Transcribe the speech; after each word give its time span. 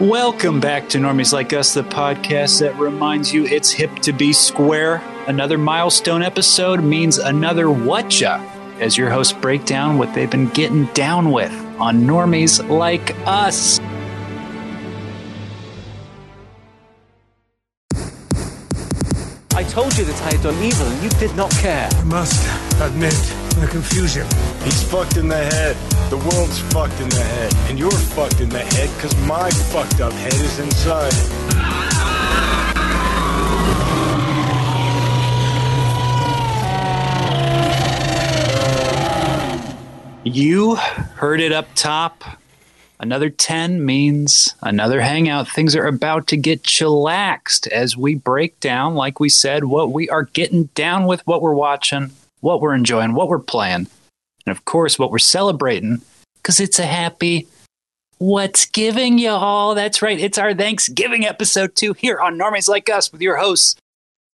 Welcome 0.00 0.60
back 0.60 0.90
to 0.90 0.98
Normies 0.98 1.32
Like 1.32 1.54
Us, 1.54 1.72
the 1.72 1.82
podcast 1.82 2.60
that 2.60 2.78
reminds 2.78 3.32
you 3.32 3.46
it's 3.46 3.70
hip 3.70 3.90
to 4.00 4.12
be 4.12 4.34
square. 4.34 4.96
Another 5.26 5.56
milestone 5.56 6.22
episode 6.22 6.84
means 6.84 7.16
another 7.16 7.70
whatcha, 7.70 8.34
as 8.78 8.98
your 8.98 9.08
hosts 9.08 9.32
break 9.32 9.64
down 9.64 9.96
what 9.96 10.12
they've 10.12 10.30
been 10.30 10.50
getting 10.50 10.84
down 10.92 11.32
with 11.32 11.50
on 11.80 12.02
Normies 12.02 12.68
Like 12.68 13.16
Us. 13.26 13.80
I 19.54 19.62
told 19.62 19.96
you 19.96 20.04
that 20.04 20.22
I 20.24 20.36
had 20.36 20.42
done 20.42 20.62
evil 20.62 20.86
and 20.86 21.02
you 21.02 21.08
did 21.18 21.34
not 21.36 21.50
care. 21.52 21.88
I 21.90 22.04
must 22.04 22.82
admit 22.82 23.14
the 23.58 23.66
confusion. 23.70 24.26
He's 24.62 24.82
fucked 24.90 25.16
in 25.16 25.28
the 25.28 25.38
head. 25.38 25.95
The 26.08 26.16
world's 26.18 26.60
fucked 26.72 27.00
in 27.00 27.08
the 27.08 27.22
head. 27.22 27.52
And 27.68 27.78
you're 27.78 27.90
fucked 27.90 28.40
in 28.40 28.48
the 28.48 28.60
head 28.60 28.90
because 28.96 29.16
my 29.26 29.50
fucked 29.50 30.00
up 30.00 30.12
head 30.12 30.34
is 30.34 30.58
inside. 30.60 31.12
You 40.24 40.76
heard 40.76 41.40
it 41.40 41.50
up 41.50 41.66
top. 41.74 42.22
Another 43.00 43.28
10 43.28 43.84
means 43.84 44.54
another 44.62 45.00
hangout. 45.00 45.48
Things 45.48 45.74
are 45.74 45.86
about 45.86 46.28
to 46.28 46.36
get 46.36 46.62
chillaxed 46.62 47.66
as 47.68 47.96
we 47.96 48.14
break 48.14 48.58
down, 48.60 48.94
like 48.94 49.18
we 49.18 49.28
said, 49.28 49.64
what 49.64 49.92
we 49.92 50.08
are 50.08 50.22
getting 50.22 50.64
down 50.74 51.06
with, 51.06 51.26
what 51.26 51.42
we're 51.42 51.52
watching, 51.52 52.12
what 52.40 52.60
we're 52.60 52.74
enjoying, 52.74 53.14
what 53.14 53.28
we're 53.28 53.38
playing, 53.38 53.88
and 54.46 54.56
of 54.56 54.64
course, 54.64 54.98
what 54.98 55.10
we're 55.10 55.18
celebrating, 55.18 56.00
because 56.36 56.60
it's 56.60 56.78
a 56.78 56.86
happy 56.86 57.46
What's 58.18 58.64
Giving, 58.64 59.18
y'all. 59.18 59.74
That's 59.74 60.00
right. 60.00 60.18
It's 60.18 60.38
our 60.38 60.54
Thanksgiving 60.54 61.26
episode, 61.26 61.74
too, 61.74 61.92
here 61.92 62.18
on 62.18 62.38
Normies 62.38 62.68
Like 62.68 62.88
Us 62.88 63.12
with 63.12 63.20
your 63.20 63.36
hosts, 63.36 63.76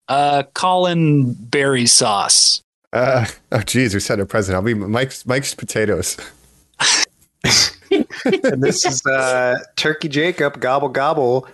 uh, 0.09 0.43
Colin 0.55 1.35
Berry 1.35 1.87
Sauce. 1.87 2.61
Uh, 2.93 3.27
oh, 3.53 3.61
geez, 3.61 3.95
we 3.95 4.01
said 4.01 4.19
a 4.19 4.27
president. 4.27 4.57
I'll 4.57 4.63
be 4.63 4.75
Mike's 4.75 5.27
Mike's 5.27 5.55
potatoes. 5.55 6.17
and 7.45 8.63
this 8.63 8.85
is 8.85 9.05
uh, 9.07 9.59
Turkey 9.77 10.09
Jacob, 10.09 10.61
gobble 10.61 10.89
gobble. 10.89 11.47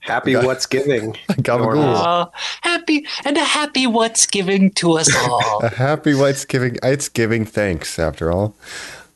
Happy 0.00 0.34
what's 0.36 0.66
giving. 0.66 1.16
Gobble 1.42 1.66
Normies. 1.66 2.04
Uh, 2.04 2.26
happy 2.62 3.06
and 3.24 3.36
a 3.36 3.44
happy 3.44 3.86
What's 3.86 4.26
Giving 4.26 4.70
to 4.72 4.92
us 4.98 5.14
all. 5.28 5.60
A 5.62 5.68
happy 5.68 6.14
what's 6.14 6.44
giving. 6.44 6.76
It's 6.82 7.08
giving 7.08 7.44
thanks 7.44 7.98
after 7.98 8.30
all. 8.32 8.54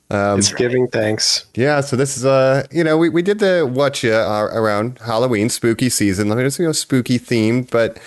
Um, 0.08 0.38
It's 0.38 0.52
giving 0.52 0.86
thanks. 0.86 1.46
yeah, 1.56 1.80
so 1.80 1.96
this 1.96 2.16
is 2.16 2.24
uh, 2.24 2.64
you 2.70 2.84
know, 2.84 2.96
we, 2.96 3.08
we 3.08 3.22
did 3.22 3.40
the 3.40 3.68
watch 3.68 4.04
uh, 4.04 4.48
around 4.52 5.00
Halloween, 5.04 5.48
spooky 5.48 5.88
season. 5.88 6.28
Let 6.28 6.38
me 6.38 6.44
just 6.44 6.60
you 6.60 6.66
know 6.66 6.70
spooky 6.72 7.18
themed, 7.18 7.70
but 7.70 7.98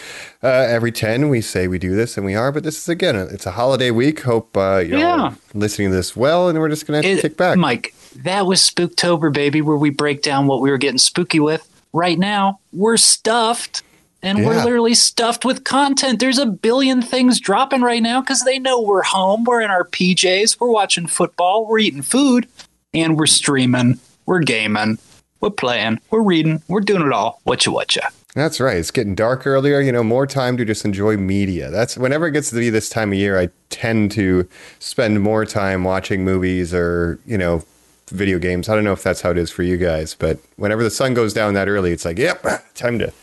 uh, 0.42 0.48
every 0.48 0.94
ten 0.94 1.28
we 1.28 1.42
say 1.42 1.68
we 1.68 1.78
do 1.78 1.96
this, 1.96 2.16
and 2.16 2.26
we 2.26 2.36
are. 2.36 2.54
But 2.54 2.64
this 2.64 2.78
is 2.78 2.88
again, 2.88 3.18
it's 3.18 3.46
a 3.46 3.52
holiday 3.52 3.92
week. 3.92 4.22
Hope 4.22 4.56
uh, 4.56 4.78
you're 4.78 5.00
Yeah. 5.00 5.34
listening 5.54 5.90
to 5.90 5.96
this 5.98 6.16
well, 6.16 6.48
and 6.48 6.58
we're 6.58 6.70
just 6.70 6.88
gonna 6.88 7.02
It- 7.02 7.20
kick 7.22 7.36
back. 7.36 7.58
Mike, 7.58 7.94
that 8.16 8.46
was 8.46 8.62
Spooktober, 8.62 9.34
baby, 9.34 9.62
where 9.62 9.76
we 9.76 9.90
break 9.90 10.22
down 10.22 10.48
what 10.48 10.62
we 10.62 10.70
were 10.72 10.78
getting 10.78 11.00
spooky 11.00 11.42
with. 11.42 11.68
Right 11.94 12.20
now, 12.20 12.59
we're 12.72 12.98
stuffed. 12.98 13.84
And 14.22 14.45
we're 14.45 14.62
literally 14.62 14.95
stuffed 14.95 15.45
with 15.45 15.64
content. 15.64 16.20
There's 16.20 16.40
a 16.40 16.46
billion 16.46 17.02
things 17.02 17.40
dropping 17.40 17.84
right 17.84 18.04
now 18.04 18.20
because 18.20 18.44
they 18.44 18.59
know 18.59 18.81
we're 18.81 19.02
home. 19.02 19.46
We're 19.46 19.62
in 19.62 19.72
our 19.72 19.86
PJs. 19.86 20.59
We're 20.59 20.70
watching 20.70 21.08
football. 21.08 21.66
We're 21.66 21.80
eating 21.80 22.02
food. 22.02 22.46
And 22.94 23.18
we're 23.18 23.28
streaming. 23.28 23.98
We're 24.26 24.42
gaming. 24.42 24.98
We're 25.40 25.52
playing. 25.52 26.02
We're 26.09 26.22
reading. 26.22 26.62
We're 26.68 26.81
doing 26.81 27.02
it 27.03 27.13
all. 27.13 27.40
Whatcha, 27.46 27.72
whatcha. 27.72 28.09
That's 28.36 28.59
right. 28.59 28.75
It's 28.75 28.92
getting 28.92 29.16
dark 29.16 29.47
earlier. 29.47 29.80
You 29.80 29.94
know, 29.94 30.03
more 30.03 30.28
time 30.28 30.58
to 30.58 30.66
just 30.66 30.84
enjoy 30.84 31.16
media. 31.16 31.72
That's 31.72 31.97
whenever 31.97 32.28
it 32.28 32.31
gets 32.31 32.50
to 32.50 32.58
be 32.58 32.69
this 32.69 32.90
time 32.90 33.13
of 33.13 33.18
year, 33.18 33.40
I 33.40 33.47
tend 33.69 34.12
to 34.12 34.50
spend 34.80 35.22
more 35.22 35.46
time 35.46 35.86
watching 35.86 36.25
movies 36.25 36.74
or, 36.74 37.22
you 37.25 37.38
know, 37.38 37.63
video 38.09 38.40
games. 38.40 38.70
I 38.70 38.75
don't 38.75 38.84
know 38.84 38.94
if 38.94 39.03
that's 39.03 39.22
how 39.22 39.31
it 39.31 39.38
is 39.38 39.52
for 39.52 39.64
you 39.64 39.78
guys, 39.78 40.16
but 40.16 40.40
whenever 40.56 40.84
the 40.84 40.90
sun 40.90 41.14
goes 41.14 41.34
down 41.34 41.53
that 41.53 41.68
early, 41.68 41.92
it's 41.92 42.06
like, 42.06 42.18
yep, 42.18 42.46
time 42.75 43.00
to 43.00 43.14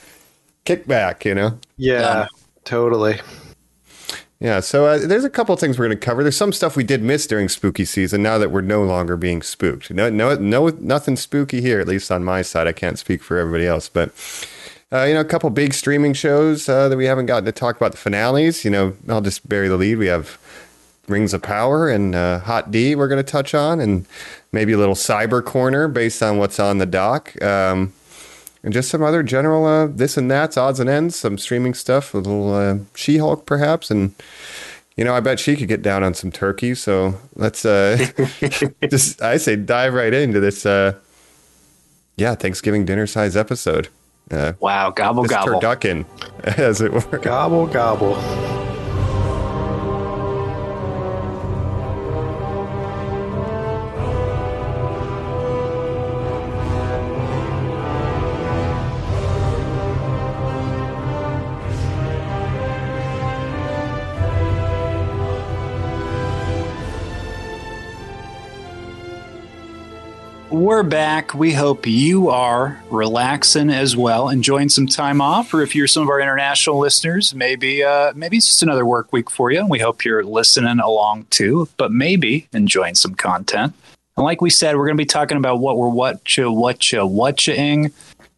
kick 0.64 0.86
back, 0.86 1.24
you 1.24 1.34
know? 1.34 1.58
Yeah, 1.76 2.00
Done. 2.00 2.28
totally. 2.64 3.20
Yeah, 4.38 4.60
so 4.60 4.84
uh, 4.84 4.98
there's 4.98 5.24
a 5.24 5.30
couple 5.30 5.54
of 5.54 5.60
things 5.60 5.78
we're 5.78 5.86
going 5.86 5.98
to 5.98 6.04
cover. 6.04 6.22
There's 6.22 6.36
some 6.36 6.52
stuff 6.52 6.76
we 6.76 6.84
did 6.84 7.02
miss 7.02 7.26
during 7.26 7.48
spooky 7.48 7.86
season. 7.86 8.22
Now 8.22 8.36
that 8.36 8.50
we're 8.50 8.60
no 8.60 8.84
longer 8.84 9.16
being 9.16 9.40
spooked, 9.40 9.90
no, 9.90 10.10
no, 10.10 10.34
no, 10.34 10.68
nothing 10.68 11.16
spooky 11.16 11.62
here. 11.62 11.80
At 11.80 11.88
least 11.88 12.10
on 12.12 12.22
my 12.22 12.42
side, 12.42 12.66
I 12.66 12.72
can't 12.72 12.98
speak 12.98 13.22
for 13.22 13.38
everybody 13.38 13.66
else. 13.66 13.88
But 13.88 14.12
uh, 14.92 15.04
you 15.04 15.14
know, 15.14 15.20
a 15.20 15.24
couple 15.24 15.48
big 15.48 15.72
streaming 15.72 16.12
shows 16.12 16.68
uh, 16.68 16.88
that 16.90 16.98
we 16.98 17.06
haven't 17.06 17.26
gotten 17.26 17.46
to 17.46 17.52
talk 17.52 17.76
about 17.76 17.92
the 17.92 17.98
finales. 17.98 18.62
You 18.62 18.70
know, 18.70 18.96
I'll 19.08 19.22
just 19.22 19.48
bury 19.48 19.68
the 19.68 19.76
lead. 19.76 19.96
We 19.96 20.06
have 20.08 20.38
Rings 21.08 21.32
of 21.32 21.42
Power 21.42 21.88
and 21.88 22.14
uh, 22.14 22.40
Hot 22.40 22.70
D. 22.70 22.94
We're 22.94 23.08
going 23.08 23.24
to 23.24 23.30
touch 23.30 23.54
on, 23.54 23.80
and 23.80 24.06
maybe 24.56 24.72
a 24.72 24.78
little 24.78 24.94
Cyber 24.94 25.44
Corner 25.44 25.86
based 25.86 26.22
on 26.22 26.38
what's 26.38 26.58
on 26.58 26.78
the 26.78 26.86
dock. 26.86 27.40
Um, 27.42 27.92
and 28.62 28.72
just 28.72 28.88
some 28.88 29.02
other 29.02 29.22
general 29.22 29.66
uh, 29.66 29.86
this 29.86 30.16
and 30.16 30.28
that's 30.30 30.56
odds 30.56 30.80
and 30.80 30.88
ends, 30.90 31.14
some 31.14 31.36
streaming 31.38 31.74
stuff, 31.74 32.14
a 32.14 32.16
little 32.16 32.52
uh, 32.54 32.78
She 32.94 33.18
Hulk 33.18 33.44
perhaps, 33.46 33.90
and 33.90 34.12
you 34.96 35.04
know 35.04 35.14
I 35.14 35.20
bet 35.20 35.38
she 35.38 35.54
could 35.56 35.68
get 35.68 35.82
down 35.82 36.02
on 36.02 36.14
some 36.14 36.32
turkey. 36.32 36.74
So 36.74 37.14
let's 37.36 37.64
uh, 37.64 37.96
just 38.90 39.22
I 39.22 39.36
say 39.36 39.54
dive 39.56 39.92
right 39.94 40.12
into 40.12 40.40
this. 40.40 40.66
Uh, 40.66 40.94
yeah, 42.16 42.34
Thanksgiving 42.34 42.84
dinner 42.86 43.06
size 43.06 43.36
episode. 43.36 43.88
Uh, 44.30 44.54
Wow. 44.58 44.90
Gobble, 44.90 45.22
this 45.22 45.30
gobble. 45.30 45.60
turducken, 45.60 46.06
as 46.58 46.80
it 46.80 46.92
were. 46.92 47.18
Gobble 47.18 47.66
gobble. 47.66 48.16
We're 70.66 70.82
back. 70.82 71.32
We 71.32 71.52
hope 71.52 71.86
you 71.86 72.28
are 72.28 72.82
relaxing 72.90 73.70
as 73.70 73.96
well, 73.96 74.28
enjoying 74.28 74.68
some 74.68 74.88
time 74.88 75.20
off. 75.20 75.54
Or 75.54 75.62
if 75.62 75.76
you're 75.76 75.86
some 75.86 76.02
of 76.02 76.08
our 76.08 76.20
international 76.20 76.80
listeners, 76.80 77.32
maybe 77.32 77.84
uh, 77.84 78.12
maybe 78.16 78.38
it's 78.38 78.48
just 78.48 78.64
another 78.64 78.84
work 78.84 79.12
week 79.12 79.30
for 79.30 79.52
you. 79.52 79.60
And 79.60 79.70
we 79.70 79.78
hope 79.78 80.04
you're 80.04 80.24
listening 80.24 80.80
along 80.80 81.26
too, 81.30 81.68
but 81.76 81.92
maybe 81.92 82.48
enjoying 82.52 82.96
some 82.96 83.14
content. 83.14 83.74
And 84.16 84.24
like 84.24 84.40
we 84.40 84.50
said, 84.50 84.74
we're 84.74 84.86
going 84.86 84.96
to 84.96 85.00
be 85.00 85.06
talking 85.06 85.36
about 85.36 85.60
what 85.60 85.78
we're 85.78 85.88
whatcha 85.88 86.50
whatcha 86.50 86.96
whatchaing, 86.96 87.92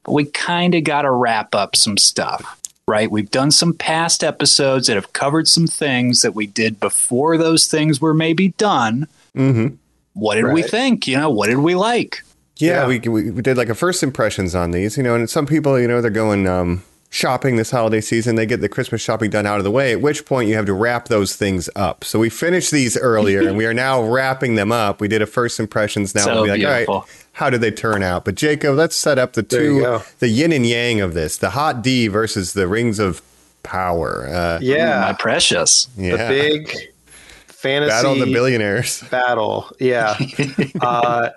but 0.05 0.13
we 0.13 0.27
kind 0.27 0.75
of 0.75 0.85
got 0.85 1.03
to 1.03 1.11
wrap 1.11 1.55
up 1.55 1.77
some 1.77 1.97
stuff, 1.97 2.61
right? 2.87 3.11
We've 3.11 3.31
done 3.31 3.53
some 3.53 3.73
past 3.73 4.23
episodes 4.23 4.89
that 4.89 4.97
have 4.97 5.15
covered 5.15 5.49
some 5.49 5.67
things 5.67 6.21
that 6.21 6.35
we 6.35 6.47
did 6.47 6.79
before 6.79 7.39
those 7.39 7.69
things 7.69 8.03
were 8.03 8.13
maybe 8.13 8.49
done. 8.49 9.09
Mm-hmm. 9.35 9.77
What 10.19 10.35
did 10.37 10.47
we 10.53 10.63
think? 10.63 11.07
You 11.07 11.17
know, 11.17 11.31
what 11.31 11.47
did 11.49 11.59
we 11.59 11.75
like? 11.75 12.23
Yeah, 12.57 12.83
Yeah. 12.83 12.87
We, 12.89 12.99
we 13.01 13.31
we 13.31 13.43
did 13.43 13.57
like 13.57 13.69
a 13.69 13.75
first 13.75 14.03
impressions 14.03 14.55
on 14.55 14.73
these, 14.73 14.97
you 14.97 15.03
know, 15.03 15.15
and 15.15 15.29
some 15.31 15.47
people, 15.47 15.79
you 15.79 15.87
know, 15.89 16.01
they're 16.01 16.11
going 16.11 16.47
um, 16.49 16.83
shopping 17.11 17.57
this 17.57 17.71
holiday 17.71 18.01
season. 18.01 18.35
They 18.35 18.47
get 18.47 18.61
the 18.61 18.69
Christmas 18.69 19.01
shopping 19.01 19.31
done 19.31 19.47
out 19.47 19.59
of 19.59 19.65
the 19.65 19.71
way. 19.71 19.93
At 19.93 20.01
which 20.01 20.25
point 20.27 20.49
you 20.49 20.57
have 20.57 20.67
to 20.67 20.73
wrap 20.73 21.07
those 21.07 21.37
things 21.37 21.71
up. 21.77 22.03
So 22.05 22.19
we 22.19 22.31
finished 22.31 22.71
these 22.73 22.97
earlier, 22.99 23.47
and 23.47 23.57
we 23.57 23.65
are 23.65 23.73
now 23.75 24.03
wrapping 24.03 24.57
them 24.57 24.73
up. 24.73 25.01
We 25.01 25.07
did 25.09 25.23
a 25.23 25.27
first 25.27 25.61
impressions. 25.61 26.15
Now 26.17 26.25
So 26.25 26.35
we'll 26.35 26.45
be 26.45 26.51
like, 26.51 26.61
all 26.65 26.75
beautiful. 26.75 27.01
right, 27.01 27.27
how 27.33 27.49
did 27.51 27.61
they 27.61 27.71
turn 27.71 28.03
out? 28.03 28.25
But 28.25 28.35
Jacob, 28.35 28.75
let's 28.75 28.97
set 28.97 29.19
up 29.19 29.35
the 29.35 29.43
There 29.43 29.61
two, 29.61 30.01
the 30.19 30.29
yin 30.29 30.51
and 30.53 30.67
yang 30.67 31.01
of 31.01 31.15
this: 31.15 31.37
the 31.37 31.51
hot 31.51 31.81
D 31.83 32.09
versus 32.09 32.55
the 32.55 32.67
rings 32.67 32.99
of 32.99 33.23
power. 33.63 34.27
Uh, 34.29 34.59
My 34.61 34.67
Yeah, 34.67 35.13
precious. 35.13 35.89
yeah, 35.97 36.17
the 36.17 36.29
big 36.29 36.77
fantasy 37.59 37.91
battle 37.91 38.13
of 38.13 38.19
the 38.21 38.33
billionaires. 38.33 39.03
battle. 39.11 39.71
Yeah. 39.81 40.17
uh, 40.81 41.31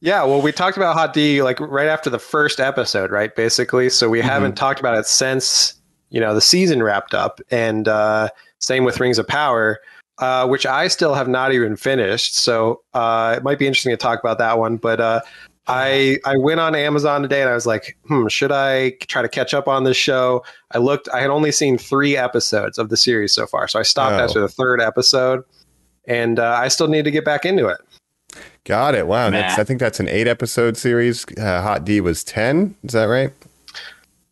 yeah. 0.00 0.24
Well, 0.24 0.42
we 0.42 0.50
talked 0.50 0.76
about 0.76 0.94
Hot 0.94 1.12
D 1.12 1.42
like 1.42 1.60
right 1.60 1.86
after 1.86 2.10
the 2.10 2.18
first 2.18 2.58
episode, 2.58 3.10
right? 3.10 3.34
Basically. 3.34 3.88
So 3.88 4.08
we 4.08 4.20
haven't 4.20 4.56
talked 4.56 4.80
about 4.80 4.98
it 4.98 5.06
since, 5.06 5.74
you 6.10 6.20
know, 6.20 6.34
the 6.34 6.40
season 6.40 6.82
wrapped 6.82 7.14
up. 7.14 7.40
And 7.50 7.86
uh, 7.86 8.30
same 8.58 8.84
with 8.84 8.98
Rings 8.98 9.18
of 9.18 9.28
Power, 9.28 9.80
uh, 10.18 10.46
which 10.48 10.66
I 10.66 10.88
still 10.88 11.14
have 11.14 11.28
not 11.28 11.52
even 11.52 11.76
finished. 11.76 12.36
So 12.36 12.82
uh, 12.94 13.34
it 13.36 13.44
might 13.44 13.58
be 13.60 13.66
interesting 13.66 13.92
to 13.92 13.96
talk 13.96 14.18
about 14.18 14.38
that 14.38 14.58
one. 14.58 14.76
But 14.76 15.00
uh, 15.00 15.20
I 15.68 16.18
I 16.24 16.36
went 16.36 16.60
on 16.60 16.74
Amazon 16.74 17.22
today 17.22 17.40
and 17.42 17.50
I 17.50 17.54
was 17.54 17.66
like, 17.66 17.96
hmm, 18.06 18.26
should 18.28 18.50
I 18.52 18.90
try 19.08 19.22
to 19.22 19.28
catch 19.28 19.52
up 19.54 19.68
on 19.68 19.84
this 19.84 19.96
show? 19.96 20.42
I 20.72 20.78
looked, 20.78 21.08
I 21.10 21.20
had 21.20 21.30
only 21.30 21.52
seen 21.52 21.76
three 21.78 22.16
episodes 22.16 22.78
of 22.78 22.88
the 22.88 22.96
series 22.96 23.32
so 23.32 23.46
far. 23.46 23.68
So 23.68 23.78
I 23.78 23.82
stopped 23.82 24.14
Oh. 24.14 24.24
after 24.24 24.40
the 24.40 24.48
third 24.48 24.80
episode 24.80 25.44
and 26.06 26.38
uh, 26.38 26.58
I 26.60 26.68
still 26.68 26.88
need 26.88 27.04
to 27.04 27.10
get 27.10 27.24
back 27.24 27.44
into 27.44 27.66
it. 27.68 27.78
Got 28.64 28.94
it. 28.94 29.06
Wow. 29.06 29.30
That's, 29.30 29.58
I 29.58 29.64
think 29.64 29.80
that's 29.80 30.00
an 30.00 30.08
eight 30.08 30.26
episode 30.26 30.76
series. 30.76 31.24
Uh, 31.38 31.62
Hot 31.62 31.84
D 31.84 32.00
was 32.00 32.22
10. 32.24 32.74
Is 32.84 32.92
that 32.92 33.04
right? 33.04 33.32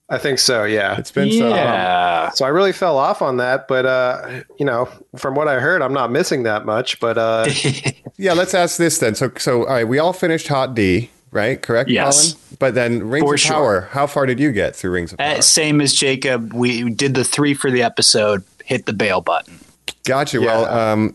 I 0.09 0.19
think 0.19 0.39
so. 0.39 0.65
Yeah. 0.65 0.97
It's 0.99 1.11
been 1.11 1.33
so 1.33 1.49
long. 1.51 2.31
So 2.35 2.45
I 2.45 2.49
really 2.49 2.73
fell 2.73 2.97
off 2.97 3.23
on 3.23 3.39
that, 3.39 3.67
but 3.67 3.87
uh, 3.87 4.43
you 4.59 4.65
know, 4.65 4.89
from 5.17 5.35
what 5.35 5.49
I 5.49 5.59
heard, 5.59 5.83
I'm 5.83 5.93
not 5.93 6.13
missing 6.13 6.45
that 6.45 6.65
much. 6.65 7.01
But 7.01 7.19
uh, 7.19 7.49
Yeah, 8.19 8.35
let's 8.35 8.55
ask 8.55 8.77
this 8.79 8.99
then. 8.99 9.15
So, 9.15 9.33
so 9.37 9.63
all 9.63 9.67
right, 9.75 9.89
we 9.89 9.99
all 9.99 10.13
finished 10.13 10.47
Hot 10.49 10.75
D, 10.75 11.11
right? 11.31 11.61
Correct, 11.61 11.91
Yes. 11.91 12.33
Colin? 12.33 12.43
But 12.59 12.75
then 12.75 13.09
Rings 13.09 13.25
For 13.27 13.35
of 13.35 13.41
sure. 13.41 13.53
Power, 13.55 13.81
how 13.93 14.07
far 14.07 14.27
did 14.27 14.41
you 14.41 14.53
get 14.53 14.75
through 14.77 14.93
Rings 14.93 15.13
of 15.13 15.19
Power? 15.19 15.37
Uh, 15.37 15.41
same 15.41 15.81
as 15.81 15.93
Jacob. 15.93 16.53
We 16.53 16.89
did 16.91 17.15
the 17.15 17.25
three 17.25 17.55
for 17.55 17.71
the 17.71 17.83
episode. 17.83 18.45
Hit 18.65 18.87
the 18.87 18.93
bail 18.93 19.21
button. 19.21 19.59
Gotcha. 20.05 20.39
Yeah. 20.41 20.47
Well, 20.47 20.65
um, 20.67 21.15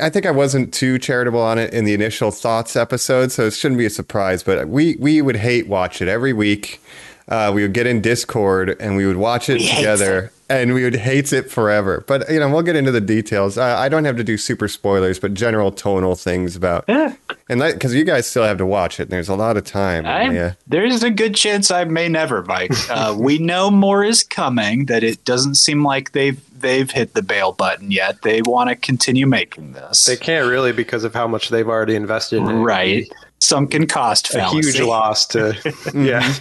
I 0.00 0.08
think 0.08 0.24
I 0.24 0.30
wasn't 0.30 0.72
too 0.72 0.98
charitable 0.98 1.40
on 1.40 1.58
it 1.58 1.72
in 1.74 1.84
the 1.84 1.92
initial 1.92 2.30
thoughts 2.30 2.76
episode, 2.76 3.30
so 3.30 3.46
it 3.46 3.52
shouldn't 3.52 3.78
be 3.78 3.84
a 3.86 3.90
surprise. 3.90 4.42
But 4.42 4.68
we 4.68 4.96
we 4.98 5.20
would 5.20 5.36
hate 5.36 5.68
watch 5.68 6.00
it 6.00 6.08
every 6.08 6.32
week. 6.32 6.80
Uh, 7.28 7.50
we 7.54 7.62
would 7.62 7.72
get 7.72 7.86
in 7.86 8.00
Discord 8.00 8.76
and 8.80 8.96
we 8.96 9.04
would 9.06 9.16
watch 9.16 9.48
it 9.48 9.54
We 9.58 9.64
hates 9.64 9.76
together, 9.78 10.30
and 10.48 10.74
we 10.74 10.84
would 10.84 10.94
hate 10.94 11.32
it 11.32 11.50
forever. 11.50 12.04
But 12.06 12.30
you 12.30 12.38
know, 12.38 12.48
we'll 12.48 12.62
get 12.62 12.76
into 12.76 12.92
the 12.92 13.00
details. 13.00 13.58
I, 13.58 13.86
I 13.86 13.88
don't 13.88 14.04
have 14.04 14.16
to 14.16 14.22
do 14.24 14.36
super 14.36 14.68
spoilers, 14.68 15.18
but 15.18 15.34
general 15.34 15.72
tonal 15.72 16.14
things 16.14 16.54
about 16.54 16.84
Yeah. 16.86 17.14
and 17.48 17.60
because 17.60 17.94
you 17.94 18.04
guys 18.04 18.28
still 18.28 18.44
have 18.44 18.58
to 18.58 18.66
watch 18.66 19.00
it. 19.00 19.04
And 19.04 19.10
there's 19.10 19.28
a 19.28 19.34
lot 19.34 19.56
of 19.56 19.64
time. 19.64 20.04
Yeah. 20.04 20.52
There's 20.68 21.02
a 21.02 21.10
good 21.10 21.34
chance 21.34 21.70
I 21.72 21.82
may 21.84 22.08
never, 22.08 22.42
Mike. 22.44 22.70
Uh, 22.88 23.14
we 23.18 23.38
know 23.38 23.70
more 23.70 24.04
is 24.04 24.22
coming. 24.22 24.86
That 24.86 25.02
it 25.02 25.24
doesn't 25.24 25.56
seem 25.56 25.84
like 25.84 26.12
they've 26.12 26.40
they've 26.60 26.90
hit 26.90 27.14
the 27.14 27.22
bail 27.22 27.50
button 27.52 27.90
yet. 27.90 28.22
They 28.22 28.40
want 28.42 28.70
to 28.70 28.76
continue 28.76 29.26
making 29.26 29.72
this. 29.72 30.04
they 30.06 30.16
can't 30.16 30.48
really 30.48 30.72
because 30.72 31.02
of 31.02 31.12
how 31.12 31.26
much 31.26 31.48
they've 31.48 31.68
already 31.68 31.96
invested 31.96 32.36
in 32.38 32.48
it. 32.48 32.52
right. 32.62 33.12
Sunken 33.40 33.86
cost 33.86 34.32
A 34.34 34.48
huge 34.48 34.80
loss 34.80 35.26
to, 35.26 35.54
yeah. 35.94 36.32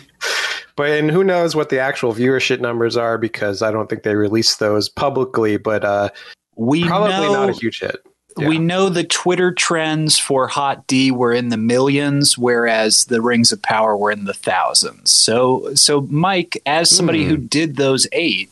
But 0.76 0.90
and 0.92 1.10
who 1.10 1.24
knows 1.24 1.56
what 1.56 1.70
the 1.70 1.80
actual 1.80 2.14
viewership 2.14 2.60
numbers 2.60 2.98
are 2.98 3.18
because 3.18 3.62
I 3.62 3.72
don't 3.72 3.90
think 3.90 4.04
they 4.04 4.16
released 4.16 4.60
those 4.60 4.90
publicly. 4.90 5.58
But 5.58 5.86
uh, 5.86 6.10
We 6.56 6.86
probably 6.86 7.12
know, 7.12 7.34
not 7.34 7.50
a 7.50 7.54
huge 7.54 7.80
hit. 7.80 7.98
Yeah. 8.38 8.50
We 8.50 8.60
know 8.60 8.90
the 8.90 9.06
Twitter 9.06 9.54
trends 9.54 10.20
for 10.20 10.48
Hot 10.48 10.86
D 10.88 11.10
were 11.12 11.32
in 11.32 11.48
the 11.50 11.58
millions, 11.58 12.38
whereas 12.38 13.06
the 13.06 13.22
Rings 13.22 13.54
of 13.54 13.62
Power 13.62 13.96
were 13.96 14.12
in 14.12 14.26
the 14.26 14.34
thousands. 14.34 15.10
So, 15.14 15.74
so 15.76 16.02
Mike, 16.10 16.62
as 16.66 16.90
somebody 16.90 17.24
Hmm. 17.24 17.30
who 17.30 17.38
did 17.38 17.78
those 17.78 18.08
eight, 18.12 18.50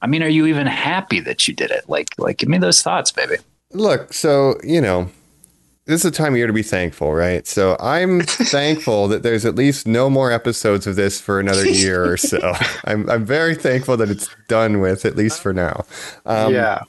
I 0.00 0.06
mean, 0.06 0.22
are 0.22 0.28
you 0.28 0.46
even 0.46 0.66
happy 0.66 1.20
that 1.20 1.46
you 1.46 1.52
did 1.52 1.70
it? 1.70 1.84
Like, 1.88 2.08
like, 2.16 2.38
give 2.38 2.48
me 2.48 2.56
those 2.56 2.80
thoughts, 2.80 3.12
baby. 3.12 3.36
Look, 3.72 4.14
so 4.14 4.54
you 4.64 4.80
know, 4.80 5.10
this 5.86 6.00
is 6.00 6.04
a 6.04 6.10
time 6.10 6.34
of 6.34 6.36
year 6.36 6.48
to 6.48 6.52
be 6.52 6.64
thankful, 6.64 7.14
right? 7.14 7.46
So 7.46 7.76
I'm 7.80 8.20
thankful 8.22 9.08
that 9.08 9.22
there's 9.22 9.44
at 9.44 9.54
least 9.54 9.86
no 9.86 10.10
more 10.10 10.32
episodes 10.32 10.86
of 10.86 10.96
this 10.96 11.20
for 11.20 11.40
another 11.40 11.66
year 11.68 12.04
or 12.04 12.16
so. 12.16 12.54
I'm 12.84 13.08
I'm 13.08 13.24
very 13.24 13.54
thankful 13.54 13.96
that 13.96 14.10
it's 14.10 14.28
done 14.48 14.80
with 14.80 15.04
at 15.04 15.16
least 15.16 15.40
for 15.40 15.52
now. 15.52 15.84
Um, 16.26 16.52
yeah. 16.52 16.82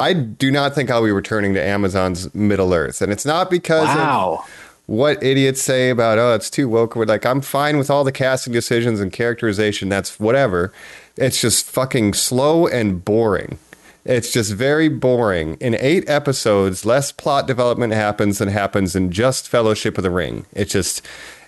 I 0.00 0.12
do 0.12 0.50
not 0.50 0.74
think 0.74 0.90
I'll 0.90 1.04
be 1.04 1.12
returning 1.12 1.54
to 1.54 1.62
Amazon's 1.62 2.32
Middle 2.34 2.74
Earth, 2.74 3.00
and 3.00 3.12
it's 3.12 3.24
not 3.24 3.48
because 3.48 3.88
of 3.96 4.50
what 4.86 5.22
idiots 5.22 5.62
say 5.62 5.88
about 5.88 6.18
oh 6.18 6.34
it's 6.34 6.50
too 6.50 6.68
woke. 6.68 6.96
Or 6.96 7.06
like 7.06 7.24
I'm 7.24 7.40
fine 7.40 7.78
with 7.78 7.90
all 7.90 8.04
the 8.04 8.12
casting 8.12 8.52
decisions 8.52 9.00
and 9.00 9.10
characterization. 9.12 9.88
That's 9.88 10.20
whatever. 10.20 10.72
It's 11.16 11.40
just 11.40 11.66
fucking 11.66 12.14
slow 12.14 12.66
and 12.66 13.04
boring. 13.04 13.58
It's 14.04 14.30
just 14.30 14.52
very 14.52 14.88
boring. 14.88 15.56
In 15.60 15.76
eight 15.80 16.08
episodes, 16.08 16.84
less 16.84 17.10
plot 17.10 17.46
development 17.46 17.94
happens 17.94 18.38
than 18.38 18.48
happens 18.48 18.94
in 18.94 19.10
just 19.10 19.48
Fellowship 19.48 19.96
of 19.96 20.04
the 20.04 20.10
Ring. 20.10 20.44
It's 20.52 20.72
just 20.72 21.00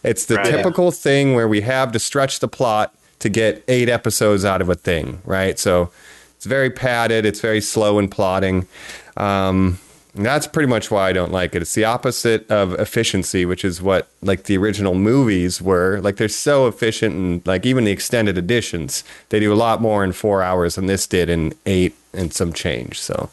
it's 0.03 0.25
the 0.27 0.37
Right. 0.37 0.47
typical 0.47 0.91
thing 0.91 1.35
where 1.35 1.49
we 1.49 1.63
have 1.63 1.93
to 1.93 1.99
stretch 1.99 2.39
the 2.41 2.49
plot 2.49 2.95
to 3.19 3.29
get 3.29 3.63
eight 3.69 3.89
episodes 3.89 4.45
out 4.45 4.61
of 4.63 4.69
a 4.69 4.75
thing, 4.75 5.21
right? 5.25 5.59
So 5.59 5.91
it's 6.37 6.47
very 6.47 6.71
padded. 6.71 7.27
It's 7.27 7.41
very 7.41 7.61
slow 7.61 7.99
in 7.99 8.09
plotting. 8.09 8.67
Um, 9.17 9.79
and 10.17 10.25
that's 10.25 10.47
pretty 10.47 10.69
much 10.69 10.91
why 10.91 11.09
I 11.09 11.13
don't 11.13 11.31
like 11.31 11.55
it. 11.55 11.63
It's 11.63 11.75
the 11.75 11.85
opposite 11.85 12.51
of 12.51 12.73
efficiency, 12.75 13.45
which 13.45 13.65
is 13.65 13.83
what 13.83 14.09
like 14.23 14.45
the 14.45 14.57
original 14.57 14.95
movies 14.95 15.61
were. 15.61 16.01
Like 16.01 16.17
they're 16.17 16.29
so 16.29 16.67
efficient, 16.67 17.15
and 17.15 17.47
like 17.47 17.67
even 17.67 17.85
the 17.85 17.93
extended 17.93 18.39
editions, 18.39 19.05
they 19.29 19.41
do 19.41 19.53
a 19.53 19.55
lot 19.57 19.81
more 19.83 20.03
in 20.03 20.13
four 20.13 20.43
hours 20.43 20.77
than 20.77 20.87
this 20.87 21.07
did 21.07 21.29
in 21.29 21.53
eight 21.67 21.95
and 22.15 22.33
some 22.33 22.53
change. 22.53 22.99
So 22.99 23.29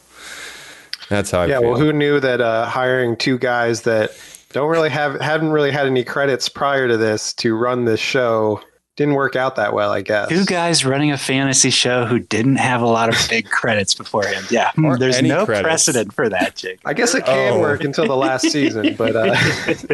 that's 1.08 1.30
how 1.30 1.40
I 1.40 1.46
Yeah, 1.46 1.60
feel. 1.60 1.70
well, 1.70 1.78
who 1.80 1.92
knew 1.92 2.20
that 2.20 2.40
uh, 2.40 2.66
hiring 2.66 3.16
two 3.16 3.38
guys 3.38 3.82
that 3.82 4.10
don't 4.52 4.68
really 4.70 4.90
have 4.90 5.20
hadn't 5.20 5.50
really 5.50 5.70
had 5.70 5.86
any 5.86 6.04
credits 6.04 6.48
prior 6.48 6.86
to 6.86 6.96
this 6.96 7.32
to 7.34 7.56
run 7.56 7.84
this 7.86 8.00
show 8.00 8.60
didn't 8.96 9.14
work 9.14 9.34
out 9.34 9.56
that 9.56 9.72
well, 9.74 9.90
I 9.90 10.02
guess. 10.02 10.28
Two 10.28 10.44
guys 10.44 10.84
running 10.84 11.10
a 11.10 11.18
fantasy 11.18 11.70
show 11.70 12.04
who 12.04 12.20
didn't 12.20 12.56
have 12.56 12.80
a 12.80 12.86
lot 12.86 13.08
of 13.08 13.16
big 13.28 13.46
credits 13.50 13.92
beforehand. 13.92 14.46
Yeah, 14.52 14.70
Or 14.84 14.96
there's 14.96 15.20
no 15.20 15.44
credits. 15.44 15.64
precedent 15.64 16.12
for 16.12 16.28
that, 16.28 16.54
Jake. 16.54 16.78
I 16.84 16.94
guess 16.94 17.12
it 17.14 17.24
can 17.24 17.54
Oh. 17.54 17.60
work 17.60 17.82
until 17.82 18.06
the 18.06 18.16
last 18.16 18.50
season, 18.52 18.94
but 18.98 19.16
uh, 19.16 19.34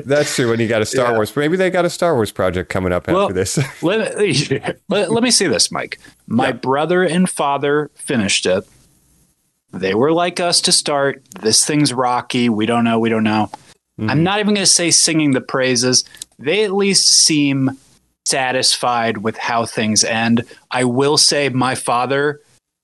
that's 0.05 0.35
true. 0.35 0.51
When 0.51 0.61
you 0.61 0.69
got 0.69 0.83
a 0.83 0.87
Star 0.87 1.13
Yeah. 1.13 1.17
Wars, 1.17 1.35
maybe 1.35 1.57
they 1.57 1.71
got 1.71 1.87
a 1.87 1.91
Star 1.91 2.15
Wars 2.15 2.31
project 2.31 2.69
coming 2.69 2.93
up 2.93 3.09
after 3.09 3.33
this. 3.33 3.59
let, 3.83 4.19
let, 4.89 5.11
let 5.11 5.23
me 5.23 5.31
see 5.31 5.47
this, 5.47 5.73
Mike. 5.73 5.99
My 6.27 6.53
brother 6.53 7.03
and 7.03 7.29
father 7.29 7.91
finished 7.95 8.45
it. 8.45 8.65
They 9.73 9.95
were 9.95 10.13
like 10.13 10.41
us 10.41 10.61
to 10.63 10.73
start. 10.73 11.23
This 11.41 11.65
thing's 11.65 11.95
rocky. 11.95 12.49
We 12.49 12.67
don't 12.67 12.85
know. 12.85 12.99
We 12.99 13.09
don't 13.09 13.25
know. 13.25 13.51
I'm 13.99 14.23
not 14.23 14.41
even 14.41 14.55
going 14.55 14.65
to 14.65 14.71
say 14.73 14.91
singing 14.91 15.33
the 15.33 15.41
praises. 15.43 16.05
They 16.39 16.65
at 16.65 16.73
least 16.73 17.07
seem 17.07 17.71
satisfied 18.27 19.19
with 19.19 19.37
how 19.37 19.67
things 19.67 20.05
end. 20.05 20.45
I 20.71 20.85
will 20.85 21.17
say 21.17 21.49
my 21.49 21.75
father 21.75 22.41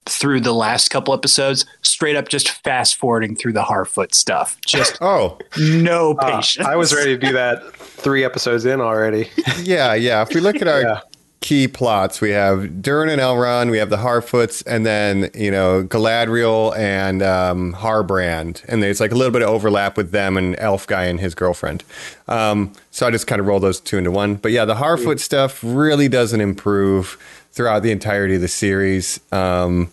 through 0.07 0.41
the 0.41 0.53
last 0.53 0.89
couple 0.89 1.13
episodes 1.13 1.67
straight 1.83 2.17
up 2.17 2.29
just 2.29 2.51
fast 2.63 2.97
forwarding 2.97 3.35
through 3.35 3.53
the 3.53 3.63
Harfoot 3.63 4.15
stuff. 4.15 4.59
Just 4.67 4.99
oh, 5.01 5.39
no 5.59 6.13
uh, 6.13 6.37
patience. 6.37 6.67
I 6.67 6.77
was 6.77 6.95
ready 6.95 7.19
to 7.19 7.27
do 7.27 7.33
that 7.33 7.75
three 7.77 8.25
episodes 8.25 8.65
in 8.65 8.81
already. 8.81 9.29
yeah, 9.63 9.95
yeah. 9.95 10.23
If 10.23 10.35
we 10.35 10.41
look 10.41 10.57
at 10.57 10.69
our 10.69 10.81
Yeah. 10.81 11.01
Key 11.41 11.69
plots, 11.69 12.21
we 12.21 12.31
have 12.31 12.83
Durin 12.83 13.09
and 13.09 13.21
Elrond, 13.21 13.71
we 13.71 13.79
have 13.79 13.91
the 13.91 13.99
Harfoots, 13.99 14.65
and 14.67 14.85
then 14.85 15.31
you 15.35 15.51
know 15.51 15.85
Galadriel 15.85 16.77
and 16.77 17.23
um, 17.23 17.75
Halbrand, 17.75 18.65
and 18.69 18.83
there's 18.83 19.01
like 19.01 19.13
a 19.13 19.15
little 19.15 19.31
bit 19.31 19.43
of 19.43 19.49
overlap 19.49 19.97
with 19.97 20.11
them 20.11 20.37
and 20.37 20.57
Elf 20.59 20.87
guy 20.87 21.05
and 21.05 21.21
his 21.21 21.35
girlfriend. 21.35 21.85
Um, 22.27 22.73
so 22.91 23.07
I 23.07 23.11
just 23.11 23.27
kind 23.27 23.39
of 23.39 23.47
roll 23.47 23.61
those 23.61 23.81
two 23.81 23.99
into 23.99 24.11
one. 24.11 24.37
But 24.37 24.51
yeah, 24.51 24.65
the 24.65 24.75
Harfoot 24.77 25.21
stuff 25.21 25.61
really 25.63 26.09
doesn't 26.09 26.41
improve 26.41 27.17
throughout 27.53 27.83
the 27.83 27.93
entirety 27.93 28.37
of 28.37 28.41
the 28.41 28.49
series. 28.49 29.21
Um, 29.31 29.93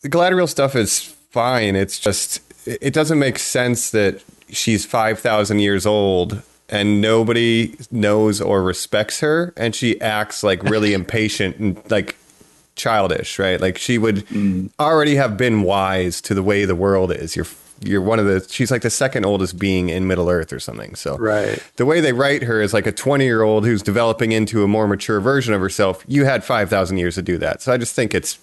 the 0.00 0.08
Galadriel 0.08 0.48
stuff 0.48 0.74
is 0.74 1.00
fine. 1.30 1.76
It's 1.76 2.00
just 2.00 2.40
it 2.66 2.78
it 2.80 2.94
doesn't 2.94 3.18
make 3.18 3.38
sense 3.38 3.90
that 3.90 4.22
she's 4.48 4.84
five 4.84 5.20
thousand 5.20 5.60
years 5.60 5.86
old 5.86 6.42
and 6.74 7.00
nobody 7.00 7.76
knows 7.92 8.40
or 8.40 8.62
respects 8.62 9.20
her, 9.20 9.52
and 9.56 9.74
she 9.74 10.00
acts 10.00 10.42
like 10.42 10.62
really 10.64 10.92
impatient 11.00 11.56
and 11.56 11.80
like 11.90 12.16
childish, 12.74 13.38
right? 13.38 13.60
Like 13.60 13.78
she 13.78 13.96
would 13.98 14.26
already 14.80 15.14
have 15.14 15.36
been 15.36 15.62
wise 15.62 16.20
to 16.22 16.34
the 16.34 16.42
way 16.42 16.64
the 16.64 16.74
world 16.74 17.12
is. 17.12 17.36
You're 17.36 17.46
you're 17.80 18.00
one 18.02 18.18
of 18.18 18.26
the 18.26 18.44
she's 18.50 18.70
like 18.70 18.82
the 18.82 18.90
second 18.90 19.24
oldest 19.24 19.58
being 19.58 19.88
in 19.88 20.06
Middle 20.06 20.28
Earth 20.28 20.52
or 20.52 20.58
something. 20.60 20.94
So 20.94 21.16
Right. 21.18 21.62
the 21.76 21.84
way 21.86 22.00
they 22.00 22.12
write 22.12 22.42
her 22.42 22.60
is 22.60 22.72
like 22.74 22.86
a 22.86 22.92
20 22.92 23.24
year 23.24 23.42
old 23.42 23.64
who's 23.64 23.82
developing 23.82 24.32
into 24.32 24.64
a 24.64 24.68
more 24.68 24.88
mature 24.88 25.20
version 25.20 25.54
of 25.54 25.60
herself. 25.60 26.02
You 26.08 26.24
had 26.24 26.42
5,000 26.44 26.96
years 26.98 27.14
to 27.16 27.22
do 27.22 27.36
that. 27.38 27.62
So 27.62 27.72
I 27.72 27.76
just 27.76 27.94
think 27.94 28.14
it's 28.14 28.38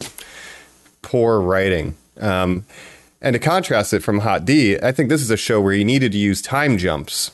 poor 1.02 1.40
writing. 1.42 1.96
Um, 2.20 2.66
and 3.22 3.34
to 3.34 3.40
contrast 3.40 3.94
it 3.94 4.02
from 4.04 4.20
Hot 4.20 4.46
D, 4.46 4.78
I 4.82 4.92
think 4.92 5.10
this 5.10 5.22
is 5.22 5.32
a 5.32 5.38
show 5.38 5.62
where 5.62 5.74
you 5.74 5.86
needed 5.86 6.12
to 6.12 6.18
use 6.18 6.42
time 6.42 6.78
jumps 6.78 7.32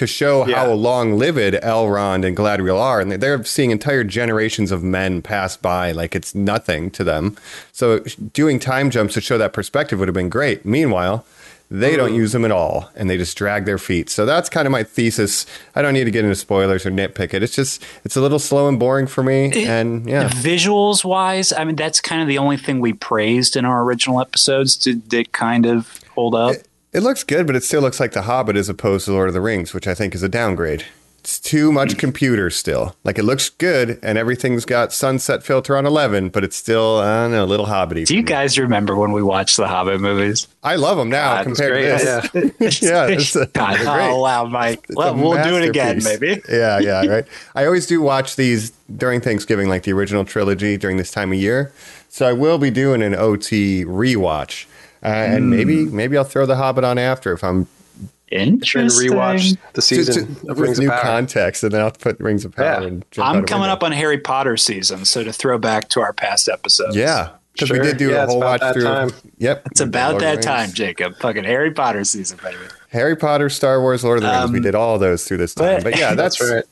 to 0.00 0.06
show 0.06 0.46
Yeah. 0.46 0.56
how 0.56 0.72
long 0.72 1.18
lived 1.18 1.54
Elrond 1.62 2.24
and 2.26 2.34
Galadriel 2.34 2.80
are. 2.80 3.00
And 3.00 3.12
they're 3.12 3.44
seeing 3.44 3.70
entire 3.70 4.02
generations 4.02 4.72
of 4.72 4.82
men 4.82 5.20
pass 5.20 5.58
by 5.58 5.92
like 5.92 6.16
it's 6.16 6.34
nothing 6.34 6.90
to 6.92 7.04
them. 7.04 7.36
So 7.70 7.98
doing 8.32 8.58
time 8.58 8.88
jumps 8.88 9.12
to 9.14 9.20
show 9.20 9.36
that 9.36 9.52
perspective 9.52 9.98
would 9.98 10.08
have 10.08 10.14
been 10.14 10.30
great. 10.30 10.64
Meanwhile, 10.64 11.26
they 11.70 11.96
don't 11.96 12.12
mm. 12.12 12.16
use 12.16 12.32
them 12.32 12.46
at 12.46 12.50
all 12.50 12.90
and 12.96 13.10
they 13.10 13.18
just 13.18 13.36
drag 13.36 13.66
their 13.66 13.76
feet. 13.76 14.08
So 14.08 14.24
that's 14.24 14.48
kind 14.48 14.66
of 14.66 14.72
my 14.72 14.84
thesis. 14.84 15.44
I 15.74 15.82
don't 15.82 15.92
need 15.92 16.04
to 16.04 16.10
get 16.10 16.24
into 16.24 16.34
spoilers 16.34 16.86
or 16.86 16.90
nitpick 16.90 17.34
it. 17.34 17.42
It's 17.42 17.54
just, 17.54 17.84
it's 18.02 18.16
a 18.16 18.22
little 18.22 18.38
slow 18.38 18.68
and 18.68 18.78
boring 18.78 19.06
for 19.06 19.22
me. 19.22 19.66
and 19.66 20.08
yeah. 20.08 20.30
Visuals 20.30 21.04
wise, 21.04 21.52
I 21.52 21.64
mean, 21.64 21.76
that's 21.76 22.00
kind 22.00 22.22
of 22.22 22.28
the 22.28 22.38
only 22.38 22.56
thing 22.56 22.80
we 22.80 22.94
praised 22.94 23.54
in 23.54 23.66
our 23.66 23.82
original 23.82 24.18
episodes. 24.18 24.78
Did 24.78 25.12
it 25.12 25.32
kind 25.32 25.66
of 25.66 26.00
hold 26.14 26.34
up? 26.34 26.54
It 26.54 26.66
looks 26.94 27.22
good, 27.22 27.46
but 27.46 27.54
it 27.54 27.62
still 27.62 27.80
looks 27.80 28.00
like 28.00 28.12
The 28.12 28.22
Hobbit 28.22 28.56
as 28.56 28.68
opposed 28.68 29.04
to 29.06 29.12
Lord 29.12 29.28
of 29.28 29.34
the 29.34 29.40
Rings, 29.40 29.72
which 29.72 29.86
I 29.86 29.94
think 29.94 30.14
is 30.14 30.22
a 30.24 30.28
downgrade. 30.28 30.84
it's 31.20 31.38
too 31.38 31.70
much 31.70 31.98
computer 31.98 32.48
still. 32.50 32.96
Like 33.04 33.18
it 33.18 33.24
looks 33.24 33.48
good 33.50 33.98
and 34.02 34.16
everything's 34.18 34.64
got 34.64 34.92
sunset 34.92 35.42
filter 35.44 35.76
on 35.76 35.84
11, 35.86 36.30
but 36.30 36.42
it's 36.44 36.56
still, 36.56 36.96
I 36.98 37.22
don't 37.24 37.32
know, 37.32 37.44
a 37.44 37.46
little 37.46 37.66
hobbity. 37.66 38.06
Do 38.06 38.16
you 38.16 38.22
guys 38.22 38.58
remember 38.58 38.96
when 38.96 39.12
we 39.12 39.22
watched 39.22 39.56
the 39.58 39.68
Hobbit 39.68 40.00
movies? 40.00 40.48
I 40.64 40.76
love 40.76 40.96
them 40.96 41.10
now 41.10 41.36
God, 41.36 41.44
compared 41.44 42.00
to 42.00 42.30
this. 42.62 42.82
Yeah, 42.82 43.06
it's, 43.06 43.36
uh, 43.36 43.44
God, 43.52 43.78
oh 43.82 44.20
wow, 44.20 44.46
Mike. 44.46 44.86
It's 44.88 44.96
Well, 44.96 45.14
we'll 45.14 45.44
do 45.44 45.56
it 45.58 45.68
again, 45.68 46.00
maybe. 46.02 46.40
yeah, 46.48 46.78
yeah, 46.78 47.04
right. 47.06 47.26
I 47.54 47.66
always 47.66 47.86
do 47.86 48.00
watch 48.00 48.36
these 48.36 48.70
during 48.96 49.20
Thanksgiving, 49.20 49.68
like 49.68 49.82
the 49.84 49.92
original 49.92 50.24
trilogy 50.24 50.76
during 50.78 50.96
this 50.96 51.10
time 51.10 51.32
of 51.32 51.38
year. 51.38 51.70
So 52.08 52.26
I 52.26 52.32
will 52.32 52.58
be 52.58 52.70
doing 52.70 53.02
an 53.02 53.14
OT 53.14 53.84
rewatch, 53.84 54.64
uh, 55.02 55.06
and 55.06 55.44
Hmm. 55.44 55.50
maybe 55.50 55.84
maybe 55.86 56.16
I'll 56.16 56.24
throw 56.24 56.46
The 56.46 56.56
Hobbit 56.56 56.84
on 56.84 56.98
after 56.98 57.32
if 57.32 57.42
I'm 57.44 57.66
Then 58.30 58.40
Interesting. 58.40 59.10
rewatch 59.10 59.56
the 59.72 59.82
season 59.82 60.36
to- 60.36 60.50
of 60.50 60.58
with 60.58 60.58
Rings 60.58 60.78
new 60.78 60.86
of 60.86 60.92
Power. 60.92 61.02
context, 61.02 61.64
and 61.64 61.72
then 61.72 61.80
I'll 61.80 61.90
put 61.90 62.18
Rings 62.20 62.44
of 62.44 62.54
Power. 62.54 62.80
Yeah. 62.82 62.86
And 62.86 63.04
jump 63.10 63.26
I'm 63.28 63.44
coming 63.44 63.62
window. 63.62 63.72
up 63.72 63.82
on 63.82 63.90
Harry 63.92 64.18
Potter 64.18 64.56
season, 64.56 65.04
so 65.04 65.24
to 65.24 65.32
throw 65.32 65.58
back 65.58 65.88
to 65.90 66.00
our 66.00 66.12
past 66.12 66.48
episodes. 66.48 66.94
Yeah, 66.94 67.30
because 67.52 67.68
Sure. 67.68 67.78
we 67.80 67.84
did 67.84 67.96
do 67.96 68.10
Yeah, 68.10 68.20
a 68.20 68.22
it's 68.24 68.32
whole 68.32 68.42
about 68.42 68.50
watch 68.52 68.60
that 68.60 68.74
through. 68.74 68.84
time. 68.84 69.10
Yep, 69.38 69.66
It's 69.72 69.80
about 69.80 70.12
Lord 70.12 70.22
of 70.22 70.28
that 70.36 70.42
time, 70.42 70.60
Rings. 70.60 70.72
Jacob. 70.74 71.18
Fucking 71.18 71.42
Harry 71.42 71.72
Potter 71.72 72.04
season, 72.04 72.38
baby. 72.42 72.56
Harry 72.90 73.16
Potter, 73.16 73.48
Star 73.48 73.80
Wars, 73.80 74.04
Lord 74.04 74.18
of 74.18 74.22
the 74.22 74.30
Rings. 74.30 74.50
we 74.52 74.58
Um, 74.58 74.62
did 74.62 74.74
all 74.76 74.98
those 75.00 75.24
through 75.24 75.38
this 75.38 75.54
time. 75.54 75.76
but- 75.82 75.90
But 75.90 75.98
yeah, 75.98 76.14
that's, 76.14 76.38
That's 76.38 76.50
right. 76.52 76.64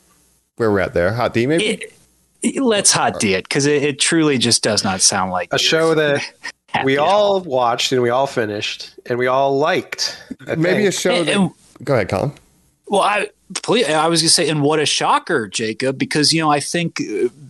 where 0.55 0.71
we're 0.71 0.79
at 0.79 0.93
there. 0.93 1.11
Hot 1.13 1.33
D, 1.33 1.45
maybe. 1.45 1.65
It, 1.65 1.93
it- 2.41 2.61
let's 2.61 2.93
hot 2.93 3.19
D 3.19 3.33
it 3.33 3.43
because 3.43 3.65
it, 3.65 3.83
it 3.83 3.99
truly 3.99 4.37
just 4.37 4.63
does 4.63 4.85
not 4.85 5.01
sound 5.01 5.31
like 5.31 5.49
A 5.51 5.55
you. 5.57 5.59
show 5.59 5.93
that 5.95 6.19
Happy 6.19 6.33
we 6.83 6.97
at 6.97 6.99
all 6.99 7.41
watched 7.41 7.91
and 7.91 8.01
we 8.01 8.09
all 8.09 8.27
finished 8.27 8.91
and 9.05 9.17
we 9.17 9.27
all 9.27 9.57
liked. 9.57 10.17
I 10.47 10.55
maybe 10.55 10.85
a 10.85 10.91
show. 10.91 11.11
And- 11.13 11.27
That, 11.27 11.35
and- 11.35 11.51
go 11.83 11.93
ahead, 11.95 12.09
Colin. 12.09 12.31
Well, 12.87 13.01
I 13.01 13.29
please, 13.53 13.87
I 13.87 14.07
was 14.07 14.21
gonna 14.23 14.29
say, 14.29 14.49
and 14.49 14.63
what 14.63 14.79
a 14.79 14.85
shocker, 14.85 15.47
Jacob, 15.47 15.99
because 15.99 16.33
you 16.33 16.41
know 16.41 16.49
I 16.51 16.59
think 16.59 16.99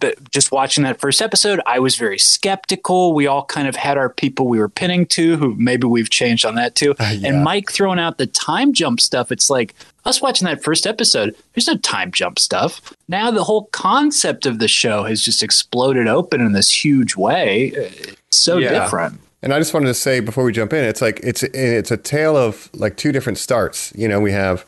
uh, 0.02 0.10
just 0.32 0.52
watching 0.52 0.84
that 0.84 1.00
first 1.00 1.22
episode, 1.22 1.62
I 1.66 1.80
was 1.80 1.96
very 1.96 2.20
skeptical. 2.20 3.14
We 3.14 3.26
all 3.26 3.46
kind 3.46 3.66
of 3.66 3.76
had 3.78 3.98
our 3.98 4.10
people 4.10 4.48
we 4.50 4.60
were 4.60 4.68
pinning 4.68 5.06
to, 5.08 5.38
who 5.38 5.56
maybe 5.56 5.88
we've 5.88 6.10
changed 6.10 6.46
on 6.46 6.56
that 6.56 6.76
too. 6.76 6.94
yeah. 7.00 7.30
And 7.30 7.44
Mike 7.44 7.72
throwing 7.72 8.00
out 8.00 8.18
the 8.18 8.28
time 8.28 8.74
jump 8.74 9.00
stuff, 9.00 9.32
it's 9.32 9.50
like 9.50 9.76
us 10.06 10.22
watching 10.22 10.46
that 10.46 10.64
first 10.64 10.88
episode. 10.88 11.36
There's 11.54 11.68
no 11.68 11.78
time 11.78 12.12
jump 12.12 12.40
stuff. 12.40 12.82
Now 13.08 13.32
the 13.32 13.44
whole 13.44 13.66
concept 13.66 14.46
of 14.46 14.60
the 14.60 14.68
show 14.68 15.04
has 15.04 15.22
just 15.22 15.44
exploded 15.44 16.08
open 16.08 16.42
in 16.42 16.54
this 16.54 16.84
huge 16.84 17.16
way. 17.16 17.68
It's 17.76 18.38
so 18.38 18.58
Yeah. 18.58 18.70
different. 18.84 19.20
And 19.42 19.54
I 19.54 19.60
just 19.60 19.74
wanted 19.74 19.88
to 19.88 19.94
say 19.94 20.20
before 20.20 20.44
we 20.44 20.52
jump 20.52 20.74
in, 20.74 20.84
it's 20.84 21.02
like 21.02 21.20
it's 21.24 21.44
it's 21.44 21.92
a 21.92 21.98
tale 21.98 22.36
of 22.36 22.70
like 22.74 22.98
two 22.98 23.12
different 23.12 23.38
starts. 23.38 23.94
You 23.96 24.08
know, 24.08 24.20
we 24.20 24.32
have 24.34 24.66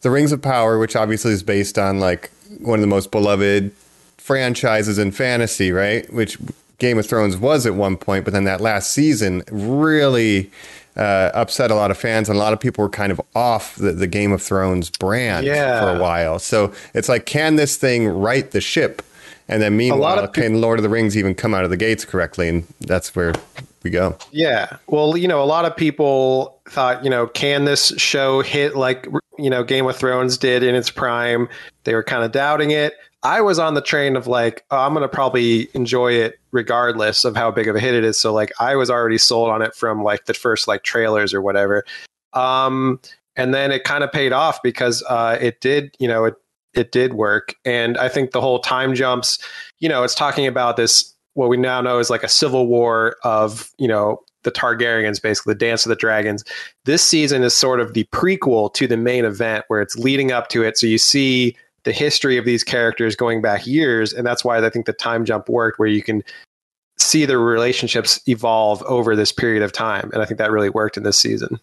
the 0.00 0.10
Rings 0.10 0.32
of 0.32 0.40
Power, 0.40 0.78
which 0.78 0.96
obviously 0.96 1.32
is 1.32 1.42
based 1.42 1.78
on 1.78 2.00
like 2.00 2.30
one 2.60 2.78
of 2.78 2.80
the 2.80 2.86
most 2.86 3.10
beloved 3.10 3.72
franchises 4.16 4.98
in 4.98 5.12
fantasy, 5.12 5.70
right? 5.70 6.10
Which 6.12 6.38
Game 6.78 6.98
of 6.98 7.06
Thrones 7.06 7.36
was 7.36 7.66
at 7.66 7.74
one 7.74 7.96
point, 7.96 8.24
but 8.24 8.32
then 8.34 8.44
that 8.44 8.60
last 8.60 8.92
season 8.92 9.42
really 9.50 10.50
uh, 10.96 11.30
upset 11.34 11.70
a 11.70 11.74
lot 11.74 11.90
of 11.90 11.98
fans, 11.98 12.28
and 12.28 12.36
a 12.36 12.40
lot 12.40 12.52
of 12.52 12.60
people 12.60 12.82
were 12.82 12.88
kind 12.90 13.12
of 13.12 13.20
off 13.34 13.76
the, 13.76 13.92
the 13.92 14.06
Game 14.06 14.32
of 14.32 14.42
Thrones 14.42 14.90
brand 14.90 15.46
Yeah. 15.46 15.80
for 15.80 15.96
a 15.96 16.00
while. 16.00 16.38
So 16.38 16.72
it's 16.94 17.08
like, 17.08 17.26
can 17.26 17.56
this 17.56 17.76
thing 17.76 18.08
right 18.08 18.50
the 18.50 18.60
ship? 18.60 19.02
And 19.48 19.62
then 19.62 19.76
meanwhile, 19.76 20.26
can 20.28 20.60
Lord 20.60 20.78
of 20.78 20.82
the 20.82 20.88
Rings 20.88 21.16
even 21.16 21.34
come 21.34 21.54
out 21.54 21.62
of 21.64 21.70
the 21.70 21.76
gates 21.76 22.04
correctly? 22.04 22.48
And 22.48 22.66
that's 22.80 23.14
where 23.14 23.32
we 23.84 23.90
go. 23.90 24.16
Yeah. 24.32 24.78
Well, 24.88 25.16
you 25.16 25.28
know, 25.28 25.40
a 25.40 25.46
lot 25.46 25.64
of 25.64 25.76
people 25.76 26.58
thought, 26.68 27.04
you 27.04 27.10
know, 27.10 27.28
can 27.28 27.64
this 27.64 27.92
show 27.96 28.40
hit 28.40 28.74
like, 28.74 29.06
you 29.38 29.48
know, 29.48 29.62
Game 29.62 29.86
of 29.86 29.94
Thrones 29.96 30.36
did 30.36 30.64
in 30.64 30.74
its 30.74 30.90
prime? 30.90 31.48
They 31.84 31.94
were 31.94 32.02
kind 32.02 32.24
of 32.24 32.32
doubting 32.32 32.72
it. 32.72 32.94
I 33.26 33.40
was 33.40 33.58
on 33.58 33.74
the 33.74 33.80
train 33.82 34.14
of 34.14 34.28
like, 34.28 34.64
oh, 34.70 34.78
I'm 34.78 34.92
going 34.92 35.02
to 35.02 35.08
probably 35.08 35.68
enjoy 35.74 36.12
it 36.12 36.38
regardless 36.52 37.24
of 37.24 37.34
how 37.34 37.50
big 37.50 37.66
of 37.66 37.74
a 37.74 37.80
hit 37.80 37.92
it 37.92 38.04
is. 38.04 38.16
So, 38.16 38.32
like, 38.32 38.52
I 38.60 38.76
was 38.76 38.88
already 38.88 39.18
sold 39.18 39.50
on 39.50 39.62
it 39.62 39.74
from 39.74 40.04
like 40.04 40.26
the 40.26 40.34
first 40.34 40.68
like 40.68 40.84
trailers 40.84 41.34
or 41.34 41.42
whatever. 41.42 41.84
Um, 42.34 43.00
and 43.34 43.52
then 43.52 43.72
it 43.72 43.82
kind 43.82 44.04
of 44.04 44.12
paid 44.12 44.32
off 44.32 44.62
because 44.62 45.02
uh, 45.08 45.38
it 45.40 45.60
did, 45.60 45.96
you 45.98 46.06
know, 46.06 46.26
it, 46.26 46.34
it 46.74 46.92
did 46.92 47.14
work. 47.14 47.56
And 47.64 47.98
I 47.98 48.08
think 48.08 48.30
the 48.30 48.40
whole 48.40 48.60
time 48.60 48.94
jumps, 48.94 49.40
you 49.80 49.88
know, 49.88 50.04
it's 50.04 50.14
talking 50.14 50.46
about 50.46 50.76
this 50.76 51.12
what 51.34 51.50
we 51.50 51.56
now 51.56 51.80
know 51.80 51.98
is 51.98 52.08
like 52.08 52.22
a 52.22 52.28
civil 52.28 52.66
war 52.66 53.16
of 53.22 53.70
you 53.76 53.86
know 53.86 54.22
the 54.44 54.50
Targaryens, 54.50 55.20
basically 55.20 55.52
the 55.52 55.58
Dance 55.58 55.84
of 55.84 55.90
the 55.90 55.96
Dragons. 55.96 56.44
This 56.84 57.02
season 57.02 57.42
is 57.42 57.52
sort 57.54 57.80
of 57.80 57.92
the 57.92 58.04
prequel 58.04 58.72
to 58.74 58.86
the 58.86 58.96
main 58.96 59.24
event, 59.24 59.64
where 59.68 59.82
it's 59.82 59.96
leading 59.96 60.32
up 60.32 60.48
to 60.50 60.62
it. 60.62 60.78
So 60.78 60.86
you 60.86 60.98
see 60.98 61.56
the 61.86 61.92
history 61.92 62.36
of 62.36 62.44
these 62.44 62.64
characters 62.64 63.14
going 63.16 63.40
back 63.40 63.64
years, 63.66 64.12
and 64.12 64.26
that's 64.26 64.44
why 64.44 64.58
I 64.58 64.70
think 64.70 64.86
the 64.86 64.92
time 64.92 65.24
jump 65.24 65.48
worked, 65.48 65.78
where 65.78 65.88
you 65.88 66.02
can 66.02 66.22
see 66.98 67.24
their 67.24 67.38
relationships 67.38 68.20
evolve 68.26 68.82
over 68.82 69.14
this 69.14 69.30
period 69.30 69.62
of 69.62 69.70
time, 69.72 70.10
and 70.12 70.20
I 70.20 70.24
think 70.26 70.38
that 70.38 70.50
really 70.50 70.68
worked 70.68 70.96
in 70.96 71.04
this 71.04 71.16
season. 71.16 71.60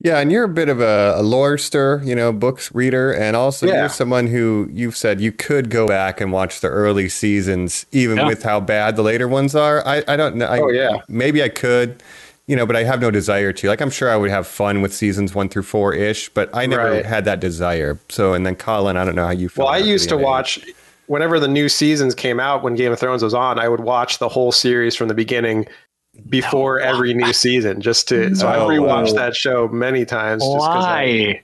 Yeah, 0.00 0.18
and 0.18 0.32
you're 0.32 0.44
a 0.44 0.48
bit 0.48 0.68
of 0.68 0.80
a, 0.80 1.14
a 1.16 1.22
lorester, 1.22 2.04
you 2.04 2.16
know, 2.16 2.32
books 2.32 2.74
reader, 2.74 3.12
and 3.14 3.36
also 3.36 3.66
Yeah. 3.66 3.80
you're 3.82 3.88
someone 3.88 4.26
who 4.26 4.68
you've 4.72 4.96
said 4.96 5.20
you 5.20 5.30
could 5.30 5.70
go 5.70 5.86
back 5.86 6.20
and 6.20 6.32
watch 6.32 6.60
the 6.60 6.68
early 6.68 7.08
seasons, 7.08 7.86
even 7.92 8.16
Yeah. 8.18 8.26
with 8.26 8.42
how 8.42 8.58
bad 8.58 8.96
the 8.96 9.02
later 9.02 9.28
ones 9.28 9.54
are. 9.54 9.86
I, 9.86 10.02
I 10.08 10.16
don't 10.16 10.34
know. 10.36 10.46
I, 10.46 10.58
Oh, 10.58 10.68
yeah. 10.68 10.96
maybe 11.08 11.42
I 11.44 11.48
could, 11.48 12.02
you 12.46 12.56
know, 12.56 12.66
but 12.66 12.76
I 12.76 12.84
have 12.84 13.00
no 13.00 13.10
desire 13.10 13.52
to. 13.54 13.68
Like, 13.68 13.80
I'm 13.80 13.90
sure 13.90 14.10
I 14.10 14.16
would 14.16 14.30
have 14.30 14.46
fun 14.46 14.82
with 14.82 14.92
seasons 14.94 15.34
one 15.34 15.48
through 15.48 15.62
four 15.62 15.94
ish, 15.94 16.28
but 16.28 16.50
I 16.52 16.66
never 16.66 16.90
Right. 16.90 17.06
had 17.06 17.24
that 17.24 17.40
desire. 17.40 17.98
So, 18.08 18.34
and 18.34 18.44
then 18.46 18.54
Colin, 18.56 18.96
I 18.96 19.04
don't 19.04 19.14
know 19.14 19.24
how 19.24 19.32
you 19.32 19.48
feel. 19.48 19.64
Well, 19.64 19.72
I 19.74 19.78
used 19.78 20.08
to 20.10 20.16
watch 20.16 20.58
whenever 21.06 21.38
the 21.40 21.48
new 21.48 21.68
seasons 21.68 22.14
came 22.14 22.38
out 22.40 22.62
when 22.62 22.74
Game 22.74 22.92
of 22.92 22.98
Thrones 23.00 23.22
was 23.22 23.34
on. 23.34 23.58
I 23.58 23.68
would 23.68 23.80
watch 23.80 24.18
the 24.18 24.28
whole 24.28 24.52
series 24.52 24.94
from 24.94 25.08
the 25.08 25.14
beginning 25.14 25.66
before 26.28 26.80
every 26.80 27.12
new 27.14 27.32
season, 27.32 27.80
just 27.80 28.08
to. 28.08 28.34
So 28.36 28.46
I've 28.46 28.60
No. 28.60 28.68
rewatched 28.68 29.14
that 29.16 29.34
show 29.34 29.68
many 29.68 30.04
times. 30.04 30.42
just 30.42 30.56
'cause 30.56 30.84
I- 30.84 31.04
Why? 31.04 31.40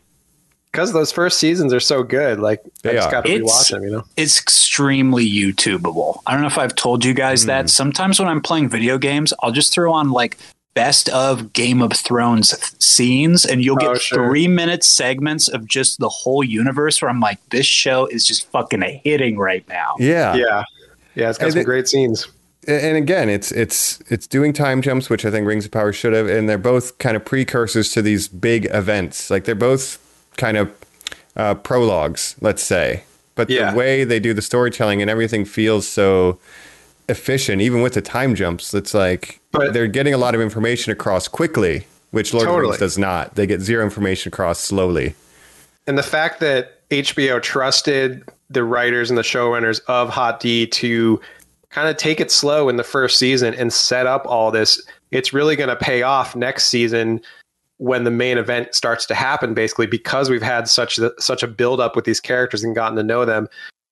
because 0.71 0.93
those 0.93 1.11
first 1.11 1.39
seasons 1.39 1.73
are 1.75 1.81
so 1.81 2.03
good. 2.05 2.39
Like 2.39 2.61
They 2.85 2.91
I 2.91 2.95
just 2.95 3.11
got 3.11 3.25
to 3.25 3.33
It's- 3.33 3.51
rewatch 3.51 3.71
them. 3.73 3.83
You 3.83 3.91
know, 3.91 4.05
it's 4.17 4.39
extremely 4.41 5.29
YouTubeable. 5.29 6.21
I 6.27 6.33
don't 6.33 6.43
know 6.43 6.47
if 6.47 6.59
I've 6.59 6.77
told 6.77 7.05
you 7.05 7.13
guys 7.15 7.43
Hmm. 7.43 7.49
that. 7.49 7.71
Sometimes 7.71 8.21
when 8.21 8.29
I'm 8.29 8.41
playing 8.41 8.69
video 8.69 8.97
games, 8.97 9.33
I'll 9.43 9.51
just 9.51 9.73
throw 9.73 9.93
on 9.93 10.11
like 10.13 10.37
best 10.75 11.09
of 11.11 11.53
Game 11.53 11.83
of 11.83 11.93
Thrones 11.93 12.55
scenes, 12.83 13.45
and 13.45 13.63
you'll 13.65 13.77
get 13.77 13.89
Oh, 13.91 13.95
sure. 13.95 14.29
three 14.29 14.49
minute 14.49 14.85
segments 14.85 15.49
of 15.49 15.67
just 15.67 15.99
the 15.99 16.09
whole 16.09 16.45
universe 16.45 17.03
where 17.03 17.11
I'm 17.11 17.21
like, 17.21 17.39
this 17.51 17.67
show 17.67 18.07
is 18.07 18.27
just 18.27 18.49
fucking 18.51 18.83
hitting 19.05 19.37
right 19.39 19.67
now. 19.69 19.95
Yeah. 19.99 20.35
yeah, 20.35 20.63
yeah, 21.15 21.29
it's 21.31 21.39
got 21.39 21.47
And 21.47 21.53
some 21.55 21.61
it- 21.63 21.65
great 21.65 21.89
scenes. 21.89 22.27
and 22.69 22.97
again, 22.97 23.29
it's 23.29 23.51
it's 23.53 24.01
it's 24.11 24.27
doing 24.27 24.53
time 24.53 24.81
jumps, 24.83 25.11
which 25.11 25.25
I 25.25 25.31
think 25.31 25.47
Rings 25.47 25.65
of 25.65 25.71
Power 25.73 25.93
should 25.93 26.13
have, 26.13 26.29
and 26.29 26.49
they're 26.49 26.59
both 26.59 26.99
kind 26.99 27.17
of 27.17 27.25
precursors 27.25 27.91
to 27.93 28.03
these 28.03 28.29
big 28.29 28.67
events. 28.73 29.31
Like 29.31 29.45
they're 29.45 29.55
both 29.55 29.99
kind 30.37 30.57
of 30.57 30.71
uh, 31.37 31.55
prologues, 31.55 32.37
let's 32.41 32.63
say. 32.63 33.05
But 33.35 33.49
Yeah. 33.51 33.71
the 33.73 33.77
way 33.77 34.05
they 34.05 34.21
do 34.21 34.35
the 34.35 34.43
storytelling 34.43 35.01
and 35.01 35.11
everything 35.11 35.45
feels 35.47 35.89
so 35.89 36.39
efficient, 37.11 37.61
even 37.61 37.83
with 37.83 37.95
the 37.95 38.01
time 38.01 38.35
jumps. 38.35 38.73
It's 38.73 38.95
like 38.95 39.41
But- 39.53 39.73
they're 39.73 39.87
getting 39.87 40.15
a 40.15 40.19
lot 40.19 40.35
of 40.35 40.41
information 40.41 40.93
across 40.93 41.29
quickly, 41.29 41.87
which 42.11 42.33
Lord 42.33 42.49
of 42.49 42.55
the 42.55 42.61
Rings 42.61 42.79
does 42.79 42.99
not. 42.99 43.35
They 43.35 43.47
get 43.47 43.61
zero 43.61 43.85
information 43.85 44.31
across 44.31 44.61
slowly. 44.61 45.15
And 45.87 45.99
the 45.99 46.03
fact 46.03 46.41
that 46.41 46.81
HBO 46.91 47.41
trusted 47.41 48.25
the 48.49 48.65
writers 48.65 49.11
and 49.11 49.19
the 49.19 49.23
showrunners 49.23 49.81
of 49.87 50.09
Hot 50.09 50.41
D 50.41 50.67
to 50.67 51.21
kind 51.71 51.89
of 51.89 51.97
take 51.97 52.21
it 52.21 52.31
slow 52.31 52.69
in 52.69 52.77
the 52.77 52.85
first 52.85 53.19
season 53.19 53.55
and 53.55 53.73
set 53.73 54.07
up 54.07 54.27
all 54.27 54.51
this, 54.51 54.81
it's 55.11 55.33
really 55.33 55.57
going 55.57 55.69
to 55.69 55.77
pay 55.77 56.03
off 56.03 56.35
next 56.35 56.65
season 56.67 57.21
when 57.79 58.05
the 58.05 58.11
main 58.11 58.39
event 58.39 58.75
starts 58.75 59.07
to 59.07 59.15
happen. 59.15 59.55
Basically, 59.55 59.87
because 59.87 60.29
we've 60.29 60.43
had 60.43 60.69
such 60.69 60.97
the, 60.97 61.15
such 61.19 61.43
a 61.43 61.47
build 61.47 61.81
up 61.81 61.97
with 61.97 62.05
these 62.05 62.21
characters 62.21 62.65
and 62.65 62.75
gotten 62.75 62.97
to 62.97 63.03
know 63.03 63.25
them. 63.25 63.49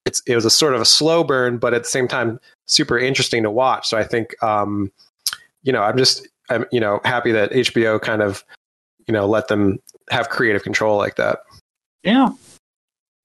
It's 0.09 0.23
it 0.27 0.35
was 0.35 0.47
a 0.47 0.50
sort 0.50 0.75
of 0.75 0.81
a 0.81 0.87
slow 0.87 1.23
burn, 1.23 1.59
but 1.59 1.75
at 1.75 1.83
the 1.83 1.88
same 1.88 2.09
time, 2.09 2.41
super 2.65 2.99
interesting 2.99 3.43
to 3.43 3.50
watch. 3.50 3.87
So 3.87 3.99
I 3.99 4.05
think, 4.05 4.43
um, 4.43 4.91
you 5.62 5.71
know, 5.71 5.83
I'm 5.83 5.99
just 5.99 6.27
I'm 6.49 6.65
you 6.73 6.81
know 6.81 7.00
happy 7.05 7.31
that 7.33 7.53
HBO 7.53 8.00
kind 8.00 8.23
of 8.23 8.43
you 9.07 9.12
know 9.12 9.27
let 9.27 9.49
them 9.49 9.79
have 10.11 10.31
creative 10.31 10.62
control 10.62 10.97
like 10.97 11.17
that. 11.17 11.41
Yeah. 12.03 12.31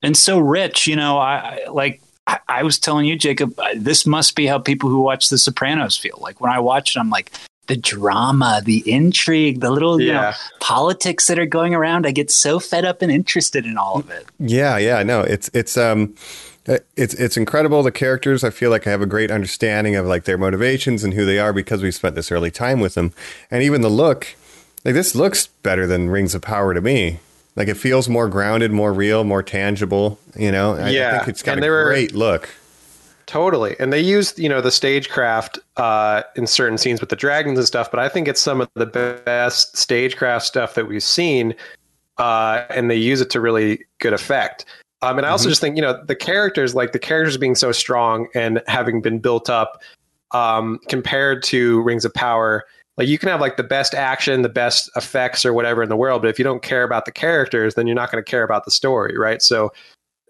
And 0.02 0.18
so 0.18 0.38
rich, 0.40 0.86
you 0.86 0.98
know, 0.98 1.18
I, 1.18 1.36
I 1.66 1.70
like 1.72 2.02
I, 2.28 2.40
I 2.50 2.63
was 2.63 2.78
telling 2.78 3.06
you, 3.06 3.18
Jacob, 3.18 3.58
this 3.78 4.06
must 4.06 4.36
be 4.36 4.46
how 4.46 4.60
people 4.60 4.90
who 4.90 5.00
watch 5.00 5.30
The 5.30 5.38
Sopranos 5.38 5.96
feel. 5.96 6.18
Like 6.20 6.42
when 6.42 6.52
I 6.52 6.60
watch 6.60 6.98
it, 6.98 7.00
I'm 7.00 7.10
like, 7.10 7.32
the 7.68 7.78
drama, 7.78 8.62
the 8.66 8.84
intrigue, 8.92 9.62
the 9.62 9.72
little 9.72 10.02
you 10.02 10.12
know, 10.12 10.34
politics 10.60 11.28
that 11.28 11.40
are 11.40 11.46
going 11.46 11.74
around. 11.74 12.06
I 12.06 12.12
get 12.12 12.30
so 12.30 12.60
fed 12.60 12.84
up 12.84 13.02
and 13.02 13.10
interested 13.10 13.66
in 13.66 13.78
all 13.78 14.00
of 14.00 14.10
it. 14.10 14.25
Yeah, 14.40 14.78
yeah, 14.78 15.02
no, 15.04 15.22
it's 15.22 15.50
it's 15.54 15.78
um 15.78 16.13
it's 16.65 17.13
it's 17.15 17.38
incredible 17.38 17.84
the 17.84 17.91
characters. 17.91 18.43
I 18.43 18.50
feel 18.50 18.70
like 18.70 18.88
I 18.88 18.91
have 18.91 19.01
a 19.01 19.05
great 19.05 19.32
understanding 19.32 19.96
of 19.96 20.05
like 20.05 20.24
their 20.24 20.38
motivations 20.38 21.03
and 21.03 21.13
who 21.13 21.25
they 21.25 21.39
are 21.39 21.53
because 21.53 21.82
we 21.82 21.91
spent 21.91 22.15
this 22.15 22.32
early 22.32 22.51
time 22.51 22.79
with 22.79 22.96
them. 22.96 23.12
And 23.51 23.63
even 23.63 23.82
the 23.82 23.89
look, 23.89 24.36
like 24.86 24.93
this 24.93 25.15
looks 25.15 25.48
better 25.48 25.86
than 25.88 26.10
Rings 26.10 26.34
of 26.36 26.41
Power 26.41 26.74
to 26.74 26.82
me. 26.82 27.20
Like 27.55 27.67
it 27.67 27.75
feels 27.77 28.10
more 28.10 28.27
grounded, 28.29 28.72
more 28.72 28.93
real, 28.93 29.24
more 29.24 29.43
tangible. 29.43 30.17
You 30.36 30.51
know, 30.51 30.75
I, 30.75 30.88
I 30.88 30.89
Yeah, 30.89 31.17
think 31.17 31.29
it's 31.29 31.43
got 31.43 31.51
and 31.53 31.60
a 31.60 31.62
there 31.62 31.72
were- 31.72 31.86
great 31.86 32.13
look. 32.15 32.50
Totally. 33.25 33.75
And 33.79 33.93
they 33.93 34.01
used, 34.01 34.38
you 34.38 34.50
know, 34.50 34.60
the 34.60 34.70
stagecraft 34.70 35.58
uh, 35.77 36.24
in 36.36 36.46
certain 36.46 36.77
scenes 36.77 37.00
with 37.00 37.10
the 37.10 37.15
dragons 37.15 37.58
and 37.58 37.65
stuff, 37.65 37.89
but 37.89 38.00
I 38.01 38.10
think 38.10 38.27
it's 38.27 38.41
some 38.41 38.60
of 38.60 38.70
the 38.74 38.86
best 38.86 39.77
stagecraft 39.77 40.46
stuff 40.46 40.75
that 40.75 40.88
we've 40.89 41.01
seen. 41.01 41.55
Uh, 42.17 42.65
and 42.70 42.91
they 42.91 42.98
use 42.98 43.22
it 43.22 43.29
to 43.32 43.39
really 43.39 43.86
good 44.00 44.13
effect. 44.13 44.65
Um, 45.03 45.17
and 45.17 45.27
I 45.27 45.31
also 45.31 45.50
just 45.50 45.60
think, 45.60 45.75
you 45.75 45.81
know, 45.81 46.01
the 46.05 46.15
characters, 46.15 46.74
like 46.74 46.93
the 46.93 47.00
characters 47.00 47.36
being 47.38 47.55
so 47.55 47.74
strong 47.74 48.27
and 48.33 48.62
having 48.67 49.01
been 49.01 49.19
built 49.19 49.50
up 49.50 49.81
um, 50.31 50.79
compared 50.88 51.43
to 51.43 51.81
Rings 51.81 52.05
of 52.05 52.13
Power, 52.13 52.63
like 52.98 53.10
you 53.10 53.17
can 53.17 53.27
have 53.27 53.41
like 53.41 53.57
the 53.57 53.63
best 53.63 53.93
action, 53.93 54.43
the 54.43 54.50
best 54.50 54.89
effects 54.95 55.45
or 55.45 55.51
whatever 55.53 55.83
in 55.83 55.89
the 55.89 55.98
world, 55.98 56.22
but 56.22 56.29
if 56.29 56.39
you 56.39 56.43
don't 56.43 56.62
care 56.62 56.83
about 56.83 57.03
the 57.03 57.12
characters, 57.12 57.75
then 57.75 57.86
you're 57.86 57.95
not 57.95 58.12
going 58.12 58.24
to 58.24 58.29
care 58.29 58.43
about 58.43 58.63
the 58.63 58.72
story, 58.72 59.17
right? 59.17 59.41
So 59.41 59.74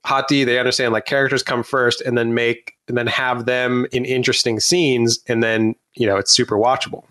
Hot 0.05 0.27
D, 0.27 0.43
they 0.43 0.57
understand 0.57 0.91
like 0.91 1.05
characters 1.05 1.43
come 1.43 1.63
first 1.63 2.01
and 2.01 2.17
then 2.17 2.33
make 2.33 2.73
and 2.87 2.97
then 2.97 3.07
have 3.07 3.45
them 3.45 3.85
in 3.91 4.05
interesting 4.05 4.59
scenes 4.59 5.19
and 5.27 5.43
then, 5.43 5.75
you 5.93 6.07
know, 6.07 6.17
it's 6.17 6.31
super 6.31 6.57
watchable. 6.57 7.03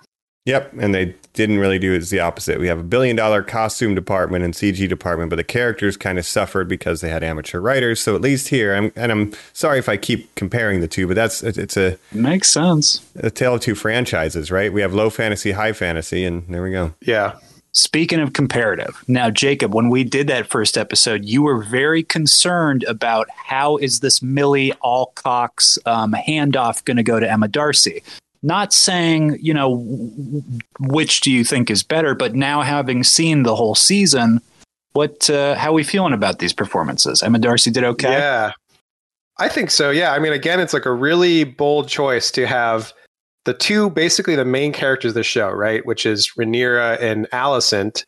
Yep, 0.45 0.73
and 0.81 0.93
they 0.93 1.15
didn't 1.35 1.61
really 1.61 1.79
do 1.79 1.95
it 1.95 1.99
as 1.99 2.11
the 2.11 2.19
opposite. 2.19 2.59
We 2.59 2.67
have 2.67 2.81
a 2.81 2.83
billion 2.83 3.15
dollar 3.15 3.45
costume 3.45 3.95
department 3.95 4.45
and 4.45 4.53
CG 4.53 4.89
department, 4.89 5.31
but 5.31 5.37
the 5.37 5.45
characters 5.45 5.97
kind 5.97 6.19
of 6.19 6.27
suffered 6.27 6.69
because 6.69 7.01
they 7.01 7.11
had 7.11 7.23
amateur 7.23 7.61
writers. 7.61 8.01
So 8.01 8.17
at 8.17 8.21
least 8.21 8.49
here, 8.49 8.75
I'm, 8.75 8.93
and 8.97 9.13
I'm 9.13 9.33
sorry 9.53 9.79
if 9.79 9.89
I 9.89 9.97
keep 9.97 10.35
comparing 10.35 10.81
the 10.81 10.89
two, 10.89 11.07
but 11.07 11.15
that's 11.15 11.45
it's 11.45 11.77
a, 11.77 11.97
Makes 12.11 12.51
sense. 12.51 13.07
a 13.15 13.31
tale 13.31 13.55
of 13.55 13.61
two 13.61 13.77
franchises, 13.77 14.51
right? 14.51 14.73
We 14.73 14.81
have 14.81 14.93
low 14.93 15.11
fantasy, 15.11 15.53
high 15.53 15.73
fantasy, 15.73 16.25
and 16.25 16.45
there 16.49 16.63
we 16.63 16.73
go. 16.73 16.93
Yeah. 17.01 17.35
Speaking 17.75 18.21
of 18.21 18.35
comparative, 18.35 19.03
now 19.09 19.31
Jacob, 19.31 19.75
when 19.75 19.89
we 19.89 20.05
did 20.05 20.27
that 20.27 20.47
first 20.47 20.77
episode, 20.77 21.25
you 21.25 21.43
were 21.43 21.63
very 21.63 22.03
concerned 22.03 22.83
about 22.83 23.29
how 23.31 23.79
is 23.79 24.01
this 24.01 24.21
Millie 24.21 24.75
Alcock's 24.85 25.79
um, 25.87 26.13
handoff 26.13 26.85
going 26.85 26.99
to 26.99 27.03
go 27.03 27.19
to 27.19 27.31
Emma 27.31 27.49
D'Arcy. 27.49 28.03
Not 28.43 28.73
saying 28.73 29.39
you 29.41 29.55
know 29.55 29.85
which 30.81 31.21
do 31.21 31.31
you 31.31 31.45
think 31.45 31.71
is 31.71 31.83
better, 31.83 32.15
but 32.15 32.35
now 32.35 32.63
having 32.63 33.05
seen 33.05 33.45
the 33.45 33.55
whole 33.55 33.75
season, 33.75 34.41
what 34.93 35.31
uh, 35.31 35.55
how 35.55 35.71
are 35.71 35.75
we 35.75 35.85
feeling 35.85 36.13
about 36.13 36.39
these 36.39 36.53
performances? 36.53 37.23
Emma 37.23 37.39
D'Arcy 37.39 37.71
did 37.71 37.85
okay. 37.85 38.11
Yeah. 38.11 38.53
I 39.39 39.49
think 39.49 39.71
so. 39.71 39.91
Yeah. 39.91 40.13
I 40.13 40.19
mean, 40.19 40.33
again, 40.33 40.61
it's 40.61 40.75
like 40.75 40.87
a 40.87 40.93
really 40.93 41.45
bold 41.45 41.89
choice 41.89 42.31
to 42.33 42.47
have 42.47 42.93
the 43.45 43.55
two 43.55 43.91
basically 43.91 44.37
the 44.37 44.45
main 44.45 44.73
characters 44.73 45.11
of 45.11 45.15
the 45.15 45.23
show, 45.23 45.51
right? 45.51 45.85
Which 45.87 46.07
is 46.07 46.33
Rhaenyra 46.39 47.01
and 47.01 47.29
Alicent, 47.33 48.05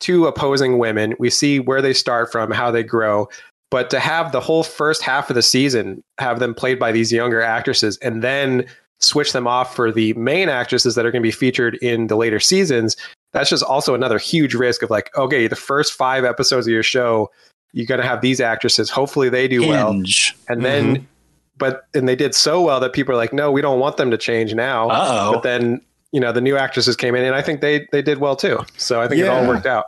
two 0.00 0.26
opposing 0.26 0.78
women. 0.78 1.14
We 1.18 1.30
see 1.30 1.60
where 1.60 1.82
they 1.82 1.92
start 1.92 2.32
from, 2.32 2.50
how 2.50 2.70
they 2.70 2.82
grow. 2.82 3.28
But 3.70 3.90
to 3.90 4.00
have 4.00 4.32
the 4.32 4.40
whole 4.40 4.62
first 4.62 5.02
half 5.02 5.30
of 5.30 5.34
the 5.34 5.42
season 5.42 6.02
have 6.18 6.38
them 6.38 6.54
played 6.54 6.78
by 6.78 6.92
these 6.92 7.12
younger 7.12 7.42
actresses 7.42 7.98
and 7.98 8.22
then 8.22 8.66
switch 9.04 9.32
them 9.32 9.46
off 9.46 9.74
for 9.74 9.92
the 9.92 10.12
main 10.14 10.48
actresses 10.48 10.94
that 10.94 11.06
are 11.06 11.10
going 11.10 11.22
to 11.22 11.26
be 11.26 11.32
featured 11.32 11.76
in 11.76 12.08
the 12.08 12.16
later 12.16 12.40
seasons, 12.40 12.96
that's 13.32 13.50
just 13.50 13.62
also 13.62 13.94
another 13.94 14.18
huge 14.18 14.54
risk 14.54 14.82
of 14.82 14.90
like, 14.90 15.16
okay, 15.16 15.46
the 15.46 15.56
first 15.56 15.92
five 15.92 16.24
episodes 16.24 16.66
of 16.66 16.72
your 16.72 16.82
show, 16.82 17.30
you're 17.72 17.86
going 17.86 18.00
to 18.00 18.06
have 18.06 18.20
these 18.20 18.40
actresses. 18.40 18.90
Hopefully 18.90 19.28
they 19.28 19.48
do 19.48 19.66
well. 19.66 19.92
Hinge. 19.92 20.34
And 20.48 20.64
then, 20.64 20.96
mm-hmm. 20.96 21.04
but, 21.58 21.86
and 21.94 22.08
they 22.08 22.16
did 22.16 22.34
so 22.34 22.62
well 22.62 22.78
that 22.80 22.92
people 22.92 23.12
are 23.12 23.16
like, 23.16 23.32
no, 23.32 23.50
we 23.50 23.60
don't 23.60 23.80
want 23.80 23.96
them 23.96 24.10
to 24.10 24.18
change 24.18 24.54
now. 24.54 24.88
Uh-oh. 24.88 25.32
But 25.32 25.42
then, 25.42 25.80
you 26.12 26.20
know, 26.20 26.30
the 26.30 26.40
new 26.40 26.56
actresses 26.56 26.94
came 26.94 27.16
in 27.16 27.24
and 27.24 27.34
I 27.34 27.42
think 27.42 27.60
they, 27.60 27.88
they 27.90 28.02
did 28.02 28.18
well 28.18 28.36
too. 28.36 28.60
So 28.76 29.00
I 29.00 29.08
think 29.08 29.20
it 29.20 29.28
all 29.28 29.48
worked 29.48 29.66
out. 29.66 29.86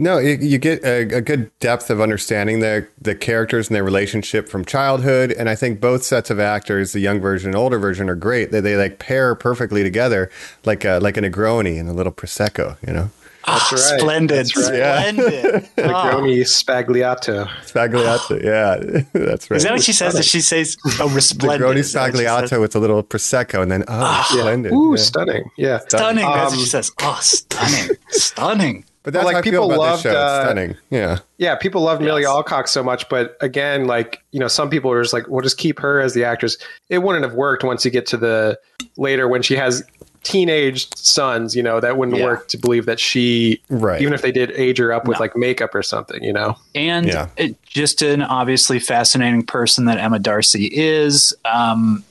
No, 0.00 0.16
you, 0.16 0.38
you 0.40 0.56
get 0.56 0.82
a, 0.82 1.16
a 1.16 1.20
good 1.20 1.50
depth 1.60 1.90
of 1.90 2.00
understanding 2.00 2.60
the 2.60 2.88
the 2.98 3.14
characters 3.14 3.68
and 3.68 3.76
their 3.76 3.84
relationship 3.84 4.48
from 4.48 4.64
childhood, 4.64 5.30
and 5.30 5.46
I 5.50 5.54
think 5.54 5.78
both 5.78 6.02
sets 6.02 6.30
of 6.30 6.40
actors, 6.40 6.92
the 6.92 7.00
young 7.00 7.20
version 7.20 7.50
and 7.50 7.56
older 7.56 7.78
version, 7.78 8.08
are 8.08 8.14
great. 8.14 8.50
They, 8.50 8.60
they 8.60 8.76
like 8.76 8.98
pair 8.98 9.34
perfectly 9.34 9.82
together, 9.82 10.30
like 10.64 10.86
a, 10.86 11.00
like 11.00 11.18
a 11.18 11.20
Negroni 11.20 11.78
and 11.78 11.86
a 11.88 11.92
little 11.92 12.12
prosecco. 12.12 12.78
You 12.86 12.94
know, 12.94 13.10
Ah, 13.44 13.68
right. 13.72 13.78
Splendid. 13.78 14.36
That's 14.38 14.56
right. 14.56 15.12
Splendid. 15.14 15.68
Ah. 15.78 16.12
Negroni 16.12 16.40
Sbagliato. 16.44 17.46
sbagliato. 17.64 18.42
yeah, 18.42 19.02
that's 19.12 19.50
right. 19.50 19.56
Is 19.58 19.64
that 19.64 19.72
what 19.72 19.82
she 19.82 19.92
says? 19.92 20.14
Does 20.14 20.26
she 20.26 20.40
says, 20.40 20.78
"Oh, 20.98 21.10
resplendent"? 21.10 21.62
Negroni 21.62 21.76
Is 21.76 21.92
that 21.92 22.12
what 22.12 22.18
she 22.18 22.24
says? 22.24 22.50
sbagliato 22.50 22.60
with 22.60 22.74
a 22.74 22.78
little 22.78 23.02
prosecco, 23.02 23.62
and 23.62 23.70
then 23.70 23.84
oh, 23.86 24.26
splendid. 24.30 24.72
Ooh, 24.72 24.92
yeah. 24.96 25.02
stunning. 25.02 25.50
Yeah. 25.58 25.78
Stunning. 25.88 26.24
That's 26.24 26.52
what 26.52 26.52
Um, 26.54 26.58
she 26.58 26.66
says. 26.66 26.90
Oh, 27.02 27.18
stunning. 27.20 27.96
stunning. 28.08 28.84
But 29.10 29.14
that's 29.14 29.24
Well, 29.24 29.32
how 29.34 29.38
like, 29.38 29.46
I 29.46 29.50
feel 29.50 29.62
people 29.62 29.72
about 29.72 29.78
loved, 29.80 30.02
this 30.04 30.12
show. 30.12 30.18
It's 30.18 30.18
uh, 30.18 30.44
stunning. 30.44 30.76
Yeah. 30.90 31.18
Yeah, 31.38 31.54
people 31.56 31.82
love 31.82 32.00
Millie 32.00 32.24
Alcock 32.24 32.68
so 32.68 32.82
much, 32.82 33.08
but 33.08 33.36
again, 33.40 33.86
like 33.86 34.22
you 34.30 34.38
know, 34.38 34.46
some 34.48 34.70
people 34.70 34.90
are 34.92 35.02
just 35.02 35.12
like, 35.12 35.26
"We'll 35.28 35.40
just 35.42 35.58
keep 35.58 35.80
her 35.80 36.00
as 36.00 36.14
the 36.14 36.24
actress." 36.24 36.56
It 36.88 36.98
wouldn't 36.98 37.24
have 37.24 37.34
worked 37.34 37.64
once 37.64 37.84
you 37.84 37.90
get 37.90 38.06
to 38.06 38.16
the 38.16 38.58
later 38.96 39.26
when 39.26 39.42
she 39.42 39.56
has 39.56 39.82
teenage 40.22 40.94
sons. 40.96 41.56
You 41.56 41.62
know, 41.62 41.80
that 41.80 41.96
wouldn't 41.96 42.18
Yeah. 42.18 42.24
work 42.24 42.48
to 42.48 42.58
believe 42.58 42.86
that 42.86 43.00
she, 43.00 43.60
Right. 43.70 44.00
even 44.02 44.12
if 44.12 44.20
they 44.22 44.30
did 44.32 44.50
age 44.52 44.78
her 44.78 44.92
up 44.92 45.08
with 45.08 45.18
like 45.18 45.34
makeup 45.36 45.74
or 45.74 45.82
something. 45.82 46.22
You 46.22 46.32
know, 46.34 46.56
and 46.74 47.06
Yeah. 47.06 47.26
it, 47.36 47.60
just 47.64 48.02
an 48.02 48.22
obviously 48.22 48.78
fascinating 48.78 49.44
person 49.44 49.86
that 49.86 49.98
Emma 49.98 50.18
D'Arcy 50.18 50.66
is. 50.72 51.34
Um, 51.44 52.04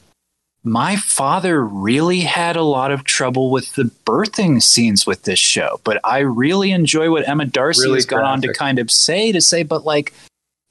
my 0.63 0.95
father 0.97 1.63
really 1.65 2.19
had 2.21 2.55
a 2.55 2.63
lot 2.63 2.91
of 2.91 3.03
trouble 3.05 3.49
with 3.49 3.73
the 3.75 3.83
birthing 4.05 4.61
scenes 4.61 5.05
with 5.07 5.23
this 5.23 5.39
show, 5.39 5.79
but 5.83 5.99
I 6.03 6.19
really 6.19 6.71
enjoy 6.71 7.11
what 7.11 7.27
Emma 7.27 7.45
D'Arcy 7.45 7.83
Really 7.85 7.95
has 7.97 8.05
gone 8.05 8.23
on 8.25 8.41
to 8.41 8.53
kind 8.53 8.77
of 8.79 8.91
say 8.91 9.31
to 9.31 9.39
say, 9.41 9.63
but 9.63 9.85
like 9.85 10.13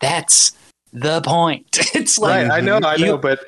that's 0.01 0.53
the 0.92 1.20
point. 1.22 1.66
It's 1.94 2.18
like 2.18 2.48
right? 2.48 2.59
I 2.59 2.61
know, 2.61 2.79
I 2.79 2.96
you- 2.96 3.07
know, 3.07 3.16
but 3.18 3.40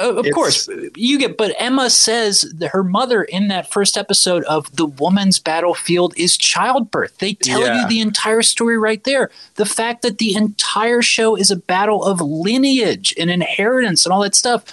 Uh, 0.00 0.14
of 0.14 0.26
course, 0.34 0.68
you 0.96 1.20
get. 1.20 1.36
But 1.36 1.54
Emma 1.56 1.88
says 1.88 2.40
that 2.56 2.70
her 2.70 2.82
mother 2.82 3.22
in 3.22 3.46
that 3.46 3.70
first 3.70 3.96
episode 3.96 4.42
of 4.46 4.74
the 4.74 4.86
woman's 4.86 5.38
battlefield 5.38 6.12
is 6.16 6.36
childbirth. 6.36 7.18
They 7.18 7.34
tell 7.34 7.60
Yeah. 7.60 7.82
you 7.82 7.88
the 7.88 8.00
entire 8.00 8.42
story 8.42 8.76
right 8.76 9.02
there. 9.04 9.30
The 9.54 9.64
fact 9.64 10.02
that 10.02 10.18
the 10.18 10.34
entire 10.34 11.00
show 11.00 11.36
is 11.36 11.52
a 11.52 11.56
battle 11.56 12.02
of 12.04 12.20
lineage 12.20 13.14
and 13.16 13.30
inheritance 13.30 14.04
and 14.04 14.12
all 14.12 14.22
that 14.22 14.34
stuff. 14.34 14.64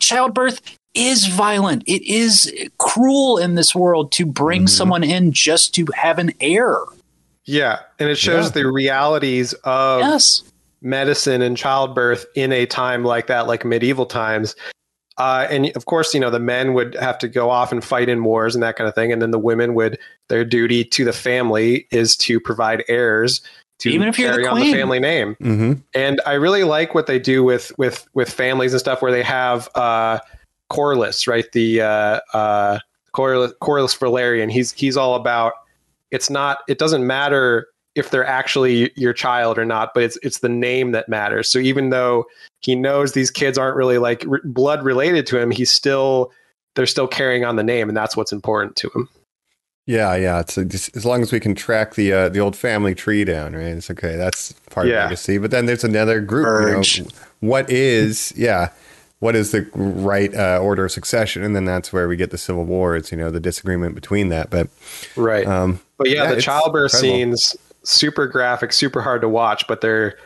Childbirth 0.00 0.60
is 0.94 1.26
violent. 1.26 1.82
It 1.86 2.02
is 2.02 2.52
cruel 2.78 3.36
in 3.38 3.54
this 3.54 3.74
world 3.74 4.12
to 4.12 4.24
bring 4.26 4.62
Mm-hmm. 4.62 4.66
someone 4.68 5.04
in 5.04 5.32
just 5.32 5.74
to 5.74 5.86
have 5.94 6.18
an 6.18 6.32
heir. 6.40 6.76
yeah, 7.44 7.78
and 7.98 8.08
it 8.08 8.16
shows 8.16 8.46
Yeah. 8.46 8.62
the 8.62 8.66
realities 8.72 9.52
of 9.64 10.00
Yes. 10.00 10.42
medicine 10.82 11.42
and 11.42 11.56
childbirth 11.56 12.26
in 12.34 12.50
a 12.52 12.66
time 12.66 13.04
like 13.04 13.26
that, 13.28 13.46
like 13.46 13.64
medieval 13.64 14.06
times. 14.06 14.56
Uh, 15.18 15.46
and 15.48 15.70
of 15.76 15.86
course, 15.86 16.12
you 16.12 16.20
know, 16.20 16.28
the 16.28 16.38
men 16.40 16.74
would 16.74 16.94
have 16.96 17.18
to 17.18 17.28
go 17.28 17.48
off 17.48 17.72
and 17.72 17.82
fight 17.84 18.08
in 18.08 18.22
wars 18.24 18.54
and 18.54 18.62
that 18.62 18.76
kind 18.76 18.86
of 18.88 18.94
thing. 18.94 19.12
And 19.12 19.22
then 19.22 19.30
the 19.30 19.38
women 19.38 19.74
would, 19.74 19.98
their 20.28 20.44
duty 20.44 20.84
to 20.84 21.04
the 21.04 21.12
family 21.12 21.86
is 21.90 22.16
to 22.18 22.38
provide 22.40 22.84
heirs 22.88 23.40
to 23.80 23.90
Even 23.90 24.08
if 24.08 24.18
you're 24.18 24.30
the 24.30 24.42
carry 24.42 24.48
on 24.48 24.60
the 24.60 24.72
family 24.72 25.00
name. 25.00 25.36
Mm-hmm. 25.40 25.72
And 25.94 26.20
I 26.26 26.34
really 26.34 26.64
like 26.64 26.94
what 26.94 27.06
they 27.06 27.18
do 27.18 27.44
with, 27.44 27.72
with, 27.78 28.06
with 28.14 28.30
families 28.30 28.72
and 28.72 28.80
stuff 28.80 29.02
where 29.02 29.12
they 29.12 29.22
have, 29.22 29.68
uh, 29.74 30.18
Corlys, 30.70 31.26
right? 31.28 31.46
The, 31.52 31.82
uh, 31.82 32.20
uh, 32.32 32.78
Corlys, 33.14 33.52
Corlys 33.60 33.98
Velaryon. 33.98 34.50
He's, 34.50 34.72
he's 34.72 34.96
all 34.96 35.14
about, 35.14 35.52
it's 36.10 36.30
not, 36.30 36.58
it 36.68 36.78
doesn't 36.78 37.06
matter 37.06 37.66
if 37.96 38.10
they're 38.10 38.26
actually 38.26 38.92
your 38.94 39.14
child 39.14 39.58
or 39.58 39.64
not, 39.64 39.94
but 39.94 40.02
it's 40.02 40.18
it's 40.22 40.40
the 40.40 40.50
name 40.50 40.92
that 40.92 41.08
matters. 41.08 41.48
So 41.48 41.58
even 41.58 41.88
though 41.88 42.26
he 42.60 42.74
knows 42.76 43.12
these 43.12 43.30
kids 43.30 43.56
aren't 43.56 43.74
really 43.74 43.96
like 43.96 44.24
r- 44.28 44.42
blood 44.44 44.84
related 44.84 45.26
to 45.28 45.40
him, 45.40 45.50
he's 45.50 45.72
still 45.72 46.30
they're 46.74 46.86
still 46.86 47.08
carrying 47.08 47.46
on 47.46 47.56
the 47.56 47.62
name, 47.62 47.88
and 47.88 47.96
that's 47.96 48.14
what's 48.14 48.32
important 48.32 48.76
to 48.76 48.90
him. 48.94 49.08
Yeah, 49.86 50.16
yeah. 50.16 50.40
It's 50.40 50.58
a, 50.58 50.64
just, 50.64 50.96
as 50.96 51.06
long 51.06 51.22
as 51.22 51.32
we 51.32 51.38
can 51.38 51.54
track 51.54 51.94
the 51.94 52.12
uh, 52.12 52.28
the 52.28 52.40
old 52.40 52.56
family 52.56 52.94
tree 52.94 53.24
down, 53.24 53.54
right? 53.54 53.66
It's 53.66 53.90
okay. 53.90 54.16
That's 54.16 54.52
part 54.70 54.88
Yeah. 54.88 54.96
of 54.96 55.10
legacy. 55.10 55.38
But 55.38 55.52
then 55.52 55.66
there's 55.66 55.84
another 55.84 56.20
group. 56.20 56.44
You 56.96 57.04
know, 57.04 57.10
what 57.40 57.70
is 57.70 58.32
yeah? 58.36 58.70
What 59.20 59.34
is 59.36 59.52
the 59.52 59.62
right 59.74 60.34
uh, 60.34 60.58
order 60.60 60.84
of 60.84 60.92
succession? 60.92 61.42
And 61.42 61.54
then 61.56 61.64
that's 61.64 61.92
where 61.92 62.06
we 62.08 62.16
get 62.16 62.30
the 62.32 62.38
civil 62.38 62.64
war. 62.64 62.96
It's 62.96 63.12
you 63.12 63.16
know 63.16 63.30
the 63.30 63.40
disagreement 63.40 63.94
between 63.94 64.28
that. 64.30 64.50
But 64.50 64.68
Right. 65.14 65.46
um, 65.46 65.80
but 65.98 66.10
yeah, 66.10 66.24
yeah, 66.24 66.34
the 66.34 66.40
childbirth 66.42 66.92
incredible. 66.92 67.16
scenes 67.16 67.56
super 67.84 68.26
graphic, 68.26 68.72
super 68.72 69.00
hard 69.00 69.20
to 69.20 69.28
watch, 69.28 69.66
but 69.68 69.80
they're 69.80 70.18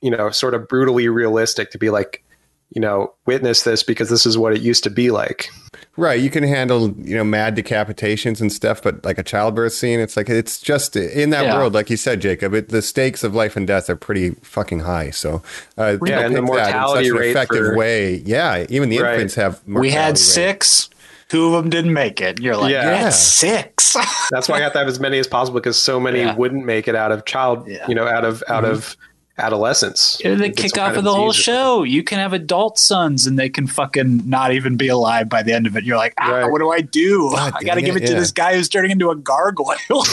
you 0.00 0.10
know 0.12 0.30
sort 0.30 0.54
of 0.54 0.68
brutally 0.68 1.08
realistic 1.08 1.72
to 1.72 1.78
be 1.78 1.90
like 1.90 2.22
you 2.70 2.80
know 2.80 3.12
witness 3.26 3.64
this 3.64 3.82
because 3.82 4.08
this 4.08 4.24
is 4.24 4.38
what 4.38 4.52
it 4.52 4.60
used 4.62 4.84
to 4.84 4.90
be 4.90 5.10
like. 5.10 5.50
Right, 5.98 6.18
you 6.18 6.30
can 6.30 6.44
handle 6.44 6.94
you 6.98 7.16
know 7.16 7.24
mad 7.24 7.54
decapitations 7.56 8.40
and 8.40 8.50
stuff, 8.52 8.82
but 8.82 9.04
like 9.04 9.18
a 9.18 9.22
childbirth 9.22 9.74
scene, 9.74 10.00
it's 10.00 10.16
like 10.16 10.30
it's 10.30 10.58
just 10.60 10.96
in 10.96 11.30
that 11.30 11.44
Yeah. 11.44 11.56
world, 11.58 11.74
like 11.74 11.90
you 11.90 11.96
said, 11.98 12.20
Jacob. 12.20 12.54
It, 12.54 12.70
the 12.70 12.80
stakes 12.80 13.22
of 13.24 13.34
life 13.34 13.56
and 13.56 13.66
death 13.66 13.90
are 13.90 13.96
pretty 13.96 14.30
fucking 14.42 14.80
high. 14.80 15.10
So 15.10 15.42
uh, 15.76 15.98
Yeah, 16.06 16.20
and 16.20 16.34
the 16.34 16.40
depict 16.40 16.56
that 16.56 16.74
in 16.82 16.88
such 16.96 17.06
an 17.06 17.12
rate 17.14 17.30
effective 17.30 17.66
for- 17.66 17.76
way. 17.76 18.14
Yeah, 18.24 18.64
even 18.70 18.88
the 18.88 19.00
Right. 19.00 19.12
infants 19.14 19.34
have. 19.34 19.60
We 19.66 19.90
had 19.90 20.10
rate. 20.10 20.18
six. 20.18 20.88
two 21.28 21.44
of 21.44 21.52
them 21.52 21.68
didn't 21.68 21.92
make 21.92 22.22
it. 22.22 22.40
You're 22.40 22.56
like, 22.56 22.72
Yeah. 22.72 22.90
Yeah. 23.02 23.10
six. 23.10 23.94
That's 24.30 24.48
why 24.48 24.56
I 24.56 24.60
have 24.62 24.72
to 24.72 24.78
have 24.78 24.88
as 24.88 24.98
many 24.98 25.18
as 25.18 25.26
possible 25.26 25.60
because 25.60 25.76
so 25.80 26.00
many 26.00 26.20
Yeah. 26.20 26.34
wouldn't 26.34 26.64
make 26.64 26.88
it 26.88 26.94
out 26.94 27.12
of 27.12 27.26
child, 27.26 27.68
Yeah. 27.68 27.84
you 27.86 27.94
know, 27.94 28.08
out 28.08 28.24
of 28.24 28.42
out 28.48 28.64
Mm-hmm. 28.64 28.72
of 28.72 28.96
adolescence. 29.38 30.20
You're 30.22 30.36
the 30.36 30.46
It's 30.46 30.60
kick-off 30.60 30.96
of 30.96 31.04
the 31.04 31.14
whole 31.14 31.28
disease. 31.28 31.44
show. 31.44 31.82
You 31.82 32.02
can 32.02 32.18
have 32.18 32.32
adult 32.32 32.78
sons 32.78 33.26
and 33.26 33.38
they 33.38 33.48
can 33.48 33.66
fucking 33.66 34.28
not 34.28 34.52
even 34.52 34.76
be 34.76 34.88
alive 34.88 35.28
by 35.28 35.42
the 35.42 35.52
end 35.52 35.66
of 35.66 35.76
it. 35.76 35.84
You're 35.84 35.96
like, 35.96 36.14
ah, 36.20 36.30
Right. 36.30 36.50
what 36.50 36.58
do 36.58 36.70
I 36.70 36.80
do? 36.80 37.30
God 37.32 37.52
I 37.56 37.62
got 37.62 37.74
to 37.74 37.82
give 37.82 37.96
it, 37.96 38.02
it 38.02 38.06
to 38.08 38.12
yeah. 38.14 38.18
this 38.20 38.32
guy 38.32 38.54
who's 38.54 38.68
turning 38.68 38.90
into 38.90 39.10
a 39.10 39.16
gargoyle. 39.16 39.76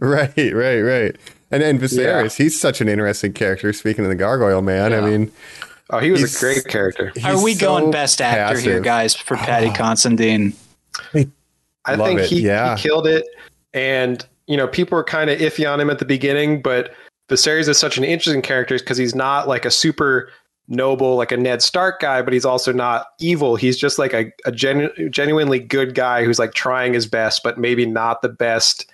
right, 0.00 0.54
right, 0.54 0.80
right. 0.80 1.16
And 1.50 1.62
then 1.62 1.78
Viserys, 1.78 2.36
he's 2.36 2.60
such 2.60 2.80
an 2.80 2.88
interesting 2.88 3.32
character. 3.32 3.72
Speaking 3.72 4.04
of 4.04 4.08
the 4.08 4.16
Gargoyle 4.16 4.62
Man, 4.62 4.92
I 4.92 5.00
mean, 5.00 5.30
Oh, 5.90 5.98
he 5.98 6.10
was 6.10 6.34
a 6.34 6.40
great 6.40 6.66
character. 6.66 7.12
Are 7.24 7.42
we 7.42 7.54
so 7.54 7.66
going 7.66 7.90
best 7.90 8.22
actor 8.22 8.58
here, 8.58 8.80
guys, 8.80 9.14
for 9.14 9.36
Paddy 9.36 9.70
Considine? 9.70 10.54
I 11.84 11.94
Love 11.94 12.08
think 12.08 12.20
he, 12.22 12.40
yeah. 12.40 12.74
he 12.76 12.82
killed 12.82 13.06
it. 13.06 13.26
And, 13.74 14.24
you 14.46 14.56
know, 14.56 14.66
people 14.66 14.96
were 14.96 15.04
kind 15.04 15.28
of 15.28 15.38
iffy 15.38 15.70
on 15.70 15.80
him 15.80 15.90
at 15.90 15.98
the 15.98 16.06
beginning, 16.06 16.62
but 16.62 16.94
Viserys 17.28 17.68
is 17.68 17.78
such 17.78 17.96
an 17.96 18.04
interesting 18.04 18.42
character 18.42 18.78
because 18.78 18.98
he's 18.98 19.14
not 19.14 19.48
like 19.48 19.64
a 19.64 19.70
super 19.70 20.30
noble, 20.68 21.16
like 21.16 21.32
a 21.32 21.36
Ned 21.36 21.62
Stark 21.62 22.00
guy, 22.00 22.22
but 22.22 22.32
he's 22.32 22.44
also 22.44 22.72
not 22.72 23.06
evil. 23.20 23.56
He's 23.56 23.78
just 23.78 23.98
like 23.98 24.12
a, 24.12 24.32
a 24.44 24.52
genu- 24.52 25.08
genuinely 25.10 25.58
good 25.58 25.94
guy 25.94 26.24
who's 26.24 26.38
like 26.38 26.54
trying 26.54 26.94
his 26.94 27.06
best, 27.06 27.42
but 27.42 27.58
maybe 27.58 27.86
not 27.86 28.22
the 28.22 28.28
best, 28.28 28.90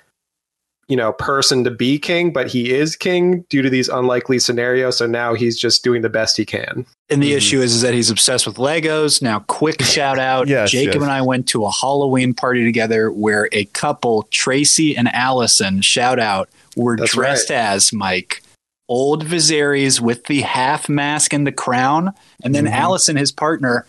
you 0.91 0.97
know, 0.97 1.13
person 1.13 1.63
to 1.63 1.71
be 1.71 2.01
king, 2.01 2.33
but 2.33 2.49
he 2.49 2.73
is 2.75 2.97
king 2.97 3.43
due 3.49 3.63
to 3.63 3.71
these 3.71 3.89
unlikely 3.89 4.41
scenarios. 4.41 4.99
So 4.99 5.07
now 5.07 5.35
he's 5.35 5.57
just 5.57 5.85
doing 5.85 6.03
the 6.03 6.09
best 6.09 6.37
he 6.37 6.45
can. 6.45 6.85
And 7.09 7.23
the 7.23 7.31
Mhm. 7.33 7.37
issue 7.37 7.61
is, 7.61 7.77
is 7.77 7.83
that 7.83 7.95
he's 7.95 8.11
obsessed 8.11 8.45
with 8.45 8.57
Legos. 8.57 9.23
Now, 9.23 9.39
quick 9.47 9.81
shout 9.83 10.19
out. 10.19 10.49
Yes, 10.49 10.73
Jacob 10.73 10.95
yes. 10.97 11.03
and 11.05 11.13
I 11.13 11.23
went 11.23 11.47
to 11.51 11.65
a 11.65 11.71
Halloween 11.71 12.35
party 12.35 12.65
together 12.65 13.13
where 13.13 13.49
a 13.53 13.67
couple, 13.67 14.25
Tracy 14.33 14.97
and 14.97 15.09
Allison, 15.15 15.81
shout 15.81 16.19
out, 16.19 16.49
were 16.75 16.97
That's 16.97 17.13
dressed 17.13 17.53
as 17.53 17.93
Mike, 17.93 18.43
old 18.89 19.25
Viserys 19.25 20.01
with 20.01 20.25
the 20.25 20.41
half 20.41 20.89
mask 20.89 21.33
and 21.33 21.47
the 21.47 21.53
crown. 21.53 22.13
And 22.43 22.53
then 22.53 22.67
Mhm. 22.67 22.73
Allison, 22.73 23.15
his 23.17 23.31
partner, 23.31 23.87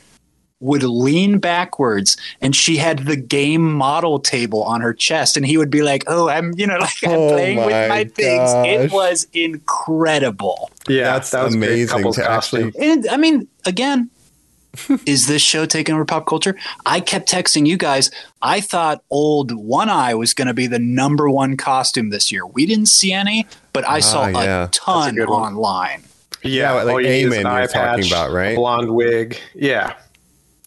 would 0.61 0.83
lean 0.83 1.37
backwards 1.39 2.15
and 2.39 2.55
she 2.55 2.77
had 2.77 2.99
the 2.99 3.15
game 3.17 3.73
model 3.73 4.19
table 4.19 4.63
on 4.63 4.79
her 4.79 4.93
chest 4.93 5.35
and 5.35 5.45
he 5.45 5.57
would 5.57 5.69
be 5.69 5.81
like 5.81 6.03
oh 6.07 6.29
i'm 6.29 6.53
you 6.55 6.65
know 6.65 6.77
like 6.79 7.03
i'm 7.03 7.11
Oh 7.11 7.29
playing 7.33 7.57
with 7.57 7.67
my 7.71 7.87
my 7.89 8.03
things 8.05 8.49
it 8.67 8.91
was 8.91 9.27
incredible 9.33 10.71
Yeah, 10.87 11.13
That's 11.13 11.31
that 11.31 11.43
was 11.43 11.55
a 11.55 11.57
great 11.57 11.67
amazing 11.67 12.13
to 12.13 12.21
costume. 12.21 12.67
actually- 12.67 12.87
and 12.91 13.07
I 13.09 13.17
mean, 13.17 13.47
again, 13.65 14.09
is 15.05 15.27
this 15.27 15.41
show 15.41 15.65
taking 15.65 15.95
over 15.95 16.05
pop 16.05 16.25
culture? 16.25 16.55
I 16.85 17.01
kept 17.01 17.29
texting 17.29 17.67
you 17.67 17.75
guys. 17.77 18.09
I 18.41 18.61
thought 18.61 19.03
old 19.09 19.51
One 19.51 19.89
Eye 19.89 20.13
was 20.13 20.33
going 20.33 20.47
to 20.47 20.53
be 20.53 20.65
the 20.67 20.79
number 20.79 21.29
one 21.29 21.57
costume 21.57 22.09
this 22.09 22.31
year. 22.31 22.45
We 22.45 22.65
didn't 22.65 22.85
see 22.87 23.11
any, 23.11 23.45
but 23.73 23.85
I 23.87 23.99
saw 23.99 24.23
Ah, 24.23 24.27
yeah. 24.29 24.63
a 24.63 24.67
ton 24.69 25.15
good 25.15 25.29
one. 25.29 25.55
online. 25.55 26.03
Yeah, 26.43 26.71
like 26.71 26.87
all 26.87 27.01
you 27.01 27.07
need 27.09 27.23
is 27.25 27.33
Aemond 27.33 27.37
an 27.37 27.41
you're 27.41 27.51
eye 27.51 27.67
talking 27.67 28.07
about, 28.07 28.31
right? 28.31 28.53
a 28.53 28.55
blonde 28.55 28.91
wig. 28.95 29.37
Yeah, 29.53 29.93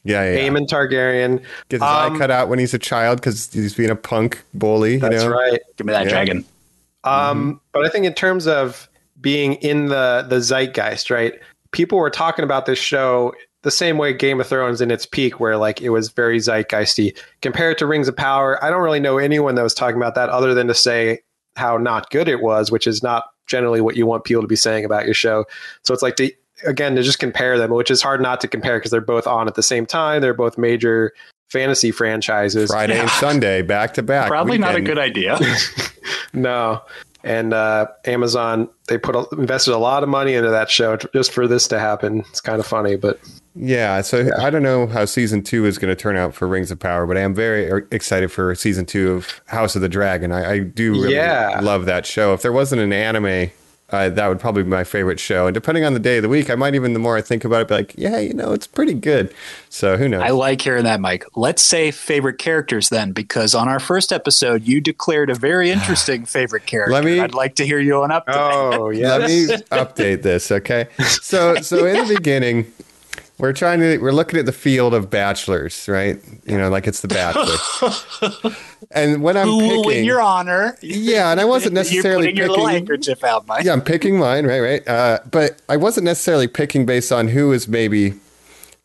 yeah, 0.05 0.33
yeah. 0.33 0.49
Aemond 0.49 0.69
Targaryen. 0.69 1.39
Gets 1.69 1.83
his 1.83 1.83
Um, 1.83 2.15
eye 2.15 2.19
cut 2.19 2.31
out 2.31 2.49
when 2.49 2.59
he's 2.59 2.75
a 2.75 2.79
child 2.79 3.21
because 3.21 3.53
he's 3.53 3.75
being 3.75 3.91
a 3.91 3.97
punk 3.97 4.43
bully. 4.55 4.95
You 4.95 4.99
That's 5.01 5.25
know? 5.25 5.31
right. 5.31 5.61
Give 5.77 5.87
me 5.87 5.93
that 5.93 6.05
Yeah. 6.05 6.11
dragon. 6.11 6.45
Um, 7.05 7.61
But 7.73 7.85
I 7.85 7.89
think 7.89 8.07
in 8.07 8.15
terms 8.15 8.47
of 8.47 8.89
being 9.21 9.55
in 9.55 9.87
the 9.87 10.25
the 10.29 10.41
zeitgeist, 10.41 11.11
right? 11.11 11.35
People 11.73 11.99
were 11.99 12.11
talking 12.11 12.45
about 12.45 12.67
this 12.67 12.79
show 12.79 13.35
the 13.63 13.71
same 13.71 13.97
way 13.99 14.13
Game 14.13 14.41
of 14.41 14.47
Thrones 14.47 14.81
in 14.81 14.91
its 14.91 15.07
peak, 15.07 15.41
where 15.41 15.57
like 15.57 15.81
it 15.81 15.89
was 15.89 16.11
very 16.11 16.39
zeitgeisty. 16.39 17.17
Compared 17.41 17.79
to 17.79 17.87
Rings 17.87 18.09
of 18.09 18.17
Power, 18.17 18.63
I 18.63 18.71
don't 18.71 18.83
really 18.83 19.01
know 19.01 19.19
anyone 19.19 19.55
that 19.55 19.63
was 19.63 19.75
talking 19.75 19.97
about 19.97 20.15
that 20.17 20.29
other 20.29 20.53
than 20.55 20.67
to 20.69 20.75
say 20.75 21.21
how 21.57 21.77
not 21.79 22.11
good 22.11 22.29
it 22.29 22.43
was, 22.43 22.71
which 22.71 22.87
is 22.87 23.03
not 23.03 23.25
generally 23.47 23.81
what 23.81 23.97
you 23.97 24.07
want 24.07 24.25
people 24.25 24.43
to 24.43 24.49
be 24.49 24.57
saying 24.57 24.85
about 24.85 25.05
your 25.05 25.15
show. 25.15 25.45
So 25.83 25.95
it's 25.95 26.03
like 26.03 26.17
to 26.17 26.31
again 26.67 26.97
to 26.97 27.03
just 27.03 27.19
compare 27.19 27.59
them, 27.59 27.71
which 27.71 27.91
is 27.91 28.03
hard 28.03 28.21
not 28.21 28.41
to 28.43 28.49
compare 28.49 28.79
because 28.79 28.91
they're 28.91 29.01
both 29.01 29.27
on 29.27 29.49
at 29.49 29.55
the 29.55 29.63
same 29.63 29.87
time. 29.87 30.21
They're 30.23 30.35
both 30.35 30.57
major 30.59 31.13
fantasy 31.51 31.91
franchises. 31.91 32.71
Friday 32.71 32.99
and 32.99 33.09
Sunday 33.11 33.63
back 33.63 33.95
to 33.95 34.03
back. 34.03 34.29
Probably 34.29 34.59
not 34.59 34.75
a 34.75 34.81
good 34.81 34.99
idea. 34.99 35.39
No. 36.33 36.83
And 37.23 37.55
uh, 37.55 37.87
Amazon, 38.05 38.69
they 38.89 38.99
put 38.99 39.15
a, 39.17 39.27
invested 39.37 39.73
a 39.73 39.79
lot 39.79 40.03
of 40.03 40.09
money 40.09 40.35
into 40.35 40.51
that 40.51 40.69
show 40.69 40.97
t- 40.97 41.09
just 41.15 41.33
for 41.33 41.47
this 41.47 41.69
to 41.69 41.79
happen. 41.79 42.21
It's 42.29 42.41
kind 42.41 42.59
of 42.61 42.67
funny, 42.67 42.97
but 42.97 43.19
Yeah, 43.55 44.03
so 44.03 44.29
I 44.39 44.51
don't 44.51 44.63
know 44.65 44.87
how 44.87 45.05
season 45.07 45.43
two 45.43 45.65
is 45.65 45.79
going 45.79 45.89
to 45.91 45.97
turn 45.97 46.17
out 46.17 46.35
for 46.35 46.47
Rings 46.47 46.71
of 46.71 46.79
Power, 46.81 47.07
but 47.07 47.17
I 47.17 47.21
am 47.21 47.35
very 47.35 47.71
er- 47.71 47.89
excited 47.93 48.31
for 48.31 48.55
season 48.57 48.85
two 48.85 49.13
of 49.13 49.41
House 49.47 49.75
of 49.75 49.81
the 49.81 49.89
Dragon. 49.89 50.33
I, 50.33 50.51
I 50.51 50.59
do 50.59 50.93
really 50.93 51.15
Yeah. 51.15 51.61
love 51.63 51.87
that 51.87 52.05
show. 52.05 52.35
If 52.35 52.43
there 52.43 52.53
wasn't 52.53 52.83
an 52.83 52.93
anime, 52.93 53.51
uh, 53.91 54.09
that 54.09 54.29
would 54.29 54.41
probably 54.41 54.63
be 54.63 54.69
my 54.71 54.83
favorite 54.85 55.21
show. 55.21 55.47
And 55.47 55.55
depending 55.55 55.85
on 55.85 55.93
the 55.93 56.01
day 56.01 56.17
of 56.17 56.23
the 56.23 56.29
week, 56.29 56.51
I 56.51 56.55
might 56.55 56.75
even, 56.75 56.95
the 56.95 56.99
more 56.99 57.17
I 57.17 57.21
think 57.21 57.45
about 57.45 57.61
it, 57.63 57.69
be 57.69 57.75
like, 57.75 57.95
yeah, 57.97 58.19
you 58.19 58.33
know, 58.35 58.53
it's 58.53 58.67
pretty 58.67 58.95
good. 58.95 59.33
So 59.69 59.97
who 59.97 60.09
knows? 60.09 60.23
I 60.23 60.31
like 60.31 60.61
hearing 60.63 60.85
that, 60.85 61.01
Mike. 61.01 61.25
Let's 61.37 61.63
say 61.63 61.91
favorite 61.91 62.39
characters 62.39 62.89
then, 62.89 63.13
because 63.13 63.55
on 63.55 63.69
our 63.69 63.79
first 63.81 64.13
episode, 64.13 64.67
you 64.67 64.81
declared 64.81 65.31
a 65.31 65.35
very 65.35 65.71
interesting 65.71 66.25
favorite 66.27 66.67
character. 66.67 66.93
Let 66.93 67.05
me- 67.05 67.21
I'd 67.21 67.35
like 67.35 67.55
to 67.57 67.67
hear 67.67 67.79
you 67.79 68.03
on 68.03 68.11
up. 68.11 68.25
oh 68.29 68.89
yeah, 68.91 69.17
Let 69.17 69.29
me 69.29 69.47
update 69.71 70.23
this, 70.23 70.51
okay? 70.51 70.89
So, 71.23 71.57
so 71.57 71.85
in 71.87 72.07
the 72.09 72.15
beginning, 72.15 72.67
we're 73.39 73.53
trying 73.53 73.81
to 73.81 73.99
we're 73.99 74.13
looking 74.13 74.39
at 74.39 74.47
the 74.47 74.53
field 74.53 74.95
of 74.95 75.11
bachelors, 75.11 75.89
right? 75.89 76.19
You 76.47 76.57
know, 76.59 76.69
like 76.71 76.87
it's 76.87 77.01
the 77.01 77.09
Bachelor. 77.09 78.53
and 78.91 79.23
when 79.23 79.37
I'm 79.37 79.47
Who 79.49 79.57
will 79.59 79.85
win 79.85 79.89
picking, 79.95 80.05
your 80.05 80.21
honor? 80.21 80.77
yeah, 80.81 81.31
and 81.33 81.41
I 81.41 81.45
wasn't 81.45 81.75
necessarily 81.83 82.25
putting 82.27 82.37
your 82.37 82.49
little 82.49 82.65
picking. 82.67 82.87
handkerchief 82.87 83.25
out, 83.25 83.47
Mike. 83.47 83.65
Yeah, 83.65 83.73
I'm 83.73 83.83
picking 83.83 84.19
mine, 84.19 84.47
right, 84.47 84.61
right. 84.61 84.89
Uh, 84.89 85.19
but 85.31 85.61
I 85.69 85.77
wasn't 85.77 86.05
necessarily 86.05 86.47
picking 86.49 86.87
based 86.87 87.11
on 87.13 87.29
who 87.29 87.53
is 87.53 87.67
maybe 87.67 88.15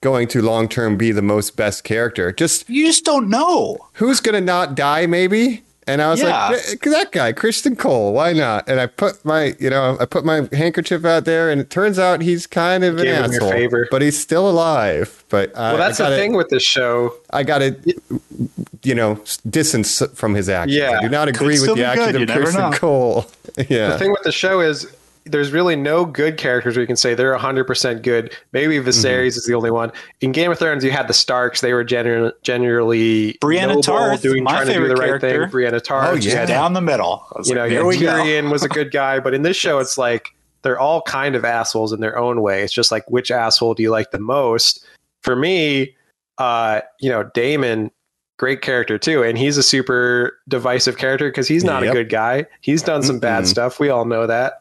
going 0.02 0.28
to 0.30 0.42
long 0.42 0.68
term 0.68 0.98
be 0.98 1.12
the 1.12 1.22
most 1.22 1.56
best 1.58 1.84
character. 1.84 2.32
Just 2.32 2.70
You 2.70 2.86
just 2.88 3.06
don't 3.06 3.30
know. 3.30 3.78
who's 3.94 4.20
gonna 4.20 4.42
not 4.42 4.74
die, 4.76 5.06
maybe. 5.06 5.64
And 5.90 6.02
I 6.02 6.10
was 6.12 6.22
Yeah. 6.22 6.50
like, 6.50 6.60
"Eh, 6.86 6.90
that 6.92 7.12
guy, 7.12 7.34
Criston 7.34 7.78
Cole, 7.78 8.14
why 8.14 8.32
not? 8.34 8.70
And 8.70 8.80
I 8.80 8.86
put 8.86 9.26
my, 9.26 9.56
you 9.60 9.70
know, 9.70 9.98
I 10.00 10.06
put 10.06 10.24
my 10.24 10.48
handkerchief 10.54 11.04
out 11.04 11.26
there, 11.26 11.50
and 11.50 11.60
it 11.60 11.70
turns 11.70 11.98
out 11.98 12.22
he's 12.22 12.46
kind 12.46 12.84
of 12.84 12.98
an 13.00 13.06
Gave 13.06 13.16
your 13.16 13.24
asshole, 13.26 13.52
favor. 13.52 13.88
but 13.90 14.02
he's 14.04 14.18
still 14.20 14.48
alive. 14.50 15.24
But 15.30 15.50
uh, 15.52 15.74
well, 15.74 15.78
that's 15.78 16.00
I 16.00 16.04
the 16.06 16.10
gotta, 16.12 16.22
thing 16.22 16.34
with 16.34 16.50
this 16.50 16.64
show. 16.64 17.16
I 17.32 17.44
got 17.44 17.60
to, 17.60 17.76
you 18.84 18.96
know, 18.96 19.20
distance 19.50 20.02
from 20.14 20.36
his 20.36 20.48
actions. 20.48 20.78
Yeah. 20.78 21.00
I 21.00 21.02
do 21.02 21.10
not 21.10 21.28
agree 21.28 21.60
with 21.60 21.70
the 21.70 21.76
be 21.76 21.84
actions 21.84 22.12
good, 22.12 22.22
of 22.22 22.28
never 22.28 22.42
Christian 22.44 22.70
know. 22.72 22.78
Cole. 22.78 23.26
yeah. 23.68 23.90
The 23.90 23.98
thing 24.00 24.12
with 24.12 24.24
the 24.24 24.32
show 24.32 24.60
is 24.62 24.86
there's 25.32 25.52
really 25.52 25.76
no 25.76 26.06
good 26.06 26.38
characters 26.38 26.76
where 26.76 26.82
you 26.82 26.88
can 26.88 26.96
say 26.96 27.14
they're 27.14 27.38
100% 27.38 28.02
good. 28.02 28.36
Maybe 28.52 28.78
Mm-hmm. 28.78 28.88
Viserys 28.90 29.38
is 29.38 29.46
the 29.46 29.54
only 29.54 29.72
one. 29.72 29.92
In 30.22 30.32
Game 30.32 30.52
of 30.52 30.60
Thrones, 30.60 30.84
you 30.84 30.92
had 30.92 31.08
the 31.08 31.14
Starks. 31.14 31.62
They 31.62 31.74
were 31.74 31.84
gener- 31.86 32.32
generally 32.44 33.38
Brienne 33.42 33.70
noble, 33.70 33.82
Tarth, 33.84 34.22
doing 34.22 34.44
my 34.44 34.52
trying 34.52 34.68
to 34.68 34.74
do 34.74 34.88
the 34.88 34.96
right 34.96 35.08
character. 35.08 35.42
thing. 35.44 35.50
Brienne 35.50 35.80
Tarth. 35.82 36.08
Oh, 36.10 36.16
yeah. 36.16 36.46
Down 36.46 36.74
the 36.74 36.82
middle. 36.82 37.26
You 37.46 37.56
know, 37.56 37.62
like, 37.62 37.72
here 37.72 37.86
we 37.86 37.98
go. 37.98 38.08
Tyrion 38.08 38.52
was 38.52 38.64
a 38.64 38.70
good 38.70 38.92
guy, 38.92 39.20
but 39.20 39.34
in 39.34 39.42
this 39.44 39.58
show, 39.58 39.80
it's 39.80 39.98
like 39.98 40.30
they're 40.62 40.80
all 40.80 41.02
kind 41.04 41.36
of 41.36 41.46
assholes 41.46 41.94
in 41.94 42.00
their 42.02 42.18
own 42.18 42.42
way. 42.42 42.64
It's 42.64 42.74
just 42.74 42.92
like 42.92 43.10
which 43.10 43.32
asshole 43.32 43.74
do 43.76 43.84
you 43.84 43.92
like 43.92 44.12
the 44.12 44.20
most? 44.20 44.86
For 45.24 45.36
me, 45.36 45.96
uh, 46.38 46.82
you 47.00 47.10
know, 47.10 47.24
Daemon, 47.34 47.92
great 48.38 48.62
character 48.62 48.98
too, 48.98 49.22
and 49.24 49.38
he's 49.38 49.58
a 49.58 49.64
super 49.64 50.38
divisive 50.48 50.98
character 50.98 51.30
because 51.30 51.48
he's 51.48 51.64
not 51.64 51.84
Yep. 51.84 51.92
a 51.92 51.94
good 51.96 52.10
guy. 52.10 52.46
He's 52.62 52.82
done 52.82 53.04
some 53.04 53.20
bad 53.20 53.44
Mm-mm. 53.44 53.48
stuff. 53.48 53.80
We 53.80 53.90
all 53.90 54.06
know 54.06 54.26
that. 54.28 54.54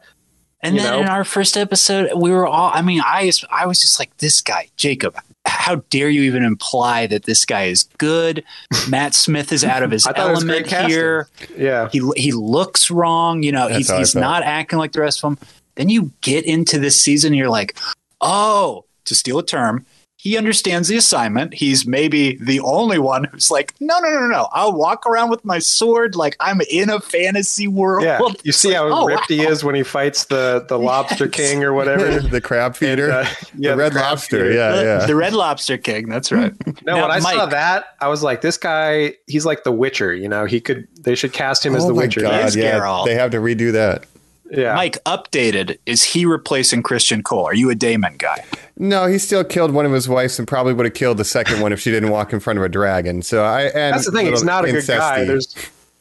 And 0.61 0.75
you 0.75 0.81
then 0.81 0.91
know? 0.93 0.99
in 1.01 1.07
our 1.07 1.23
first 1.23 1.55
episode, 1.55 2.11
we 2.15 2.31
were 2.31 2.45
all, 2.45 2.71
I 2.73 2.81
mean, 2.81 3.01
I, 3.03 3.31
I 3.49 3.65
was 3.65 3.81
just 3.81 3.97
like, 3.97 4.15
this 4.17 4.41
guy, 4.41 4.67
Jacob, 4.75 5.17
how 5.45 5.75
dare 5.89 6.09
you 6.09 6.23
even 6.23 6.43
imply 6.43 7.07
that 7.07 7.23
this 7.23 7.45
guy 7.45 7.65
is 7.65 7.83
good? 7.97 8.43
Matt 8.89 9.13
Smith 9.13 9.53
is 9.53 9.63
out 9.63 9.83
of 9.83 9.91
his 9.91 10.05
I 10.07 10.11
thought 10.11 10.27
it 10.27 10.31
was 10.31 10.43
element 10.43 10.67
here. 10.89 11.27
Yeah, 11.55 11.87
He, 11.91 12.01
he 12.17 12.31
looks 12.33 12.91
wrong. 12.91 13.43
You 13.43 13.53
know, 13.53 13.69
That's 13.69 13.87
he's, 13.87 13.97
he's 13.97 14.15
not 14.15 14.43
acting 14.43 14.79
like 14.79 14.91
the 14.91 15.01
rest 15.01 15.23
of 15.23 15.37
them. 15.37 15.47
Then 15.75 15.87
you 15.87 16.11
get 16.21 16.45
into 16.45 16.77
this 16.77 17.01
season, 17.01 17.33
you're 17.33 17.49
like, 17.49 17.77
oh, 18.19 18.83
to 19.05 19.15
steal 19.15 19.39
a 19.39 19.45
term, 19.45 19.85
he 20.21 20.37
understands 20.37 20.89
the 20.89 20.97
assignment. 20.97 21.53
He's 21.53 21.87
maybe 21.87 22.35
the 22.41 22.59
only 22.59 22.99
one 22.99 23.23
who's 23.23 23.49
like, 23.49 23.73
no, 23.79 23.97
no, 23.99 24.09
no, 24.09 24.27
no. 24.27 24.49
I'll 24.51 24.73
walk 24.73 25.05
around 25.07 25.29
with 25.29 25.45
my 25.45 25.59
sword 25.59 26.13
like 26.13 26.35
I'm 26.41 26.59
in 26.69 26.89
a 26.89 26.99
fantasy 26.99 27.69
world. 27.69 28.03
yeah. 28.03 28.19
You 28.43 28.51
see 28.51 28.73
how 28.73 28.89
Oh, 28.89 29.05
ripped 29.05 29.29
he 29.29 29.41
is 29.43 29.63
when 29.63 29.75
he 29.75 29.83
fights 29.83 30.25
the 30.25 30.65
the 30.67 30.77
Lobster 30.89 31.27
Yes. 31.27 31.33
King 31.35 31.63
or 31.63 31.71
whatever. 31.71 32.19
the 32.27 32.41
crab 32.41 32.75
feeder. 32.75 33.09
And, 33.11 33.27
uh, 33.27 33.31
yeah, 33.57 33.71
the 33.71 33.77
red 33.77 33.91
crab 33.93 34.03
lobster. 34.11 34.37
feeder. 34.39 34.51
Yeah, 34.51 34.71
the, 34.75 34.83
yeah. 34.83 35.05
the 35.05 35.15
Red 35.15 35.33
Lobster 35.33 35.77
King. 35.77 36.09
That's 36.09 36.33
right. 36.33 36.53
No, 36.83 36.95
Now, 36.95 37.01
when 37.03 37.11
I 37.11 37.19
saw 37.19 37.45
that, 37.45 37.85
I 38.01 38.09
was 38.09 38.21
like, 38.21 38.41
this 38.41 38.57
guy, 38.57 39.13
he's 39.27 39.45
like 39.45 39.63
the 39.63 39.71
Witcher. 39.71 40.13
You 40.13 40.27
know, 40.27 40.43
he 40.45 40.59
could. 40.59 40.85
They 41.01 41.15
should 41.15 41.31
cast 41.31 41.65
him 41.65 41.75
as 41.75 41.85
oh 41.85 41.87
the 41.87 41.93
my 41.93 42.01
Witcher. 42.03 42.21
God, 42.21 42.53
yeah, 42.55 42.77
Geralt. 42.79 43.05
they 43.05 43.15
have 43.15 43.31
to 43.31 43.37
redo 43.37 43.71
that. 43.71 44.05
Yeah. 44.51 44.73
Mike, 44.75 44.97
updated. 45.05 45.77
Is 45.85 46.03
he 46.03 46.25
replacing 46.25 46.83
Criston 46.83 47.23
Cole? 47.23 47.45
Are 47.45 47.53
you 47.53 47.69
a 47.69 47.75
Daemon 47.75 48.15
guy? 48.17 48.43
No, 48.77 49.05
he 49.07 49.17
still 49.17 49.43
killed 49.43 49.71
one 49.71 49.85
of 49.85 49.91
his 49.91 50.07
wives 50.09 50.39
and 50.39 50.47
probably 50.47 50.73
would 50.73 50.85
have 50.85 50.93
killed 50.95 51.17
the 51.17 51.25
second 51.25 51.61
one 51.61 51.71
if 51.73 51.79
she 51.79 51.91
didn't 51.91 52.09
walk 52.09 52.33
in 52.33 52.39
front 52.39 52.57
of 52.59 52.63
a 52.65 52.69
dragon. 52.69 53.21
So 53.21 53.43
I 53.43 53.63
and 53.63 53.93
That's 53.93 54.05
the 54.05 54.11
thing. 54.11 54.27
He's 54.27 54.43
not 54.43 54.65
a 54.65 54.71
good 54.71 54.87
guy. 54.87 55.25
There's 55.25 55.53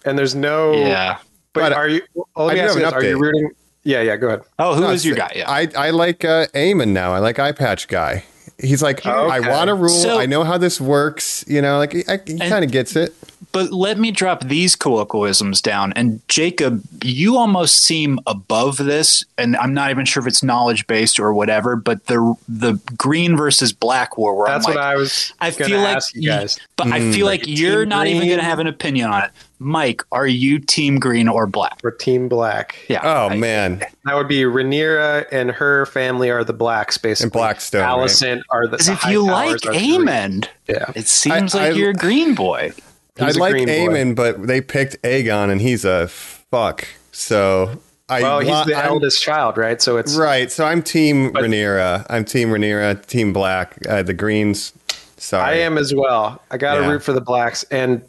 and 0.04 0.18
there's 0.18 0.34
no. 0.34 0.72
Yeah. 0.74 1.18
But, 1.52 1.60
But 1.60 1.72
are 1.72 1.88
you? 1.88 2.02
Well, 2.14 2.46
let 2.46 2.54
me 2.54 2.60
ask 2.60 2.74
you 2.76 2.84
this, 2.84 2.92
Are 2.92 3.02
you 3.02 3.18
rooting? 3.18 3.50
Yeah, 3.82 4.02
yeah. 4.02 4.16
Go 4.16 4.28
ahead. 4.28 4.42
Oh, 4.58 4.74
who 4.74 4.82
No, 4.82 4.90
is 4.90 5.04
your 5.04 5.16
guy? 5.16 5.32
Yeah. 5.34 5.50
I, 5.50 5.68
I 5.76 5.90
like 5.90 6.24
uh, 6.24 6.46
Aemond 6.54 6.88
now. 6.88 7.12
I 7.14 7.18
like 7.18 7.38
Eye 7.38 7.52
Patch 7.52 7.88
guy. 7.88 8.24
He's 8.60 8.82
like, 8.82 9.04
I 9.06 9.38
Okay. 9.38 9.48
want 9.50 9.68
to 9.68 9.74
rule. 9.74 9.88
So- 9.88 10.18
I 10.18 10.26
know 10.26 10.44
how 10.44 10.58
this 10.58 10.80
works. 10.80 11.44
You 11.48 11.62
know, 11.62 11.78
like 11.78 11.94
I, 12.08 12.20
he 12.26 12.38
kind 12.38 12.64
of 12.64 12.70
gets 12.70 12.96
it. 12.96 13.14
But 13.52 13.72
let 13.72 13.98
me 13.98 14.10
drop 14.10 14.44
these 14.44 14.76
colloquialisms 14.76 15.62
down. 15.62 15.92
And 15.94 16.20
Jacob, 16.28 16.82
you 17.02 17.36
almost 17.36 17.76
seem 17.76 18.20
above 18.26 18.76
this, 18.76 19.24
and 19.38 19.56
I'm 19.56 19.72
not 19.72 19.90
even 19.90 20.04
sure 20.04 20.22
if 20.22 20.26
it's 20.26 20.42
knowledge 20.42 20.86
based 20.86 21.18
or 21.18 21.32
whatever. 21.32 21.74
But 21.76 22.06
the 22.06 22.34
the 22.48 22.78
green 22.96 23.36
versus 23.36 23.72
black 23.72 24.18
war, 24.18 24.34
where 24.34 24.48
That's 24.48 24.66
I'm 24.66 24.74
what 24.74 24.80
like, 24.80 24.84
I 24.84 24.96
was. 24.96 25.32
I 25.40 25.50
feel 25.50 25.80
like 25.80 25.96
ask 25.96 26.14
you 26.14 26.28
guys. 26.28 26.58
but 26.76 26.88
I 26.88 27.00
feel 27.12 27.26
hmm. 27.26 27.30
like 27.30 27.46
you're 27.46 27.84
team 27.84 27.88
not 27.88 28.06
even 28.06 28.26
going 28.26 28.38
to 28.38 28.44
have 28.44 28.58
an 28.58 28.66
opinion 28.66 29.10
on 29.10 29.24
it. 29.24 29.30
Mike, 29.60 30.02
are 30.12 30.26
you 30.26 30.58
team 30.60 31.00
green 31.00 31.26
or 31.26 31.46
black? 31.46 31.80
For 31.80 31.90
Team 31.90 32.28
Black. 32.28 32.76
Yeah. 32.88 33.00
Oh 33.02 33.30
I- 33.30 33.36
man, 33.36 33.82
That 34.04 34.14
would 34.14 34.28
be 34.28 34.42
Rhaenyra 34.42 35.26
and 35.32 35.50
her 35.50 35.86
family 35.86 36.30
are 36.30 36.44
the 36.44 36.52
blacks, 36.52 36.96
basically. 36.96 37.24
And 37.24 37.32
Blackstone, 37.32 37.80
right? 37.80 37.88
Allison 37.88 38.42
are 38.50 38.66
the. 38.66 38.72
Because 38.72 38.86
the 38.86 38.92
if 38.92 39.04
you 39.06 39.22
like 39.24 39.48
Towers 39.48 39.66
are 39.66 39.72
the 39.72 39.78
green. 39.78 40.06
Aemond, 40.06 40.48
Yeah. 40.68 40.92
it 40.94 41.08
seems 41.08 41.54
I- 41.54 41.64
like 41.64 41.72
I- 41.72 41.76
you're 41.76 41.90
a 41.90 41.94
green 41.94 42.34
boy. 42.34 42.72
I 43.20 43.26
He's 43.26 43.36
a 43.36 43.40
like 43.40 43.52
green 43.52 43.66
boy. 43.66 43.72
Aemond, 43.72 44.14
but 44.16 44.46
they 44.46 44.60
picked 44.60 45.00
Aegon, 45.02 45.50
and 45.50 45.60
he's 45.60 45.84
a 45.84 46.08
fuck. 46.08 46.86
So 47.12 47.78
I 48.08 48.22
Well, 48.22 48.40
he's 48.40 48.48
the 48.66 48.74
I'm- 48.74 48.86
eldest 48.88 49.22
child, 49.22 49.58
right? 49.58 49.80
So 49.82 49.96
it's 49.96 50.14
Right. 50.16 50.50
So 50.50 50.64
I'm 50.64 50.82
Team 50.82 51.32
But- 51.32 51.44
Rhaenyra. 51.44 52.06
I'm 52.08 52.24
Team 52.24 52.48
Rhaenyra. 52.50 53.04
Team 53.06 53.32
Black. 53.32 53.74
Uh, 53.88 54.02
the 54.02 54.14
Greens. 54.14 54.72
Sorry. 55.16 55.42
I 55.44 55.52
am 55.58 55.76
as 55.78 55.92
well. 55.94 56.40
I 56.50 56.56
got 56.58 56.76
to 56.76 56.82
Yeah. 56.82 56.90
root 56.90 57.02
for 57.02 57.12
the 57.12 57.20
blacks, 57.20 57.64
and 57.70 58.02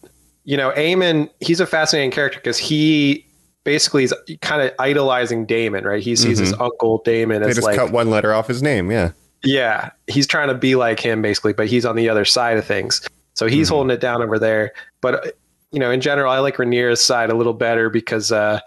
you 0.46 0.58
know, 0.58 0.72
Aemond. 0.72 1.30
He's 1.42 1.60
a 1.60 1.66
fascinating 1.68 2.12
character 2.12 2.40
because 2.40 2.58
he 2.58 3.26
basically 3.66 4.04
is 4.04 4.14
kind 4.42 4.62
of 4.62 4.72
idolizing 4.80 5.46
Daemon, 5.46 5.84
right? 5.84 6.02
He 6.02 6.16
sees 6.16 6.40
his 6.40 6.54
uncle 6.54 7.02
Daemon 7.06 7.36
Mm-hmm. 7.38 7.44
They 7.44 7.50
as 7.50 7.56
just 7.58 7.68
like, 7.68 7.76
cut 7.78 7.92
one 7.92 8.10
letter 8.10 8.34
off 8.34 8.48
his 8.48 8.64
name. 8.64 8.90
Yeah. 8.90 9.12
yeah, 9.44 9.90
he's 10.08 10.26
trying 10.26 10.48
to 10.48 10.54
be 10.56 10.76
like 10.76 11.00
him 11.00 11.22
basically, 11.22 11.54
but 11.54 11.68
he's 11.68 11.86
on 11.86 11.96
the 11.96 12.10
other 12.10 12.26
side 12.26 12.58
of 12.58 12.66
things. 12.66 13.02
So 13.40 13.48
he's 13.48 13.68
Mm-hmm. 13.68 13.74
holding 13.76 13.92
it 13.96 14.02
down 14.02 14.22
over 14.22 14.38
there. 14.38 14.74
But 15.00 15.14
uh, 15.28 15.32
you 15.72 15.80
know, 15.80 15.92
in 15.92 16.02
general, 16.02 16.30
I 16.30 16.40
like 16.40 16.58
Rhaenyra's 16.58 17.02
side 17.02 17.30
a 17.30 17.34
little 17.36 17.54
better 17.54 17.90
because 17.90 18.34
uh, 18.34 18.60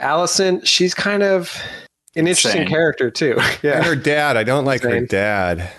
Alicent, 0.00 0.66
she's 0.66 0.92
kind 0.92 1.22
of 1.22 1.54
an 2.16 2.26
interesting 2.26 2.62
Insane. 2.62 2.68
character 2.68 3.12
too. 3.12 3.36
yeah, 3.62 3.76
And 3.76 3.84
her 3.84 3.94
dad. 3.94 4.36
I 4.36 4.42
don't 4.42 4.64
like 4.64 4.82
her 4.82 5.00
dad. 5.06 5.70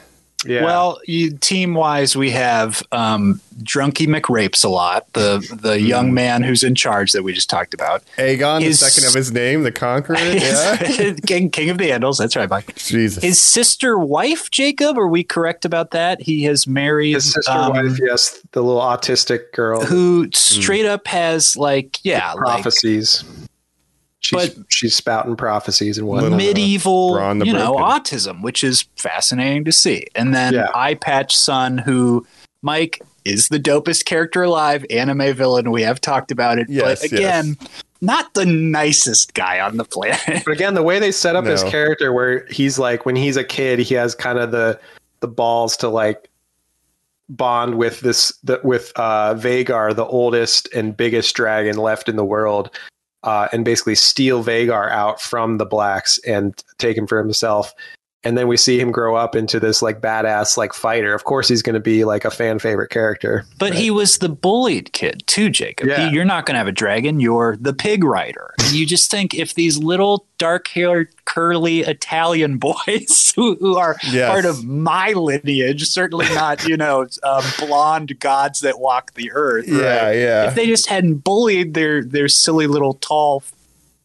Yeah. 0.45 0.63
Well, 0.63 0.99
you, 1.05 1.31
team 1.37 1.73
wise, 1.73 2.15
we 2.15 2.31
have 2.31 2.81
um, 2.91 3.41
Drunky 3.63 4.07
McRapes 4.07 4.63
a 4.63 4.69
lot, 4.69 5.11
the 5.13 5.39
the 5.61 5.69
Mm-hmm. 5.75 5.85
young 5.85 6.13
man 6.13 6.43
who's 6.43 6.63
in 6.63 6.75
charge 6.75 7.11
that 7.11 7.23
we 7.23 7.33
just 7.33 7.49
talked 7.49 7.73
about. 7.73 8.03
Aegon, 8.17 8.61
His- 8.61 8.79
the 8.79 8.85
second 8.89 9.07
of 9.09 9.13
his 9.13 9.31
name, 9.31 9.63
the 9.63 9.71
Conqueror. 9.71 10.15
Yeah. 10.19 11.13
King, 11.27 11.49
King 11.49 11.69
of 11.69 11.77
the 11.77 11.89
Andals. 11.89 12.17
That's 12.17 12.35
right, 12.35 12.49
Mike. 12.49 12.75
Jesus. 12.75 13.23
His 13.23 13.41
sister 13.41 13.97
wife, 13.99 14.49
Jacob. 14.51 14.97
Are 14.97 15.07
we 15.07 15.23
correct 15.23 15.65
about 15.65 15.91
that? 15.91 16.21
He 16.21 16.43
has 16.43 16.65
married 16.67 17.13
his 17.15 17.33
sister 17.33 17.51
um, 17.51 17.71
wife, 17.73 17.99
yes, 18.01 18.39
the 18.51 18.61
little 18.63 18.81
autistic 18.81 19.51
girl. 19.53 19.83
who 19.83 20.29
straight 20.33 20.85
up 20.85 21.07
has 21.07 21.57
like 21.57 21.99
yeah, 22.03 22.31
like 22.33 22.37
prophecies. 22.37 23.23
She's 24.29 24.49
But- 24.49 24.65
she's 24.69 24.95
spouting 24.95 25.35
prophecies 25.35 25.97
and 25.97 26.07
whatnot. 26.07 26.33
Medieval, 26.37 27.13
Braun 27.15 27.39
the 27.39 27.47
you 27.47 27.53
know, 27.53 27.75
Broken. 27.75 27.85
autism, 27.85 28.41
which 28.43 28.63
is 28.63 28.85
fascinating 28.95 29.65
to 29.65 29.71
see. 29.71 30.05
And 30.13 30.35
then 30.35 30.53
Yeah. 30.53 30.67
Eye 30.75 30.93
Patch 30.93 31.35
Son, 31.35 31.79
who 31.79 32.27
Mike 32.61 33.01
is 33.25 33.47
the 33.49 33.59
dopest 33.59 34.05
character 34.05 34.43
alive, 34.43 34.85
anime 34.91 35.33
villain. 35.33 35.71
We 35.71 35.81
have 35.81 35.99
talked 35.99 36.29
about 36.31 36.59
it, 36.59 36.67
Yes, 36.69 37.01
but 37.01 37.11
again, 37.11 37.57
not 38.01 38.33
the 38.35 38.45
nicest 38.45 39.33
guy 39.33 39.59
on 39.59 39.77
the 39.77 39.83
planet. 39.85 40.19
But 40.45 40.51
again, 40.51 40.73
the 40.75 40.83
way 40.83 40.99
they 40.99 41.11
set 41.11 41.35
up 41.35 41.45
his 41.45 41.63
character, 41.63 42.13
where 42.13 42.45
he's 42.51 42.77
like 42.77 43.05
when 43.05 43.15
he's 43.15 43.35
a 43.37 43.43
kid, 43.43 43.79
he 43.79 43.95
has 43.95 44.13
kind 44.13 44.37
of 44.37 44.51
the 44.51 44.79
the 45.21 45.27
balls 45.27 45.75
to 45.77 45.89
like 45.89 46.29
bond 47.29 47.75
with 47.77 47.99
this 48.01 48.31
the, 48.43 48.59
with 48.63 48.91
uh, 48.95 49.33
Vhagar, 49.35 49.95
the 49.95 50.05
oldest 50.05 50.69
and 50.73 50.95
biggest 50.95 51.35
dragon 51.35 51.77
left 51.77 52.09
in 52.09 52.15
the 52.15 52.25
world, 52.25 52.71
uh, 53.23 53.47
and 53.51 53.65
basically 53.65 53.95
steal 53.95 54.43
Vhagar 54.43 54.89
out 54.91 55.21
from 55.21 55.57
the 55.57 55.65
blacks 55.65 56.19
and 56.19 56.61
take 56.77 56.97
him 56.97 57.07
for 57.07 57.17
himself. 57.17 57.73
And 58.25 58.37
then 58.37 58.49
we 58.49 58.57
see 58.57 58.77
him 58.77 58.91
grow 58.91 59.15
up 59.15 59.33
into 59.33 59.61
this 59.61 59.81
like 59.81 60.01
badass 60.01 60.57
like 60.57 60.73
fighter. 60.73 61.13
Of 61.13 61.23
course, 61.23 61.47
he's 61.47 61.61
going 61.61 61.75
to 61.75 61.79
be 61.79 62.03
like 62.03 62.25
a 62.25 62.31
fan 62.31 62.59
favorite 62.59 62.89
character. 62.89 63.45
But 63.57 63.73
he 63.73 63.89
was 63.91 64.17
the 64.17 64.27
bullied 64.27 64.91
kid 64.91 65.23
too, 65.25 65.49
Jacob. 65.49 65.87
Yeah. 65.87 66.09
You're 66.09 66.25
not 66.25 66.45
going 66.45 66.55
to 66.55 66.57
have 66.57 66.67
a 66.67 66.73
dragon. 66.73 67.21
You're 67.21 67.55
the 67.61 67.73
pig 67.73 68.03
rider. 68.03 68.53
You 68.71 68.85
just 68.85 69.09
think 69.09 69.33
if 69.35 69.53
these 69.53 69.77
little 69.77 70.25
dark-haired, 70.37 71.07
curly 71.23 71.79
Italian 71.79 72.57
boys 72.59 73.31
who, 73.37 73.55
who 73.55 73.77
are 73.77 73.95
Yes. 74.11 74.29
part 74.29 74.43
of 74.45 74.65
my 74.65 75.13
lineage, 75.13 75.85
certainly 75.87 76.27
not, 76.35 76.67
you 76.67 76.75
know, 76.75 77.07
um, 77.23 77.43
blonde 77.57 78.19
gods 78.19 78.59
that 78.61 78.79
walk 78.79 79.13
the 79.13 79.31
earth. 79.31 79.65
yeah, 79.67 80.05
right? 80.07 80.11
yeah. 80.17 80.47
If 80.49 80.55
they 80.55 80.67
just 80.67 80.87
hadn't 80.87 81.23
bullied 81.23 81.73
their 81.73 82.03
their 82.03 82.27
silly 82.27 82.67
little 82.67 82.95
tall 82.95 83.43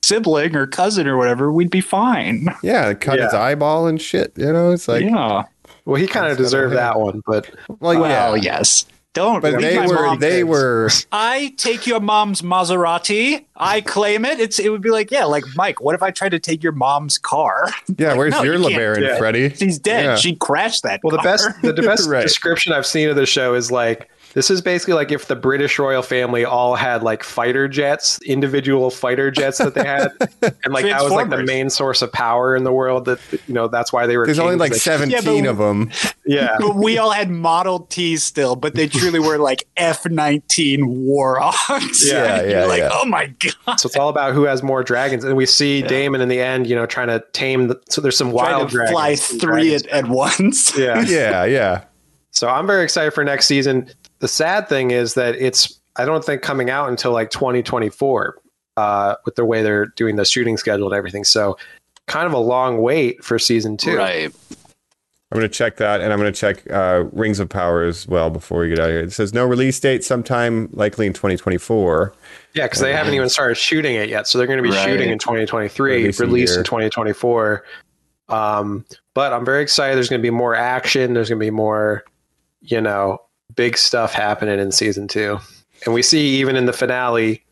sibling 0.04 0.54
or 0.56 0.66
cousin 0.66 1.06
or 1.06 1.16
whatever, 1.16 1.52
we'd 1.52 1.70
be 1.70 1.80
fine. 1.80 2.48
yeah, 2.62 2.92
cut 2.94 3.18
his 3.18 3.32
eyeball 3.34 3.86
and 3.86 4.00
shit. 4.00 4.32
You 4.36 4.52
know, 4.52 4.70
it's 4.72 4.88
like, 4.88 5.02
yeah. 5.04 5.44
Well, 5.86 6.00
he 6.00 6.06
kind 6.06 6.30
of 6.30 6.38
deserved 6.38 6.74
that 6.74 6.98
one, 6.98 7.22
but 7.26 7.50
well, 7.80 8.00
Well, 8.00 8.36
yeah. 8.36 8.42
yes. 8.42 8.86
Don't. 9.12 9.40
But 9.42 9.60
they 9.60 9.78
were, 9.78 10.16
they 10.16 10.38
kids. 10.38 10.48
were, 10.48 10.90
I 11.12 11.54
take 11.56 11.86
your 11.86 12.00
mom's 12.00 12.42
Maserati. 12.42 13.44
I 13.56 13.80
claim 13.80 14.24
it. 14.24 14.40
It's 14.40 14.58
it 14.58 14.70
would 14.70 14.80
be 14.82 14.90
like, 14.90 15.12
yeah, 15.12 15.24
like 15.24 15.44
Mike, 15.54 15.80
what 15.80 15.94
if 15.94 16.02
I 16.02 16.10
tried 16.10 16.30
to 16.30 16.40
take 16.40 16.64
your 16.64 16.72
mom's 16.72 17.16
car? 17.18 17.68
yeah. 17.96 18.14
Where's 18.16 18.32
no, 18.32 18.42
your 18.42 18.54
you. 18.54 18.60
LeBaron, 18.64 19.02
Yeah. 19.02 19.16
Freddie? 19.18 19.50
She's 19.54 19.78
dead. 19.78 20.04
Yeah. 20.04 20.16
She 20.16 20.34
crashed 20.34 20.82
that 20.82 20.98
Well, 21.04 21.16
the 21.16 21.22
best 21.22 21.48
the 21.62 21.72
best 21.82 22.08
Right. 22.08 22.22
description 22.22 22.72
I've 22.72 22.86
seen 22.86 23.08
of 23.08 23.14
the 23.14 23.24
show 23.26 23.54
is 23.54 23.70
like 23.70 24.10
this 24.34 24.50
is 24.50 24.60
basically 24.60 24.94
like 24.94 25.10
if 25.12 25.26
the 25.28 25.36
British 25.36 25.78
royal 25.78 26.02
family 26.02 26.44
all 26.44 26.74
had 26.74 27.02
like 27.02 27.22
fighter 27.22 27.68
jets, 27.68 28.20
individual 28.22 28.90
fighter 28.90 29.30
jets 29.30 29.58
that 29.58 29.74
they 29.74 29.84
had, 29.84 30.10
and 30.42 30.72
like 30.74 30.84
that 30.84 31.02
was 31.02 31.12
like 31.12 31.30
the 31.30 31.42
main 31.44 31.70
source 31.70 32.02
of 32.02 32.12
power 32.12 32.54
in 32.56 32.64
the 32.64 32.72
world. 32.72 33.04
That 33.06 33.20
you 33.46 33.54
know 33.54 33.68
that's 33.68 33.92
why 33.92 34.06
they 34.06 34.16
were. 34.16 34.26
There's 34.26 34.38
only 34.38 34.52
kings. 34.54 34.60
like 34.60 34.72
They- 34.72 34.78
17 34.78 35.44
but- 35.44 35.50
of 35.50 35.58
them. 35.58 35.90
Yeah, 36.26 36.56
But 36.60 36.76
we 36.76 36.98
all 36.98 37.10
had 37.10 37.30
Model 37.30 37.80
Ts 37.80 38.22
still, 38.22 38.56
but 38.56 38.74
they 38.74 38.88
truly 38.88 39.18
were 39.18 39.38
like 39.38 39.64
F 39.76 40.06
nineteen 40.06 40.80
Warhawks. 41.06 42.02
Yeah, 42.10 42.40
And 42.40 42.50
yeah, 42.50 42.64
like, 42.64 42.78
yeah. 42.80 42.90
oh 42.92 43.04
my 43.04 43.26
god. 43.66 43.76
so 43.78 43.86
it's 43.86 43.96
all 43.96 44.08
about 44.08 44.34
who 44.34 44.44
has 44.44 44.62
more 44.62 44.82
dragons, 44.82 45.24
and 45.24 45.36
we 45.36 45.46
see 45.46 45.82
Daemon 45.82 46.20
in 46.20 46.28
the 46.28 46.40
end, 46.40 46.66
you 46.66 46.74
know, 46.74 46.86
trying 46.86 47.08
to 47.08 47.22
tame. 47.32 47.68
The, 47.68 47.80
so 47.88 48.00
there's 48.00 48.16
some 48.16 48.30
Trying 48.30 48.52
wild 48.52 48.68
to 48.70 48.74
dragons. 48.74 48.92
fly 48.92 49.16
three 49.16 49.38
dragons. 49.70 49.82
at, 49.86 50.04
at 50.04 50.08
once. 50.08 50.76
Yeah, 50.78 51.02
Yeah, 51.02 51.44
yeah. 51.44 51.84
So 52.30 52.48
I'm 52.48 52.66
very 52.66 52.82
excited 52.82 53.12
for 53.12 53.22
next 53.22 53.46
season. 53.46 53.88
The 54.20 54.28
sad 54.28 54.68
thing 54.68 54.90
is 54.90 55.14
that 55.14 55.34
it's 55.34 55.80
I 55.96 56.04
don't 56.04 56.24
think 56.24 56.42
coming 56.42 56.70
out 56.70 56.88
until 56.88 57.12
like 57.12 57.30
2024 57.30 58.36
uh, 58.76 59.14
with 59.24 59.34
the 59.36 59.44
way 59.44 59.62
they're 59.62 59.86
doing 59.86 60.16
the 60.16 60.24
shooting 60.24 60.56
schedule 60.56 60.86
and 60.86 60.96
everything. 60.96 61.24
So 61.24 61.56
kind 62.06 62.26
of 62.26 62.32
a 62.32 62.38
long 62.38 62.78
wait 62.82 63.22
for 63.24 63.38
season 63.38 63.76
two. 63.76 63.96
Right. 63.96 64.32
I'm 65.32 65.40
going 65.40 65.50
to 65.50 65.56
check 65.56 65.78
that, 65.78 66.00
and 66.00 66.12
I'm 66.12 66.20
going 66.20 66.32
to 66.32 66.38
check 66.38 66.70
uh, 66.70 67.04
Rings 67.12 67.40
of 67.40 67.48
Power 67.48 67.82
as 67.82 68.06
well 68.06 68.30
before 68.30 68.60
we 68.60 68.68
get 68.68 68.78
out 68.78 68.84
of 68.84 68.90
here. 68.92 69.00
It 69.00 69.12
says 69.12 69.34
no 69.34 69.44
release 69.44 69.80
date, 69.80 70.04
sometime 70.04 70.68
likely 70.72 71.06
in 71.08 71.12
2024. 71.12 72.14
Yeah, 72.52 72.66
because 72.66 72.78
they 72.78 72.92
haven't 72.92 73.14
even 73.14 73.28
started 73.28 73.56
shooting 73.56 73.96
it 73.96 74.08
yet. 74.08 74.28
So 74.28 74.38
they're 74.38 74.46
going 74.46 74.58
to 74.58 74.62
be 74.62 74.70
Right. 74.70 74.84
shooting 74.84 75.10
in 75.10 75.18
2023, 75.18 75.92
Release 76.02 76.20
release, 76.20 76.50
a 76.50 76.52
year. 76.52 76.60
in 76.60 76.64
2024. 76.66 77.64
Um, 78.28 78.84
but 79.14 79.32
I'm 79.32 79.44
very 79.44 79.62
excited. 79.62 79.96
There's 79.96 80.08
going 80.08 80.20
to 80.20 80.26
be 80.26 80.30
more 80.30 80.54
action. 80.54 81.14
There's 81.14 81.28
going 81.30 81.40
to 81.40 81.44
be 81.46 81.50
more, 81.50 82.04
you 82.60 82.80
know, 82.80 83.18
big 83.56 83.76
stuff 83.76 84.12
happening 84.12 84.58
in 84.58 84.72
season 84.72 85.08
two. 85.08 85.38
And 85.84 85.94
we 85.94 86.02
see 86.02 86.40
even 86.40 86.56
in 86.56 86.66
the 86.66 86.72
finale, 86.72 87.42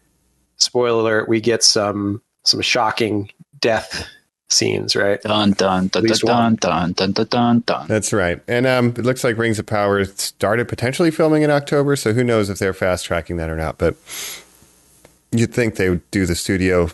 spoiler 0.57 1.01
alert, 1.01 1.29
we 1.29 1.41
get 1.41 1.63
some 1.63 2.23
some 2.45 2.61
shocking 2.61 3.31
death 3.61 4.07
scenes, 4.49 4.97
right? 4.97 5.21
Dun 5.23 5.53
dun 5.53 5.89
dun 5.89 6.05
dun 6.05 6.19
dun 6.19 6.57
dun 6.57 6.93
dun 6.93 7.13
dun 7.13 7.27
dun 7.27 7.61
dun. 7.67 7.87
That's 7.89 8.13
right. 8.13 8.41
And 8.49 8.67
um, 8.67 8.89
it 8.89 9.05
looks 9.05 9.25
like 9.25 9.37
Rings 9.39 9.59
of 9.59 9.67
Power 9.67 10.05
started 10.05 10.69
potentially 10.69 11.11
filming 11.11 11.43
in 11.43 11.51
October, 11.51 11.97
so 11.97 12.13
who 12.13 12.25
knows 12.25 12.51
if 12.51 12.59
they're 12.59 12.75
fast 12.75 13.05
tracking 13.05 13.37
that 13.37 13.49
or 13.51 13.57
not. 13.57 13.79
But 13.79 13.97
you'd 15.31 15.55
think 15.55 15.77
they 15.77 15.89
would 15.89 16.09
do 16.11 16.27
the 16.27 16.35
studio 16.35 16.91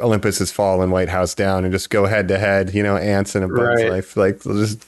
Olympus 0.00 0.38
has 0.38 0.52
fallen, 0.52 0.90
White 0.90 1.08
House 1.08 1.34
down, 1.34 1.64
and 1.64 1.72
just 1.72 1.90
go 1.90 2.06
head 2.06 2.28
to 2.28 2.38
head, 2.38 2.74
you 2.74 2.82
know, 2.82 2.96
ants 2.96 3.34
and 3.34 3.44
a 3.44 3.48
bug's 3.48 3.82
Right. 3.82 3.90
life. 3.90 4.16
Like, 4.16 4.40
they'll 4.40 4.56
just 4.58 4.84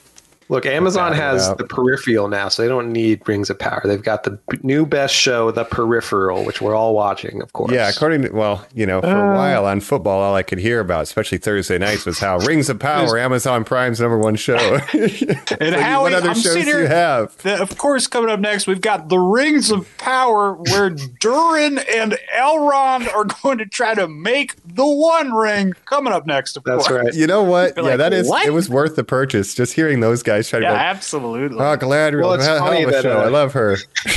Look, 0.55 0.67
Amazon 0.67 1.13
has 1.15 1.49
doubt. 1.49 1.59
the 1.59 1.65
peripheral 1.65 2.29
now, 2.29 2.49
so 2.49 2.63
they 2.63 2.69
don't 2.69 2.93
need 2.93 3.27
Rings 3.29 3.51
of 3.51 3.59
Power. 3.59 3.83
They've 3.85 4.01
got 4.03 4.23
the 4.23 4.39
b- 4.49 4.59
new 4.63 4.87
best 4.87 5.13
show, 5.15 5.51
The 5.51 5.65
Peripheral, 5.65 6.45
which 6.45 6.61
we're 6.63 6.77
all 6.77 6.95
watching, 6.95 7.43
of 7.43 7.53
course. 7.55 7.73
Yeah, 7.73 7.89
according 7.89 8.23
to 8.23 8.31
well, 8.31 8.65
you 8.73 8.87
know, 8.87 9.01
for 9.01 9.09
Uh. 9.09 9.33
a 9.33 9.37
while 9.37 9.67
on 9.67 9.81
football, 9.81 10.21
all 10.21 10.35
I 10.37 10.45
could 10.45 10.59
hear 10.59 10.79
about, 10.79 11.03
especially 11.03 11.39
Thursday 11.39 11.77
nights, 11.79 12.07
was 12.07 12.21
how 12.21 12.39
Rings 12.39 12.71
of 12.71 12.79
Power, 12.79 13.19
Amazon 13.19 13.65
Prime's 13.65 14.01
number 14.01 14.17
one 14.19 14.37
show. 14.37 14.55
And 14.95 15.73
Like, 15.73 15.81
Howie, 15.81 16.03
what 16.05 16.15
other 16.15 16.29
I'm 16.31 16.35
shows 16.35 16.53
sitting 16.53 16.65
do 16.73 16.81
you 16.83 16.87
have? 16.87 17.37
The- 17.39 17.61
of 17.61 17.77
course, 17.77 18.07
coming 18.07 18.31
up 18.31 18.39
next, 18.41 18.67
we've 18.67 18.81
got 18.81 19.09
the 19.09 19.19
Rings 19.19 19.71
of 19.73 19.89
Power, 19.99 20.53
where 20.55 20.91
Durin 20.91 21.79
and 21.79 22.17
Elrond 22.37 23.13
are 23.13 23.25
going 23.43 23.59
to 23.59 23.67
try 23.67 23.95
to 23.95 24.07
make 24.09 24.55
the 24.65 24.87
One 24.87 25.33
Ring. 25.33 25.73
Coming 25.87 26.13
up 26.13 26.27
next, 26.27 26.57
of 26.57 26.65
That's 26.65 26.87
course. 26.87 27.05
right. 27.07 27.15
You 27.15 27.27
know 27.27 27.43
what? 27.43 27.77
You're 27.77 27.85
yeah, 27.85 27.91
like, 27.93 27.99
that 27.99 28.13
is. 28.13 28.29
"What?" 28.29 28.47
It 28.47 28.51
was 28.53 28.69
worth 28.69 28.97
the 28.97 29.05
purchase. 29.05 29.55
Just 29.55 29.73
hearing 29.75 30.01
those 30.01 30.23
guys 30.23 30.44
try 30.49 30.61
to 30.61 30.65
Yeah, 30.65 30.73
go. 30.73 30.77
absolutely. 30.77 31.59
Oh, 31.59 31.77
Galadriel, 31.77 32.21
Well, 32.23 32.33
it's 32.35 32.45
hell 32.47 32.59
funny 32.59 32.83
of 32.83 32.89
a 32.89 32.93
that, 32.93 33.03
show. 33.03 33.19
uh, 33.21 33.25
I 33.25 33.29
love 33.29 33.53
her. 33.55 33.77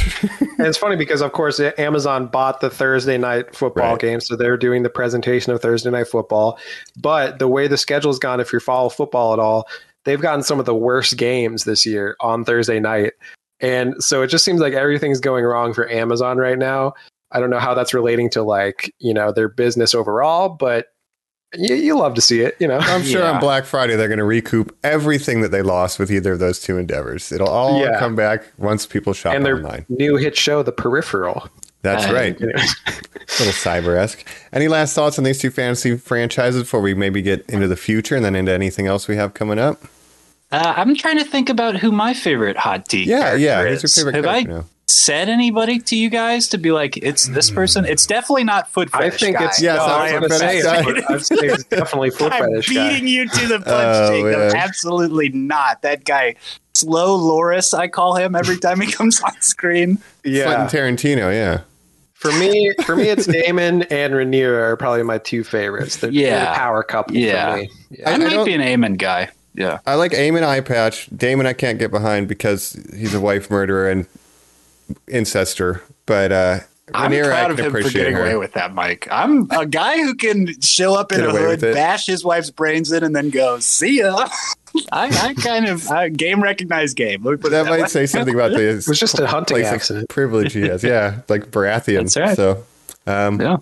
And 0.60 0.66
it's 0.66 0.78
funny 0.78 0.96
because, 0.96 1.22
of 1.22 1.34
course, 1.34 1.60
Amazon 1.78 2.26
bought 2.28 2.62
the 2.62 2.70
Thursday 2.72 3.16
night 3.20 3.54
football 3.56 3.92
Right. 3.92 4.00
game, 4.00 4.20
so 4.20 4.36
they're 4.36 4.58
doing 4.58 4.82
the 4.82 4.90
presentation 4.90 5.54
of 5.54 5.62
Thursday 5.62 5.92
night 5.92 6.08
football. 6.08 6.58
But 7.00 7.38
the 7.38 7.48
way 7.48 7.68
the 7.68 7.78
schedule's 7.78 8.18
gone, 8.18 8.40
if 8.40 8.52
you 8.52 8.60
follow 8.60 8.90
football 8.90 9.34
at 9.34 9.40
all, 9.40 9.68
they've 10.06 10.20
gotten 10.20 10.42
some 10.42 10.60
of 10.60 10.66
the 10.66 10.74
worst 10.74 11.16
games 11.16 11.66
this 11.66 11.86
year 11.86 12.16
on 12.22 12.44
Thursday 12.44 12.80
night. 12.80 13.14
And 13.60 14.04
so 14.04 14.24
it 14.24 14.28
just 14.28 14.44
seems 14.44 14.60
like 14.60 14.74
everything's 14.74 15.20
going 15.20 15.46
wrong 15.46 15.76
for 15.76 15.88
Amazon 15.92 16.40
right 16.40 16.58
now. 16.58 16.94
I 17.32 17.40
don't 17.40 17.52
know 17.52 17.60
how 17.60 17.76
that's 17.76 17.94
relating 17.94 18.30
to 18.32 18.42
like, 18.42 18.92
you 18.98 19.14
know, 19.14 19.32
their 19.32 19.50
business 19.50 19.94
overall, 19.94 20.50
but 20.50 20.88
you, 21.58 21.76
you 21.76 21.98
love 21.98 22.14
to 22.16 22.22
see 22.22 22.42
it, 22.42 22.56
you 22.60 22.68
know. 22.68 22.78
I'm 22.78 23.04
sure 23.04 23.22
Yeah. 23.22 23.32
on 23.32 23.40
Black 23.40 23.66
Friday 23.66 23.96
they're 23.96 24.08
going 24.08 24.18
to 24.20 24.24
recoup 24.24 24.76
everything 24.84 25.42
that 25.42 25.50
they 25.50 25.62
lost 25.62 26.00
with 26.00 26.12
either 26.12 26.34
of 26.34 26.40
those 26.40 26.60
two 26.60 26.78
endeavors. 26.78 27.32
It'll 27.32 27.50
all 27.50 27.80
Yeah. 27.82 28.00
come 28.00 28.16
back 28.16 28.44
once 28.58 28.86
people 28.86 29.14
shop 29.14 29.34
and 29.36 29.46
their 29.46 29.58
online. 29.58 29.86
new 29.90 30.16
hit 30.16 30.38
show, 30.38 30.64
The 30.64 30.72
Peripheral. 30.72 31.50
That's 31.84 32.06
Uh, 32.10 32.14
right. 32.14 32.36
Anyway. 32.42 32.54
A 32.56 32.92
little 33.40 33.54
cyber 33.54 33.98
esque. 33.98 34.26
Any 34.52 34.68
last 34.68 34.94
thoughts 34.96 35.18
on 35.18 35.24
these 35.24 35.38
two 35.40 35.52
fantasy 35.52 35.96
franchises 35.98 36.64
before 36.64 36.82
we 36.82 36.94
maybe 36.94 37.22
get 37.22 37.46
into 37.50 37.68
the 37.68 37.78
future 37.78 38.16
and 38.16 38.26
then 38.26 38.36
into 38.36 38.52
anything 38.52 38.88
else 38.88 39.08
we 39.08 39.16
have 39.16 39.34
coming 39.34 39.60
up? 39.60 39.82
Uh, 40.52 40.74
I'm 40.78 40.96
trying 40.96 41.18
to 41.18 41.24
think 41.26 41.50
about 41.50 41.76
who 41.78 41.92
my 41.92 42.14
favorite 42.14 42.58
hot 42.58 42.88
tea. 42.88 43.04
Yeah, 43.04 43.36
yeah. 43.36 43.58
character 43.64 43.70
Who's 43.82 43.98
your 43.98 44.06
favorite 44.06 44.16
Have 44.16 44.26
character 44.26 44.52
I 44.52 44.56
now? 44.60 44.66
Said 44.90 45.28
anybody 45.28 45.80
to 45.80 45.98
you 45.98 46.10
guys 46.10 46.48
to 46.50 46.58
be 46.58 46.72
like, 46.72 46.96
it's 46.98 47.28
this 47.28 47.50
hmm. 47.50 47.56
person? 47.56 47.86
It's 47.86 48.06
definitely 48.06 48.46
not 48.46 48.70
foot 48.72 48.90
I 48.94 49.10
think 49.10 49.38
guy. 49.38 49.46
it's 49.46 49.62
Yes, 49.62 49.78
no, 49.78 49.84
I 49.84 50.10
I 50.12 50.20
was 50.20 50.30
was 50.32 50.40
gonna 50.40 50.52
gonna 50.54 50.62
say 50.62 50.62
say 50.62 50.80
it's, 50.80 51.00
it. 51.00 51.06
I'd 51.10 51.40
say 51.40 51.48
it's 51.48 51.64
definitely 51.66 52.10
foot 52.12 52.32
I'm 52.32 52.44
fetish 52.46 52.70
guy. 52.74 52.90
beating 52.90 53.08
you 53.10 53.28
to 53.28 53.48
the 53.48 53.56
oh, 53.58 53.60
punch, 53.60 53.68
Oh, 53.68 54.10
Jacob. 54.12 54.40
man. 54.40 54.56
Absolutely 54.56 55.30
not. 55.30 55.82
That 55.82 56.06
guy, 56.06 56.36
Slow 56.74 57.16
Loris, 57.16 57.74
I 57.74 57.90
call 57.90 58.16
him 58.16 58.34
every 58.34 58.58
time 58.58 58.80
he 58.80 58.90
comes 58.92 59.20
on 59.22 59.34
screen. 59.42 59.98
Yeah, 60.24 60.46
Quentin 60.68 60.80
Tarantino, 60.96 61.34
yeah. 61.34 61.62
for 62.14 62.32
me, 62.40 62.74
for 62.86 62.96
me, 62.96 63.10
it's 63.10 63.26
Daemon 63.28 63.84
and 63.84 64.14
Rhaenyra 64.14 64.62
are 64.62 64.78
probably 64.78 65.04
my 65.04 65.18
two 65.18 65.44
favorites. 65.44 65.98
They're, 65.98 66.12
they're 66.12 66.22
Yeah. 66.22 66.52
the 66.52 66.58
power 66.58 66.82
couple 66.84 67.18
Yeah. 67.18 67.52
for 67.52 67.58
me. 67.62 67.70
Yeah. 67.90 68.10
I- 68.10 68.12
I, 68.12 68.14
I 68.14 68.18
might 68.20 68.30
don't- 68.30 68.46
be 68.46 68.54
an 68.54 68.62
Aemond 68.62 69.00
guy. 69.00 69.30
Yeah. 69.54 69.80
I 69.86 69.96
like 69.96 70.14
Aemond 70.14 70.44
Eye 70.44 70.62
Patch. 70.62 71.10
Daemon, 71.10 71.46
I 71.46 71.52
can't 71.54 71.78
get 71.78 71.92
behind 71.92 72.28
because 72.30 72.80
he's 72.96 73.14
a 73.14 73.20
wife 73.20 73.50
murderer 73.52 73.90
and 73.90 74.06
incester. 75.08 75.82
But 76.06 76.32
uh, 76.32 76.60
I'm 76.94 77.12
Rhaenyra, 77.12 77.26
proud 77.28 77.52
of 77.52 77.60
him 77.60 77.72
for 77.72 77.82
getting 77.90 78.14
her. 78.16 78.22
away 78.22 78.36
with 78.38 78.54
that, 78.54 78.74
Mike. 78.74 79.08
I'm 79.12 79.50
a 79.52 79.66
guy 79.66 79.98
who 79.98 80.16
can 80.16 80.60
show 80.62 80.96
up 80.96 81.12
in 81.12 81.20
Get 81.20 81.30
a 81.30 81.32
hood, 81.32 81.62
bash 81.62 82.06
his 82.06 82.24
wife's 82.24 82.50
brains 82.50 82.92
in, 82.92 83.04
and 83.04 83.16
then 83.16 83.30
go, 83.30 83.60
see 83.60 84.00
ya. 84.00 84.28
I, 84.92 85.08
I 85.08 85.34
kind 85.34 85.66
of 85.68 85.90
I, 85.90 86.10
game 86.10 86.42
recognized 86.42 86.96
game. 86.98 87.24
Let 87.24 87.32
me 87.32 87.38
put 87.38 87.52
that 87.52 87.64
that 87.64 87.70
might 87.70 87.82
way. 87.84 87.88
say 87.88 88.06
something 88.06 88.34
about 88.36 88.52
the 88.54 88.70
It 88.70 88.88
was 88.88 89.00
just 89.00 89.20
a 89.20 89.26
hunting 89.28 89.56
place 89.56 89.68
of 89.68 89.74
accident. 89.74 90.10
privilege 90.10 90.54
he 90.54 90.62
has. 90.68 90.84
Yeah, 90.84 91.22
like 91.30 91.50
Baratheon. 91.52 92.04
That's 92.04 92.18
right. 92.18 92.36
So, 92.36 92.64
um, 93.08 93.42
Yeah. 93.42 93.58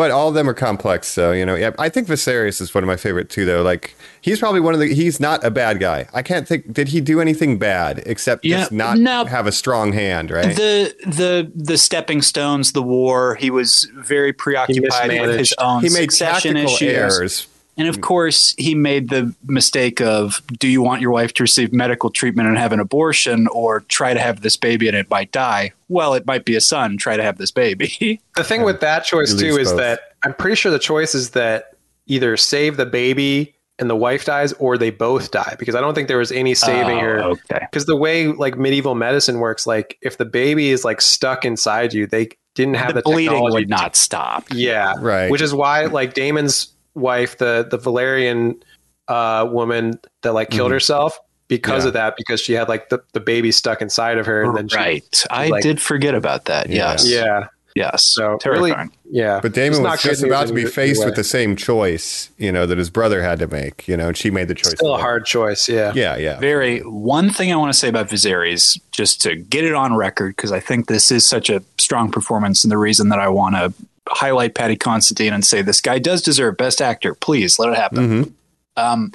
But 0.00 0.10
all 0.10 0.28
of 0.28 0.34
them 0.34 0.48
are 0.48 0.54
complex. 0.54 1.08
So 1.08 1.30
you 1.32 1.44
know, 1.44 1.54
yeah, 1.54 1.72
I 1.78 1.90
think 1.90 2.08
Viserys 2.08 2.62
is 2.62 2.74
one 2.74 2.82
of 2.82 2.88
my 2.88 2.96
favorite 2.96 3.28
too. 3.28 3.44
Though, 3.44 3.60
like 3.60 3.94
he's 4.22 4.38
probably 4.38 4.60
one 4.60 4.72
of 4.72 4.80
the. 4.80 4.94
He's 4.94 5.20
not 5.20 5.44
a 5.44 5.50
bad 5.50 5.78
guy. 5.78 6.08
I 6.14 6.22
can't 6.22 6.48
think. 6.48 6.72
Did 6.72 6.88
he 6.88 7.02
do 7.02 7.20
anything 7.20 7.58
bad 7.58 8.02
except 8.06 8.42
Yeah, 8.42 8.60
just 8.60 8.72
not 8.72 8.96
no. 8.96 9.26
have 9.26 9.46
a 9.46 9.52
strong 9.52 9.92
hand? 9.92 10.30
Right. 10.30 10.56
The 10.56 10.94
the 11.04 11.52
the 11.54 11.76
stepping 11.76 12.22
stones, 12.22 12.72
the 12.72 12.82
war. 12.82 13.34
He 13.34 13.50
was 13.50 13.90
very 13.94 14.32
preoccupied 14.32 15.10
with 15.20 15.38
his 15.38 15.50
mismanaged. 15.50 15.54
own 15.58 15.82
he 15.82 15.90
made 15.90 16.10
succession 16.10 16.54
tactical 16.54 16.74
issues. 16.76 16.94
errors. 16.96 17.46
And 17.76 17.88
of 17.88 17.96
hmm. 17.96 18.00
course, 18.02 18.54
he 18.58 18.74
made 18.74 19.08
the 19.08 19.34
mistake 19.46 20.00
of 20.00 20.42
do 20.58 20.68
you 20.68 20.82
want 20.82 21.00
your 21.00 21.10
wife 21.10 21.32
to 21.34 21.42
receive 21.42 21.72
medical 21.72 22.10
treatment 22.10 22.48
and 22.48 22.58
have 22.58 22.72
an 22.72 22.80
abortion 22.80 23.46
or 23.48 23.80
try 23.80 24.14
to 24.14 24.20
have 24.20 24.42
this 24.42 24.56
baby 24.56 24.88
and 24.88 24.96
it 24.96 25.08
might 25.10 25.32
die? 25.32 25.72
Well, 25.88 26.14
it 26.14 26.26
might 26.26 26.44
be 26.44 26.56
a 26.56 26.60
son. 26.60 26.96
Try 26.96 27.16
to 27.16 27.22
have 27.22 27.38
this 27.38 27.50
baby. 27.50 28.20
The 28.36 28.44
thing 28.44 28.62
with 28.62 28.80
that 28.80 29.04
choice 29.04 29.34
too 29.34 29.58
is 29.58 29.68
both. 29.68 29.80
that 29.80 30.00
I'm 30.24 30.32
pretty 30.32 30.56
sure 30.56 30.72
the 30.72 30.78
choice 30.78 31.14
is 31.14 31.30
that 31.30 31.74
either 32.06 32.38
save 32.38 32.78
the 32.78 32.86
baby 32.86 33.54
and 33.80 33.88
the 33.88 33.96
wife 33.96 34.26
dies, 34.26 34.52
or 34.54 34.76
they 34.76 34.90
both 34.90 35.30
die. 35.30 35.56
Because 35.58 35.74
I 35.74 35.80
don't 35.80 35.94
think 35.94 36.06
there 36.06 36.18
was 36.18 36.30
any 36.30 36.54
saving 36.54 36.98
Oh, 36.98 37.00
her. 37.00 37.22
Okay. 37.22 37.58
Because 37.60 37.86
the 37.86 37.96
way 37.96 38.28
like 38.28 38.58
medieval 38.58 38.94
medicine 38.94 39.38
works, 39.38 39.66
like 39.66 39.98
if 40.02 40.18
the 40.18 40.26
baby 40.26 40.70
is 40.70 40.84
like 40.84 41.00
stuck 41.00 41.44
inside 41.44 41.94
you, 41.94 42.06
they 42.06 42.28
didn't 42.54 42.74
have 42.74 42.88
The, 42.88 42.94
the, 42.94 43.02
bleeding 43.02 43.42
would 43.42 43.68
not 43.68 43.96
stop. 43.96 44.44
Yeah, 44.52 44.94
Right. 44.98 45.30
Which 45.30 45.40
is 45.40 45.54
why, 45.54 45.86
like 45.86 46.12
Daemon's 46.12 46.72
wife, 46.94 47.38
the 47.38 47.66
the 47.70 47.78
Velaryon 47.78 48.60
uh, 49.08 49.48
woman 49.50 49.98
that 50.22 50.34
like 50.34 50.50
killed 50.50 50.70
Mhm. 50.70 50.74
herself 50.74 51.18
because 51.48 51.82
Yeah. 51.84 51.88
of 51.88 51.94
that, 51.94 52.14
because 52.16 52.40
she 52.40 52.52
had 52.52 52.68
like 52.68 52.90
the, 52.90 53.00
the 53.12 53.18
baby 53.20 53.50
stuck 53.50 53.82
inside 53.82 54.18
of 54.18 54.26
her, 54.26 54.42
and 54.44 54.56
then 54.56 54.68
she, 54.68 54.76
right. 54.76 55.24
I 55.30 55.48
like- 55.48 55.62
did 55.62 55.80
forget 55.80 56.14
about 56.14 56.44
that. 56.44 56.68
Yes. 56.70 57.08
yeah. 57.08 57.46
Yes. 57.74 58.02
So 58.02 58.36
terrifying. 58.38 58.72
really, 58.72 58.90
yeah. 59.10 59.40
But 59.40 59.52
Daemon 59.52 59.82
was 59.82 60.02
just 60.02 60.22
about 60.22 60.48
to 60.48 60.54
be 60.54 60.64
faced 60.64 61.00
way. 61.00 61.06
with 61.06 61.14
the 61.14 61.24
same 61.24 61.56
choice, 61.56 62.30
you 62.36 62.50
know, 62.50 62.66
that 62.66 62.78
his 62.78 62.90
brother 62.90 63.22
had 63.22 63.38
to 63.38 63.46
make, 63.46 63.86
you 63.86 63.96
know, 63.96 64.08
and 64.08 64.16
she 64.16 64.30
made 64.30 64.48
the 64.48 64.54
choice. 64.54 64.72
Still 64.72 64.94
a 64.94 64.98
hard 64.98 65.24
choice. 65.24 65.68
Yeah. 65.68 65.92
Yeah, 65.94 66.16
yeah. 66.16 66.38
Very 66.38 66.80
one 66.80 67.30
thing 67.30 67.52
I 67.52 67.56
want 67.56 67.72
to 67.72 67.78
say 67.78 67.88
about 67.88 68.08
Viserys, 68.08 68.80
just 68.90 69.22
to 69.22 69.36
get 69.36 69.64
it 69.64 69.74
on 69.74 69.96
record, 69.96 70.36
because 70.36 70.52
I 70.52 70.60
think 70.60 70.88
this 70.88 71.12
is 71.12 71.26
such 71.26 71.48
a 71.48 71.62
strong 71.78 72.10
performance, 72.10 72.64
and 72.64 72.70
the 72.70 72.78
reason 72.78 73.08
that 73.10 73.18
I 73.18 73.28
want 73.28 73.54
to 73.54 73.72
highlight 74.08 74.54
Paddy 74.54 74.76
Considine 74.76 75.32
and 75.32 75.44
say 75.44 75.62
this 75.62 75.80
guy 75.80 75.98
does 76.00 76.22
deserve 76.22 76.56
Best 76.56 76.82
Actor. 76.82 77.14
Please 77.14 77.58
let 77.58 77.68
it 77.70 77.76
happen. 77.76 78.22
hmm 78.22 78.30
um, 78.76 79.12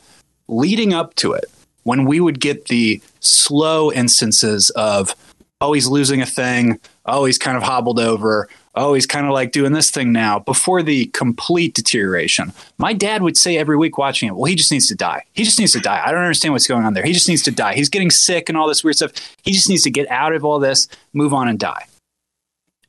leading 0.48 0.94
up 0.94 1.16
to 1.16 1.34
it, 1.34 1.46
when 1.84 2.06
we 2.06 2.20
would 2.20 2.40
get 2.40 2.66
the 2.66 3.02
slow 3.20 3.92
instances 3.92 4.70
of, 4.72 5.16
oh, 5.62 5.74
he's 5.74 5.88
losing 5.88 6.22
a 6.22 6.26
thing, 6.26 6.80
oh, 7.06 7.26
he's 7.26 7.38
kind 7.38 7.58
of 7.58 7.64
hobbled 7.64 8.00
over, 8.00 8.50
oh, 8.76 8.94
he's 8.94 9.06
kind 9.06 9.26
of 9.26 9.32
like 9.32 9.52
doing 9.52 9.74
this 9.74 9.90
thing 9.90 10.12
now, 10.12 10.40
before 10.40 10.84
the 10.84 11.06
complete 11.08 11.74
deterioration, 11.74 12.52
my 12.78 12.94
dad 12.94 13.22
would 13.22 13.38
say 13.38 13.58
every 13.58 13.78
week 13.78 13.98
watching 13.98 14.28
it, 14.28 14.36
well, 14.36 14.46
he 14.46 14.56
just 14.56 14.72
needs 14.72 14.88
to 14.88 14.96
die. 14.96 15.24
He 15.34 15.44
just 15.44 15.60
needs 15.60 15.72
to 15.74 15.80
die. 15.80 16.02
I 16.06 16.12
don't 16.12 16.22
understand 16.22 16.54
what's 16.54 16.68
going 16.68 16.84
on 16.84 16.94
there. 16.94 17.06
He 17.06 17.14
just 17.14 17.30
needs 17.30 17.44
to 17.44 17.52
die. 17.52 17.76
He's 17.76 17.90
getting 17.90 18.12
sick 18.12 18.50
and 18.50 18.58
all 18.58 18.68
this 18.68 18.84
weird 18.84 18.98
stuff. 18.98 19.12
He 19.44 19.52
just 19.52 19.70
needs 19.70 19.84
to 19.84 19.92
get 19.92 20.10
out 20.10 20.34
of 20.34 20.44
all 20.44 20.60
this, 20.60 20.88
move 21.14 21.34
on 21.34 21.48
and 21.48 21.60
die. 21.60 21.86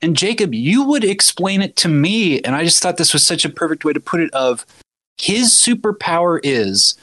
And 0.02 0.16
Jacob, 0.16 0.52
you 0.52 0.82
would 0.84 1.04
explain 1.04 1.62
it 1.62 1.76
to 1.76 1.88
me, 1.88 2.40
and 2.42 2.54
I 2.54 2.64
just 2.64 2.82
thought 2.82 2.96
this 2.96 3.12
was 3.12 3.24
such 3.24 3.44
a 3.44 3.50
perfect 3.50 3.84
way 3.84 3.92
to 3.92 4.00
put 4.00 4.20
it 4.20 4.32
of 4.34 4.66
his 5.18 5.48
superpower 5.48 6.38
is 6.42 6.96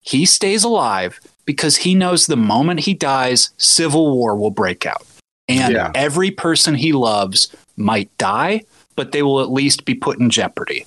he 0.00 0.26
stays 0.26 0.64
alive 0.64 1.20
because 1.44 1.76
he 1.76 1.94
knows 1.94 2.26
the 2.26 2.36
moment 2.36 2.80
he 2.80 2.94
dies, 2.94 3.50
civil 3.56 4.14
war 4.16 4.34
will 4.36 4.50
break 4.50 4.84
out. 4.86 5.06
And 5.48 5.74
Yeah. 5.74 5.90
every 5.94 6.30
person 6.30 6.74
he 6.74 6.92
loves 6.92 7.48
might 7.76 8.16
die, 8.18 8.62
but 8.96 9.12
they 9.12 9.22
will 9.22 9.40
at 9.40 9.52
least 9.52 9.84
be 9.84 9.94
put 9.94 10.18
in 10.18 10.30
jeopardy. 10.30 10.86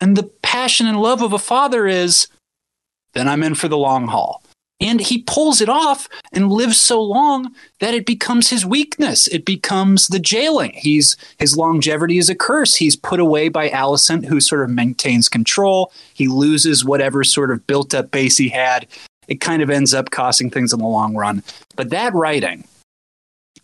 And 0.00 0.16
the 0.16 0.24
passion 0.42 0.86
and 0.86 1.00
love 1.00 1.22
of 1.22 1.32
a 1.32 1.38
father 1.38 1.86
is 1.86 2.26
then 3.14 3.28
I'm 3.28 3.42
in 3.42 3.54
for 3.54 3.68
the 3.68 3.78
long 3.78 4.08
haul. 4.08 4.42
And 4.80 5.00
he 5.00 5.18
pulls 5.18 5.60
it 5.60 5.68
off 5.68 6.08
and 6.32 6.50
lives 6.50 6.80
so 6.80 7.00
long 7.00 7.54
that 7.78 7.94
it 7.94 8.04
becomes 8.04 8.50
his 8.50 8.66
weakness. 8.66 9.28
It 9.28 9.44
becomes 9.44 10.08
the 10.08 10.18
jailing. 10.18 10.72
He's 10.74 11.16
his 11.38 11.56
longevity 11.56 12.18
is 12.18 12.28
a 12.28 12.34
curse. 12.34 12.74
He's 12.76 12.96
put 12.96 13.20
away 13.20 13.48
by 13.48 13.68
Alicent, 13.68 14.24
who 14.26 14.40
sort 14.40 14.64
of 14.64 14.70
maintains 14.70 15.28
control. 15.28 15.92
He 16.14 16.26
loses 16.26 16.84
whatever 16.84 17.22
sort 17.22 17.52
of 17.52 17.64
built 17.66 17.94
up 17.94 18.10
base 18.10 18.38
he 18.38 18.48
had. 18.48 18.88
It 19.28 19.40
kind 19.40 19.62
of 19.62 19.70
ends 19.70 19.94
up 19.94 20.10
costing 20.10 20.50
things 20.50 20.72
in 20.72 20.80
the 20.80 20.86
long 20.86 21.14
run. 21.14 21.44
But 21.76 21.90
that 21.90 22.12
writing, 22.12 22.64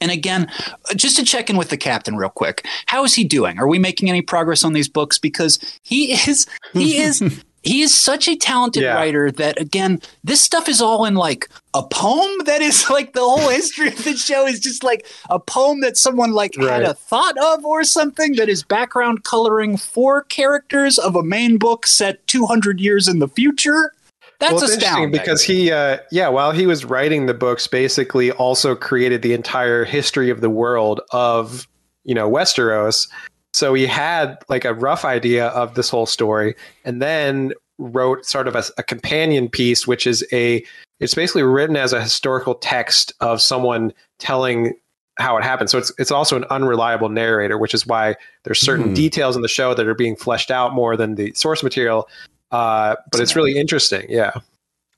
and 0.01 0.11
again, 0.11 0.51
just 0.97 1.17
to 1.17 1.25
check 1.25 1.51
in 1.51 1.57
with 1.57 1.71
the 1.71 1.77
captain 1.77 2.17
real 2.17 2.29
quick, 2.31 2.67
how 2.87 3.05
is 3.05 3.15
he 3.15 3.25
doing? 3.25 3.59
Are 3.59 3.67
we 3.69 3.79
making 3.79 4.09
any 4.09 4.23
progress 4.23 4.65
on 4.65 4.73
these 4.73 4.89
books? 4.89 5.19
Because 5.19 5.59
he 5.83 6.13
is 6.13 6.47
he 6.73 6.99
is 6.99 7.19
he 7.65 7.83
is 7.83 7.93
such 7.99 8.29
a 8.29 8.37
talented 8.37 8.85
Yeah. 8.85 8.95
writer 8.95 9.31
that 9.33 9.61
again, 9.61 10.01
this 10.23 10.41
stuff 10.41 10.69
is 10.69 10.81
all 10.81 11.05
in 11.05 11.15
like 11.17 11.49
a 11.75 11.83
poem 11.83 12.31
that 12.45 12.63
is 12.63 12.89
like 12.89 13.13
the 13.13 13.21
whole 13.21 13.49
history 13.49 13.89
of 13.89 14.05
the 14.05 14.15
show 14.15 14.47
is 14.47 14.61
just 14.61 14.85
like 14.85 15.05
a 15.31 15.41
poem 15.41 15.81
that 15.81 15.97
someone 15.97 16.31
like 16.33 16.55
had 16.55 16.83
a 16.83 16.95
thought 16.95 17.37
of 17.39 17.65
or 17.65 17.83
something 17.83 18.37
that 18.37 18.49
is 18.49 18.63
background 18.63 19.25
coloring 19.25 19.77
for 19.77 20.23
characters 20.25 20.99
of 20.99 21.17
a 21.17 21.23
main 21.25 21.59
book 21.59 21.87
set 21.87 22.25
200 22.29 22.81
years 22.81 23.09
in 23.09 23.19
the 23.19 23.29
future. 23.29 23.93
That's 24.41 24.53
well, 24.55 24.63
it's 24.65 24.73
interesting 24.75 25.05
astounding. 25.05 25.11
because 25.11 25.43
he, 25.43 25.73
uh, 25.73 25.99
yeah, 26.13 26.29
while 26.29 26.53
he 26.53 26.67
was 26.67 26.85
writing 26.85 27.27
the 27.27 27.35
books, 27.35 27.67
basically 27.67 28.31
also 28.33 28.77
created 28.77 29.23
the 29.23 29.33
entire 29.35 29.85
history 29.85 30.31
of 30.31 30.41
the 30.41 30.51
world 30.51 31.01
of, 31.11 31.67
you 32.05 32.15
know, 32.15 32.31
Westeros. 32.31 33.09
So 33.53 33.75
he 33.75 33.87
had 33.87 34.39
like 34.49 34.65
a 34.65 34.75
rough 34.75 35.05
idea 35.05 35.49
of 35.49 35.75
this 35.75 35.91
whole 35.91 36.07
story, 36.07 36.55
and 36.85 37.03
then 37.03 37.53
wrote 37.79 38.27
sort 38.27 38.47
of 38.47 38.55
a, 38.55 38.65
a 38.77 38.83
companion 38.83 39.49
piece, 39.49 39.87
which 39.87 40.07
is 40.07 40.25
a, 40.33 40.65
it's 41.01 41.15
basically 41.15 41.43
written 41.43 41.77
as 41.77 41.93
a 41.93 42.01
historical 42.03 42.55
text 42.57 43.13
of 43.21 43.41
someone 43.41 43.93
telling 44.19 44.75
how 45.19 45.37
it 45.37 45.43
happened. 45.43 45.69
So 45.69 45.79
it's 45.79 45.93
it's 45.99 46.13
also 46.13 46.37
an 46.37 46.45
unreliable 46.51 47.09
narrator, 47.09 47.59
which 47.59 47.75
is 47.75 47.85
why 47.87 48.15
there's 48.45 48.61
certain 48.61 48.89
Hmm. 48.89 48.95
details 48.95 49.35
in 49.35 49.43
the 49.43 49.49
show 49.49 49.75
that 49.75 49.87
are 49.87 49.95
being 49.95 50.15
fleshed 50.15 50.53
out 50.53 50.75
more 50.75 50.97
than 50.97 51.17
the 51.17 51.33
source 51.35 51.65
material. 51.65 52.09
Uh, 52.51 52.97
but 53.11 53.21
it's 53.21 53.37
really 53.37 53.59
interesting. 53.59 54.07
Yeah. 54.09 54.33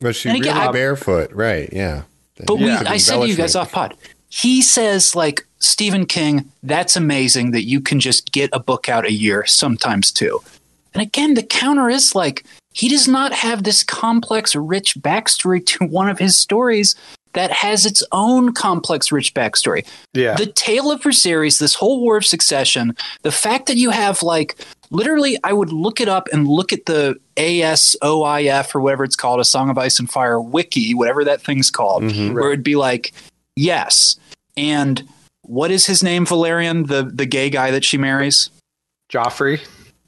But 0.00 0.16
she 0.16 0.30
again, 0.30 0.54
really 0.54 0.68
I- 0.68 0.72
barefoot? 0.72 1.32
Right. 1.32 1.68
Yeah. 1.72 2.02
But 2.46 2.56
we, 2.56 2.70
I 2.70 2.96
said 2.96 3.20
to 3.20 3.28
you 3.28 3.36
guys 3.36 3.54
off 3.54 3.72
pod. 3.72 3.94
He 4.30 4.62
says 4.62 5.14
like 5.14 5.46
Stephen 5.58 6.06
King. 6.06 6.50
That's 6.62 6.96
amazing 6.96 7.50
that 7.50 7.64
you 7.64 7.80
can 7.80 8.00
just 8.00 8.32
get 8.32 8.48
a 8.52 8.58
book 8.60 8.88
out 8.88 9.04
a 9.04 9.12
year, 9.12 9.44
sometimes 9.44 10.10
two. 10.10 10.40
And 10.94 11.02
again, 11.02 11.34
the 11.34 11.42
counter 11.42 11.90
is 11.90 12.14
like 12.14 12.44
he 12.72 12.88
does 12.88 13.06
not 13.06 13.32
have 13.32 13.64
this 13.64 13.84
complex, 13.84 14.54
rich 14.54 14.94
backstory 14.96 15.64
to 15.66 15.84
one 15.86 16.08
of 16.08 16.18
his 16.18 16.38
stories 16.38 16.94
that 17.32 17.50
has 17.52 17.86
its 17.86 18.02
own 18.10 18.52
complex, 18.52 19.12
rich 19.12 19.34
backstory. 19.34 19.86
Yeah. 20.14 20.34
The 20.34 20.46
tale 20.46 20.90
of 20.90 21.02
Viserys, 21.02 21.60
this 21.60 21.74
whole 21.74 22.00
War 22.00 22.16
of 22.16 22.26
Succession, 22.26 22.96
the 23.22 23.30
fact 23.30 23.66
that 23.66 23.76
you 23.76 23.90
have 23.90 24.22
like 24.22 24.56
literally, 24.90 25.38
I 25.44 25.52
would 25.52 25.72
look 25.72 26.00
it 26.00 26.08
up 26.08 26.28
and 26.32 26.46
look 26.48 26.72
at 26.72 26.86
the 26.86 27.16
ASOIF 27.36 28.74
or 28.74 28.80
whatever 28.80 29.04
it's 29.04 29.16
called, 29.16 29.40
a 29.40 29.44
Song 29.44 29.70
of 29.70 29.78
Ice 29.78 29.98
and 29.98 30.10
Fire 30.10 30.40
wiki, 30.40 30.94
whatever 30.94 31.24
that 31.24 31.42
thing's 31.42 31.70
called, 31.70 32.02
Mhm. 32.04 32.34
where 32.34 32.48
it'd 32.48 32.64
be 32.64 32.76
like, 32.76 33.12
yes, 33.56 34.16
and 34.56 35.02
what 35.42 35.70
is 35.70 35.86
his 35.86 36.02
name, 36.02 36.26
Velaryon, 36.26 36.86
the 36.88 37.02
the 37.12 37.26
gay 37.26 37.50
guy 37.50 37.70
that 37.70 37.84
she 37.84 37.96
marries? 37.98 38.50
Joffrey. 39.12 39.60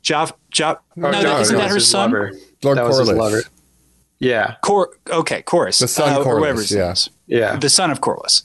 Joff, 0.02 0.32
Joff, 0.52 0.78
no, 0.96 1.10
no, 1.10 1.22
that, 1.22 1.40
isn't 1.42 1.54
no, 1.56 1.60
that 1.62 1.68
her 1.70 1.74
his 1.76 1.88
son? 1.88 2.10
lover. 2.10 2.32
Lord 2.62 2.78
that 2.78 2.84
was 2.86 2.98
his 2.98 3.08
Corlys. 3.08 3.16
lover. 3.18 3.42
Yeah. 4.18 4.54
Cor- 4.62 4.90
okay, 5.10 5.42
Chorus. 5.42 5.78
The 5.78 5.88
son 5.88 6.16
or 6.24 6.38
whatever 6.40 6.60
Corlys, 6.60 6.68
his 6.68 6.72
name 6.72 7.16
yeah. 7.26 7.38
Yeah. 7.52 7.56
the 7.56 7.68
son 7.68 7.90
of 7.90 8.00
Corlys. 8.00 8.42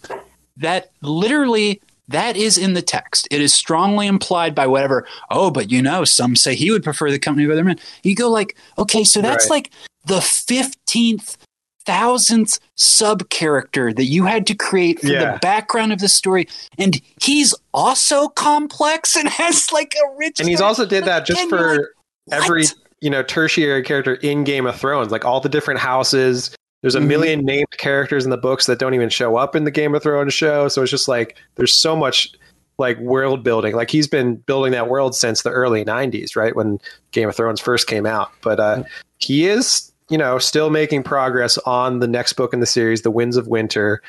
That 0.58 0.92
literally 1.02 1.82
that 2.10 2.38
is 2.38 2.58
in 2.58 2.74
the 2.74 2.82
text. 2.82 3.28
It 3.32 3.42
is 3.42 3.54
strongly 3.54 4.08
implied 4.08 4.56
by 4.56 4.68
whatever. 4.68 5.06
Oh, 5.30 5.52
but 5.52 5.72
you 5.72 5.82
know, 5.82 6.04
some 6.06 6.36
say 6.36 6.56
he 6.56 6.72
would 6.72 6.84
prefer 6.84 7.12
the 7.12 7.20
company 7.20 7.46
of 7.46 7.52
other 7.52 7.64
men. 7.64 7.80
You 8.04 8.16
go 8.16 8.30
like, 8.30 8.56
okay, 8.78 9.04
so 9.04 9.22
that's 9.22 9.46
Right. 9.46 9.58
like 9.58 9.72
the 10.06 10.22
fifteenth 10.22 11.38
thousandth 11.86 12.60
sub 12.76 13.30
character 13.30 13.94
that 13.94 14.04
you 14.06 14.26
had 14.26 14.46
to 14.48 14.54
create 14.56 15.00
for 15.00 15.08
Yeah. 15.08 15.34
the 15.34 15.40
background 15.40 15.94
of 15.94 16.00
the 16.00 16.10
story, 16.10 16.48
and 16.78 17.00
he's 17.22 17.56
also 17.74 18.28
complex 18.28 19.16
and 19.16 19.28
has 19.30 19.72
like 19.72 19.96
a 19.96 20.18
rich. 20.18 20.40
And 20.40 20.50
he's 20.50 20.62
also 20.62 20.86
did 20.86 21.06
that 21.06 21.26
just 21.26 21.48
for 21.50 21.94
every, 22.32 22.64
what? 22.64 22.74
you 23.02 23.10
know, 23.10 23.24
tertiary 23.24 23.84
character 23.84 24.16
in 24.16 24.44
Game 24.44 24.66
of 24.66 24.78
Thrones, 24.78 25.12
like 25.12 25.24
all 25.24 25.40
the 25.40 25.48
different 25.50 25.80
houses. 25.80 26.52
There's 26.82 26.96
a 26.96 27.00
Mhm. 27.00 27.08
million 27.08 27.46
named 27.46 27.72
characters 27.78 28.24
in 28.24 28.30
the 28.32 28.38
books 28.38 28.66
that 28.68 28.80
don't 28.80 28.94
even 28.94 29.10
show 29.10 29.36
up 29.36 29.56
in 29.56 29.64
the 29.64 29.72
Game 29.72 29.96
of 29.96 30.04
Thrones 30.04 30.34
show. 30.34 30.68
So 30.68 30.82
it's 30.82 30.92
just 30.92 31.08
like 31.08 31.36
there's 31.56 31.74
so 31.74 31.96
much 31.96 32.30
like 32.78 33.00
world 33.00 33.44
building. 33.44 33.76
Like 33.76 33.90
he's 33.90 34.08
been 34.08 34.36
building 34.36 34.72
that 34.74 34.88
world 34.88 35.16
since 35.16 35.42
the 35.42 35.50
early 35.50 35.84
90s, 35.84 36.36
right? 36.36 36.56
When 36.56 36.80
Game 37.12 37.28
of 37.28 37.36
Thrones 37.36 37.60
first 37.60 37.88
came 37.88 38.06
out. 38.06 38.30
But 38.42 38.60
uh 38.60 38.84
he 39.18 39.48
is, 39.48 39.92
you 40.10 40.18
know, 40.18 40.38
still 40.38 40.70
making 40.70 41.02
progress 41.04 41.58
on 41.60 42.00
the 42.00 42.08
next 42.08 42.34
book 42.34 42.54
in 42.54 42.60
the 42.60 42.68
series, 42.68 43.02
The 43.02 43.10
Winds 43.12 43.36
of 43.38 43.48
Winter. 43.48 44.02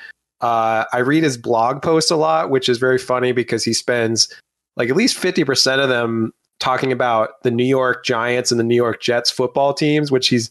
Uh 0.42 0.84
I 0.92 0.98
read 0.98 1.22
his 1.24 1.38
blog 1.38 1.80
post 1.82 2.10
a 2.10 2.16
lot, 2.16 2.50
which 2.50 2.68
is 2.68 2.76
very 2.76 2.98
funny 2.98 3.32
because 3.32 3.64
he 3.64 3.72
spends 3.72 4.28
like 4.76 4.90
at 4.90 4.96
least 4.96 5.16
50% 5.16 5.80
of 5.82 5.88
them 5.88 6.32
talking 6.60 6.92
about 6.92 7.42
the 7.42 7.50
New 7.50 7.64
York 7.64 8.04
Giants 8.04 8.50
and 8.50 8.60
the 8.60 8.64
New 8.64 8.76
York 8.76 9.00
Jets 9.00 9.30
football 9.30 9.72
teams, 9.72 10.12
which 10.12 10.28
he's 10.28 10.50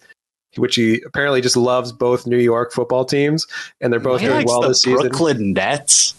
which 0.57 0.75
he 0.75 1.01
apparently 1.05 1.41
just 1.41 1.57
loves 1.57 1.91
both 1.91 2.25
New 2.27 2.37
York 2.37 2.71
football 2.73 3.05
teams, 3.05 3.45
and 3.81 3.91
they're 3.91 3.99
both 3.99 4.21
He 4.21 4.27
doing 4.27 4.45
well 4.45 4.61
the 4.61 4.69
this 4.69 4.81
season. 4.81 4.99
Brooklyn 5.09 5.53
Nets. 5.53 6.13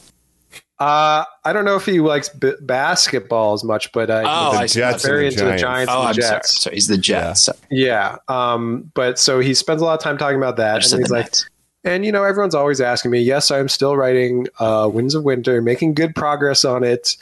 Uh, 0.80 1.24
I 1.45 1.53
don't 1.53 1.64
know 1.64 1.74
if 1.74 1.84
he 1.84 1.99
likes 1.99 2.28
b- 2.28 2.53
basketball 2.61 3.53
as 3.55 3.64
much, 3.64 3.91
but 3.93 4.11
uh, 4.11 4.22
Oh, 4.24 4.51
he's 4.53 4.61
I 4.61 4.66
see. 4.66 4.78
Jets 4.78 5.05
and 5.05 5.11
very 5.12 5.26
into 5.26 5.39
the 5.45 5.57
Giants. 5.57 5.62
Giants 5.62 5.93
Oh, 5.93 5.99
and 6.01 6.09
I'm 6.11 6.14
the 6.14 6.22
sorry. 6.22 6.34
Jets. 6.36 6.61
So 6.62 6.70
he's 6.70 6.86
the 6.86 6.97
Jets. 6.99 7.49
Yeah. 7.68 8.16
Um, 8.28 8.91
but 8.95 9.18
so 9.18 9.41
he 9.41 9.55
spends 9.55 9.82
a 9.82 9.84
lot 9.84 9.95
of 9.95 10.01
time 10.01 10.16
talking 10.18 10.36
about 10.39 10.57
that, 10.59 10.84
and 10.93 11.01
he's 11.01 11.11
like, 11.11 11.24
Nets. 11.24 11.49
and 11.82 12.05
you 12.07 12.12
know, 12.12 12.22
everyone's 12.22 12.55
always 12.55 12.80
asking 12.80 13.11
me. 13.11 13.20
Yes, 13.20 13.51
I'm 13.51 13.68
still 13.68 13.97
writing 13.97 14.47
uh, 14.61 14.89
Winds 14.93 15.16
of 15.16 15.24
Winter, 15.24 15.61
making 15.61 15.95
good 15.95 16.14
progress 16.14 16.64
on 16.64 16.84
it. 16.84 17.16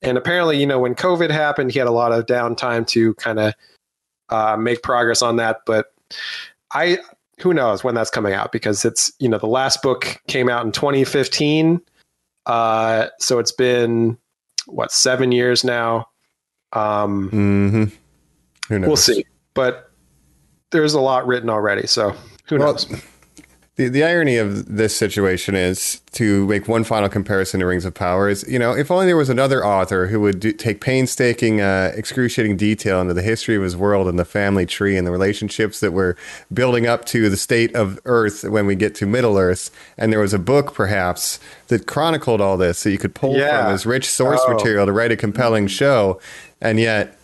And 0.00 0.16
apparently, 0.16 0.58
you 0.58 0.66
know, 0.66 0.78
when 0.80 0.94
COVID 0.94 1.28
happened, 1.30 1.70
he 1.70 1.78
had 1.78 1.88
a 1.88 1.92
lot 1.92 2.12
of 2.12 2.24
downtime 2.24 2.86
to 2.88 3.12
kind 3.14 3.38
of 3.38 3.54
uh, 4.30 4.56
make 4.56 4.82
progress 4.82 5.20
on 5.20 5.36
that. 5.36 5.60
But 5.66 5.92
I, 6.74 6.98
who 7.40 7.52
knows 7.54 7.82
when 7.84 7.94
that's 7.94 8.10
coming 8.10 8.34
out 8.34 8.52
because 8.52 8.84
it's 8.84 9.12
you 9.18 9.28
know 9.28 9.38
the 9.38 9.46
last 9.46 9.82
book 9.82 10.20
came 10.28 10.48
out 10.48 10.64
in 10.64 10.72
2015, 10.72 11.80
uh, 12.46 13.06
so 13.18 13.38
it's 13.38 13.52
been 13.52 14.18
what 14.66 14.92
seven 14.92 15.32
years 15.32 15.64
now. 15.64 16.06
Um, 16.72 17.30
mm-hmm. 17.30 17.84
Who 18.68 18.78
knows? 18.78 18.88
we'll 18.88 18.96
see, 18.96 19.24
but 19.54 19.90
there's 20.70 20.94
a 20.94 21.00
lot 21.00 21.26
written 21.26 21.50
already, 21.50 21.86
so 21.86 22.14
who 22.46 22.58
Well, 22.58 22.72
knows? 22.72 22.86
The, 23.76 23.88
the 23.88 24.04
irony 24.04 24.36
of 24.36 24.76
this 24.76 24.94
situation 24.94 25.54
is 25.54 26.02
to 26.12 26.46
make 26.46 26.68
one 26.68 26.84
final 26.84 27.08
comparison 27.08 27.60
to 27.60 27.66
Rings 27.66 27.86
of 27.86 27.94
Power 27.94 28.28
is, 28.28 28.44
you 28.46 28.58
know, 28.58 28.76
if 28.76 28.90
only 28.90 29.06
there 29.06 29.16
was 29.16 29.30
another 29.30 29.64
author 29.64 30.08
who 30.08 30.20
would 30.20 30.40
do, 30.40 30.52
take 30.52 30.82
painstaking, 30.82 31.62
uh, 31.62 31.90
excruciating 31.94 32.58
detail 32.58 33.00
into 33.00 33.14
the 33.14 33.22
history 33.22 33.56
of 33.56 33.62
his 33.62 33.74
world 33.74 34.08
and 34.08 34.18
the 34.18 34.26
family 34.26 34.66
tree 34.66 34.94
and 34.98 35.06
the 35.06 35.10
relationships 35.10 35.80
that 35.80 35.92
were 35.92 36.18
building 36.52 36.86
up 36.86 37.06
to 37.06 37.30
the 37.30 37.36
state 37.38 37.74
of 37.74 37.98
Earth 38.04 38.44
when 38.44 38.66
we 38.66 38.74
get 38.74 38.94
to 38.96 39.06
Middle 39.06 39.38
Earth, 39.38 39.70
and 39.96 40.12
there 40.12 40.20
was 40.20 40.34
a 40.34 40.38
book 40.38 40.74
perhaps 40.74 41.40
that 41.68 41.86
chronicled 41.86 42.42
all 42.42 42.58
this, 42.58 42.76
so 42.76 42.90
you 42.90 42.98
could 42.98 43.14
pull 43.14 43.38
Yeah. 43.38 43.64
from 43.64 43.72
as 43.74 43.86
rich 43.86 44.04
source 44.06 44.40
Oh. 44.46 44.52
material 44.52 44.84
to 44.84 44.92
write 44.92 45.12
a 45.12 45.16
compelling 45.16 45.66
show, 45.66 46.20
and 46.60 46.78
yet 46.78 47.18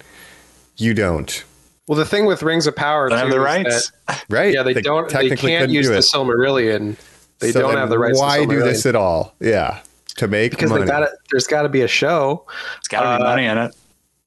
you 0.79 0.95
don't, 0.95 1.45
Well, 1.89 1.97
the 1.99 2.05
thing 2.05 2.27
with 2.27 2.43
Rings 2.43 2.67
of 2.67 2.77
Power 2.77 3.09
Don't 3.09 3.19
have 3.19 3.31
the 3.31 3.41
rights. 3.41 3.91
that- 4.07 4.25
right? 4.29 4.53
yeah, 4.55 4.63
they, 4.63 4.75
don't. 4.75 5.09
They 5.11 5.31
can't 5.35 5.71
use 5.71 5.89
the. 5.89 5.95
Silmarillion. 5.99 6.97
They 7.41 7.51
So 7.53 7.61
don't 7.63 7.77
have 7.77 7.89
the 7.89 7.99
rights. 7.99 8.19
Why 8.19 8.41
to 8.41 8.47
do 8.47 8.61
this 8.63 8.85
at 8.85 8.95
all? 8.95 9.35
Yeah, 9.41 9.81
to 10.17 10.29
make 10.29 10.51
Because 10.51 10.71
money. 10.71 10.83
they 10.85 10.89
got 10.91 11.09
There's 11.31 11.47
got 11.47 11.63
to 11.63 11.69
be 11.69 11.83
a 11.83 11.89
show, 11.89 12.45
It's 12.79 12.89
got 12.89 13.03
to 13.13 13.19
be 13.19 13.25
uh, 13.25 13.29
money 13.31 13.47
in 13.47 13.57
it. 13.59 13.75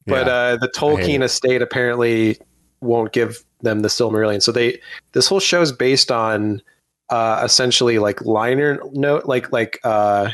but 0.08 0.26
Yeah. 0.28 0.34
uh, 0.34 0.56
the 0.58 0.66
hate 0.68 0.74
Tolkien 0.74 1.16
it. 1.16 1.24
estate 1.24 1.62
apparently 1.62 2.40
won't 2.80 3.12
give 3.12 3.44
them 3.62 3.82
the 3.82 3.90
Silmarillion. 3.90 4.42
So 4.42 4.52
they 4.52 4.80
this 5.12 5.28
whole 5.28 5.40
show 5.42 5.62
is 5.62 5.72
based 5.72 6.12
on 6.12 6.62
uh, 7.10 7.42
essentially 7.44 8.00
like 8.00 8.22
liner 8.22 8.80
note, 8.94 9.26
like 9.26 9.52
like 9.52 9.80
uh, 9.84 10.30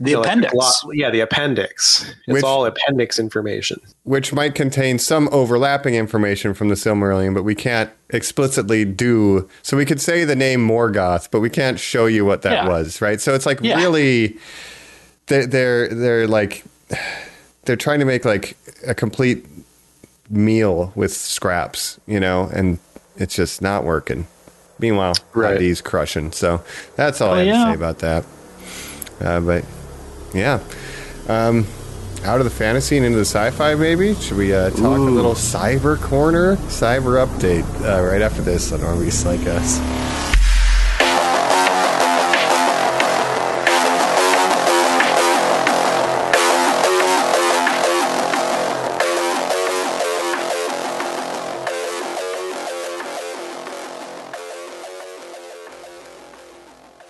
The 0.00 0.10
you 0.10 0.16
know, 0.16 0.20
like 0.22 0.28
appendix. 0.28 0.84
yeah, 0.94 1.10
the 1.10 1.20
appendix. 1.20 2.02
It's 2.26 2.34
Which- 2.34 2.44
all 2.44 2.64
appendix 2.66 3.18
information. 3.18 3.80
which 4.04 4.32
might 4.32 4.54
contain 4.54 4.98
some 4.98 5.28
overlapping 5.32 5.94
information 5.94 6.54
from 6.54 6.68
the 6.68 6.76
Silmarillion, 6.76 7.34
but 7.34 7.42
we 7.42 7.54
can't 7.56 7.90
explicitly 8.10 8.84
do. 8.84 9.48
So 9.62 9.76
we 9.76 9.84
could 9.84 10.00
say 10.00 10.24
the 10.24 10.36
name 10.36 10.66
Morgoth, 10.66 11.28
but 11.32 11.40
we 11.40 11.50
can't 11.50 11.80
show 11.80 12.06
you 12.06 12.24
what 12.24 12.42
that 12.42 12.52
Yeah. 12.64 12.68
was, 12.68 13.00
right? 13.02 13.20
So 13.20 13.34
it's 13.34 13.44
like 13.44 13.58
Yeah. 13.60 13.76
really, 13.76 14.36
they're, 15.26 15.46
they're 15.46 15.88
they're 15.88 16.26
like 16.28 16.64
they're 17.64 17.76
trying 17.76 17.98
to 17.98 18.06
make 18.06 18.24
like 18.24 18.56
a 18.86 18.94
complete 18.94 19.44
meal 20.30 20.92
with 20.94 21.12
scraps, 21.12 21.98
you 22.06 22.20
know, 22.20 22.48
and 22.54 22.78
it's 23.16 23.34
just 23.34 23.60
not 23.60 23.82
working. 23.84 24.26
Meanwhile, 24.78 25.14
Right. 25.34 25.60
he's 25.60 25.80
crushing. 25.80 26.30
So 26.32 26.62
that's 26.96 27.20
all 27.20 27.30
I 27.30 27.32
Oh, 27.32 27.36
have 27.38 27.46
yeah. 27.46 27.64
to 27.64 27.70
say 27.70 27.74
about 27.74 27.98
that. 27.98 28.24
Uh, 29.20 29.40
but 29.40 29.64
yeah. 30.32 30.60
Um, 31.28 31.66
out 32.24 32.40
of 32.40 32.44
the 32.44 32.50
fantasy 32.50 32.96
and 32.96 33.06
into 33.06 33.18
the 33.18 33.24
sci-fi, 33.24 33.74
maybe. 33.74 34.14
Should 34.14 34.36
we 34.36 34.52
uh, 34.54 34.70
talk 34.70 34.98
a 34.98 35.00
little 35.00 35.34
cyber 35.34 36.00
corner, 36.00 36.56
cyber 36.56 37.24
update 37.24 37.64
uh, 37.82 38.04
right 38.04 38.22
after 38.22 38.42
this 38.42 38.72
on 38.72 38.80
Normies 38.80 39.24
Like 39.24 39.46
Us? 39.46 40.17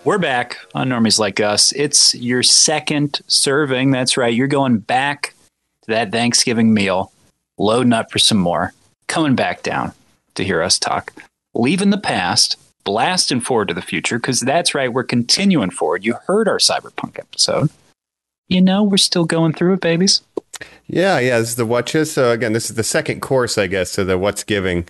We're 0.09 0.17
back 0.17 0.57
on 0.75 0.89
Normies 0.89 1.19
Like 1.19 1.39
Us. 1.39 1.71
It's 1.73 2.15
your 2.15 2.43
second 2.43 3.21
serving. 3.27 3.91
That's 3.91 4.17
right. 4.17 4.33
You're 4.33 4.47
going 4.47 4.79
back 4.79 5.35
to 5.83 5.89
that 5.89 6.13
Thanksgiving 6.13 6.73
meal, 6.73 7.13
loading 7.59 7.93
up 7.93 8.11
for 8.11 8.19
some 8.19 8.39
more, 8.39 8.73
coming 9.07 9.35
back 9.35 9.63
down 9.63 9.93
to 10.37 10.45
hear 10.45 10.63
us 10.63 10.79
talk 10.79 11.13
leaving 11.53 11.91
the 11.91 11.99
past, 11.99 12.57
blasting 12.85 13.43
forward 13.43 13.69
to 13.69 13.75
the 13.75 13.83
future, 13.83 14.19
because 14.19 14.41
that's 14.41 14.75
right, 14.75 14.95
we're 14.95 15.05
continuing 15.05 15.69
forward. 15.69 16.07
You 16.07 16.15
heard 16.27 16.49
our 16.49 16.57
cyberpunk 16.57 17.19
episode. 17.19 17.69
You 18.49 18.63
know, 18.63 18.83
we're 18.83 18.97
still 18.97 19.27
going 19.27 19.53
through 19.53 19.75
it, 19.75 19.83
babies. 19.83 20.23
Yeah, 20.87 21.19
yeah. 21.19 21.39
This 21.39 21.51
is 21.51 21.57
the 21.57 21.67
watches. 21.67 22.11
So 22.11 22.31
again, 22.31 22.55
this 22.55 22.71
is 22.71 22.77
the 22.77 22.83
second 22.83 23.21
course, 23.21 23.59
I 23.59 23.67
guess, 23.67 23.93
to 23.93 24.05
the 24.05 24.17
what's 24.17 24.43
giving. 24.43 24.89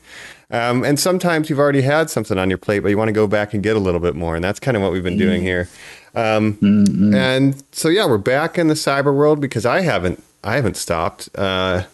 Um, 0.51 0.83
and 0.83 0.99
sometimes 0.99 1.51
you've 1.51 1.59
already 1.59 1.83
had 1.83 2.09
something 2.09 2.39
on 2.39 2.49
your 2.49 2.59
plate, 2.59 2.81
but 2.81 2.89
you 2.89 2.97
want 2.97 3.09
to 3.09 3.13
go 3.13 3.27
back 3.27 3.53
and 3.53 3.63
get 3.63 3.77
a 3.77 3.79
little 3.79 4.01
bit 4.01 4.15
more, 4.15 4.35
and 4.35 4.43
that's 4.43 4.59
kind 4.59 4.77
of 4.77 4.83
what 4.83 4.93
we've 4.93 5.05
been 5.05 5.19
doing 5.19 5.43
here. 5.43 5.69
Um, 6.15 6.57
And 7.15 7.63
so 7.73 7.89
yeah, 7.89 8.07
we're 8.07 8.19
back 8.19 8.59
in 8.59 8.69
the 8.69 8.75
cyber 8.75 9.15
world 9.15 9.41
because 9.41 9.67
I 9.67 9.83
haven't, 9.83 10.23
I 10.43 10.57
haven't 10.57 10.77
stopped. 10.77 11.29
Uh, 11.35 11.85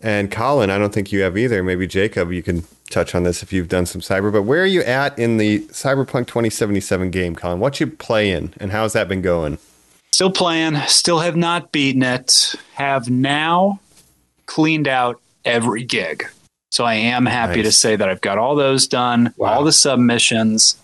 and 0.00 0.30
Colin, 0.30 0.70
I 0.70 0.78
don't 0.78 0.94
think 0.94 1.10
you 1.12 1.22
have 1.22 1.36
either. 1.36 1.62
Maybe 1.64 1.86
Jacob, 1.86 2.30
you 2.30 2.42
can 2.42 2.64
touch 2.90 3.14
on 3.14 3.24
this 3.24 3.42
if 3.42 3.52
you've 3.52 3.68
done 3.68 3.86
some 3.86 4.00
cyber. 4.00 4.30
But 4.32 4.42
where 4.42 4.62
are 4.62 4.66
you 4.66 4.82
at 4.82 5.18
in 5.18 5.38
the 5.38 5.60
Cyberpunk 5.68 6.26
2077 6.26 7.10
game, 7.10 7.34
Colin? 7.34 7.58
What 7.58 7.80
you 7.80 7.86
playing, 7.88 8.52
and 8.60 8.70
how's 8.70 8.92
that 8.92 9.08
been 9.08 9.22
going? 9.22 9.58
Still 10.12 10.30
playing, 10.30 10.76
still 10.86 11.18
have 11.18 11.34
not 11.36 11.72
beaten 11.72 12.02
it. 12.02 12.54
Have 12.74 13.10
now 13.10 13.80
cleaned 14.46 14.86
out 14.86 15.20
every 15.44 15.82
gig. 15.82 16.28
So 16.74 16.84
I 16.84 16.94
am 16.94 17.24
happy 17.24 17.62
to 17.62 17.70
say 17.70 17.94
that 17.94 18.08
I've 18.08 18.20
got 18.20 18.36
all 18.36 18.56
those 18.56 18.88
done, 18.88 19.32
all 19.38 19.62
the 19.62 19.70
submissions. 19.70 20.76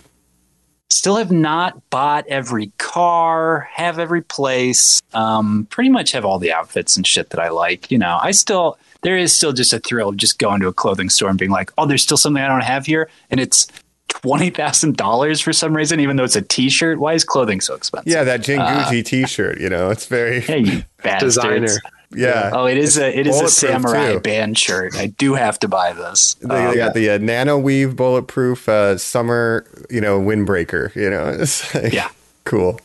Still 0.88 1.16
have 1.16 1.32
not 1.32 1.90
bought 1.90 2.28
every 2.28 2.70
car, 2.78 3.68
have 3.72 3.98
every 3.98 4.22
place, 4.22 5.02
um, 5.14 5.66
pretty 5.68 5.90
much 5.90 6.12
have 6.12 6.24
all 6.24 6.38
the 6.38 6.52
outfits 6.52 6.96
and 6.96 7.04
shit 7.04 7.30
that 7.30 7.40
I 7.40 7.48
like. 7.48 7.90
You 7.90 7.98
know, 7.98 8.20
I 8.22 8.30
still, 8.30 8.78
there 9.02 9.16
is 9.16 9.36
still 9.36 9.52
just 9.52 9.72
a 9.72 9.80
thrill 9.80 10.10
of 10.10 10.16
just 10.16 10.38
going 10.38 10.60
to 10.60 10.68
a 10.68 10.72
clothing 10.72 11.10
store 11.10 11.28
and 11.28 11.36
being 11.36 11.50
like, 11.50 11.72
oh, 11.76 11.86
there's 11.86 12.04
still 12.04 12.16
something 12.16 12.40
I 12.40 12.46
don't 12.46 12.60
have 12.60 12.86
here. 12.86 13.10
And 13.28 13.40
it's 13.40 13.66
$20,000 14.10 15.42
for 15.42 15.52
some 15.52 15.76
reason, 15.76 15.98
even 15.98 16.14
though 16.14 16.24
it's 16.24 16.36
a 16.36 16.42
t 16.42 16.70
shirt. 16.70 17.00
Why 17.00 17.14
is 17.14 17.24
clothing 17.24 17.60
so 17.60 17.74
expensive? 17.74 18.12
Yeah, 18.12 18.22
that 18.22 18.42
Jinguji 18.42 19.04
T-shirt. 19.04 19.60
You 19.60 19.68
know, 19.68 19.90
it's 19.90 20.06
very 20.06 20.40
Hey. 20.40 20.84
Designer. 21.18 21.66
Yeah. 22.14 22.50
Oh, 22.52 22.66
it 22.66 22.76
is 22.78 22.98
a 22.98 23.16
it 23.18 23.26
is 23.26 23.40
a 23.40 23.48
samurai 23.48 24.12
too. 24.14 24.20
band 24.20 24.58
shirt. 24.58 24.96
I 24.96 25.06
do 25.06 25.34
have 25.34 25.58
to 25.60 25.68
buy 25.68 25.92
this. 25.92 26.34
They, 26.34 26.48
they 26.48 26.66
Um, 26.70 26.74
got 26.76 26.94
the 26.94 27.10
uh, 27.10 27.18
nano 27.18 27.58
weave 27.58 27.96
bulletproof 27.96 28.68
uh, 28.68 28.98
summer, 28.98 29.64
you 29.88 30.00
know, 30.00 30.20
windbreaker. 30.20 30.94
You 30.96 31.10
know, 31.10 31.28
it's 31.38 31.74
like, 31.74 31.92
Yeah. 31.92 32.08
cool. 32.44 32.80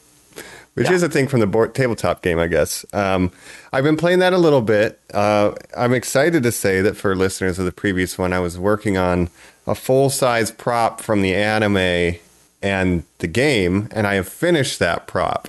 Which 0.75 0.89
is 0.91 1.03
a 1.03 1.07
thing 1.09 1.29
from 1.29 1.39
the 1.39 1.47
board, 1.47 1.73
tabletop 1.73 2.21
game, 2.21 2.37
I 2.37 2.47
guess. 2.47 2.85
Um, 2.91 3.31
I've 3.71 3.85
been 3.85 3.95
playing 3.95 4.19
that 4.19 4.33
a 4.33 4.37
little 4.37 4.61
bit. 4.61 4.99
Uh, 5.13 5.53
I'm 5.77 5.93
excited 5.93 6.43
to 6.43 6.51
say 6.51 6.81
that 6.81 6.97
for 6.97 7.15
listeners 7.15 7.57
of 7.57 7.63
the 7.63 7.71
previous 7.71 8.17
one, 8.17 8.33
I 8.33 8.39
was 8.39 8.59
working 8.59 8.97
on 8.97 9.29
a 9.65 9.73
full 9.73 10.09
size 10.09 10.51
prop 10.51 10.99
from 10.99 11.21
the 11.21 11.33
anime 11.33 12.19
and 12.61 13.03
the 13.19 13.27
game, 13.27 13.87
and 13.91 14.05
I 14.05 14.15
have 14.15 14.27
finished 14.27 14.79
that 14.79 15.07
prop. 15.07 15.47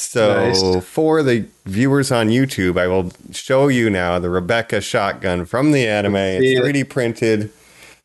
So 0.00 0.46
Nice. 0.48 0.84
for 0.86 1.22
the 1.22 1.44
viewers 1.66 2.10
on 2.10 2.28
YouTube, 2.28 2.78
I 2.80 2.86
will 2.86 3.12
show 3.32 3.68
you 3.68 3.90
now 3.90 4.18
the 4.18 4.30
Rebecca 4.30 4.80
shotgun 4.80 5.44
from 5.44 5.72
the 5.72 5.86
anime. 5.86 6.16
It's 6.16 6.60
3D 6.60 6.84
printed. 6.88 7.50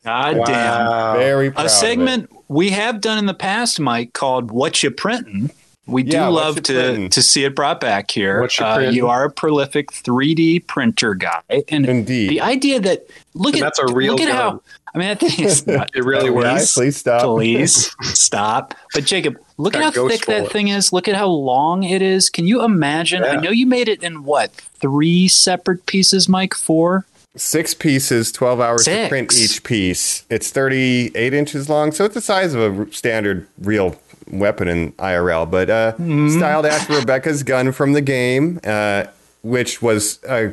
God 0.04 0.36
damn. 0.46 1.16
Very 1.16 1.50
proud 1.50 1.66
A 1.66 1.68
segment 1.68 2.30
we 2.48 2.70
have 2.70 3.00
done 3.00 3.18
in 3.18 3.26
the 3.26 3.34
past, 3.34 3.80
Mike, 3.80 4.12
called 4.12 4.50
"What 4.50 4.82
You 4.82 4.90
Printin'." 4.90 5.50
We 5.86 6.02
do 6.02 6.16
Yeah, 6.16 6.26
love 6.28 6.56
to 6.64 6.72
Printin'. 6.72 7.10
to 7.10 7.22
see 7.22 7.44
it 7.44 7.54
brought 7.54 7.80
back 7.80 8.10
here. 8.10 8.48
Uh, 8.60 8.78
you 8.90 9.06
are 9.08 9.24
a 9.24 9.30
prolific 9.30 9.92
3D 9.92 10.66
printer 10.66 11.14
guy, 11.14 11.42
and 11.68 11.86
Indeed. 11.86 12.30
the 12.30 12.40
idea 12.40 12.80
that 12.80 13.06
look 13.34 13.54
And 13.54 13.62
at 13.62 13.66
that's 13.66 13.78
a 13.78 13.94
real 13.94 14.14
look 14.14 14.20
at 14.22 14.34
how. 14.34 14.62
I 14.94 14.98
mean 14.98 15.08
that 15.08 15.20
thing 15.20 15.44
is 15.46 15.66
not, 15.66 15.90
It 15.94 16.04
really 16.04 16.30
works. 16.30 16.44
guys, 16.46 16.72
please 16.74 16.96
stop. 16.96 17.22
Please 17.22 17.94
stop. 18.18 18.74
But 18.94 19.04
Jacob, 19.04 19.36
look 19.58 19.74
Got 19.74 19.82
at 19.82 19.94
how 19.94 20.08
thick 20.08 20.26
that 20.26 20.50
thing 20.50 20.68
is. 20.68 20.92
Look 20.92 21.06
at 21.06 21.14
how 21.14 21.28
long 21.28 21.82
it 21.84 22.00
is. 22.02 22.30
Can 22.30 22.46
you 22.46 22.64
imagine? 22.64 23.22
I 23.22 23.36
know 23.36 23.50
you 23.50 23.66
made 23.66 23.88
it 23.88 24.02
in 24.02 24.24
what 24.24 24.52
three 24.52 25.28
separate 25.28 25.86
pieces, 25.86 26.28
Mike? 26.28 26.54
Four. 26.54 27.04
Six 27.36 27.74
pieces, 27.74 28.32
12 28.32 28.60
hours 28.62 28.84
to 28.86 29.08
print 29.10 29.34
each 29.36 29.62
piece. 29.62 30.24
It's 30.30 30.50
38 30.50 31.34
inches 31.34 31.68
long, 31.68 31.92
so 31.92 32.06
it's 32.06 32.14
the 32.14 32.22
size 32.22 32.54
of 32.54 32.80
a 32.80 32.90
standard 32.92 33.46
real 33.58 33.90
weapon 34.30 34.68
in 34.68 34.92
IRL, 34.92 35.50
but 35.50 35.70
uh, 35.70 35.92
styled 36.30 36.66
after 36.66 36.94
Rebecca's 36.94 37.42
gun 37.42 37.72
from 37.72 37.92
the 37.92 38.00
game, 38.00 38.60
uh, 38.64 39.04
which 39.42 39.80
was 39.82 40.22
uh, 40.24 40.52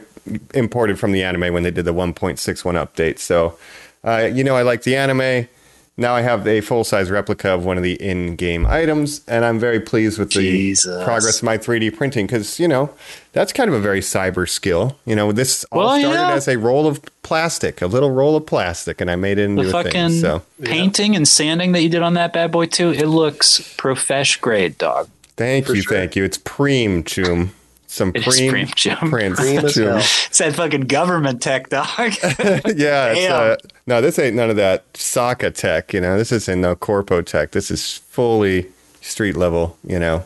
imported 0.54 1.00
from 1.00 1.12
the 1.12 1.24
anime 1.24 1.54
when 1.54 1.64
they 1.64 1.72
did 1.72 1.86
the 1.86 1.94
1.61 1.94 2.36
update. 2.76 3.20
So, 3.20 3.58
uh, 4.04 4.30
you 4.32 4.44
know, 4.44 4.56
I 4.56 4.62
like 4.62 4.84
the 4.84 4.96
anime. 4.96 5.48
Now 5.96 6.16
I 6.16 6.22
have 6.22 6.48
a 6.48 6.62
full 6.62 6.84
size 6.84 7.12
replica 7.12 7.50
of 7.50 7.66
one 7.66 7.78
of 7.78 7.84
the 7.84 7.94
in 8.02 8.36
game 8.36 8.66
items, 8.66 9.22
and 9.28 9.46
I'm 9.46 9.60
very 9.60 9.80
pleased 9.80 10.18
with 10.18 10.32
the 10.34 10.42
Jesus. 10.42 11.04
progress 11.04 11.38
of 11.38 11.44
my 11.44 11.58
3D 11.60 11.96
printing 11.96 12.26
because, 12.26 12.60
you 12.60 12.68
know, 12.68 12.90
that's 13.32 13.54
kind 13.54 13.70
of 13.70 13.76
a 13.76 13.80
very 13.80 14.00
cyber 14.00 14.50
skill. 14.50 14.98
You 15.06 15.16
know, 15.16 15.32
this 15.32 15.64
all 15.72 15.82
Well, 15.86 16.00
started 16.00 16.18
yeah. 16.20 16.34
as 16.34 16.48
a 16.48 16.58
roll 16.58 16.88
of 16.88 17.00
plastic, 17.22 17.80
a 17.82 17.86
little 17.88 18.10
roll 18.10 18.36
of 18.36 18.48
plastic, 18.48 19.02
and 19.02 19.12
I 19.12 19.16
made 19.16 19.38
it 19.38 19.44
into 19.44 19.62
The 19.64 19.70
a 19.70 19.72
fucking 19.72 19.92
thing. 19.92 20.20
So 20.20 20.42
painting 20.64 21.16
and 21.16 21.28
sanding 21.28 21.74
that 21.74 21.84
you 21.84 21.90
did 21.90 22.02
on 22.02 22.16
that 22.16 22.34
bad 22.34 22.52
boy 22.52 22.66
too. 22.66 22.90
It 22.90 23.06
looks 23.06 23.60
profesh 23.78 24.38
grade, 24.42 24.80
dog. 24.80 25.10
thank 25.38 25.68
you, 25.68 25.82
sure. 25.84 25.94
thank 25.96 26.16
you. 26.16 26.24
It's 26.24 26.40
preem, 26.40 27.06
Chum. 27.06 27.52
Some 27.94 28.12
It 28.16 28.26
is 28.26 28.40
preem, 28.40 28.52
preem, 28.52 28.74
Chum. 28.74 29.12
prints, 29.12 29.40
Preem 29.40 29.64
as 29.64 29.76
Chum. 29.76 29.98
It's 30.00 30.40
that 30.40 30.56
fucking 30.56 30.88
government 30.88 31.44
tech, 31.44 31.70
dog. 31.70 31.86
yeah, 32.00 33.14
it's, 33.14 33.30
uh, 33.30 33.56
no, 33.86 34.02
this 34.02 34.18
ain't 34.18 34.36
none 34.36 34.50
of 34.50 34.56
that 34.56 34.86
Saka 34.98 35.52
tech. 35.52 35.94
You 35.94 36.02
know, 36.02 36.18
this 36.18 36.32
isn't 36.32 36.60
no 36.60 36.76
corpo 36.76 37.22
tech. 37.22 37.52
This 37.52 37.70
is 37.70 37.98
fully 37.98 38.72
street 39.02 39.38
level. 39.38 39.78
You 39.86 40.00
know, 40.00 40.24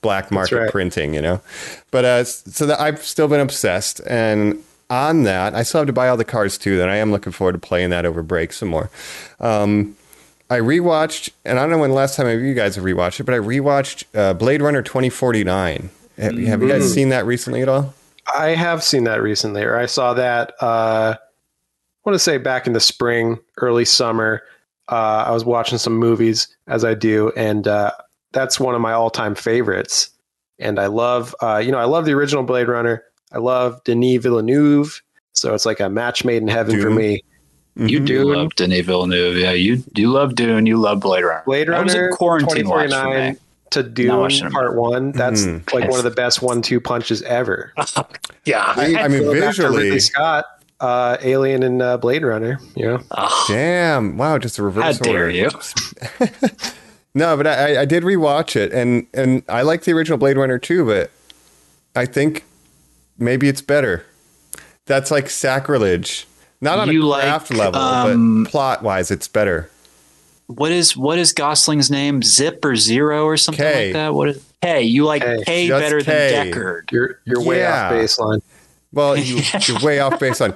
black 0.00 0.30
market 0.30 0.54
right. 0.54 0.70
printing. 0.70 1.12
You 1.12 1.20
know, 1.20 1.40
but 1.90 2.04
uh, 2.04 2.22
so 2.22 2.66
that 2.66 2.78
I've 2.78 3.02
still 3.02 3.26
been 3.26 3.40
obsessed, 3.40 4.00
and 4.06 4.62
on 4.88 5.24
that, 5.24 5.56
I 5.56 5.64
still 5.64 5.80
have 5.80 5.88
to 5.88 5.92
buy 5.92 6.08
all 6.08 6.16
the 6.16 6.24
cards 6.24 6.56
too. 6.56 6.76
That 6.76 6.88
I 6.88 6.98
am 6.98 7.10
looking 7.10 7.32
forward 7.32 7.54
to 7.54 7.58
playing 7.58 7.90
that 7.90 8.06
over 8.06 8.22
break 8.22 8.52
some 8.52 8.68
more. 8.68 8.90
Um, 9.40 9.96
I 10.48 10.60
rewatched, 10.60 11.30
and 11.44 11.58
I 11.58 11.62
don't 11.62 11.70
know 11.70 11.78
when 11.78 11.90
the 11.90 11.96
last 11.96 12.14
time 12.14 12.28
you 12.44 12.54
guys 12.54 12.76
have 12.76 12.84
rewatched 12.84 13.18
it, 13.18 13.24
but 13.24 13.34
I 13.34 13.38
rewatched 13.38 14.04
uh, 14.14 14.34
Blade 14.34 14.62
Runner 14.62 14.82
2049. 14.82 15.90
Have, 16.18 16.36
have 16.36 16.62
you 16.62 16.68
guys 16.68 16.92
seen 16.92 17.10
that 17.10 17.26
recently 17.26 17.62
at 17.62 17.68
all? 17.68 17.94
I 18.34 18.48
have 18.48 18.82
seen 18.82 19.04
that 19.04 19.22
recently, 19.22 19.62
or 19.62 19.76
I 19.76 19.86
saw 19.86 20.14
that. 20.14 20.52
Uh, 20.60 21.14
I 21.16 22.10
want 22.10 22.14
to 22.14 22.18
say 22.18 22.38
back 22.38 22.66
in 22.66 22.72
the 22.72 22.80
spring, 22.80 23.38
early 23.58 23.84
summer. 23.84 24.42
Uh, 24.90 25.24
I 25.26 25.30
was 25.30 25.44
watching 25.44 25.78
some 25.78 25.96
movies 25.96 26.48
as 26.66 26.84
I 26.84 26.94
do, 26.94 27.30
and 27.36 27.66
uh, 27.68 27.92
that's 28.32 28.58
one 28.58 28.74
of 28.74 28.80
my 28.80 28.92
all-time 28.92 29.34
favorites. 29.34 30.10
And 30.58 30.78
I 30.78 30.86
love, 30.86 31.34
uh, 31.40 31.58
you 31.58 31.70
know, 31.70 31.78
I 31.78 31.84
love 31.84 32.04
the 32.04 32.12
original 32.12 32.42
Blade 32.42 32.68
Runner. 32.68 33.04
I 33.32 33.38
love 33.38 33.82
Denis 33.84 34.22
Villeneuve, 34.22 35.02
so 35.34 35.54
it's 35.54 35.66
like 35.66 35.80
a 35.80 35.88
match 35.88 36.24
made 36.24 36.42
in 36.42 36.48
heaven 36.48 36.76
for 36.80 36.88
Dune. 36.88 36.96
me. 36.96 37.22
You 37.76 38.00
do 38.00 38.24
Dune. 38.24 38.34
love 38.34 38.54
Denis 38.56 38.84
Villeneuve, 38.86 39.36
yeah. 39.36 39.52
You 39.52 39.84
you 39.94 40.10
love 40.10 40.34
Dune. 40.34 40.66
You 40.66 40.78
love 40.78 41.00
Blade 41.00 41.22
Runner. 41.22 41.42
Blade 41.46 41.68
Runner, 41.68 41.92
That 41.92 42.00
was 42.02 42.14
a 42.14 42.16
quarantine 42.16 42.68
watch 42.68 42.86
for 42.86 42.88
2049 42.88 43.32
me. 43.34 43.38
To 43.70 43.82
do 43.82 44.08
Dune. 44.28 44.50
Part 44.50 44.74
One. 44.76 45.12
That's 45.12 45.42
Mhm. 45.44 45.72
like 45.72 45.88
one 45.90 45.98
of 45.98 46.04
the 46.04 46.10
best 46.10 46.42
one-two 46.42 46.80
punches 46.80 47.22
ever. 47.22 47.72
Yeah. 48.44 48.72
I, 48.76 48.94
I 48.96 49.08
mean, 49.08 49.24
Going 49.24 49.40
back 49.40 49.54
to 49.56 49.62
visually, 49.62 49.82
Ridley 49.84 50.00
Scott, 50.00 50.46
uh, 50.80 51.18
Alien, 51.22 51.62
and 51.62 51.82
uh, 51.82 51.98
Blade 51.98 52.22
Runner. 52.24 52.58
You 52.74 52.86
know, 52.86 53.00
Oh, 53.10 53.44
damn, 53.46 54.16
wow, 54.16 54.38
just 54.38 54.58
a 54.58 54.62
reverse 54.62 54.82
how 54.84 54.88
reverse 54.88 54.98
dare 55.00 55.24
order. 55.24 55.30
you? 55.30 55.50
No, 57.14 57.36
but 57.36 57.46
I, 57.46 57.80
I 57.80 57.84
did 57.84 58.04
rewatch 58.04 58.54
it, 58.54 58.72
and 58.72 59.06
and 59.12 59.42
I 59.48 59.62
like 59.62 59.82
the 59.82 59.92
original 59.92 60.18
Blade 60.18 60.36
Runner 60.36 60.58
too, 60.58 60.84
but 60.86 61.10
I 61.96 62.06
think 62.06 62.44
maybe 63.18 63.48
it's 63.48 63.62
better. 63.62 64.04
That's 64.86 65.10
like 65.10 65.28
sacrilege. 65.28 66.26
Not 66.60 66.78
on 66.78 66.92
You 66.92 67.02
a 67.04 67.06
like, 67.06 67.22
craft 67.22 67.52
level, 67.52 67.80
um, 67.80 68.44
but 68.44 68.50
plot 68.50 68.82
wise, 68.82 69.10
it's 69.10 69.26
better. 69.26 69.68
What 70.48 70.72
is 70.72 70.96
what 70.96 71.18
is 71.18 71.32
Gosling's 71.32 71.90
name? 71.90 72.22
Zip 72.22 72.64
or 72.64 72.74
Zero 72.74 73.24
or 73.24 73.36
something 73.36 73.62
K. 73.64 73.86
like 73.86 73.92
that? 73.92 74.14
What 74.14 74.30
is 74.30 74.44
K? 74.62 74.82
You 74.82 75.04
like 75.04 75.22
K. 75.22 75.42
K, 75.44 75.68
better 75.68 76.00
K. 76.00 76.04
than 76.32 76.52
Deckard. 76.52 76.90
you're 76.90 77.20
you're 77.24 77.42
way 77.42 77.60
Yeah. 77.60 77.86
off 77.86 77.92
baseline. 77.92 78.42
Well, 78.92 79.16
you, 79.18 79.42
you're 79.66 79.78
way 79.80 80.00
off 80.00 80.18
based 80.18 80.40
on 80.40 80.54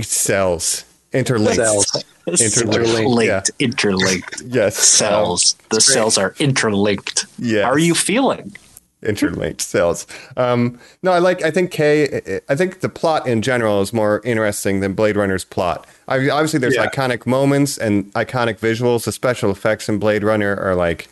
cells, 0.00 0.84
interlinked. 1.12 1.56
Cells. 1.56 2.04
Interlinked. 2.26 3.08
Linked, 3.10 3.50
Yeah. 3.58 3.66
interlinked 3.66 4.42
Yes, 4.46 4.76
cells. 4.76 5.54
The 5.70 5.80
cells 5.80 6.18
are 6.18 6.34
interlinked. 6.40 7.26
Yeah. 7.38 7.64
How 7.64 7.70
are 7.70 7.78
you 7.78 7.94
feeling? 7.94 8.56
Interlinked 9.02 9.60
cells. 9.60 10.06
Um, 10.36 10.78
no, 11.02 11.12
I 11.12 11.18
like. 11.18 11.42
I 11.42 11.50
think 11.50 11.70
K. 11.70 12.40
I 12.48 12.54
think 12.56 12.80
the 12.80 12.88
plot 12.88 13.26
in 13.26 13.42
general 13.42 13.80
is 13.82 13.92
more 13.92 14.20
interesting 14.24 14.80
than 14.80 14.94
Blade 14.94 15.16
Runner's 15.16 15.44
plot. 15.44 15.86
I, 16.08 16.28
obviously, 16.30 16.58
there's 16.58 16.74
Yeah. 16.76 16.86
iconic 16.86 17.26
moments 17.26 17.78
and 17.78 18.12
iconic 18.14 18.58
visuals. 18.58 19.04
The 19.04 19.12
special 19.12 19.50
effects 19.50 19.88
in 19.88 19.98
Blade 19.98 20.24
Runner 20.24 20.56
are 20.56 20.74
like 20.74 21.08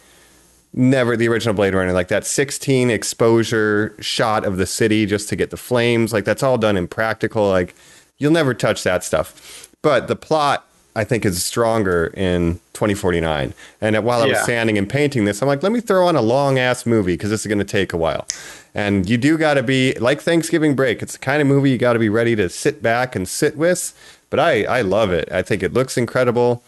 never 0.72 1.16
the 1.16 1.28
original 1.28 1.54
Blade 1.54 1.74
Runner. 1.74 1.92
Like 1.92 2.08
that 2.08 2.26
16 2.26 2.90
exposure 2.90 3.94
shot 4.00 4.44
of 4.44 4.56
the 4.56 4.66
city 4.66 5.06
just 5.06 5.28
to 5.28 5.36
get 5.36 5.50
the 5.50 5.56
flames. 5.56 6.12
Like 6.12 6.24
that's 6.24 6.42
all 6.42 6.58
done 6.58 6.76
in 6.76 6.88
practical. 6.88 7.48
Like 7.48 7.74
you'll 8.18 8.32
never 8.32 8.54
touch 8.54 8.82
that 8.84 9.04
stuff. 9.04 9.68
But 9.82 10.08
the 10.08 10.16
plot 10.16 10.66
I 10.96 11.04
think 11.04 11.24
is 11.24 11.42
stronger 11.42 12.12
in 12.16 12.60
2049. 12.74 13.52
And 13.80 14.04
while 14.04 14.22
I 14.22 14.26
was 14.26 14.36
Yeah. 14.38 14.44
sanding 14.44 14.78
and 14.78 14.88
painting 14.88 15.24
this, 15.24 15.42
I'm 15.42 15.48
like, 15.48 15.62
let 15.62 15.72
me 15.72 15.80
throw 15.80 16.06
on 16.06 16.14
a 16.16 16.22
long 16.22 16.58
ass 16.58 16.86
movie 16.86 17.14
because 17.14 17.30
this 17.30 17.40
is 17.40 17.46
going 17.46 17.58
to 17.58 17.64
take 17.64 17.92
a 17.92 17.96
while. 17.96 18.26
And 18.74 19.08
you 19.08 19.16
do 19.18 19.36
got 19.38 19.54
to 19.54 19.62
be 19.62 19.94
like 19.94 20.20
Thanksgiving 20.20 20.74
break. 20.76 21.02
It's 21.02 21.14
the 21.14 21.18
kind 21.18 21.40
of 21.42 21.48
movie 21.48 21.70
you 21.70 21.78
got 21.78 21.94
to 21.94 21.98
be 21.98 22.08
ready 22.08 22.36
to 22.36 22.48
sit 22.48 22.82
back 22.82 23.16
and 23.16 23.28
sit 23.28 23.56
with. 23.56 23.92
But 24.30 24.40
I, 24.40 24.64
I 24.64 24.80
love 24.82 25.12
it. 25.12 25.30
I 25.32 25.42
think 25.42 25.62
it 25.62 25.72
looks 25.72 25.96
incredible. 25.96 26.62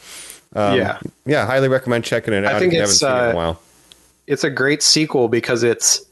Um, 0.55 0.79
Yeah. 0.79 0.99
yeah, 1.25 1.47
highly 1.47 1.69
recommend 1.69 2.05
checking 2.05 2.33
it 2.35 2.45
out. 2.45 2.55
I 2.55 2.59
think 2.59 2.73
if 2.73 2.77
you 2.79 2.83
it's, 2.85 3.01
haven't 3.01 3.17
seen 3.17 3.25
it 3.25 3.25
in 3.25 3.29
uh, 3.29 3.33
a 3.33 3.37
while. 3.37 3.61
it's 4.27 4.45
a 4.45 4.51
great 4.51 4.83
sequel 4.83 5.29
because 5.29 5.63
it's 5.63 6.03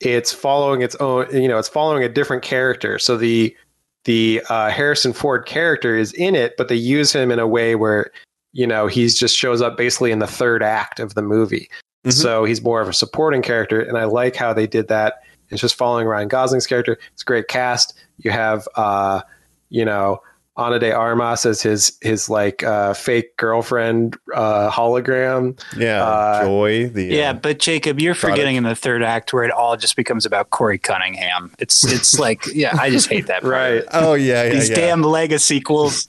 it's 0.00 0.32
following 0.32 0.82
its 0.82 0.96
own 0.96 1.26
you 1.32 1.46
know 1.48 1.56
it's 1.58 1.68
following 1.68 2.02
a 2.02 2.08
different 2.08 2.42
character 2.42 2.98
so 2.98 3.16
the 3.16 3.56
the 4.04 4.42
uh, 4.48 4.70
harrison 4.70 5.12
ford 5.12 5.46
character 5.46 5.96
is 5.96 6.12
in 6.14 6.34
it 6.34 6.54
but 6.56 6.68
they 6.68 6.74
use 6.74 7.12
him 7.12 7.30
in 7.30 7.38
a 7.38 7.46
way 7.46 7.74
where 7.74 8.10
you 8.52 8.66
know 8.66 8.86
he's 8.86 9.18
just 9.18 9.36
shows 9.36 9.60
up 9.60 9.76
basically 9.76 10.10
in 10.12 10.18
the 10.18 10.26
third 10.26 10.62
act 10.62 11.00
of 11.00 11.14
the 11.14 11.22
movie. 11.22 11.68
Mhm. 12.04 12.12
so 12.12 12.44
he's 12.44 12.62
more 12.62 12.80
of 12.82 12.88
a 12.88 12.92
supporting 12.92 13.42
character 13.42 13.80
and 13.80 13.96
i 13.98 14.04
like 14.04 14.36
how 14.36 14.52
they 14.52 14.66
did 14.66 14.88
that. 14.88 15.22
It's 15.50 15.60
just 15.60 15.74
following 15.74 16.06
ryan 16.06 16.28
gosling's 16.28 16.66
character. 16.66 16.98
It's 17.12 17.22
a 17.22 17.24
great 17.24 17.48
cast. 17.48 17.94
You 18.18 18.30
have 18.30 18.68
uh 18.76 19.22
you 19.70 19.84
know 19.84 20.20
Ana 20.56 20.78
de 20.78 20.92
Armas 20.92 21.44
as 21.46 21.60
his 21.62 21.98
his 22.00 22.28
like 22.28 22.62
uh, 22.62 22.94
fake 22.94 23.36
girlfriend 23.36 24.16
uh, 24.34 24.70
hologram. 24.70 25.60
Yeah, 25.76 26.04
uh, 26.04 26.44
Joy. 26.44 26.88
The 26.88 27.04
Yeah, 27.06 27.30
uh, 27.30 27.34
but 27.34 27.58
Jacob, 27.58 27.98
you're 28.00 28.14
product. 28.14 28.36
forgetting 28.38 28.56
in 28.56 28.62
the 28.62 28.76
third 28.76 29.02
act 29.02 29.32
where 29.32 29.42
it 29.44 29.50
all 29.50 29.76
just 29.76 29.96
becomes 29.96 30.24
about 30.24 30.50
Corey 30.50 30.78
Cunningham. 30.78 31.52
It's 31.58 31.84
it's 31.84 32.18
like 32.20 32.44
yeah, 32.54 32.76
I 32.80 32.90
just 32.90 33.08
hate 33.08 33.26
that. 33.26 33.42
Part. 33.42 33.52
Right. 33.52 33.82
oh 33.92 34.14
yeah, 34.14 34.44
yeah, 34.44 34.50
These 34.52 34.70
yeah. 34.70 34.76
damn 34.76 35.02
Lego 35.02 35.38
sequels. 35.38 36.06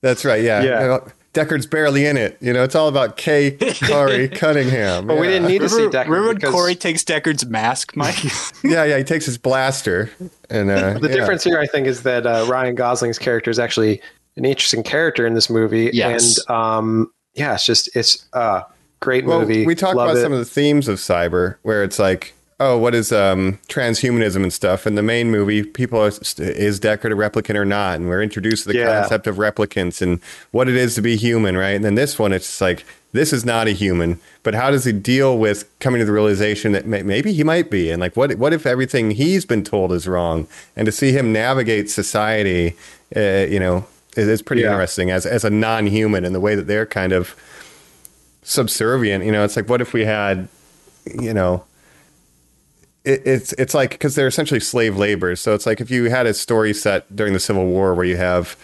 That's 0.00 0.24
right. 0.24 0.42
Yeah. 0.42 0.62
Yeah. 0.62 0.98
You 1.38 1.44
know, 1.44 1.50
Deckard's 1.50 1.66
barely 1.66 2.06
in 2.06 2.16
it. 2.16 2.36
You 2.40 2.52
know, 2.52 2.64
it's 2.64 2.74
all 2.74 2.88
about 2.88 3.16
Kay 3.16 3.52
Corey 3.86 4.28
Cunningham. 4.32 5.06
But 5.06 5.18
we 5.18 5.26
didn't 5.28 5.48
need 5.48 5.60
to 5.60 5.68
see 5.68 5.82
Deckard 5.82 6.04
remember 6.04 6.26
when 6.28 6.36
because 6.36 6.52
Corey 6.52 6.74
takes 6.74 7.04
Deckard's 7.04 7.46
mask, 7.46 7.96
Mike? 7.96 8.16
Yeah, 8.64 8.84
yeah. 8.84 8.98
He 8.98 9.04
takes 9.04 9.24
his 9.26 9.38
blaster, 9.38 10.10
and 10.50 10.70
uh, 10.70 10.98
the 10.98 11.08
yeah. 11.08 11.14
difference 11.16 11.44
here, 11.44 11.58
I 11.58 11.66
think, 11.66 11.86
is 11.86 12.02
that 12.02 12.26
uh, 12.26 12.46
Ryan 12.48 12.74
Gosling's 12.74 13.18
character 13.18 13.50
is 13.50 13.58
actually 13.58 14.02
an 14.36 14.44
interesting 14.44 14.82
character 14.82 15.26
in 15.26 15.34
this 15.34 15.48
movie. 15.48 15.90
Yes. 15.92 16.38
And 16.46 16.56
um, 16.56 17.12
yeah, 17.34 17.54
it's 17.54 17.64
just 17.64 17.94
it's 17.96 18.26
uh 18.32 18.62
great 19.00 19.24
Well, 19.24 19.40
movie. 19.40 19.64
we 19.64 19.74
talked 19.74 19.96
Love 19.96 20.10
about 20.10 20.18
it. 20.18 20.22
some 20.22 20.32
of 20.32 20.38
the 20.38 20.44
themes 20.44 20.88
of 20.88 20.98
cyber, 20.98 21.56
where 21.62 21.84
it's 21.84 21.98
like, 21.98 22.34
oh, 22.60 22.76
what 22.76 22.94
is 22.94 23.12
um, 23.12 23.58
transhumanism 23.68 24.42
and 24.42 24.52
stuff. 24.52 24.86
In 24.86 24.94
the 24.96 25.02
main 25.02 25.30
movie, 25.30 25.62
people 25.62 26.00
are, 26.00 26.08
is 26.08 26.80
Deckard 26.80 27.12
a 27.12 27.14
replicant 27.14 27.54
or 27.54 27.64
not, 27.64 27.96
and 27.96 28.08
we're 28.08 28.22
introduced 28.22 28.64
to 28.64 28.72
the 28.72 28.78
Yeah. 28.78 29.00
concept 29.00 29.26
of 29.26 29.36
replicants 29.36 30.02
and 30.02 30.20
what 30.50 30.68
it 30.68 30.74
is 30.76 30.94
to 30.96 31.02
be 31.02 31.16
human, 31.16 31.56
right? 31.56 31.76
And 31.76 31.84
then 31.84 31.94
this 31.94 32.18
one, 32.18 32.32
it's 32.32 32.46
just 32.46 32.60
like 32.60 32.84
this 33.12 33.32
is 33.32 33.44
not 33.44 33.68
a 33.68 33.70
human, 33.70 34.18
but 34.42 34.54
how 34.54 34.70
does 34.70 34.84
he 34.84 34.92
deal 34.92 35.38
with 35.38 35.66
coming 35.78 35.98
to 36.00 36.04
the 36.04 36.12
realization 36.12 36.72
that 36.72 36.84
may, 36.84 37.02
maybe 37.02 37.32
he 37.32 37.44
might 37.44 37.70
be, 37.70 37.90
and 37.90 38.00
like 38.00 38.16
what 38.16 38.34
what 38.36 38.52
if 38.52 38.66
everything 38.66 39.12
he's 39.12 39.46
been 39.46 39.62
told 39.64 39.92
is 39.92 40.06
wrong, 40.08 40.46
and 40.76 40.84
to 40.86 40.92
see 40.92 41.12
him 41.12 41.32
navigate 41.32 41.88
society, 41.90 42.74
uh, 43.16 43.46
you 43.48 43.60
know, 43.60 43.86
is, 44.16 44.26
is 44.28 44.42
pretty 44.42 44.62
Yeah. 44.62 44.72
interesting 44.72 45.10
as 45.10 45.24
as 45.26 45.44
a 45.44 45.50
non-human 45.50 46.24
and 46.24 46.34
the 46.34 46.40
way 46.40 46.54
that 46.56 46.66
they're 46.66 46.86
kind 46.86 47.12
of 47.12 47.34
subservient. 48.42 49.24
You 49.24 49.32
know, 49.32 49.44
it's 49.44 49.56
like 49.56 49.68
what 49.68 49.80
if 49.80 49.92
we 49.92 50.04
had, 50.04 50.48
you 51.06 51.32
know, 51.32 51.64
it, 53.08 53.22
it's 53.24 53.52
it's 53.54 53.74
like 53.74 53.90
because 53.90 54.14
they're 54.14 54.26
essentially 54.26 54.60
slave 54.60 54.96
labor. 54.96 55.34
So 55.34 55.54
it's 55.54 55.66
like 55.66 55.80
if 55.80 55.90
you 55.90 56.10
had 56.10 56.26
a 56.26 56.34
story 56.34 56.74
set 56.74 57.14
during 57.14 57.32
the 57.32 57.40
Civil 57.40 57.66
War 57.66 57.94
where 57.94 58.04
you 58.04 58.16
have 58.16 58.56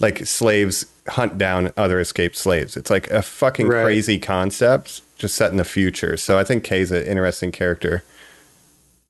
like 0.00 0.26
slaves 0.26 0.86
hunt 1.08 1.38
down 1.38 1.72
other 1.76 2.00
escaped 2.00 2.36
slaves. 2.36 2.76
It's 2.76 2.90
like 2.90 3.10
a 3.10 3.22
fucking 3.22 3.68
Right. 3.68 3.84
crazy 3.84 4.18
concept 4.18 5.02
just 5.16 5.36
set 5.36 5.50
in 5.50 5.56
the 5.56 5.64
future. 5.64 6.16
So 6.16 6.38
I 6.38 6.44
think 6.44 6.64
Kay's 6.64 6.90
an 6.90 7.04
interesting 7.04 7.52
character. 7.52 8.02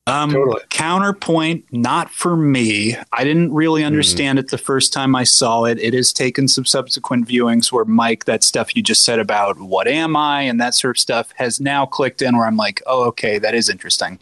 Um, 0.06 0.32
Totally. 0.32 0.60
Counterpoint, 0.68 1.64
not 1.70 2.10
for 2.10 2.36
me. 2.36 2.96
I 3.12 3.22
didn't 3.22 3.52
really 3.52 3.84
understand 3.84 4.38
it 4.40 4.48
the 4.48 4.58
first 4.58 4.92
time 4.92 5.14
I 5.14 5.22
saw 5.22 5.64
it. 5.64 5.78
It 5.78 5.94
has 5.94 6.12
taken 6.12 6.48
some 6.48 6.64
subsequent 6.64 7.28
viewings 7.28 7.70
where 7.70 7.84
Mike, 7.84 8.24
that 8.24 8.42
stuff 8.42 8.74
you 8.74 8.82
just 8.82 9.04
said 9.04 9.20
about 9.20 9.60
what 9.60 9.86
am 9.86 10.16
I 10.16 10.42
and 10.42 10.60
that 10.60 10.74
sort 10.74 10.96
of 10.96 11.00
stuff 11.00 11.32
has 11.36 11.60
now 11.60 11.86
clicked 11.86 12.20
in 12.20 12.36
where 12.36 12.46
I'm 12.46 12.56
like, 12.56 12.82
oh, 12.86 13.04
okay, 13.04 13.38
that 13.38 13.54
is 13.54 13.70
interesting. 13.70 14.18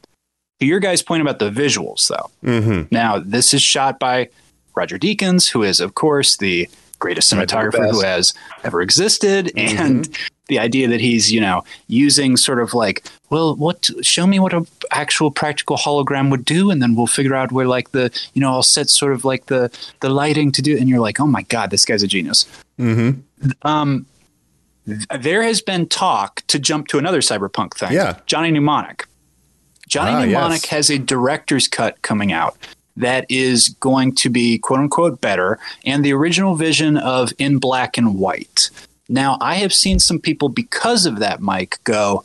To 0.61 0.67
your 0.67 0.81
guys' 0.81 1.03
point 1.03 1.23
about 1.23 1.39
the 1.39 1.51
visuals, 1.51 2.09
though. 2.09 2.31
Mm-hmm. 2.45 2.95
Now, 2.95 3.19
this 3.19 3.55
is 3.55 3.63
shot 3.63 3.99
by 3.99 4.29
Roger 4.75 4.99
Deakins, 4.99 5.51
who 5.51 5.63
is, 5.63 5.81
of 5.81 5.95
course, 5.95 6.37
the 6.37 6.69
greatest 6.99 7.31
the 7.31 7.37
cinematographer 7.37 7.91
who 7.91 8.03
has 8.03 8.35
ever 8.63 8.83
existed. 8.83 9.53
And 9.57 10.09
the 10.49 10.59
idea 10.59 10.89
that 10.89 11.01
he's, 11.01 11.33
you 11.33 11.41
know, 11.41 11.65
using 11.87 12.37
sort 12.37 12.61
of 12.61 12.75
like, 12.75 13.05
well, 13.31 13.57
what, 13.57 13.89
show 14.03 14.27
me 14.27 14.39
what 14.39 14.53
a 14.53 14.67
actual 14.91 15.31
practical 15.31 15.77
hologram 15.77 16.31
would 16.31 16.45
do. 16.45 16.71
And 16.71 16.83
then 16.83 16.95
we'll 16.95 17.07
figure 17.07 17.35
out 17.35 17.53
where 17.53 17.67
like 17.67 17.93
the, 17.93 18.11
you 18.35 18.41
know, 18.41 18.51
I'll 18.51 18.63
set 18.63 18.91
sort 18.91 19.13
of 19.13 19.25
like 19.25 19.47
the, 19.47 19.71
the 20.01 20.11
lighting 20.11 20.53
to 20.53 20.61
do. 20.61 20.77
And 20.77 20.89
you're 20.89 21.01
like, 21.01 21.21
oh 21.21 21.27
my 21.27 21.43
God, 21.43 21.71
this 21.71 21.85
guy's 21.85 22.03
a 22.03 22.09
genius. 22.09 22.47
Mm-hmm. 22.79 23.21
Um, 23.63 24.07
there 25.21 25.43
has 25.43 25.63
been 25.63 25.87
talk 25.87 26.43
to 26.49 26.59
jump 26.59 26.89
to 26.89 26.99
another 26.99 27.21
cyberpunk 27.21 27.75
thing. 27.75 27.93
Yeah. 27.93 28.19
Johnny 28.27 28.51
Mnemonic. 28.51 29.07
Johnny 29.91 30.11
Ah, 30.13 30.21
Mnemonic 30.21 30.63
yes. 30.63 30.71
has 30.71 30.91
a 30.91 30.99
director's 30.99 31.69
cut 31.69 32.01
coming 32.03 32.33
out 32.33 32.57
that 32.97 33.27
is 33.29 33.69
going 33.81 34.15
to 34.15 34.31
be 34.31 34.59
quote 34.59 34.81
unquote 34.81 35.21
better 35.21 35.59
and 35.85 36.05
the 36.05 36.13
original 36.15 36.55
vision 36.55 36.97
of 36.97 37.33
in 37.39 37.59
black 37.59 37.99
and 37.99 38.19
white. 38.19 38.71
Now, 39.09 39.37
I 39.41 39.57
have 39.57 39.75
seen 39.75 39.99
some 39.99 40.19
people 40.21 40.49
because 40.49 41.05
of 41.05 41.19
that, 41.19 41.41
Mike, 41.41 41.79
go, 41.85 42.25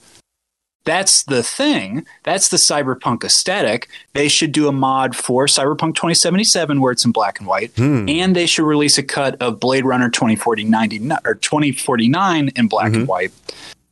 that's 0.83 1.23
the 1.23 1.41
thing. 1.41 2.05
That's 2.21 2.49
the 2.49 2.57
cyberpunk 2.57 3.23
aesthetic. 3.23 3.89
They 4.13 4.27
should 4.27 4.51
do 4.51 4.67
a 4.67 4.71
mod 4.71 5.15
for 5.15 5.47
Cyberpunk 5.47 5.95
2077 5.95 6.79
where 6.79 6.91
it's 6.91 7.03
in 7.03 7.11
black 7.11 7.39
and 7.39 7.47
white, 7.47 7.71
Hmm. 7.75 8.07
and 8.07 8.35
they 8.35 8.45
should 8.45 8.65
release 8.65 8.99
a 8.99 9.03
cut 9.03 9.41
of 9.41 9.59
Blade 9.59 9.83
Runner 9.83 10.09
2049 10.11 11.11
or 11.25 11.33
2049 11.35 12.49
in 12.55 12.67
black 12.67 12.91
Mm-hmm. 12.91 12.99
and 12.99 13.07
white. 13.07 13.31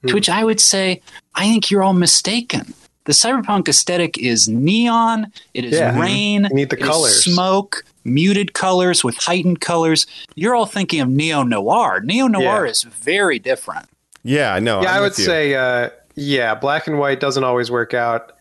To 0.06 0.14
which 0.14 0.30
I 0.30 0.44
would 0.44 0.60
say, 0.60 1.02
I 1.34 1.46
think 1.46 1.72
you're 1.72 1.82
all 1.82 1.94
mistaken. 1.94 2.76
The 3.06 3.12
cyberpunk 3.14 3.68
aesthetic 3.68 4.18
is 4.18 4.48
neon. 4.48 5.28
It 5.54 5.66
is 5.66 5.74
Yeah. 5.74 6.00
rain. 6.00 6.46
You 6.50 6.56
need 6.56 6.70
the 6.70 6.78
it 6.78 6.84
is 6.84 6.88
colors. 6.90 7.24
smoke, 7.24 7.84
muted 8.06 8.54
colors 8.54 9.04
with 9.04 9.16
heightened 9.18 9.60
colors. 9.62 10.06
You're 10.36 10.56
all 10.56 10.66
thinking 10.66 11.02
of 11.02 11.10
neo 11.10 11.44
noir. 11.44 12.02
Neo 12.04 12.28
noir 12.28 12.66
Yeah. 12.66 12.72
is 12.72 12.84
very 12.84 13.40
different. 13.40 13.88
Yeah, 14.24 14.58
no. 14.60 14.82
yeah, 14.82 14.92
I'm 14.92 14.98
I 14.98 15.02
would 15.02 15.16
say 15.16 15.54
uh, 15.56 15.90
yeah, 16.16 16.56
black 16.56 16.88
and 16.88 16.98
white 16.98 17.20
doesn't 17.20 17.44
always 17.44 17.70
work 17.70 17.94
out. 17.94 18.32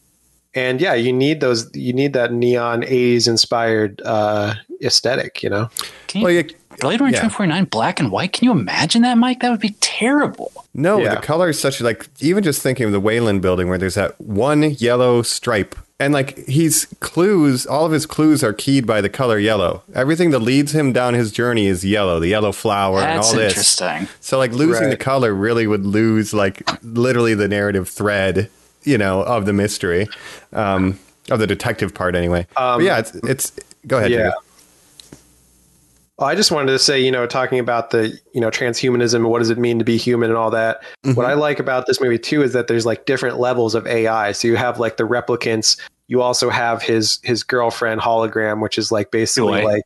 And 0.54 0.80
yeah, 0.82 0.92
you 0.94 1.12
need 1.14 1.40
those. 1.40 1.68
You 1.74 1.92
need 1.94 2.12
that 2.12 2.30
neon 2.32 2.82
'80s 2.82 3.26
inspired 3.26 4.00
uh, 4.04 4.54
aesthetic. 4.82 5.42
You 5.42 5.48
know, 5.50 5.70
Can 6.08 6.20
you, 6.20 6.24
Well, 6.26 6.34
you, 6.34 6.44
Blade 6.82 7.00
Runner 7.00 7.12
yeah. 7.12 7.20
2049 7.22 7.64
black 7.64 8.00
and 8.00 8.10
white? 8.10 8.32
Can 8.32 8.44
you 8.44 8.52
imagine 8.52 9.02
that, 9.02 9.16
Mike? 9.16 9.40
That 9.40 9.50
would 9.50 9.60
be 9.60 9.74
terrible. 9.80 10.52
No, 10.74 10.98
Yeah. 10.98 11.14
the 11.16 11.20
color 11.22 11.48
is 11.48 11.58
such 11.58 11.80
like 11.80 12.06
even 12.20 12.42
just 12.44 12.60
thinking 12.62 12.86
of 12.86 12.92
the 12.92 13.00
Wayland 13.00 13.40
building 13.42 13.68
where 13.68 13.78
there's 13.78 13.94
that 13.94 14.20
one 14.20 14.62
yellow 14.72 15.22
stripe. 15.22 15.74
And 16.00 16.12
like 16.12 16.36
he's 16.48 16.86
clues, 16.98 17.64
all 17.64 17.86
of 17.86 17.92
his 17.92 18.06
clues 18.06 18.42
are 18.42 18.52
keyed 18.52 18.86
by 18.86 19.00
the 19.00 19.08
color 19.08 19.38
yellow. 19.38 19.82
Everything 19.94 20.30
that 20.30 20.40
leads 20.40 20.72
him 20.74 20.92
down 20.92 21.14
his 21.14 21.30
journey 21.30 21.66
is 21.68 21.84
yellow, 21.84 22.18
the 22.18 22.28
yellow 22.28 22.50
flower 22.50 22.98
and 22.98 23.18
That's 23.18 23.28
all 23.30 23.36
this. 23.36 23.52
interesting. 23.52 24.08
So 24.20 24.36
like 24.38 24.50
losing 24.52 24.90
the 24.90 24.96
color 24.96 25.32
really 25.32 25.66
would 25.68 25.86
lose 25.86 26.34
like 26.34 26.68
literally 26.82 27.34
the 27.34 27.46
narrative 27.46 27.88
thread, 27.88 28.50
you 28.82 28.98
know, 28.98 29.22
of 29.22 29.46
the 29.46 29.52
mystery. 29.52 30.08
Um 30.52 30.98
of 31.30 31.38
the 31.38 31.46
detective 31.46 31.94
part 31.94 32.16
anyway. 32.16 32.48
but 32.56 32.82
yeah, 32.82 32.98
it's 32.98 33.14
it's 33.14 33.52
go 33.86 33.98
ahead. 33.98 34.10
Um, 34.12 34.18
yeah. 34.18 34.24
Jacob. 34.30 34.42
Well, 36.22 36.30
I 36.30 36.36
just 36.36 36.52
wanted 36.52 36.70
to 36.70 36.78
say, 36.78 37.00
you 37.00 37.10
know, 37.10 37.26
talking 37.26 37.58
about 37.58 37.90
the, 37.90 38.16
you 38.32 38.40
know, 38.40 38.48
transhumanism 38.48 39.16
and 39.16 39.24
what 39.28 39.40
does 39.40 39.50
it 39.50 39.58
mean 39.58 39.80
to 39.80 39.84
be 39.84 39.96
human 39.96 40.30
and 40.30 40.38
all 40.38 40.52
that. 40.52 40.84
Mm-hmm. 41.04 41.14
What 41.14 41.26
I 41.26 41.34
like 41.34 41.58
about 41.58 41.86
this 41.88 42.00
movie 42.00 42.16
too 42.16 42.44
is 42.44 42.52
that 42.52 42.68
there's 42.68 42.86
like 42.86 43.06
different 43.06 43.40
levels 43.40 43.74
of 43.74 43.88
AI. 43.88 44.30
So 44.30 44.46
you 44.46 44.54
have 44.54 44.78
like 44.78 44.98
the 44.98 45.02
replicants. 45.02 45.80
You 46.06 46.22
also 46.22 46.48
have 46.48 46.80
his 46.80 47.18
his 47.24 47.42
girlfriend 47.42 48.02
hologram, 48.02 48.62
which 48.62 48.78
is 48.78 48.92
like 48.92 49.10
basically 49.10 49.62
Joy. 49.62 49.64
like 49.64 49.82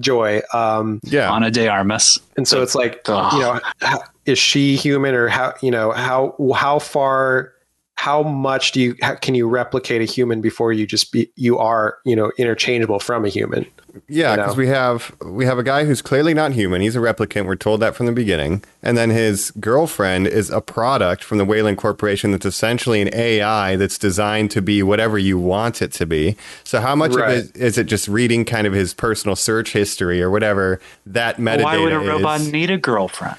Joy. 0.00 0.40
Um, 0.54 0.98
Yeah. 1.04 1.30
Ana 1.30 1.50
de 1.50 1.68
Armas. 1.68 2.18
and 2.38 2.48
so 2.48 2.62
it's 2.62 2.74
like, 2.74 3.02
Ugh. 3.04 3.32
you 3.34 3.40
know, 3.40 3.60
how, 3.82 4.00
is 4.24 4.38
she 4.38 4.76
human 4.76 5.14
or 5.14 5.28
how, 5.28 5.52
you 5.60 5.70
know, 5.70 5.90
how 5.92 6.36
how 6.56 6.78
far 6.78 7.52
how 8.00 8.22
much 8.22 8.72
do 8.72 8.80
you 8.80 8.96
how, 9.02 9.14
can 9.14 9.34
you 9.34 9.46
replicate 9.46 10.00
a 10.00 10.06
human 10.06 10.40
before 10.40 10.72
you 10.72 10.86
just 10.86 11.12
be 11.12 11.30
you 11.36 11.58
are 11.58 11.98
you 12.06 12.16
know 12.16 12.32
interchangeable 12.38 12.98
from 12.98 13.26
a 13.26 13.28
human? 13.28 13.66
Yeah, 14.08 14.30
you 14.30 14.36
know? 14.38 14.42
because 14.44 14.56
we 14.56 14.68
have 14.68 15.14
we 15.26 15.44
have 15.44 15.58
a 15.58 15.62
guy 15.62 15.84
who's 15.84 16.00
clearly 16.00 16.32
not 16.32 16.52
human. 16.52 16.80
He's 16.80 16.96
a 16.96 16.98
replicant. 17.00 17.44
We're 17.44 17.56
told 17.56 17.80
that 17.80 17.94
from 17.94 18.06
the 18.06 18.12
beginning. 18.12 18.64
And 18.82 18.96
then 18.96 19.10
his 19.10 19.50
girlfriend 19.60 20.28
is 20.28 20.48
a 20.48 20.62
product 20.62 21.22
from 21.22 21.36
the 21.36 21.44
Wayland 21.44 21.76
Corporation 21.76 22.30
that's 22.30 22.46
essentially 22.46 23.02
an 23.02 23.10
AI 23.12 23.76
that's 23.76 23.98
designed 23.98 24.50
to 24.52 24.62
be 24.62 24.82
whatever 24.82 25.18
you 25.18 25.38
want 25.38 25.82
it 25.82 25.92
to 25.92 26.06
be. 26.06 26.36
So 26.64 26.80
how 26.80 26.96
much 26.96 27.12
Right. 27.14 27.36
of 27.36 27.44
it 27.50 27.56
is 27.56 27.76
it 27.76 27.84
just 27.84 28.08
reading 28.08 28.46
kind 28.46 28.66
of 28.66 28.72
his 28.72 28.94
personal 28.94 29.36
search 29.36 29.74
history 29.74 30.22
or 30.22 30.30
whatever 30.30 30.80
that 31.04 31.36
metadata 31.36 31.64
Why 31.64 31.78
would 31.78 31.92
a 31.92 31.98
robot 31.98 32.40
is? 32.40 32.50
need 32.50 32.70
a 32.70 32.78
girlfriend? 32.78 33.36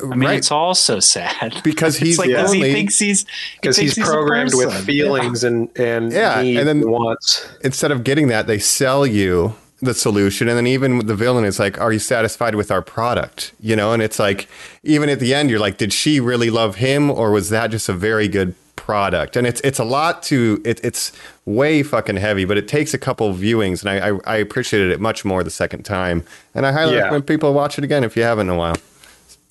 I 0.00 0.06
mean, 0.14 0.20
Right. 0.28 0.38
it's 0.38 0.50
all 0.50 0.74
so 0.74 1.00
sad. 1.00 1.60
Because 1.64 1.96
It's 1.96 2.04
he's 2.04 2.18
like 2.18 2.30
'cause 2.34 2.52
lonely. 2.52 2.68
he 2.68 2.74
thinks 2.74 2.98
he's 2.98 3.26
Because 3.60 3.76
he 3.76 3.84
he's 3.84 3.94
thinks 3.94 4.08
a 4.08 4.12
programmed 4.12 4.54
with 4.54 4.70
person. 4.70 4.84
feelings 4.86 5.44
and 5.44 5.68
and 5.76 6.12
Yeah, 6.12 6.40
needs 6.42 6.58
and 6.60 6.68
then- 6.68 6.80
and 6.82 6.90
wants. 6.90 7.46
instead 7.62 7.90
of 7.90 8.02
getting 8.04 8.28
that, 8.28 8.46
they 8.46 8.58
sell 8.58 9.06
you 9.06 9.54
the 9.82 9.92
solution. 9.94 10.48
And 10.48 10.56
then 10.56 10.66
even 10.66 11.06
the 11.06 11.14
villain 11.14 11.44
is 11.44 11.58
like, 11.58 11.78
Are 11.80 11.92
you 11.92 11.98
satisfied 11.98 12.54
with 12.54 12.70
our 12.70 12.80
product? 12.82 13.52
You 13.60 13.74
know, 13.76 13.92
and 13.92 14.00
it's 14.02 14.18
like, 14.18 14.48
even 14.84 15.08
at 15.08 15.18
the 15.20 15.34
end, 15.34 15.50
you're 15.50 15.58
like, 15.58 15.76
Did 15.76 15.92
she 15.92 16.20
really 16.20 16.50
love 16.50 16.76
him 16.76 17.10
or 17.10 17.30
was 17.32 17.50
that 17.50 17.70
just 17.70 17.88
a 17.88 17.92
very 17.92 18.28
good 18.28 18.54
product? 18.76 19.36
And 19.36 19.46
it's 19.46 19.60
it's 19.62 19.78
a 19.78 19.84
lot 19.84 20.22
to 20.24 20.60
it, 20.64 20.80
it's 20.82 21.12
way 21.44 21.82
fucking 21.82 22.16
heavy, 22.16 22.44
but 22.44 22.56
it 22.56 22.66
takes 22.68 22.94
a 22.94 22.98
couple 22.98 23.32
viewings 23.34 23.84
and 23.84 23.90
I, 23.90 24.10
I, 24.10 24.34
I 24.34 24.36
appreciated 24.36 24.90
it 24.92 25.00
much 25.00 25.24
more 25.24 25.42
the 25.44 25.50
second 25.50 25.82
time. 25.84 26.24
And 26.54 26.64
I 26.64 26.72
highly 26.72 26.94
Yeah. 26.94 27.00
recommend 27.02 27.26
people 27.26 27.52
watch 27.52 27.76
it 27.76 27.84
again 27.84 28.04
if 28.04 28.16
you 28.16 28.22
haven't 28.22 28.48
in 28.48 28.54
a 28.54 28.58
while. 28.58 28.76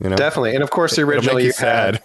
You 0.02 0.10
know? 0.10 0.16
Definitely, 0.16 0.56
and 0.56 0.64
of 0.64 0.72
course, 0.72 0.96
the 0.96 1.04
original 1.04 1.40
you 1.40 1.48
you 1.48 1.54
had 1.54 1.96
sad. 1.96 2.04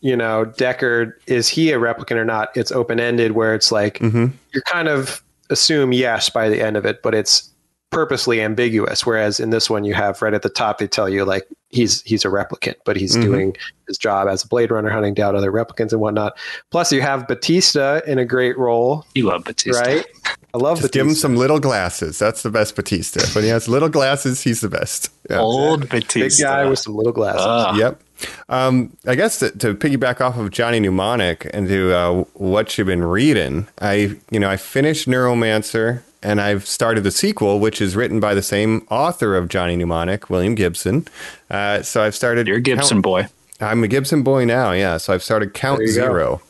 you 0.00 0.16
know, 0.16 0.44
Deckard, 0.44 1.14
is 1.26 1.48
he 1.48 1.70
a 1.72 1.78
replicant 1.78 2.16
or 2.16 2.24
not? 2.24 2.54
It's 2.56 2.70
open 2.72 3.00
ended 3.00 3.32
where 3.32 3.54
it's 3.54 3.72
like 3.72 3.98
Mm-hmm. 4.00 4.26
you're 4.52 4.62
kind 4.64 4.88
of 4.88 5.22
assume 5.50 5.92
yes 5.92 6.28
by 6.28 6.48
the 6.48 6.60
end 6.60 6.76
of 6.76 6.84
it, 6.84 7.02
but 7.02 7.14
it's 7.14 7.48
purposely 7.90 8.40
ambiguous. 8.42 9.04
Whereas 9.06 9.38
in 9.40 9.50
this 9.50 9.68
one, 9.70 9.84
you 9.84 9.94
have 9.94 10.20
right 10.22 10.34
at 10.34 10.42
the 10.42 10.48
top, 10.48 10.78
they 10.78 10.86
tell 10.88 11.08
you 11.08 11.24
like 11.24 11.46
he's 11.72 12.02
he's 12.02 12.24
a 12.24 12.28
replicant, 12.28 12.76
but 12.84 12.96
he's 12.96 13.16
Mhm. 13.16 13.22
doing 13.22 13.56
his 13.88 13.98
job 13.98 14.28
as 14.28 14.44
a 14.44 14.48
Blade 14.48 14.70
Runner, 14.70 14.88
hunting 14.90 15.14
down 15.14 15.34
other 15.34 15.50
replicants 15.50 15.90
and 15.92 16.00
whatnot. 16.00 16.34
Plus, 16.70 16.92
you 16.92 17.00
have 17.02 17.26
Bautista 17.26 18.02
in 18.06 18.18
a 18.18 18.24
great 18.24 18.56
role, 18.56 19.04
You 19.14 19.24
love 19.26 19.44
Bautista. 19.44 19.82
right? 19.82 20.06
I 20.54 20.58
love 20.58 20.76
Just 20.78 20.82
Bautista. 20.92 20.98
give 20.98 21.06
him 21.08 21.14
some 21.14 21.36
little 21.36 21.58
glasses. 21.58 22.18
That's 22.18 22.42
the 22.42 22.50
best 22.50 22.76
Bautista. 22.76 23.26
When 23.34 23.42
he 23.42 23.50
has 23.50 23.68
little 23.68 23.88
glasses, 23.88 24.42
he's 24.42 24.60
the 24.60 24.68
best. 24.68 25.08
Yeah. 25.30 25.38
Old 25.40 25.88
big 25.88 26.06
guy 26.40 26.66
with 26.66 26.78
some 26.78 26.94
little 26.94 27.12
glasses. 27.12 27.42
Ugh. 27.44 27.76
Yep. 27.78 28.02
Um, 28.50 28.96
I 29.06 29.14
guess 29.16 29.38
to, 29.40 29.50
to 29.50 29.74
piggyback 29.74 30.20
off 30.20 30.38
of 30.38 30.50
Johnny 30.50 30.78
Mnemonic 30.78 31.50
and 31.52 31.66
to 31.68 31.92
uh, 31.92 32.24
what 32.34 32.76
you've 32.78 32.86
been 32.86 33.02
reading, 33.02 33.66
I 33.80 34.16
you 34.30 34.38
know 34.38 34.48
I 34.48 34.56
finished 34.58 35.08
Neuromancer 35.08 36.02
and 36.22 36.40
I've 36.40 36.66
started 36.66 37.04
the 37.04 37.10
sequel, 37.10 37.58
which 37.60 37.80
is 37.80 37.96
written 37.96 38.20
by 38.20 38.34
the 38.34 38.42
same 38.42 38.86
author 38.90 39.36
of 39.36 39.48
Johnny 39.48 39.76
Mnemonic, 39.76 40.30
William 40.30 40.54
Gibson. 40.54 41.06
Uh, 41.50 41.82
so 41.82 42.02
I've 42.02 42.14
started. 42.14 42.46
You're 42.46 42.58
a 42.58 42.60
Gibson 42.60 42.96
Count- 42.96 43.02
boy. 43.02 43.26
I'm 43.60 43.84
a 43.84 43.88
Gibson 43.88 44.22
boy 44.22 44.44
now. 44.44 44.72
Yeah. 44.72 44.96
So 44.96 45.12
I've 45.12 45.22
started 45.22 45.54
Count 45.54 45.78
There 45.78 45.86
you 45.88 45.94
go. 45.94 46.00
Zero, 46.00 46.42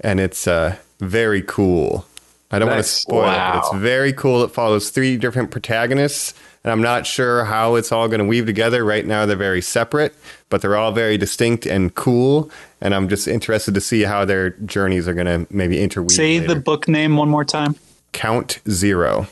and 0.00 0.20
it's 0.20 0.46
uh, 0.46 0.76
very 1.00 1.42
cool. 1.42 2.06
I 2.50 2.60
don't 2.60 2.68
want 2.68 2.76
to 2.76 2.82
Nice. 2.82 2.90
spoil 2.90 3.28
it, 3.28 3.36
but 3.36 3.56
it's 3.58 3.74
very 3.74 4.12
cool. 4.12 4.44
It 4.44 4.52
follows 4.52 4.90
three 4.90 5.16
different 5.16 5.50
protagonists, 5.50 6.32
and 6.62 6.70
I'm 6.70 6.80
not 6.80 7.04
sure 7.04 7.44
how 7.44 7.74
it's 7.74 7.90
all 7.90 8.06
going 8.06 8.20
to 8.20 8.24
weave 8.24 8.46
together. 8.46 8.84
Right 8.84 9.04
now, 9.04 9.26
they're 9.26 9.36
very 9.36 9.60
separate, 9.60 10.14
but 10.48 10.62
they're 10.62 10.76
all 10.76 10.92
very 10.92 11.18
distinct 11.18 11.66
and 11.66 11.92
cool. 11.96 12.48
And 12.80 12.94
I'm 12.94 13.08
just 13.08 13.26
interested 13.26 13.74
to 13.74 13.80
see 13.80 14.02
how 14.02 14.24
their 14.24 14.50
journeys 14.50 15.08
are 15.08 15.14
going 15.14 15.26
to 15.26 15.52
maybe 15.52 15.82
interweave. 15.82 16.12
Say 16.12 16.38
later. 16.38 16.54
the 16.54 16.60
book 16.60 16.86
name 16.86 17.16
one 17.16 17.28
more 17.28 17.44
time. 17.44 17.74
Count 18.16 18.60
Zero. 18.68 19.26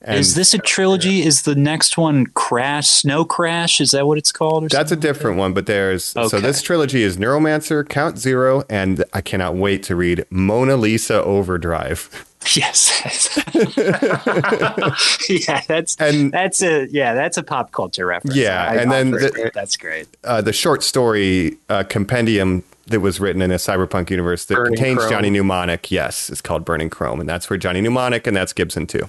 And 0.00 0.20
is 0.20 0.36
this 0.36 0.54
a 0.54 0.58
trilogy? 0.58 1.22
Is 1.22 1.42
the 1.42 1.56
next 1.56 1.98
one 1.98 2.26
Crash, 2.26 2.86
Snow 2.86 3.24
Crash? 3.24 3.80
Is 3.80 3.90
that 3.90 4.06
what 4.06 4.16
it's 4.16 4.30
called? 4.30 4.64
Or 4.64 4.68
That's 4.68 4.92
a 4.92 4.96
different 4.96 5.36
one, 5.38 5.52
but 5.52 5.66
there's 5.66 6.04
so 6.04 6.28
this 6.28 6.62
trilogy 6.62 7.02
is 7.02 7.16
Neuromancer, 7.16 7.86
Count 7.86 8.16
Zero, 8.16 8.62
and 8.70 9.02
I 9.12 9.20
cannot 9.20 9.56
wait 9.56 9.82
to 9.84 9.96
read 9.96 10.24
Mona 10.30 10.76
Lisa 10.76 11.22
Overdrive. 11.22 12.24
Yes. 12.54 13.36
yeah, 15.28 15.60
that's 15.66 15.96
And- 15.96 16.32
that's 16.32 16.62
a 16.62 16.86
yeah, 16.88 17.12
that's 17.14 17.36
a 17.36 17.42
pop 17.42 17.72
culture 17.72 18.06
reference. 18.06 18.36
Yeah, 18.36 18.64
I- 18.70 18.74
and 18.76 18.90
then 18.90 19.10
that's 19.10 19.24
the- 19.24 19.30
great. 19.32 19.52
that's 19.52 19.76
great. 19.76 20.08
uh, 20.24 20.40
the 20.40 20.52
short 20.52 20.82
story 20.84 21.58
uh, 21.68 21.82
compendium 21.82 22.62
that 22.88 23.00
was 23.00 23.20
written 23.20 23.40
in 23.42 23.50
a 23.50 23.56
cyberpunk 23.56 24.10
universe 24.10 24.44
that 24.46 24.54
Burning 24.56 24.74
contains 24.74 24.98
Chrome. 24.98 25.10
Johnny 25.10 25.30
Mnemonic. 25.30 25.90
Yes, 25.90 26.30
it's 26.30 26.40
called 26.40 26.64
Burning 26.64 26.90
Chrome, 26.90 27.20
and 27.20 27.28
that's 27.28 27.48
where 27.48 27.56
Johnny 27.58 27.80
Mnemonic, 27.80 28.26
and 28.26 28.36
that's 28.36 28.52
Gibson 28.52 28.86
too. 28.86 29.08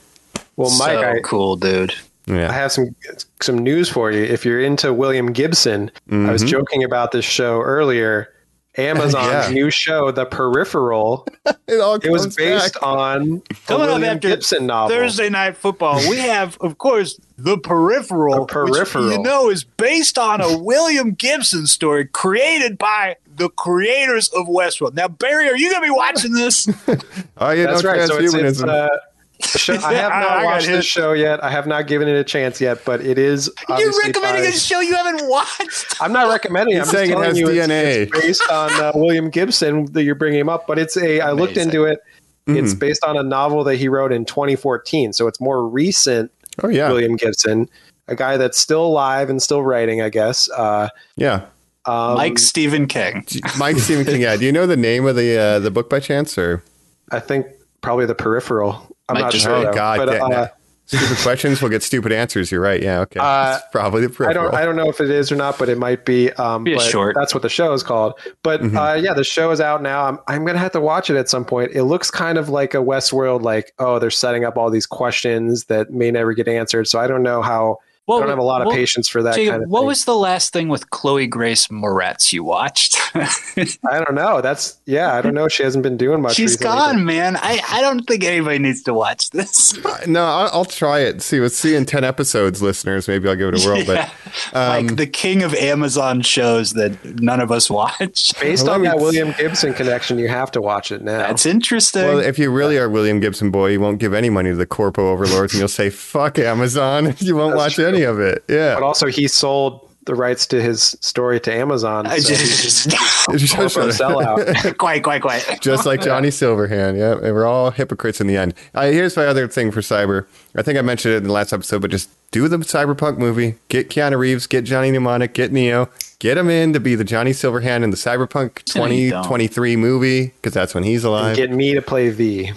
well, 0.55 0.69
Mike, 0.77 0.99
so 0.99 1.01
I, 1.11 1.19
cool, 1.23 1.55
dude. 1.55 1.93
I 2.27 2.51
have 2.51 2.71
some 2.71 2.95
some 3.41 3.57
news 3.57 3.89
for 3.89 4.11
you. 4.11 4.23
If 4.23 4.45
you're 4.45 4.61
into 4.61 4.93
William 4.93 5.31
Gibson, 5.33 5.89
I 6.11 6.31
was 6.31 6.43
joking 6.43 6.83
about 6.83 7.11
this 7.11 7.25
show 7.25 7.61
earlier. 7.61 8.33
Amazon's 8.77 9.15
Mm-hmm. 9.15 9.53
Yeah. 9.55 9.61
new 9.63 9.69
show, 9.71 10.11
The 10.11 10.25
Peripheral, 10.27 11.27
it 11.67 11.81
all 11.81 11.95
it 11.95 12.09
was 12.11 12.33
based 12.35 12.75
back. 12.75 12.83
on 12.83 13.41
a 13.49 13.53
Coming 13.65 13.87
William 13.87 14.19
Gibson 14.19 14.67
novel. 14.67 14.95
Thursday 14.95 15.27
night 15.27 15.57
football, 15.57 15.97
we 16.07 16.17
have, 16.17 16.55
of 16.61 16.77
course, 16.77 17.19
the 17.37 17.57
peripheral, 17.57 18.41
The 18.45 18.53
Peripheral. 18.53 19.07
which 19.07 19.17
you 19.17 19.23
know 19.23 19.49
is 19.49 19.63
based 19.63 20.17
on 20.19 20.39
a 20.39 20.55
William 20.57 21.13
Gibson 21.15 21.65
story 21.65 22.05
created 22.05 22.77
by 22.77 23.15
the 23.39 23.49
creators 23.49 24.29
of 24.29 24.45
Westworld. 24.47 24.93
Now, 24.93 25.07
Barry, 25.07 25.47
are 25.49 25.55
you 25.57 25.69
going 25.71 25.81
to 25.81 25.87
be 25.87 25.91
watching 25.95 26.33
this? 26.33 26.67
Oh, 27.37 27.51
yeah, 27.51 27.67
That's 27.67 27.83
no 27.83 27.89
right. 27.91 28.07
So 28.07 28.17
it's, 28.19 28.33
it's 28.33 28.61
uh, 28.61 28.89
show, 29.41 29.73
I 29.75 29.93
have 29.93 30.09
not 30.11 30.29
I 30.29 30.43
watched 30.43 30.67
this 30.67 30.85
show 30.85 31.13
yet. 31.13 31.41
I 31.41 31.49
have 31.49 31.65
not 31.67 31.87
given 31.87 32.07
it 32.09 32.15
a 32.17 32.23
chance 32.23 32.59
yet, 32.59 32.83
but 32.85 32.99
it 32.99 33.17
is. 33.17 33.47
You're 33.69 33.77
obviously 33.77 34.07
recommending 34.09 34.43
by- 34.43 34.49
a 34.49 34.51
show 34.51 34.81
you 34.81 34.93
haven't 34.95 35.29
watched? 35.29 36.01
I'm 36.01 36.11
not 36.11 36.27
recommending. 36.29 36.75
it. 36.75 36.79
I'm 36.81 36.85
He's 36.85 36.91
just 36.91 36.97
saying 37.07 37.11
it 37.11 37.23
has 37.25 37.39
you 37.39 37.49
it's- 37.49 37.67
DNA. 37.69 38.01
It's, 38.03 38.11
based 38.11 38.51
on 38.51 38.71
uh, 38.73 38.91
William 38.93 39.29
Gibson 39.29 39.85
that 39.93 40.03
you're 40.03 40.15
bringing 40.15 40.41
him 40.41 40.49
up, 40.49 40.67
but 40.67 40.77
it's 40.77 40.97
a. 40.97 41.21
I 41.21 41.31
looked 41.31 41.55
into 41.57 41.85
it. 41.85 41.99
It's 42.47 42.71
Mm-hmm. 42.71 42.79
based 42.79 43.05
on 43.05 43.15
a 43.15 43.21
novel 43.23 43.63
that 43.65 43.75
he 43.75 43.87
wrote 43.87 44.11
in 44.11 44.25
2014, 44.25 45.13
so 45.13 45.27
it's 45.27 45.39
more 45.39 45.65
recent. 45.67 46.31
oh 46.63 46.67
yeah, 46.67 46.89
William 46.89 47.15
Gibson, 47.15 47.69
a 48.07 48.15
guy 48.15 48.37
that's 48.37 48.57
still 48.57 48.85
alive 48.85 49.29
and 49.29 49.39
still 49.41 49.61
writing, 49.61 50.01
I 50.01 50.09
guess. 50.09 50.49
Uh, 50.49 50.89
yeah. 51.15 51.45
Um, 51.89 52.15
Like 52.15 52.37
Stephen 52.39 52.87
King. 52.87 53.25
Mike 53.57 53.77
Stephen 53.77 54.05
King. 54.05 54.21
Yeah. 54.21 54.35
Do 54.37 54.45
you 54.45 54.51
know 54.51 54.65
the 54.67 54.77
name 54.77 55.05
of 55.07 55.15
the 55.15 55.37
uh, 55.37 55.59
the 55.59 55.71
book 55.71 55.89
by 55.89 55.99
chance 55.99 56.37
or? 56.37 56.63
I 57.11 57.19
think 57.19 57.47
probably 57.81 58.05
the 58.05 58.15
peripheral. 58.15 58.73
I'm 59.07 59.15
Might 59.15 59.21
not 59.21 59.31
just- 59.31 59.45
sure. 59.45 59.67
Oh. 59.67 59.73
God! 59.73 59.97
but, 60.05 60.13
yeah, 60.13 60.23
uh, 60.23 60.27
no. 60.29 60.47
Stupid 60.85 61.17
questions 61.19 61.61
will 61.61 61.69
get 61.69 61.83
stupid 61.83 62.11
answers. 62.11 62.51
You're 62.51 62.61
right. 62.61 62.81
Yeah. 62.81 63.01
Okay. 63.01 63.19
Uh, 63.19 63.57
it's 63.57 63.65
probably 63.71 64.01
the 64.01 64.09
peripheral. 64.09 64.47
I 64.47 64.51
don't. 64.51 64.55
I 64.61 64.65
don't 64.65 64.75
know 64.75 64.89
if 64.89 64.99
it 64.99 65.11
is 65.11 65.31
or 65.31 65.35
not, 65.35 65.59
but 65.59 65.69
it 65.69 65.77
might 65.77 66.03
be. 66.03 66.31
Um, 66.33 66.63
Be 66.63 66.73
but 66.73 66.81
short. 66.81 67.13
That's 67.15 67.31
what 67.31 67.43
the 67.43 67.49
show 67.49 67.73
is 67.73 67.83
called. 67.83 68.13
But 68.41 68.61
Mm-hmm. 68.61 68.75
uh, 68.75 68.93
yeah, 68.95 69.13
the 69.13 69.23
show 69.23 69.51
is 69.51 69.61
out 69.61 69.83
now. 69.83 70.05
I'm. 70.05 70.17
I'm 70.27 70.45
gonna 70.45 70.57
have 70.57 70.71
to 70.71 70.81
watch 70.81 71.11
it 71.11 71.15
at 71.15 71.29
some 71.29 71.45
point. 71.45 71.73
It 71.75 71.83
looks 71.83 72.09
kind 72.09 72.39
of 72.39 72.49
like 72.49 72.73
a 72.73 72.77
Westworld. 72.77 73.43
Like, 73.43 73.71
oh, 73.77 73.99
they're 73.99 74.09
setting 74.09 74.45
up 74.45 74.57
all 74.57 74.71
these 74.71 74.87
questions 74.87 75.65
that 75.65 75.91
may 75.91 76.09
never 76.09 76.33
get 76.33 76.47
answered. 76.47 76.87
So 76.87 76.99
I 76.99 77.05
don't 77.05 77.21
know 77.21 77.43
how. 77.43 77.77
I 78.17 78.19
don't 78.21 78.29
have 78.29 78.37
a 78.39 78.43
lot 78.43 78.61
of 78.61 78.67
what- 78.67 78.75
patience 78.75 79.07
for 79.07 79.23
that 79.23 79.35
Jacob, 79.35 79.51
kind 79.53 79.63
of 79.63 79.69
what 79.69 79.81
thing. 79.81 79.87
was 79.87 80.05
the 80.05 80.15
last 80.15 80.53
thing 80.53 80.69
with 80.69 80.89
Chloe 80.89 81.27
Grace 81.27 81.67
Moretz 81.67 82.33
you 82.33 82.43
watched? 82.43 82.97
I 83.15 84.03
don't 84.03 84.15
know. 84.15 84.41
That's 84.41 84.79
yeah. 84.85 85.13
I 85.15 85.21
don't 85.21 85.33
know. 85.33 85.47
She 85.47 85.63
hasn't 85.63 85.83
been 85.83 85.97
doing 85.97 86.21
much. 86.21 86.35
She's 86.35 86.51
recently, 86.51 86.65
gone, 86.77 87.05
man. 87.05 87.35
I, 87.37 87.61
I 87.69 87.81
don't 87.81 88.01
think 88.05 88.23
anybody 88.23 88.59
needs 88.59 88.83
to 88.83 88.93
watch 88.93 89.29
this. 89.31 89.73
no, 90.07 90.23
I'll, 90.23 90.49
I'll 90.53 90.65
try 90.65 90.99
it. 90.99 91.21
See, 91.21 91.39
let's 91.39 91.55
see 91.55 91.75
in 91.75 91.85
ten 91.85 92.03
episodes, 92.03 92.61
listeners. 92.61 93.07
Maybe 93.07 93.27
I'll 93.29 93.35
give 93.35 93.53
it 93.53 93.63
a 93.63 93.67
whirl. 93.67 93.79
Yeah. 93.89 94.09
um, 94.53 94.87
like 94.87 94.95
the 94.97 95.07
king 95.07 95.41
of 95.41 95.53
Amazon 95.55 96.21
shows 96.21 96.73
that 96.73 97.03
none 97.21 97.39
of 97.39 97.51
us 97.51 97.69
watch. 97.69 98.33
Based 98.39 98.67
on 98.67 98.81
me 98.81 98.87
that 98.87 98.97
William 98.97 99.33
Gibson 99.37 99.73
connection, 99.73 100.19
you 100.19 100.27
have 100.27 100.51
to 100.51 100.61
watch 100.61 100.91
it 100.91 101.01
now. 101.01 101.17
That's 101.19 101.45
interesting. 101.45 102.03
Well, 102.03 102.19
if 102.19 102.37
you 102.37 102.51
really 102.51 102.77
are 102.77 102.89
William 102.89 103.19
Gibson 103.19 103.49
boy, 103.51 103.67
you 103.69 103.79
won't 103.81 103.99
give 103.99 104.13
any 104.13 104.29
money 104.29 104.49
to 104.51 104.55
the 104.55 104.65
corpo 104.67 105.09
overlords, 105.11 105.53
and 105.53 105.59
you'll 105.59 105.67
say 105.67 105.89
"fuck 105.89 106.37
Amazon." 106.37 107.15
You 107.19 107.35
won't 107.35 107.51
That's 107.53 107.57
watch 107.57 107.75
true. 107.75 107.87
any 107.87 107.98
of 108.03 108.19
it. 108.19 108.43
Yeah, 108.47 108.75
but 108.75 108.83
also, 108.83 109.07
he 109.07 109.27
sold 109.27 109.85
the 110.05 110.15
rights 110.15 110.47
to 110.47 110.59
his 110.59 110.97
story 111.01 111.39
to 111.39 111.53
Amazon. 111.53 112.05
So 112.05 112.15
just, 112.15 112.87
It's 112.87 113.41
just- 113.43 113.55
corporate 113.55 113.93
sellout. 113.95 114.77
quite, 114.79 115.03
quite, 115.03 115.21
quite. 115.21 115.59
just 115.61 115.85
like 115.85 116.01
Johnny 116.03 116.29
Silverhand. 116.29 116.97
Yeah, 116.97 117.13
and 117.13 117.35
we're 117.35 117.45
all 117.45 117.69
hypocrites 117.69 118.19
in 118.19 118.25
the 118.27 118.35
end. 118.35 118.55
Uh, 118.73 118.87
here's 118.87 119.15
my 119.15 119.25
other 119.27 119.47
thing 119.47 119.69
for 119.71 119.81
cyber. 119.81 120.25
I 120.55 120.63
think 120.63 120.79
I 120.79 120.81
mentioned 120.81 121.13
it 121.13 121.17
in 121.17 121.23
the 121.25 121.31
last 121.33 121.53
episode, 121.53 121.81
but 121.83 121.91
just 121.91 122.09
do 122.31 122.47
the 122.47 122.57
cyberpunk 122.57 123.17
movie. 123.19 123.55
Get 123.67 123.89
Keanu 123.89 124.17
Reeves, 124.17 124.47
get 124.47 124.63
Johnny 124.63 124.89
Mnemonic, 124.89 125.33
get 125.33 125.51
Neo, 125.51 125.89
get 126.17 126.37
him 126.39 126.49
in 126.49 126.73
to 126.73 126.79
be 126.79 126.95
the 126.95 127.03
Johnny 127.03 127.31
Silverhand 127.31 127.83
in 127.83 127.91
the 127.91 127.97
cyberpunk 127.97 128.63
No, 128.75 128.87
2023 128.87 129.75
movie 129.75 130.27
because 130.27 130.53
that's 130.53 130.73
when 130.73 130.83
he's 130.85 131.03
alive. 131.03 131.35
Get 131.35 131.51
me 131.51 131.75
to 131.75 131.81
play 131.83 132.09
V. 132.09 132.51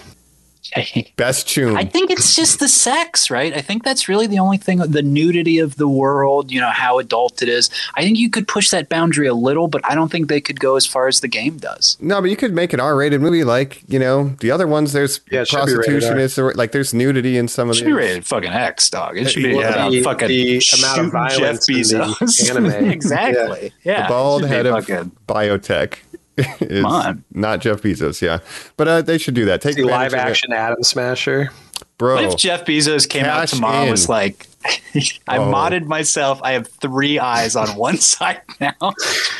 Best 1.16 1.48
tune. 1.48 1.76
I 1.76 1.84
think 1.84 2.10
it's 2.10 2.34
just 2.34 2.58
the 2.60 2.68
sex, 2.68 3.30
right? 3.30 3.54
I 3.54 3.60
think 3.60 3.82
that's 3.84 4.08
really 4.08 4.26
the 4.26 4.38
only 4.38 4.56
thing 4.56 4.78
the 4.78 5.02
nudity 5.02 5.58
of 5.58 5.76
the 5.76 5.88
world, 5.88 6.50
you 6.50 6.60
know, 6.60 6.70
how 6.70 6.98
adult 6.98 7.42
it 7.42 7.48
is. 7.48 7.70
I 7.94 8.02
think 8.02 8.18
you 8.18 8.30
could 8.30 8.48
push 8.48 8.70
that 8.70 8.88
boundary 8.88 9.26
a 9.26 9.34
little, 9.34 9.68
but 9.68 9.84
I 9.84 9.94
don't 9.94 10.10
think 10.10 10.28
they 10.28 10.40
could 10.40 10.58
go 10.60 10.76
as 10.76 10.86
far 10.86 11.08
as 11.08 11.20
the 11.20 11.28
game 11.28 11.58
does. 11.58 11.96
No, 12.00 12.20
but 12.20 12.30
you 12.30 12.36
could 12.36 12.54
make 12.54 12.72
an 12.72 12.80
R-rated 12.80 13.20
movie 13.20 13.44
like 13.44 13.82
you 13.88 13.98
know 13.98 14.28
the 14.40 14.50
other 14.50 14.66
ones. 14.66 14.92
There's 14.92 15.20
Yeah, 15.30 15.40
it 15.42 15.52
rated 15.52 15.74
prostitution. 15.74 16.12
R. 16.14 16.18
Is 16.18 16.38
like 16.38 16.72
there's 16.72 16.94
nudity 16.94 17.36
in 17.36 17.48
some 17.48 17.68
of 17.68 17.74
It 17.74 17.78
should 17.78 17.86
the 17.86 17.90
be 17.90 17.94
rated 17.94 18.26
fucking 18.26 18.50
X, 18.52 18.88
dog. 18.90 19.18
It 19.18 19.30
should 19.30 19.42
be 19.42 19.50
Yeah. 19.50 19.68
about 19.72 19.90
The- 19.92 20.02
fucking 20.02 20.28
the 20.28 20.42
amount 20.52 20.56
of 20.56 20.62
shooting 20.62 21.10
violence 21.10 21.68
in 21.68 21.74
the 21.76 21.80
Bezos. 21.82 22.50
anime. 22.56 22.90
exactly. 22.90 23.72
Yeah. 23.84 24.02
the 24.04 24.08
bald 24.08 24.42
It 24.42 24.44
should 24.44 24.50
be 24.50 24.56
head 24.56 24.66
of 24.66 24.86
fucking- 24.86 25.12
biotech. 25.28 25.94
is 26.60 26.84
on. 26.84 27.24
not 27.32 27.60
Jeff 27.60 27.82
Bezos, 27.82 28.20
yeah, 28.22 28.38
but 28.76 28.88
uh, 28.88 29.02
they 29.02 29.18
should 29.18 29.34
do 29.34 29.44
that. 29.46 29.60
Take 29.60 29.76
The 29.76 29.82
advantage 29.82 30.12
live 30.12 30.20
of 30.22 30.26
it. 30.26 30.30
action 30.30 30.52
Adam 30.52 30.82
Smasher. 30.82 31.50
bro. 31.98 32.14
What 32.16 32.24
if 32.24 32.36
Jeff 32.36 32.64
Bezos 32.64 33.08
came 33.08 33.24
out 33.24 33.48
tomorrow 33.48 33.76
and 33.78 33.84
in. 33.86 33.90
was 33.90 34.08
like, 34.08 34.46
I 35.28 35.38
Oh. 35.38 35.52
modded 35.52 35.86
myself. 35.86 36.40
I 36.42 36.52
have 36.52 36.68
three 36.68 37.18
eyes 37.18 37.56
on 37.56 37.68
one 37.76 37.96
side 37.98 38.40
now. 38.60 38.72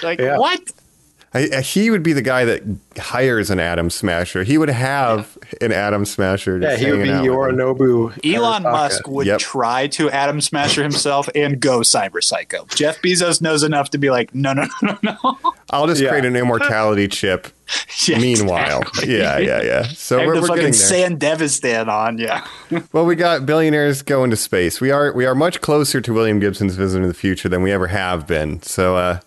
like, 0.03 0.19
Yeah. 0.21 0.39
what? 0.39 0.61
I, 1.35 1.49
I- 1.57 1.61
he 1.63 1.91
would 1.91 2.03
be 2.03 2.13
the 2.13 2.23
guy 2.23 2.45
that 2.45 2.63
hires 2.99 3.49
an 3.51 3.59
Adam 3.59 3.89
Smasher. 3.89 4.45
He 4.45 4.59
would 4.59 4.69
have 4.69 5.39
an 5.61 5.73
Adam 5.73 6.05
Smasher. 6.05 6.59
Yeah, 6.59 6.77
he 6.77 6.91
would 6.91 7.03
be 7.03 7.09
hanging 7.09 7.31
out. 7.31 7.37
Yorinobu. 7.37 8.35
Elon 8.35 8.63
Arasaka. 8.65 8.73
Musk 8.73 9.09
would 9.09 9.27
Yep. 9.27 9.39
try 9.41 9.87
to 9.89 10.11
Adam 10.11 10.41
Smasher 10.43 10.83
himself 10.83 11.29
and 11.35 11.59
go 11.59 11.81
Cyber 11.81 12.23
Psycho. 12.23 12.67
Jeff 12.75 13.01
Bezos 13.01 13.41
knows 13.41 13.63
enough 13.63 13.91
to 13.91 13.99
be 13.99 14.11
like, 14.11 14.35
no, 14.35 14.53
no, 14.53 14.67
no, 14.83 14.99
no, 15.03 15.17
no. 15.23 15.39
I'll 15.71 15.87
just 15.87 16.03
Yeah. 16.03 16.11
create 16.11 16.25
an 16.27 16.37
immortality 16.37 17.09
chip. 17.09 17.49
Yeah, 18.07 18.19
Meanwhile, 18.19 18.81
exactly. 18.81 19.17
yeah, 19.17 19.39
yeah, 19.39 19.63
yeah. 19.63 19.83
So 19.85 20.19
we're, 20.19 20.35
the 20.35 20.41
we're 20.43 20.47
fucking 20.49 20.63
getting 20.65 20.73
there. 20.73 20.73
San 20.73 21.17
Devistan 21.19 21.89
on, 21.89 22.19
yeah. 22.19 22.47
Well, 22.93 23.07
we 23.07 23.15
got 23.17 23.47
billionaires 23.47 24.03
going 24.03 24.29
to 24.31 24.37
space. 24.37 24.79
We 24.81 24.91
are 24.91 25.11
we 25.15 25.25
are 25.25 25.35
much 25.35 25.63
closer 25.63 26.01
to 26.03 26.13
William 26.13 26.39
Gibson's 26.39 26.75
Vision 26.75 27.01
of 27.03 27.09
the 27.09 27.15
Future 27.15 27.49
than 27.49 27.63
we 27.63 27.73
ever 27.73 27.87
have 27.87 28.27
been. 28.27 28.61
So, 28.61 28.97
uh, 28.97 29.21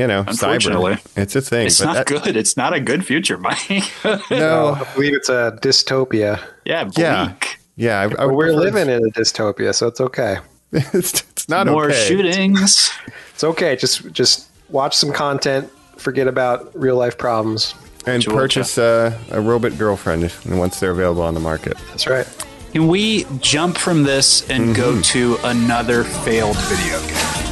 you 0.00 0.06
know, 0.06 0.24
Unfortunately. 0.26 0.94
cyber, 0.94 1.22
it's 1.22 1.36
a 1.36 1.40
thing. 1.40 1.66
It's 1.66 1.78
but 1.78 1.86
not 1.86 1.94
that- 1.94 2.06
good. 2.24 2.36
It's 2.36 2.56
not 2.56 2.72
a 2.72 2.80
good 2.80 3.04
future, 3.06 3.38
Mike. 3.38 3.82
No, 4.30 4.74
I 4.80 4.94
believe 4.94 5.14
it's 5.14 5.28
a 5.28 5.58
dystopia. 5.62 6.40
yeah, 6.64 6.84
bleak. 6.84 6.98
Yeah. 6.98 7.32
yeah, 7.76 8.00
I, 8.00 8.04
I 8.04 8.08
But 8.08 8.34
we're 8.34 8.52
living 8.52 8.88
in 8.88 9.04
a 9.04 9.10
dystopia, 9.10 9.74
so 9.74 9.86
it's 9.88 10.00
okay. 10.00 10.38
it's, 10.72 11.20
it's 11.32 11.48
not 11.48 11.66
More 11.66 11.86
okay. 11.86 12.04
shootings. 12.06 12.90
It's 13.34 13.44
okay. 13.44 13.74
Just 13.76 14.12
just 14.12 14.48
watch 14.68 14.94
some 14.94 15.12
content. 15.12 15.70
Forget 15.96 16.28
about 16.28 16.70
real 16.78 16.96
life 16.96 17.16
problems. 17.16 17.74
and 18.06 18.22
Georgia. 18.22 18.36
purchase 18.38 18.76
uh, 18.78 19.18
a 19.30 19.40
robot 19.40 19.78
girlfriend 19.78 20.30
once 20.46 20.78
they're 20.78 20.90
available 20.90 21.22
on 21.22 21.32
the 21.34 21.40
market. 21.40 21.76
That's 21.88 22.06
right. 22.06 22.26
Can 22.72 22.86
we 22.86 23.24
jump 23.40 23.76
from 23.78 24.02
this 24.04 24.48
and 24.50 24.74
go 24.76 24.92
Mm-hmm. 24.92 25.00
to 25.12 25.38
another 25.44 26.04
failed 26.04 26.56
video 26.68 27.00
game? 27.08 27.49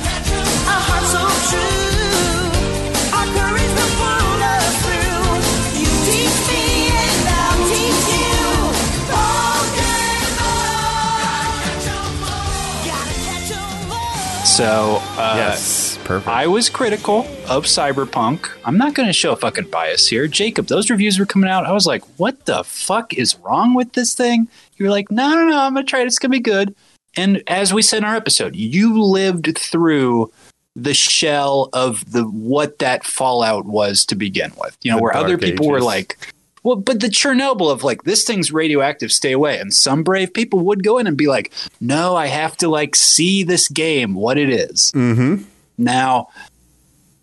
So, 14.59 14.99
uh, 15.01 15.35
yes, 15.37 16.01
perfect. 16.03 16.27
I 16.27 16.49
was 16.49 16.69
critical 16.69 17.21
of 17.49 17.67
Cyberpunk. 17.67 18.51
I'm 18.65 18.77
not 18.77 18.93
going 18.93 19.07
to 19.07 19.13
show 19.13 19.31
a 19.31 19.37
fucking 19.37 19.71
bias 19.71 20.09
here. 20.09 20.27
Jacob, 20.27 20.67
those 20.67 20.91
reviews 20.91 21.17
were 21.17 21.27
coming 21.27 21.49
out. 21.49 21.65
I 21.65 21.71
was 21.71 21.87
like, 21.87 22.03
what 22.19 22.45
the 22.47 22.65
fuck 22.65 23.15
is 23.15 23.39
wrong 23.39 23.75
with 23.75 23.93
this 23.93 24.15
thing? 24.15 24.49
You 24.77 24.87
were 24.87 24.91
like, 24.91 25.13
no, 25.13 25.33
no, 25.33 25.47
no, 25.47 25.61
I'm 25.61 25.75
going 25.75 25.87
to 25.87 25.89
try 25.89 26.01
it. 26.01 26.07
It's 26.09 26.19
going 26.19 26.33
to 26.33 26.37
be 26.39 26.43
good. 26.43 26.75
And 27.17 27.41
as 27.47 27.73
we 27.73 27.83
said 27.83 27.99
in 27.99 28.05
our 28.05 28.17
episode, 28.17 28.57
you 28.57 29.01
lived 29.01 29.57
through 29.57 30.33
the 30.75 30.93
shell 30.93 31.69
of 31.73 32.11
the 32.11 32.25
what 32.25 32.81
that 32.81 33.05
fallout 33.05 33.65
was 33.65 34.05
to 34.07 34.17
begin 34.17 34.51
with. 34.59 34.77
You 34.83 34.91
know, 34.91 34.97
The 34.97 35.03
where 35.05 35.17
other 35.17 35.39
people 35.39 35.69
were 35.69 35.81
like, 35.81 36.19
well, 36.63 36.77
but 36.77 37.01
the 37.01 37.09
Chernobyl 37.09 37.71
of 37.71 37.85
like 37.85 38.05
this 38.05 38.25
thing's 38.25 38.53
radioactive, 38.53 39.13
stay 39.13 39.33
away. 39.33 39.59
And 39.59 39.73
some 39.73 40.03
brave 40.03 40.33
people 40.33 40.61
would 40.61 40.83
go 40.83 40.99
in 40.99 41.07
and 41.07 41.17
be 41.17 41.27
like, 41.27 41.53
no, 41.81 42.17
I 42.17 42.27
have 42.27 42.57
to 42.59 42.69
like 42.69 42.97
see 42.97 43.43
this 43.43 43.69
game, 43.69 44.15
what 44.15 44.39
it 44.39 44.51
is. 44.51 44.93
mm-hmm. 44.95 45.45
Now, 45.81 46.29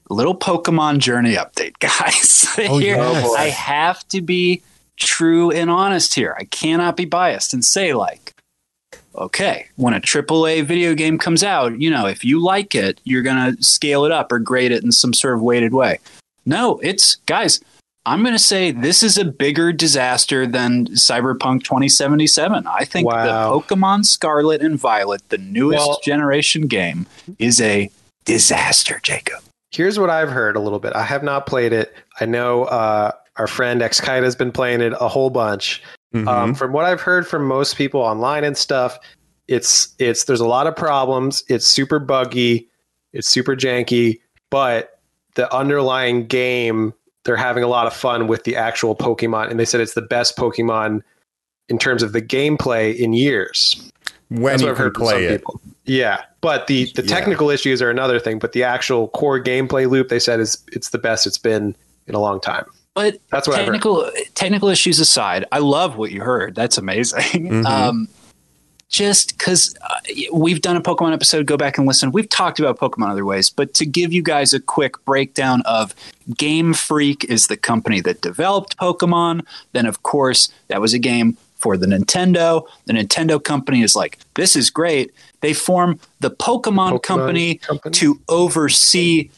little 0.09 0.37
Pokemon 0.37 0.99
Journey 0.99 1.35
update, 1.35 1.77
guys. 1.79 2.45
Oh, 2.57 2.77
here, 2.77 2.95
yes. 2.95 3.35
I 3.37 3.49
have 3.49 4.07
to 4.09 4.21
be 4.21 4.61
true 4.97 5.51
and 5.51 5.69
honest 5.69 6.13
here. 6.13 6.35
I 6.39 6.45
cannot 6.45 6.95
be 6.95 7.05
biased 7.05 7.53
and 7.53 7.65
say, 7.65 7.93
like, 7.93 8.33
okay, 9.15 9.67
when 9.75 9.93
a 9.93 9.99
AAA 9.99 10.63
video 10.63 10.93
game 10.93 11.17
comes 11.17 11.43
out, 11.43 11.79
you 11.79 11.89
know, 11.89 12.05
if 12.05 12.23
you 12.23 12.41
like 12.41 12.75
it, 12.75 13.01
you're 13.03 13.21
going 13.21 13.55
to 13.55 13.63
scale 13.63 14.05
it 14.05 14.11
up 14.11 14.31
or 14.31 14.39
grade 14.39 14.71
it 14.71 14.83
in 14.83 14.91
some 14.91 15.13
sort 15.13 15.35
of 15.35 15.41
weighted 15.41 15.73
way. 15.73 15.99
No, 16.45 16.79
it's, 16.79 17.15
guys, 17.25 17.59
I'm 18.05 18.21
going 18.21 18.35
to 18.35 18.39
say 18.39 18.71
this 18.71 19.01
is 19.01 19.17
a 19.17 19.25
bigger 19.25 19.73
disaster 19.73 20.45
than 20.45 20.87
Cyberpunk 20.87 21.63
2077. 21.63 22.67
I 22.67 22.85
think 22.85 23.07
Wow. 23.07 23.59
the 23.59 23.59
Pokemon 23.75 24.05
Scarlet 24.05 24.61
and 24.61 24.77
Violet, 24.79 25.27
the 25.29 25.37
newest 25.39 25.87
Well- 25.87 25.99
generation 26.03 26.67
game, 26.67 27.07
is 27.39 27.59
a 27.59 27.89
disaster, 28.25 28.99
Jacob. 29.01 29.39
Here's 29.71 29.99
what 29.99 30.09
I've 30.09 30.29
heard 30.29 30.55
a 30.55 30.59
little 30.59 30.79
bit. 30.79 30.95
I 30.95 31.03
have 31.03 31.23
not 31.23 31.45
played 31.47 31.73
it. 31.73 31.93
I 32.19 32.25
know 32.25 32.63
uh, 32.65 33.11
our 33.37 33.47
friend 33.47 33.81
Xkite 33.81 34.23
has 34.23 34.35
been 34.35 34.51
playing 34.51 34.81
it 34.81 34.93
a 34.99 35.07
whole 35.07 35.29
bunch. 35.29 35.81
Mm-hmm. 36.13 36.27
Um, 36.27 36.55
from 36.55 36.71
what 36.71 36.85
I've 36.85 37.01
heard 37.01 37.27
from 37.27 37.45
most 37.45 37.75
people 37.75 37.99
online 37.99 38.43
and 38.45 38.55
stuff, 38.57 38.97
it's 39.47 39.93
it's 39.99 40.23
there's 40.23 40.39
a 40.39 40.47
lot 40.47 40.65
of 40.67 40.75
problems. 40.75 41.43
It's 41.49 41.67
super 41.67 41.99
buggy, 41.99 42.69
it's 43.11 43.27
super 43.27 43.55
janky, 43.55 44.21
but 44.49 44.99
the 45.35 45.53
underlying 45.53 46.25
game 46.27 46.93
they're 47.25 47.35
having 47.35 47.63
a 47.63 47.67
lot 47.67 47.87
of 47.87 47.93
fun 47.93 48.27
with 48.27 48.43
the 48.45 48.55
actual 48.55 48.95
Pokemon, 48.95 49.51
and 49.51 49.59
they 49.59 49.65
said 49.65 49.81
it's 49.81 49.93
the 49.95 50.01
best 50.01 50.37
Pokemon 50.37 51.01
in 51.67 51.77
terms 51.77 52.03
of 52.03 52.13
the 52.13 52.21
gameplay 52.21 52.95
in 52.95 53.13
years. 53.13 53.91
when 54.29 54.43
That's 54.43 54.61
you 54.61 54.67
what 54.67 54.71
I've 54.71 54.77
can 54.77 54.83
heard 54.85 54.95
from 54.97 55.05
some 55.07 55.21
it. 55.23 55.29
people. 55.39 55.61
Yeah, 55.85 56.21
but 56.41 56.65
the 56.67 56.91
the 56.95 57.03
Yeah. 57.03 57.15
technical 57.15 57.49
issues 57.51 57.81
are 57.81 57.89
another 57.91 58.19
thing. 58.19 58.39
But 58.39 58.53
the 58.53 58.63
actual 58.63 59.09
core 59.09 59.39
gameplay 59.39 59.87
loop, 59.89 60.09
they 60.09 60.17
said, 60.19 60.39
is 60.39 60.57
it's 60.71 60.89
the 60.89 60.97
best 60.97 61.27
it's 61.27 61.37
been 61.37 61.75
in 62.07 62.15
a 62.15 62.19
long 62.19 62.39
time. 62.41 62.65
But 62.95 63.17
That's 63.29 63.47
what 63.47 63.55
I've 63.59 63.65
heard. 63.67 63.73
technical 63.73 64.09
technical 64.33 64.69
issues 64.69 64.99
aside, 64.99 65.45
I 65.51 65.59
love 65.59 65.97
what 65.97 66.11
you 66.11 66.21
heard. 66.21 66.55
That's 66.55 66.77
amazing. 66.79 67.65
Um, 67.67 68.07
just 68.89 69.37
because 69.37 69.75
uh, 69.81 69.99
we've 70.31 70.61
done 70.61 70.75
a 70.75 70.81
Pokemon 70.81 71.13
episode, 71.13 71.45
go 71.45 71.57
back 71.57 71.77
and 71.77 71.87
listen. 71.87 72.11
We've 72.11 72.29
talked 72.29 72.59
about 72.59 72.79
Pokemon 72.79 73.09
other 73.09 73.25
ways, 73.25 73.49
but 73.49 73.73
to 73.75 73.85
give 73.85 74.13
you 74.13 74.21
guys 74.21 74.53
a 74.53 74.59
quick 74.59 75.03
breakdown 75.05 75.61
of 75.65 75.93
Game 76.37 76.73
Freak 76.73 77.23
is 77.25 77.47
the 77.47 77.57
company 77.57 77.99
that 78.01 78.21
developed 78.21 78.77
Pokemon. 78.77 79.45
Then, 79.73 79.85
of 79.85 80.03
course, 80.03 80.49
that 80.67 80.81
was 80.81 80.93
a 80.93 80.99
game 80.99 81.37
for 81.55 81.77
the 81.77 81.87
Nintendo. 81.87 82.63
The 82.85 82.93
Nintendo 82.93 83.43
company 83.43 83.81
is 83.81 83.95
like, 83.95 84.19
this 84.35 84.55
is 84.55 84.69
great. 84.69 85.11
They 85.41 85.53
form 85.53 85.99
the 86.19 86.31
Pokemon, 86.31 86.91
Pokemon 86.91 87.03
company, 87.03 87.55
company? 87.55 87.93
to 87.93 88.21
oversee 88.29 89.29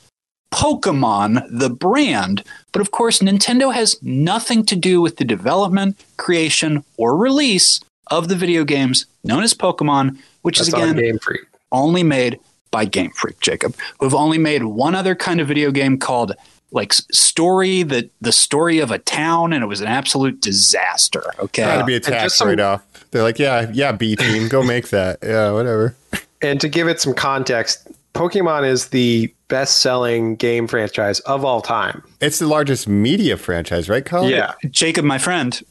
Pokemon, 0.52 1.46
the 1.50 1.70
brand. 1.70 2.44
But 2.72 2.82
of 2.82 2.92
course, 2.92 3.20
Nintendo 3.20 3.74
has 3.74 4.02
nothing 4.02 4.66
to 4.66 4.76
do 4.76 5.02
with 5.02 5.18
the 5.18 5.26
development, 5.26 6.04
creation, 6.18 6.84
or 6.98 7.16
release 7.16 7.80
of 8.12 8.28
the 8.28 8.36
video 8.36 8.64
games 8.64 9.06
known 9.24 9.44
as 9.44 9.54
Pokemon, 9.54 10.18
which 10.42 10.58
That's 10.58 10.70
is 10.70 10.74
again 10.74 10.96
Game 10.96 11.20
Freak. 11.20 11.42
only 11.72 12.04
made 12.04 12.40
by 12.72 12.86
Game 12.86 13.12
Freak, 13.12 13.40
Jacob, 13.40 13.76
who 14.00 14.06
have 14.06 14.14
only 14.16 14.38
made 14.38 14.64
one 14.64 14.96
other 14.96 15.16
kind 15.16 15.40
of 15.40 15.48
video 15.48 15.72
game 15.72 15.98
called 15.98 16.34
like 16.72 16.92
story 16.94 17.82
the 17.84 18.10
the 18.20 18.32
story 18.34 18.80
of 18.80 18.92
a 18.92 18.98
town 19.00 19.54
and 19.54 19.64
it 19.64 19.68
was 19.68 19.80
an 19.80 19.88
absolute 19.88 20.42
disaster 20.42 21.24
okay 21.40 21.64
Trying 21.64 21.80
to 21.80 21.86
be 21.86 21.96
and 21.96 22.06
attacked 22.06 22.24
just 22.24 22.38
some- 22.38 22.50
right 22.50 22.60
off. 22.60 22.84
They're 23.12 23.24
like, 23.24 23.40
yeah, 23.40 23.70
yeah, 23.72 23.94
B 23.94 24.18
team, 24.18 24.50
go 24.50 24.62
make 24.76 24.90
that. 24.90 25.20
Yeah, 25.24 25.52
whatever. 25.52 25.96
And 26.42 26.60
to 26.60 26.68
give 26.68 26.90
it 26.90 27.00
some 27.00 27.14
context, 27.14 27.88
Pokemon 28.14 28.68
is 28.68 28.90
the 28.90 29.34
best-selling 29.48 30.36
game 30.36 30.68
franchise 30.68 31.22
of 31.22 31.46
all 31.46 31.62
time. 31.62 32.04
It's 32.20 32.40
the 32.40 32.48
largest 32.48 32.86
media 32.86 33.38
franchise, 33.38 33.88
right, 33.88 34.06
Colin? 34.06 34.32
Yeah, 34.32 34.54
jacob 34.72 35.06
my 35.06 35.18
friend 35.18 35.62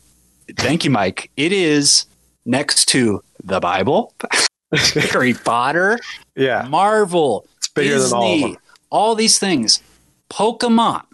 thank 0.57 0.85
you 0.85 0.91
mike 0.91 1.29
it 1.37 1.53
is 1.53 2.07
next 2.47 2.87
to 2.87 3.23
the 3.45 3.61
bible 3.61 4.15
harry 5.13 5.35
potter 5.35 5.99
yeah, 6.35 6.67
marvel 6.69 7.47
it's 7.59 7.69
bigger 7.69 7.95
Disney, 7.95 8.11
than 8.11 8.19
all 8.19 8.35
of 8.35 8.41
them. 8.53 8.57
all 8.91 9.15
these 9.15 9.39
things. 9.39 9.83
Pokemon 10.31 11.05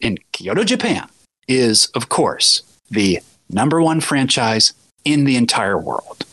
in 0.00 0.18
kyoto 0.32 0.64
japan 0.64 1.08
is 1.48 1.86
of 1.94 2.08
course 2.08 2.62
the 2.90 3.20
number 3.50 3.82
one 3.82 4.00
franchise 4.00 4.72
in 5.04 5.24
the 5.24 5.36
entire 5.36 5.78
world. 5.78 6.24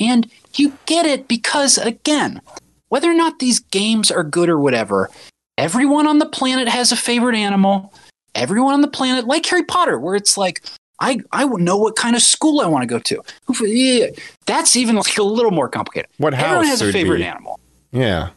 And 0.00 0.30
you 0.56 0.76
get 0.86 1.06
it 1.06 1.28
because 1.28 1.78
again 1.78 2.40
whether 2.88 3.10
or 3.10 3.14
not 3.14 3.38
these 3.38 3.58
games 3.58 4.10
are 4.10 4.24
good 4.24 4.48
or 4.48 4.58
whatever 4.58 5.10
everyone 5.58 6.06
on 6.06 6.18
the 6.18 6.26
planet 6.26 6.68
has 6.68 6.92
a 6.92 6.96
favorite 6.96 7.36
animal. 7.36 7.92
Everyone 8.34 8.74
on 8.74 8.80
the 8.80 8.88
planet 8.88 9.26
like 9.26 9.44
harry 9.46 9.64
potter 9.64 9.98
where 9.98 10.14
it's 10.14 10.36
like 10.36 10.62
I 11.02 11.18
I 11.32 11.44
know 11.44 11.76
what 11.76 11.96
kind 11.96 12.14
of 12.16 12.22
school 12.22 12.60
I 12.60 12.66
want 12.66 12.82
to 12.82 12.86
go 12.86 12.98
to. 13.00 14.14
That's 14.46 14.76
even 14.76 14.94
like 14.96 15.18
a 15.18 15.22
little 15.22 15.50
more 15.50 15.68
complicated. 15.68 16.08
What 16.18 16.32
Everyone 16.32 16.66
has 16.66 16.80
a 16.80 16.92
favorite 16.92 17.18
be? 17.18 17.24
animal. 17.24 17.58
Yeah. 17.90 18.30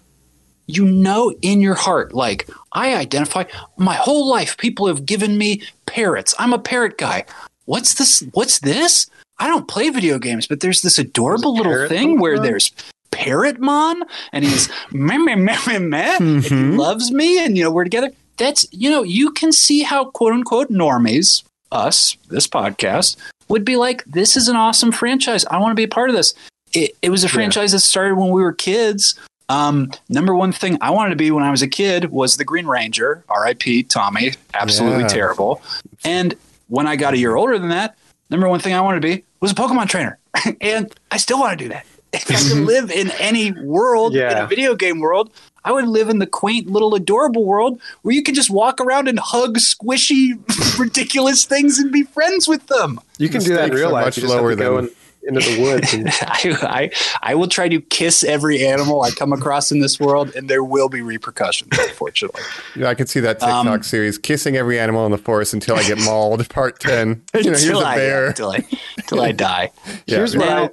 You 0.67 0.85
know 0.85 1.31
in 1.43 1.61
your 1.61 1.75
heart, 1.75 2.13
like 2.13 2.49
I 2.71 2.95
identify 2.95 3.43
my 3.77 3.93
whole 3.93 4.27
life. 4.27 4.57
People 4.57 4.87
have 4.87 5.05
given 5.05 5.37
me 5.37 5.61
parrots. 5.85 6.33
I'm 6.39 6.53
a 6.53 6.59
parrot 6.59 6.97
guy. 6.97 7.25
What's 7.65 7.93
this? 7.93 8.23
What's 8.33 8.59
this? 8.59 9.07
I 9.37 9.47
don't 9.47 9.67
play 9.67 9.89
video 9.89 10.17
games, 10.17 10.47
but 10.47 10.61
there's 10.61 10.81
this 10.81 10.97
adorable 10.97 11.55
little 11.55 11.87
thing 11.87 12.19
where 12.19 12.39
there's 12.39 12.71
Parrotmon, 13.11 14.01
and 14.31 14.43
he's 14.43 14.69
meh 14.91 15.17
meh 15.17 15.35
meh 15.35 15.57
meh 15.67 15.79
meh. 15.79 16.17
and 16.19 16.43
he 16.43 16.55
loves 16.55 17.11
me, 17.11 17.43
and 17.43 17.57
you 17.57 17.63
know 17.63 17.71
we're 17.71 17.83
together. 17.83 18.11
That's 18.37 18.65
you 18.71 18.89
know 18.89 19.03
you 19.03 19.31
can 19.31 19.51
see 19.51 19.83
how 19.83 20.05
quote 20.05 20.33
unquote 20.33 20.69
normies, 20.69 21.43
us, 21.75 22.17
this 22.29 22.47
podcast 22.47 23.17
would 23.49 23.63
be 23.65 23.75
like. 23.75 24.03
This 24.05 24.35
is 24.35 24.47
an 24.47 24.55
awesome 24.55 24.91
franchise. 24.91 25.45
I 25.45 25.59
want 25.59 25.71
to 25.71 25.75
be 25.75 25.83
a 25.83 25.87
part 25.87 26.09
of 26.09 26.15
this. 26.15 26.33
It, 26.73 26.91
it 27.01 27.09
was 27.09 27.23
a 27.23 27.29
franchise 27.29 27.71
that 27.73 27.79
started 27.81 28.15
when 28.15 28.29
we 28.31 28.41
were 28.41 28.53
kids. 28.53 29.15
Um, 29.47 29.91
number 30.09 30.33
one 30.33 30.51
thing 30.51 30.77
I 30.81 30.89
wanted 30.89 31.11
to 31.11 31.15
be 31.15 31.29
when 31.29 31.43
I 31.43 31.51
was 31.51 31.61
a 31.61 31.67
kid 31.67 32.05
was 32.11 32.37
the 32.37 32.43
Green 32.45 32.65
Ranger. 32.65 33.23
R.I.P. 33.29 33.83
Tommy, 33.83 34.31
absolutely 34.55 35.01
Yeah. 35.01 35.07
terrible. 35.07 35.61
And 36.03 36.33
when 36.67 36.87
I 36.87 36.95
got 36.95 37.13
a 37.13 37.17
year 37.17 37.35
older 37.35 37.59
than 37.59 37.69
that, 37.69 37.95
number 38.31 38.49
one 38.49 38.59
thing 38.59 38.73
I 38.73 38.81
wanted 38.81 39.01
to 39.03 39.07
be 39.07 39.23
was 39.41 39.51
a 39.51 39.55
Pokemon 39.55 39.87
trainer, 39.87 40.17
and 40.61 40.91
I 41.11 41.17
still 41.17 41.39
want 41.39 41.57
to 41.57 41.63
do 41.63 41.69
that. 41.69 41.85
If 42.11 42.31
I 42.31 42.35
could 42.35 42.63
live 42.65 42.89
in 42.89 43.11
any 43.19 43.51
world, 43.51 44.15
in 44.15 44.37
a 44.37 44.47
video 44.47 44.73
game 44.75 44.99
world, 44.99 45.29
I 45.65 45.71
would 45.73 45.87
live 45.87 46.07
in 46.09 46.19
the 46.19 46.27
quaint 46.27 46.67
little 46.67 46.95
adorable 46.95 47.43
world 47.43 47.81
where 48.03 48.15
you 48.15 48.23
can 48.23 48.35
just 48.35 48.49
walk 48.49 48.79
around 48.79 49.09
and 49.09 49.19
hug 49.19 49.57
squishy, 49.57 50.39
ridiculous 50.79 51.43
things 51.43 51.77
and 51.79 51.91
be 51.91 52.03
friends 52.03 52.47
with 52.47 52.67
them. 52.67 52.99
You 53.17 53.27
can 53.27 53.39
The 53.39 53.45
do 53.45 53.53
that 53.55 53.69
in 53.71 53.75
real 53.75 53.91
life. 53.91 54.05
much 54.05 54.17
You 54.17 54.21
just 54.21 54.33
have 54.33 54.41
lower 54.41 54.51
to 54.51 54.55
go 54.55 54.75
than- 54.81 54.91
into 55.27 55.39
the 55.39 55.59
woods. 55.59 55.91
And, 55.91 56.07
I, 56.21 56.39
I 56.61 56.91
I 57.31 57.33
will 57.35 57.47
try 57.47 57.67
to 57.67 57.81
kiss 57.81 58.23
every 58.23 58.63
animal 58.63 59.01
I 59.01 59.09
come 59.09 59.33
across 59.33 59.71
in 59.71 59.79
this 59.79 59.99
world, 59.99 60.35
and 60.35 60.47
there 60.47 60.63
will 60.63 60.87
be 60.87 61.01
repercussions. 61.01 61.71
Unfortunately, 61.79 62.43
Yeah, 62.75 62.89
I 62.89 62.93
could 62.93 63.09
see 63.09 63.21
that 63.21 63.39
TikTok 63.39 63.65
Um, 63.65 63.81
series, 63.81 64.19
kissing 64.19 64.55
every 64.55 64.79
animal 64.79 65.03
in 65.07 65.11
the 65.11 65.17
forest 65.17 65.55
until 65.55 65.77
I 65.77 65.83
get 65.83 65.97
mauled, 65.99 66.47
part 66.49 66.79
10. 66.79 67.07
You 67.09 67.15
know, 67.15 67.21
here's 67.41 67.63
Until 67.63 67.81
a 67.81 67.85
I- 67.85 67.95
bear. 67.95 68.27
until 68.27 68.51
I, 68.51 68.63
until 68.97 69.21
I 69.21 69.31
die. 69.31 69.71
Yeah. 70.05 70.17
Here's 70.17 70.37
what 70.37 70.45
Now, 70.45 70.63
I 70.65 70.69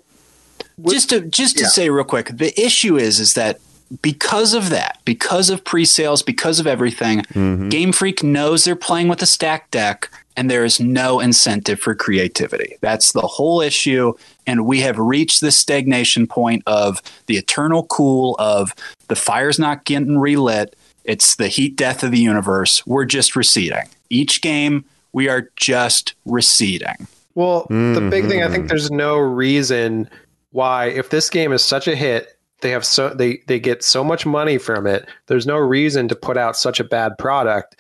just 0.90 1.09
to 1.11 1.22
just 1.22 1.57
to 1.57 1.64
say 1.66 1.88
real 1.88 2.05
quick, 2.05 2.28
the 2.36 2.53
issue 2.62 2.99
is 2.99 3.20
is 3.20 3.32
that 3.34 3.59
because 4.01 4.55
of 4.55 4.70
that, 4.70 4.99
because 5.05 5.51
of 5.51 5.64
pre-sales, 5.64 6.22
because 6.22 6.59
of 6.61 6.66
everything, 6.66 7.20
Mm-hmm. 7.32 7.68
Game 7.68 7.93
Freak 7.93 8.22
knows 8.22 8.64
they're 8.64 8.76
playing 8.76 9.09
with 9.09 9.20
a 9.22 9.26
stack 9.26 9.70
deck, 9.70 10.09
and 10.36 10.51
there 10.51 10.64
is 10.64 10.80
no 10.80 11.20
incentive 11.20 11.78
for 11.80 11.95
creativity. 11.95 12.76
That's 12.80 13.12
the 13.12 13.20
whole 13.20 13.61
issue, 13.61 14.14
and 14.47 14.64
we 14.66 14.80
have 14.80 14.99
reached 14.99 15.40
the 15.40 15.51
stagnation 15.51 16.26
point 16.26 16.62
of 16.66 17.03
the 17.26 17.36
eternal 17.36 17.84
cool 17.86 18.36
of 18.38 18.72
the 19.09 19.16
fire's 19.16 19.59
not 19.59 19.84
getting 19.84 20.18
relit. 20.18 20.74
It's 21.05 21.36
the 21.36 21.49
heat 21.49 21.76
death 21.76 22.03
of 22.03 22.12
the 22.12 22.18
universe. 22.18 22.86
We're 22.86 23.05
just 23.05 23.34
receding. 23.36 23.88
Each 24.09 24.40
game, 24.40 24.84
we 25.12 25.28
are 25.28 25.51
just 25.57 26.14
receding. 26.24 27.07
Well, 27.34 27.66
the 27.68 28.09
big 28.11 28.28
thing 28.28 28.40
I 28.43 28.45
Mm-hmm. 28.47 28.53
think 28.55 28.68
there's 28.68 28.90
no 28.90 29.16
reason 29.16 30.09
why 30.53 30.86
if 30.86 31.11
this 31.11 31.28
game 31.30 31.53
is 31.53 31.62
such 31.64 31.88
a 31.88 31.97
hit, 31.97 32.36
they 32.63 32.71
have 32.71 32.85
so 32.85 33.11
they 33.11 33.43
they 33.47 33.61
get 33.61 33.83
so 33.85 34.03
much 34.03 34.25
money 34.25 34.57
from 34.57 34.87
it. 34.87 35.09
There's 35.27 35.47
no 35.47 35.59
reason 35.59 36.09
to 36.09 36.17
put 36.17 36.37
out 36.37 36.57
such 36.57 36.81
a 36.81 36.85
bad 36.85 37.19
product. 37.19 37.77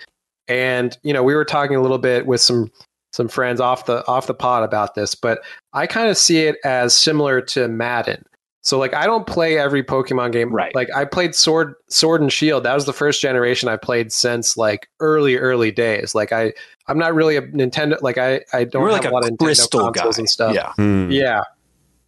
And 0.48 0.96
you 1.02 1.12
know, 1.12 1.22
we 1.22 1.34
were 1.34 1.44
talking 1.44 1.76
a 1.76 1.80
little 1.80 1.98
bit 1.98 2.26
with 2.26 2.40
some 2.40 2.70
some 3.12 3.28
friends 3.28 3.60
off 3.60 3.86
the 3.86 4.06
off 4.06 4.26
the 4.26 4.34
pod 4.34 4.64
about 4.64 4.94
this, 4.94 5.14
but 5.14 5.40
I 5.72 5.86
kind 5.86 6.08
of 6.08 6.16
see 6.16 6.40
it 6.40 6.56
as 6.64 6.94
similar 6.94 7.40
to 7.42 7.68
Madden. 7.68 8.24
So 8.62 8.78
like 8.78 8.94
I 8.94 9.06
don't 9.06 9.26
play 9.26 9.58
every 9.58 9.82
Pokemon 9.82 10.32
game. 10.32 10.52
Right. 10.52 10.74
Like 10.74 10.88
I 10.94 11.04
played 11.04 11.34
Sword 11.34 11.74
Sword 11.88 12.20
and 12.20 12.32
Shield. 12.32 12.64
That 12.64 12.74
was 12.74 12.86
the 12.86 12.92
first 12.92 13.20
generation 13.20 13.68
I 13.68 13.76
played 13.76 14.12
since 14.12 14.56
like 14.56 14.88
early 15.00 15.36
early 15.36 15.70
days. 15.70 16.14
Like 16.14 16.32
I 16.32 16.52
I'm 16.86 16.98
not 16.98 17.14
really 17.14 17.36
a 17.36 17.42
Nintendo 17.42 18.00
like 18.02 18.18
I 18.18 18.40
I 18.52 18.64
don't 18.64 18.82
You're 18.82 18.92
have 18.92 19.02
like 19.02 19.10
a 19.10 19.14
lot 19.14 19.24
a 19.24 19.28
of 19.28 19.32
Nintendo 19.34 19.44
crystal 19.44 19.90
guy. 19.90 20.10
and 20.16 20.28
stuff. 20.28 20.54
Yeah. 20.54 20.72
Hmm. 20.74 21.10
Yeah. 21.10 21.42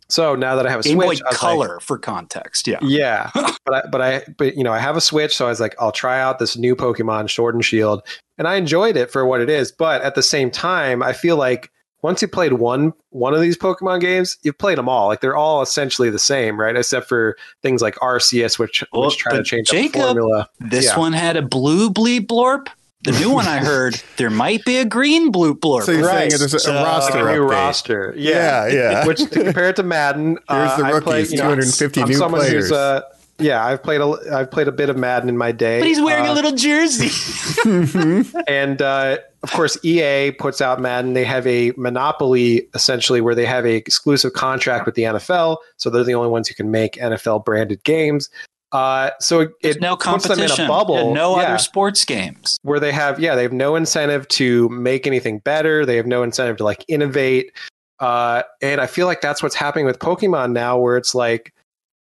So 0.08 0.34
now 0.34 0.54
that 0.56 0.66
I 0.66 0.70
have 0.70 0.80
a 0.80 0.82
Game 0.82 0.96
Switch, 0.96 1.06
I 1.06 1.08
was 1.08 1.20
like- 1.22 1.34
Color 1.36 1.80
for 1.80 1.98
context. 1.98 2.66
Yeah. 2.68 2.78
yeah, 2.82 3.30
but 3.34 3.74
I, 3.74 3.82
but 3.90 4.00
I 4.00 4.24
but 4.36 4.56
you 4.56 4.64
know 4.64 4.72
I 4.72 4.78
have 4.78 4.96
a 4.96 5.00
Switch, 5.00 5.34
so 5.36 5.46
I 5.46 5.48
was 5.48 5.60
like, 5.60 5.74
I'll 5.80 5.92
try 5.92 6.20
out 6.20 6.38
this 6.38 6.56
new 6.56 6.76
Pokemon 6.76 7.30
Sword 7.30 7.54
and 7.54 7.64
Shield, 7.64 8.02
and 8.38 8.46
I 8.46 8.56
enjoyed 8.56 8.96
it 8.96 9.10
for 9.10 9.24
what 9.26 9.40
it 9.40 9.48
is. 9.50 9.72
But 9.72 10.02
at 10.02 10.14
the 10.14 10.22
same 10.22 10.50
time, 10.50 11.02
I 11.02 11.12
feel 11.12 11.36
like 11.36 11.70
once 12.02 12.20
you 12.20 12.28
played 12.28 12.52
one 12.54 12.92
one 13.10 13.32
of 13.32 13.40
these 13.40 13.56
Pokemon 13.56 14.00
games, 14.02 14.36
you've 14.42 14.58
played 14.58 14.76
them 14.76 14.88
all. 14.90 15.08
Like 15.08 15.20
they're 15.22 15.36
all 15.36 15.62
essentially 15.62 16.10
the 16.10 16.18
same, 16.18 16.60
right? 16.60 16.76
Except 16.76 17.08
for 17.08 17.36
things 17.62 17.80
like 17.80 17.94
Arceus, 17.96 18.58
which 18.58 18.84
Well, 18.92 19.06
which 19.06 19.16
try 19.16 19.34
to 19.36 19.42
change 19.42 19.68
Jacob- 19.68 19.92
the 19.92 19.98
formula. 20.00 20.48
This 20.60 20.84
Yeah. 20.86 20.98
one 20.98 21.14
had 21.14 21.36
a 21.38 21.42
blue 21.42 21.88
bleep 21.90 22.26
blorp. 22.26 22.68
The 23.04 23.12
new 23.12 23.30
one 23.30 23.46
I 23.46 23.58
heard 23.58 24.02
there 24.16 24.30
might 24.30 24.64
be 24.64 24.78
a 24.78 24.84
green 24.84 25.30
blue 25.30 25.54
blorp. 25.54 25.82
So 25.84 25.92
you're 25.92 26.04
saying 26.04 26.30
there's 26.30 26.54
a, 26.54 26.58
So- 26.58 26.72
a 26.76 26.82
roster 26.82 27.22
Like 27.22 27.34
a 27.36 27.38
new 27.38 27.44
update. 27.46 27.50
roster, 27.50 28.14
Yeah, 28.16 28.66
yeah. 28.68 29.06
Which 29.06 29.18
to 29.18 29.26
compare 29.28 29.68
it 29.68 29.76
to 29.76 29.82
Madden, 29.82 30.38
Here's 30.50 30.70
uh, 30.70 30.76
the 30.78 30.84
I 30.84 30.90
rookies, 30.90 31.04
play, 31.04 31.20
you 31.22 31.36
know, 31.36 31.54
250 31.54 32.00
I'm 32.02 32.08
new 32.08 32.14
someone 32.14 32.40
who's, 32.40 32.48
players. 32.50 32.72
uh, 32.72 33.02
yeah, 33.38 33.64
I've 33.66 33.82
played 33.82 34.00
a 34.00 34.14
I've 34.32 34.50
played 34.50 34.68
a 34.68 34.72
bit 34.72 34.88
of 34.88 34.96
Madden 34.96 35.28
in 35.28 35.36
my 35.36 35.50
day. 35.52 35.80
but 35.80 35.88
he's 35.88 36.00
wearing 36.00 36.26
Uh, 36.28 36.32
a 36.32 36.34
little 36.34 36.52
jersey. 36.52 37.10
and 38.46 38.80
uh, 38.80 39.18
of 39.42 39.50
course 39.52 39.76
EA 39.84 40.30
puts 40.30 40.60
out 40.60 40.80
Madden. 40.80 41.14
They 41.14 41.24
have 41.24 41.46
a 41.46 41.72
monopoly 41.76 42.68
essentially 42.74 43.20
where 43.20 43.34
they 43.34 43.44
have 43.44 43.66
a 43.66 43.74
exclusive 43.74 44.32
contract 44.34 44.86
with 44.86 44.94
the 44.94 45.02
NFL, 45.02 45.56
so 45.76 45.90
they're 45.90 46.04
the 46.04 46.14
only 46.14 46.30
ones 46.30 46.46
who 46.48 46.54
can 46.54 46.70
make 46.70 46.94
NFL 46.94 47.44
branded 47.44 47.82
games. 47.84 48.30
Uh, 48.72 49.10
so 49.20 49.40
it, 49.40 49.50
There's 49.62 49.76
it 49.76 49.82
no 49.82 49.96
puts 49.96 50.24
them 50.24 50.32
in 50.32 50.38
competition. 50.38 50.64
a 50.64 50.68
bubble. 50.68 50.96
and 50.98 51.14
no 51.14 51.36
yeah, 51.36 51.48
other 51.48 51.58
sports 51.58 52.04
games. 52.04 52.58
where 52.62 52.80
they 52.80 52.90
have 52.92 53.20
yeah 53.20 53.34
they 53.36 53.42
have 53.42 53.52
no 53.52 53.76
incentive 53.76 54.26
to 54.28 54.68
make 54.70 55.06
anything 55.06 55.38
better. 55.40 55.86
They 55.86 55.96
have 55.96 56.06
no 56.06 56.22
incentive 56.22 56.56
to 56.58 56.64
like 56.64 56.84
innovate. 56.88 57.52
Uh, 58.00 58.42
and 58.60 58.80
I 58.80 58.86
feel 58.88 59.06
like 59.06 59.20
that's 59.20 59.42
what's 59.42 59.54
happening 59.54 59.86
with 59.86 60.00
Pokemon 60.00 60.52
now, 60.52 60.76
where 60.76 60.96
it's 60.96 61.14
like 61.14 61.54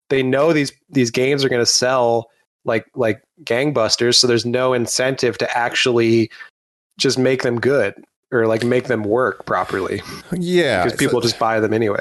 they 0.10 0.24
know 0.24 0.54
these 0.54 0.72
these 0.90 1.12
games 1.12 1.44
are 1.44 1.50
going 1.50 1.62
to 1.62 1.66
sell 1.66 2.30
like 2.64 2.86
like 2.96 3.22
gangbusters, 3.44 4.16
so 4.16 4.28
there's 4.28 4.46
no 4.46 4.72
incentive 4.72 5.38
to 5.40 5.58
actually 5.58 6.30
just 6.98 7.18
make 7.20 7.42
them 7.44 7.60
good 7.60 7.94
or 8.32 8.48
like 8.48 8.64
make 8.64 8.86
them 8.86 9.04
work 9.04 9.46
properly 9.46 10.02
Yeah. 10.32 10.84
because 10.86 10.98
people 10.98 11.20
so- 11.22 11.28
just 11.28 11.38
buy 11.40 11.60
them 11.60 11.74
anyway. 11.74 12.00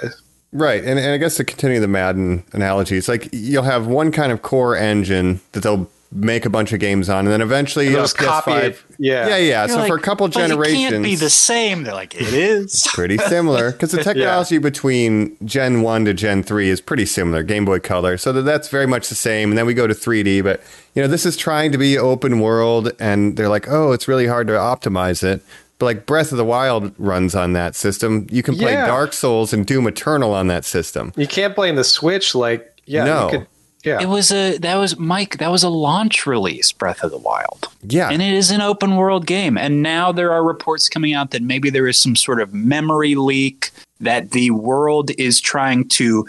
Right, 0.53 0.83
and, 0.83 0.99
and 0.99 1.13
I 1.13 1.17
guess 1.17 1.37
to 1.37 1.45
continue 1.45 1.79
the 1.81 1.89
Madden 1.89 2.45
analogy, 2.53 2.97
it's 2.97 3.09
like 3.09 3.29
you'll 3.33 3.63
have 3.63 3.87
one 3.87 4.11
kind 4.11 4.33
of 4.33 4.43
core 4.43 4.77
engine 4.77 5.41
that 5.53 5.63
they'll 5.63 5.89
make 6.13 6.45
a 6.45 6.51
bunch 6.51 6.73
of 6.73 6.81
games 6.81 7.09
on, 7.09 7.21
and 7.21 7.29
then 7.29 7.41
eventually 7.41 7.87
And 7.87 7.95
you'll 7.95 8.03
just 8.03 8.19
copy 8.19 8.51
PS5. 8.51 8.63
it. 8.65 8.83
Yeah. 8.99 9.29
yeah, 9.29 9.37
yeah. 9.37 9.67
So 9.69 9.79
You're 9.79 9.87
for 9.87 9.97
a 9.97 10.01
couple 10.01 10.27
"But 10.27 10.35
generations, 10.35 10.83
it 10.83 10.91
can't 10.91 11.05
be 11.05 11.15
the 11.15 11.31
same. 11.31 11.85
They're 11.85 11.95
like, 11.95 12.17
it 12.21 12.35
is. 12.35 12.85
pretty 12.93 13.17
similar 13.19 13.71
because 13.71 13.93
the 13.93 14.03
technology 14.03 14.59
between 14.59 15.37
Gen 15.47 15.83
One 15.83 16.05
to 16.07 16.15
Gen 16.15 16.43
Three 16.43 16.69
is 16.69 16.81
pretty 16.81 17.07
similar. 17.07 17.45
Game 17.45 17.65
Boy 17.65 17.79
Color, 17.79 18.19
so 18.19 18.33
that 18.33 18.43
that's 18.43 18.69
very 18.69 18.87
much 18.87 19.09
the 19.09 19.15
same. 19.15 19.51
And 19.51 19.59
then 19.59 19.67
we 19.67 19.75
go 19.75 19.87
to 19.87 19.95
3D, 19.95 20.43
but 20.43 20.61
you 20.95 21.03
know 21.03 21.07
this 21.09 21.25
is 21.25 21.37
trying 21.37 21.71
to 21.71 21.79
be 21.79 21.97
open 21.97 22.41
world, 22.41 22.91
and 22.99 23.37
they're 23.37 23.49
like, 23.49 23.69
oh, 23.69 23.93
it's 23.93 24.09
really 24.09 24.27
hard 24.27 24.49
to 24.49 24.55
optimize 24.55 25.23
it. 25.23 25.43
But 25.81 25.87
like 25.87 26.07
Breath 26.07 26.31
of 26.31 26.39
the 26.39 26.45
Wild 26.45 26.93
runs 26.99 27.35
on 27.35 27.55
that 27.55 27.75
system. 27.75 28.29
You 28.31 28.45
can 28.45 28.55
play 28.55 28.75
Yeah. 28.75 28.87
Dark 28.87 29.13
Souls 29.13 29.53
and 29.53 29.67
Doom 29.67 29.89
Eternal 29.89 30.33
on 30.33 30.47
that 30.47 30.65
system. 30.65 31.13
You 31.17 31.27
can't 31.27 31.55
play 31.55 31.71
blame 31.71 31.77
the 31.77 31.85
Switch 31.85 32.35
like 32.37 32.81
yeah, 32.87 33.05
No. 33.05 33.25
you 33.25 33.39
could 33.39 33.47
yeah. 33.85 34.01
It 34.03 34.09
was 34.11 34.31
a 34.31 34.59
that 34.59 34.77
was 34.77 34.99
Mike. 34.99 35.39
That 35.39 35.51
was 35.51 35.63
a 35.63 35.71
launch 35.71 36.27
release, 36.27 36.71
Breath 36.71 37.03
of 37.03 37.11
the 37.11 37.19
Wild. 37.19 37.69
Yeah, 37.83 38.11
And 38.11 38.21
it 38.21 38.35
is 38.35 38.51
an 38.51 38.61
open 38.61 38.97
world 38.97 39.27
game. 39.27 39.57
And 39.57 39.83
now 39.83 40.13
there 40.13 40.33
are 40.33 40.45
reports 40.45 40.89
coming 40.89 41.15
out 41.15 41.31
that 41.31 41.43
maybe 41.43 41.71
there 41.71 41.89
is 41.89 41.97
some 41.99 42.15
sort 42.15 42.41
of 42.43 42.53
memory 42.53 43.15
leak 43.15 43.71
that 44.01 44.33
the 44.33 44.51
world 44.51 45.11
is 45.19 45.41
trying 45.41 45.89
to 45.89 46.29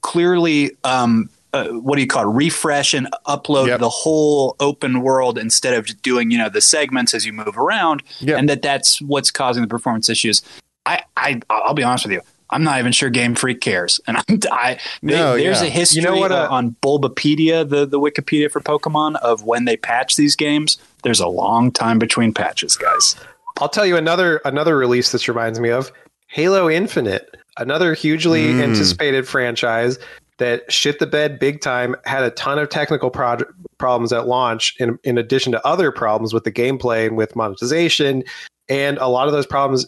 clearly, 0.00 0.72
um, 0.82 1.30
uh, 1.52 1.68
what 1.68 1.96
do 1.96 2.00
you 2.00 2.06
call 2.06 2.24
it, 2.30 2.34
refresh 2.34 2.94
and 2.94 3.08
upload 3.26 3.66
Yep. 3.68 3.80
the 3.80 3.88
whole 3.88 4.56
open 4.60 5.02
world 5.02 5.38
instead 5.38 5.74
of 5.74 6.00
doing, 6.02 6.30
you 6.30 6.38
know, 6.38 6.48
the 6.48 6.60
segments 6.62 7.12
as 7.14 7.26
you 7.26 7.32
move 7.32 7.58
around. 7.58 8.02
Yep. 8.20 8.38
And 8.38 8.48
that 8.48 8.62
that's 8.62 9.00
what's 9.02 9.30
causing 9.30 9.62
the 9.62 9.68
performance 9.68 10.08
issues. 10.08 10.42
I, 10.86 11.02
I, 11.16 11.40
I'll 11.50 11.74
be 11.74 11.82
honest 11.82 12.04
with 12.06 12.12
you. 12.12 12.20
I'm 12.50 12.64
not 12.64 12.78
even 12.78 12.92
sure 12.92 13.08
Game 13.08 13.34
Freak 13.34 13.60
cares, 13.62 13.98
and 14.06 14.16
I'm, 14.28 14.40
I 14.50 14.78
they- 15.02 15.14
No, 15.16 15.36
there's 15.38 15.60
yeah. 15.62 15.66
a 15.68 15.70
history 15.70 16.02
You 16.02 16.08
know 16.08 16.16
what, 16.16 16.32
uh, 16.32 16.48
on 16.50 16.76
Bulbapedia, 16.82 17.66
the 17.68 17.86
the 17.86 17.98
Wikipedia 17.98 18.50
for 18.50 18.60
Pokemon, 18.60 19.16
of 19.16 19.42
when 19.44 19.64
they 19.64 19.76
patch 19.76 20.16
these 20.16 20.36
games. 20.36 20.76
There's 21.02 21.20
a 21.20 21.28
long 21.28 21.70
time 21.72 21.98
between 21.98 22.32
patches, 22.34 22.76
guys. 22.76 23.16
I'll 23.60 23.68
tell 23.70 23.86
you 23.86 23.96
another 23.96 24.40
another 24.44 24.76
release 24.76 25.12
this 25.12 25.28
reminds 25.28 25.60
me 25.60 25.70
of 25.70 25.90
Halo 26.28 26.68
Infinite, 26.68 27.36
another 27.58 27.94
hugely 27.94 28.48
Mm. 28.48 28.62
anticipated 28.62 29.26
franchise 29.26 29.98
that 30.38 30.70
shit 30.72 30.98
the 30.98 31.06
bed 31.06 31.38
big 31.38 31.60
time. 31.60 31.94
Had 32.04 32.24
a 32.24 32.30
ton 32.30 32.58
of 32.58 32.68
technical 32.68 33.10
proj- 33.10 33.44
problems 33.78 34.12
at 34.12 34.26
launch, 34.26 34.74
in 34.78 34.98
in 35.04 35.18
addition 35.18 35.52
to 35.52 35.66
other 35.66 35.92
problems 35.92 36.32
with 36.32 36.44
the 36.44 36.52
gameplay 36.52 37.06
and 37.06 37.16
with 37.16 37.36
monetization, 37.36 38.24
and 38.68 38.98
a 38.98 39.08
lot 39.08 39.26
of 39.26 39.32
those 39.32 39.46
problems 39.46 39.86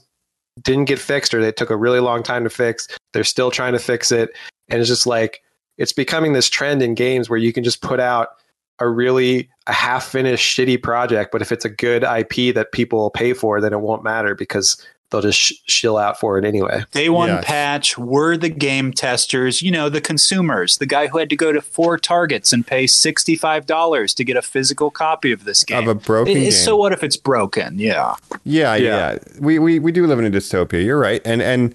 didn't 0.63 0.85
get 0.85 0.99
fixed 0.99 1.35
or 1.35 1.43
they 1.43 1.53
took 1.53 1.71
a 1.71 1.77
really 1.77 2.01
long 2.01 2.23
time 2.23 2.45
to 2.45 2.51
fix. 2.51 2.89
They're 3.13 3.25
still 3.25 3.51
trying 3.51 3.73
to 3.73 3.79
fix 3.79 4.13
it. 4.13 4.31
And 4.69 4.81
it's 4.81 4.89
just 4.89 5.07
like, 5.07 5.43
it's 5.79 5.93
becoming 5.93 6.33
this 6.33 6.49
trend 6.49 6.83
in 6.83 6.95
games 6.95 7.29
where 7.29 7.39
you 7.39 7.53
can 7.53 7.65
just 7.65 7.83
put 7.83 8.01
out 8.01 8.29
a 8.79 8.89
really 8.89 9.49
a 9.67 9.73
half 9.73 10.07
finished 10.07 10.57
shitty 10.57 10.83
project, 10.83 11.31
but 11.33 11.43
if 11.43 11.53
it's 11.53 11.65
a 11.65 11.71
good 11.71 12.03
IP 12.03 12.55
that 12.55 12.73
people 12.73 12.99
will 12.99 13.11
pay 13.11 13.33
for, 13.33 13.61
then 13.61 13.73
it 13.73 13.81
won't 13.81 14.05
matter 14.05 14.35
because 14.35 14.85
they'll 15.11 15.21
just 15.21 15.39
sh- 15.39 15.53
shill 15.67 15.97
out 15.97 16.19
for 16.19 16.39
it 16.39 16.45
anyway. 16.45 16.83
Day 16.93 17.09
one 17.09 17.29
Yes. 17.29 17.45
patch, 17.45 17.99
we're 17.99 18.37
the 18.37 18.49
game 18.49 18.93
testers, 18.93 19.63
you 19.63 19.71
know, 19.71 19.89
the 19.89 20.01
consumers, 20.01 20.79
the 20.79 20.87
guy 20.87 21.07
who 21.07 21.19
had 21.19 21.31
to 21.31 21.37
go 21.37 21.53
to 21.53 21.61
four 21.61 21.99
targets 21.99 22.53
and 22.53 22.67
pay 22.67 22.87
$65 22.87 24.15
to 24.15 24.25
get 24.25 24.37
a 24.37 24.43
physical 24.43 24.91
copy 24.91 25.33
of 25.33 25.45
this 25.45 25.65
game. 25.65 25.79
Of 25.79 25.89
a 25.89 25.95
broken 25.95 26.37
It- 26.37 26.41
game. 26.41 26.51
So 26.51 26.77
what 26.77 26.93
if 26.93 27.03
it's 27.03 27.17
broken? 27.17 27.79
Yeah. 27.79 28.15
Yeah, 28.45 28.75
yeah, 28.75 29.13
Yeah. 29.13 29.19
We, 29.41 29.59
we 29.59 29.79
we 29.79 29.93
do 29.93 30.07
live 30.07 30.19
in 30.19 30.25
a 30.27 30.31
dystopia. 30.31 30.85
You're 30.85 30.99
right, 30.99 31.21
and 31.25 31.41
and 31.43 31.75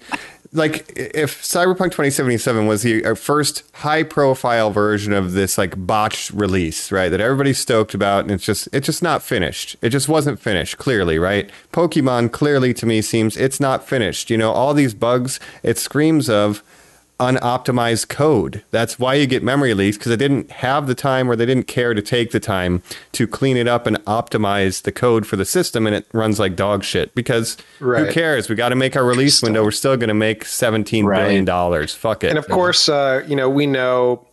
like 0.52 0.92
if 0.96 1.42
Cyberpunk 1.42 1.92
2077 1.92 2.66
was 2.66 2.82
the 2.82 3.04
uh, 3.04 3.14
first 3.14 3.62
high 3.74 4.02
profile 4.02 4.70
version 4.70 5.12
of 5.12 5.32
this 5.32 5.56
like 5.56 5.86
botched 5.86 6.30
release, 6.30 6.90
right? 6.90 7.08
That 7.08 7.20
everybody's 7.20 7.58
stoked 7.58 7.94
about, 7.94 8.22
and 8.22 8.32
it's 8.32 8.44
just 8.44 8.68
it's 8.72 8.86
just 8.86 9.02
not 9.02 9.22
finished. 9.22 9.76
It 9.80 9.90
just 9.90 10.08
wasn't 10.08 10.40
finished. 10.40 10.78
Clearly, 10.78 11.18
right? 11.18 11.50
Pokemon 11.72 12.32
clearly 12.32 12.74
to 12.74 12.86
me 12.86 13.00
seems 13.00 13.36
it's 13.36 13.60
not 13.60 13.86
finished. 13.86 14.30
You 14.30 14.38
know, 14.38 14.50
all 14.50 14.74
these 14.74 14.94
bugs. 14.94 15.38
It 15.62 15.78
screams 15.78 16.28
of 16.28 16.62
unoptimized 17.20 18.08
code. 18.08 18.64
That's 18.70 18.98
why 18.98 19.14
you 19.14 19.26
get 19.26 19.42
memory 19.42 19.74
leaks 19.74 19.96
because 19.96 20.10
they 20.10 20.16
didn't 20.16 20.50
have 20.50 20.86
the 20.86 20.94
time 20.94 21.30
or 21.30 21.36
they 21.36 21.46
didn't 21.46 21.68
care 21.68 21.94
to 21.94 22.02
take 22.02 22.32
the 22.32 22.40
time 22.40 22.82
to 23.12 23.26
clean 23.26 23.56
it 23.56 23.68
up 23.68 23.86
and 23.86 23.98
optimize 24.06 24.82
the 24.82 24.90
code 24.90 25.26
for 25.26 25.36
the 25.36 25.44
system 25.44 25.86
and 25.86 25.94
it 25.94 26.06
runs 26.12 26.40
like 26.40 26.56
dog 26.56 26.82
shit 26.82 27.14
because 27.14 27.56
who 27.78 28.10
cares? 28.10 28.48
We 28.48 28.54
got 28.56 28.70
to 28.70 28.76
make 28.76 28.96
our 28.96 29.04
release 29.04 29.42
window. 29.42 29.62
We're 29.62 29.70
still 29.70 29.96
going 29.96 30.08
to 30.08 30.14
make 30.14 30.44
seventeen 30.44 31.04
billion 31.06 31.40
Right. 31.42 31.44
dollars. 31.44 31.94
Fuck 31.94 32.24
it. 32.24 32.30
And 32.30 32.38
of 32.38 32.48
course, 32.48 32.88
uh, 32.88 33.22
you 33.28 33.36
know, 33.36 33.48
we 33.50 33.66
know, 33.66 34.26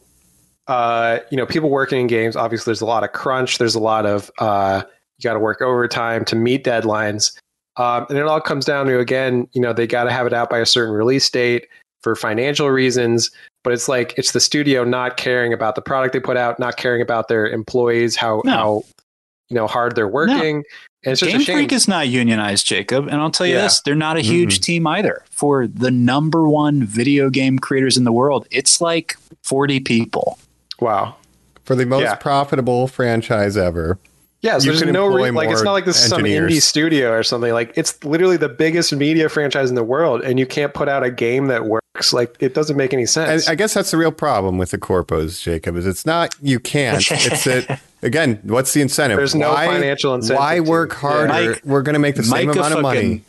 uh, 0.68 1.20
you 1.30 1.38
know, 1.38 1.46
people 1.46 1.70
working 1.70 2.00
in 2.02 2.08
games. 2.08 2.36
Obviously, 2.36 2.72
there's 2.72 2.82
a 2.82 2.86
lot 2.86 3.04
of 3.04 3.12
crunch. 3.12 3.58
There's 3.58 3.76
a 3.76 3.80
lot 3.80 4.06
of 4.06 4.32
uh, 4.40 4.84
you 5.18 5.24
got 5.24 5.34
to 5.34 5.40
work 5.40 5.62
overtime 5.62 6.26
to 6.26 6.36
meet 6.36 6.64
deadlines, 6.64 7.38
um, 7.78 8.06
and 8.10 8.18
it 8.18 8.24
all 8.26 8.42
comes 8.42 8.66
down 8.66 8.86
to 8.88 9.00
again, 9.00 9.48
you 9.54 9.62
know, 9.62 9.74
they 9.74 9.88
got 9.88 10.06
to 10.06 10.12
have 10.12 10.26
it 10.28 10.34
out 10.34 10.50
by 10.50 10.60
a 10.60 10.66
certain 10.66 10.94
release 10.94 11.30
date 11.30 11.68
for 12.08 12.16
financial 12.16 12.70
reasons. 12.70 13.30
But 13.66 13.74
it's 13.74 13.89
like 13.89 14.14
it's 14.18 14.32
the 14.32 14.39
studio 14.39 14.86
not 14.86 15.18
caring 15.18 15.51
about 15.51 15.76
the 15.76 15.82
product 15.82 16.14
they 16.14 16.22
put 16.22 16.38
out, 16.38 16.58
not 16.58 16.78
caring 16.78 17.01
about 17.01 17.28
their 17.28 17.45
employees, 17.47 18.16
how 18.16 18.41
No. 18.45 18.51
how 18.51 18.84
you 19.49 19.55
know 19.55 19.68
hard 19.68 19.95
they're 19.95 20.08
working. 20.08 20.64
And 21.03 21.12
it's 21.12 21.20
just 21.20 21.32
Game 21.32 21.41
a 21.41 21.43
shame. 21.43 21.55
Freak 21.58 21.74
is 21.74 21.88
not 21.88 22.08
unionized, 22.08 22.66
Jacob. 22.66 23.08
And 23.08 23.16
I'll 23.18 23.30
tell 23.32 23.45
you 23.45 23.55
Yeah. 23.55 23.64
this 23.64 23.82
they're 23.82 23.93
not 23.95 24.16
a 24.16 24.22
huge 24.22 24.62
team 24.62 24.88
either. 24.88 25.24
For 25.32 25.68
the 25.68 25.91
number 25.91 26.47
one 26.47 26.84
video 26.86 27.30
game 27.30 27.60
creators 27.60 27.97
in 27.97 28.05
the 28.05 28.12
world, 28.14 28.47
it's 28.51 28.80
like 28.80 29.18
40 29.43 29.80
people. 29.82 30.39
wow. 30.80 31.16
for 31.66 31.76
the 31.76 31.86
most 31.86 32.03
Yeah. 32.03 32.16
profitable 32.16 32.88
franchise 32.88 33.58
ever. 33.58 33.97
Yes, 34.48 34.64
You 34.64 34.72
there's 34.72 34.89
no 34.93 35.08
re- 35.08 35.30
like 35.32 35.50
it's 35.50 35.62
not 35.62 35.74
like 35.74 35.84
this 35.84 36.02
is 36.02 36.10
some 36.10 36.22
indie 36.22 36.62
studio 36.62 37.12
or 37.12 37.22
something. 37.22 37.52
Like 37.52 37.74
it's 37.76 38.02
literally 38.06 38.38
the 38.38 38.48
biggest 38.48 38.95
media 38.95 39.28
franchise 39.28 39.68
in 39.70 39.76
the 39.76 39.84
world, 39.84 40.22
and 40.22 40.39
you 40.39 40.45
can't 40.45 40.74
put 40.74 40.88
out 40.88 41.04
a 41.04 41.12
game 41.12 41.48
that 41.48 41.66
works. 41.66 42.14
Like 42.14 42.38
it 42.39 42.54
doesn't 42.54 42.78
make 42.78 42.93
any 42.93 43.06
sense. 43.06 43.50
I 43.50 43.56
guess 43.56 43.74
that's 43.74 43.91
the 43.91 43.98
real 43.98 44.14
problem 44.14 44.58
with 44.58 44.72
the 44.72 44.78
corpos, 44.78 45.41
Jacob. 45.41 45.76
Is 45.76 45.86
it's 45.86 46.06
not 46.06 46.34
you 46.41 46.60
can't. 46.62 47.04
It's 47.12 47.43
that 47.43 47.82
again. 48.02 48.39
What's 48.43 48.72
the 48.74 48.82
incentive? 48.82 49.18
There's 49.18 49.36
no 49.36 49.54
financial 49.54 50.14
incentive 50.16 50.39
Why 50.39 50.56
to- 50.56 50.62
work 50.62 50.91
yeah. 50.91 50.95
harder? 51.00 51.28
Mike- 51.28 51.62
We're 51.66 51.82
going 51.82 51.95
to 51.95 52.00
make 52.00 52.16
the 52.16 52.24
same 52.24 52.48
Mike 52.48 52.56
a 52.56 52.60
amount 52.60 52.74
of 52.76 52.82
money. 52.82 53.24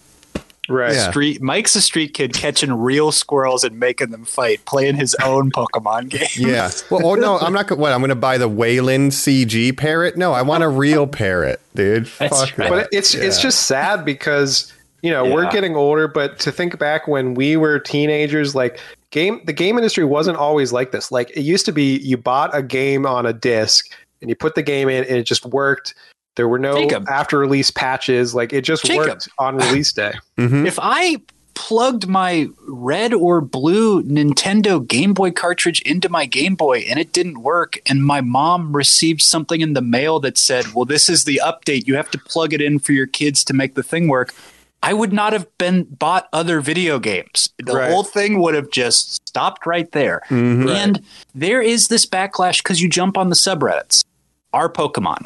Fucking- 0.68 0.74
right. 0.76 0.92
Yeah. 0.94 1.10
Street 1.10 1.42
Mike's 1.42 1.74
a 1.74 1.80
street 1.82 2.14
kid 2.14 2.32
catching 2.34 2.72
real 2.72 3.10
squirrels 3.10 3.64
and 3.64 3.80
making 3.80 4.10
them 4.10 4.24
fight, 4.24 4.64
playing 4.64 4.94
his 4.96 5.14
own 5.24 5.50
Pokemon 5.50 6.08
game. 6.10 6.28
Yeah. 6.36 6.70
Well, 6.90 7.04
oh 7.06 7.14
no, 7.14 7.38
I'm 7.38 7.52
not. 7.52 7.66
go- 7.66 7.76
What? 7.76 7.92
I'm 7.92 8.00
going 8.00 8.10
to 8.10 8.14
buy 8.14 8.38
the 8.38 8.48
Wayland 8.48 9.12
CG 9.12 9.76
parrot? 9.76 10.16
No, 10.16 10.32
I 10.32 10.42
want 10.42 10.62
a 10.62 10.68
real 10.68 11.06
parrot, 11.06 11.60
dude. 11.74 12.06
That's 12.18 12.44
Fuck 12.50 12.58
right. 12.58 12.68
But 12.70 12.88
it's 12.92 13.14
it's 13.14 13.40
just 13.40 13.64
sad 13.66 14.04
because 14.04 14.72
you 15.02 15.10
know 15.10 15.24
we're 15.24 15.50
getting 15.50 15.74
older. 15.76 16.06
But 16.08 16.38
to 16.40 16.52
think 16.52 16.78
back 16.78 17.08
when 17.08 17.34
we 17.34 17.56
were 17.56 17.78
teenagers, 17.78 18.54
like 18.54 18.78
game 19.10 19.40
the 19.46 19.52
game 19.52 19.78
industry 19.78 20.04
wasn't 20.04 20.36
always 20.36 20.72
like 20.72 20.90
this. 20.92 21.10
Like 21.10 21.30
it 21.36 21.42
used 21.42 21.64
to 21.66 21.72
be, 21.72 21.96
you 21.98 22.16
bought 22.16 22.54
a 22.54 22.62
game 22.62 23.06
on 23.06 23.24
a 23.26 23.32
disc 23.32 23.90
and 24.20 24.28
you 24.28 24.34
put 24.36 24.54
the 24.54 24.62
game 24.62 24.88
in, 24.88 25.04
and 25.04 25.16
it 25.16 25.22
just 25.24 25.46
worked. 25.46 25.94
There 26.38 26.48
were 26.48 26.58
no 26.58 26.76
Jacob. 26.76 27.06
after 27.10 27.36
release 27.38 27.70
patches. 27.70 28.32
Like 28.34 28.52
it 28.54 28.62
just 28.62 28.84
Jacob. 28.84 29.06
worked 29.08 29.28
on 29.38 29.56
release 29.56 29.92
day. 29.92 30.14
Mhm. 30.38 30.66
If 30.68 30.78
I 30.80 31.16
plugged 31.54 32.06
my 32.06 32.46
red 32.68 33.12
or 33.12 33.40
blue 33.40 34.00
Nintendo 34.04 34.86
Game 34.86 35.12
Boy 35.12 35.32
cartridge 35.32 35.80
into 35.82 36.08
my 36.08 36.24
Game 36.26 36.54
Boy 36.54 36.86
and 36.88 37.00
it 37.00 37.12
didn't 37.12 37.42
work, 37.42 37.80
and 37.86 38.04
my 38.04 38.20
mom 38.20 38.76
received 38.76 39.20
something 39.20 39.60
in 39.60 39.72
the 39.72 39.82
mail 39.82 40.20
that 40.20 40.38
said, 40.38 40.64
Well, 40.74 40.84
this 40.84 41.08
is 41.10 41.24
the 41.24 41.40
update. 41.44 41.88
You 41.88 41.96
have 41.96 42.10
to 42.12 42.18
plug 42.18 42.54
it 42.54 42.60
in 42.62 42.78
for 42.78 42.92
your 42.92 43.08
kids 43.08 43.42
to 43.46 43.52
make 43.52 43.74
the 43.74 43.82
thing 43.82 44.06
work. 44.06 44.32
I 44.80 44.92
would 44.94 45.12
not 45.12 45.32
have 45.32 45.48
been 45.58 45.82
bought 45.90 46.28
other 46.32 46.60
video 46.60 47.00
games. 47.00 47.48
The 47.58 47.72
Right. 47.72 47.90
whole 47.90 48.04
thing 48.04 48.40
would 48.40 48.54
have 48.54 48.70
just 48.70 49.14
stopped 49.26 49.66
right 49.66 49.90
there. 49.90 50.22
Mhm. 50.30 50.70
And 50.70 51.02
there 51.34 51.60
is 51.60 51.88
this 51.88 52.06
backlash 52.06 52.62
because 52.62 52.80
you 52.80 52.88
jump 52.88 53.18
on 53.18 53.28
the 53.28 53.34
subreddits. 53.34 54.04
Our 54.52 54.68
Pokemon 54.72 55.24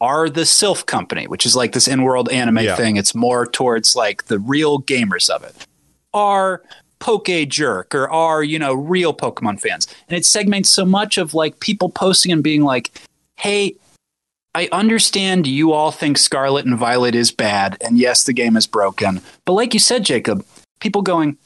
are 0.00 0.28
the 0.28 0.42
Silph 0.42 0.86
Company, 0.86 1.26
which 1.26 1.46
is 1.46 1.56
like 1.56 1.72
this 1.72 1.88
in-world 1.88 2.28
anime 2.30 2.58
Yeah. 2.58 2.76
thing. 2.76 2.96
It's 2.96 3.14
more 3.14 3.46
towards 3.46 3.94
like 3.96 4.24
the 4.26 4.38
real 4.38 4.80
gamers 4.80 5.30
of 5.30 5.44
it. 5.44 5.54
Are 6.12 6.62
Poke 7.00 7.48
Jerk 7.48 7.94
or 7.94 8.08
are 8.10 8.42
you 8.42 8.58
know 8.58 8.72
real 8.74 9.12
Pokemon 9.14 9.60
fans, 9.60 9.86
and 10.08 10.16
it 10.16 10.24
segments 10.24 10.70
so 10.70 10.84
much 10.84 11.18
of 11.18 11.34
like 11.34 11.60
people 11.60 11.88
posting 11.90 12.32
and 12.32 12.42
being 12.42 12.62
like, 12.62 12.90
"Hey, 13.36 13.74
I 14.54 14.68
understand 14.70 15.46
you 15.46 15.72
all 15.72 15.90
think 15.90 16.16
Scarlet 16.16 16.64
and 16.64 16.78
Violet 16.78 17.14
is 17.14 17.32
bad, 17.32 17.76
and 17.80 17.98
yes, 17.98 18.24
the 18.24 18.32
game 18.32 18.56
is 18.56 18.66
broken. 18.68 19.20
But 19.44 19.54
like 19.54 19.74
you 19.74 19.80
said, 19.80 20.04
Jacob, 20.04 20.44
people 20.80 21.02
going, 21.02 21.36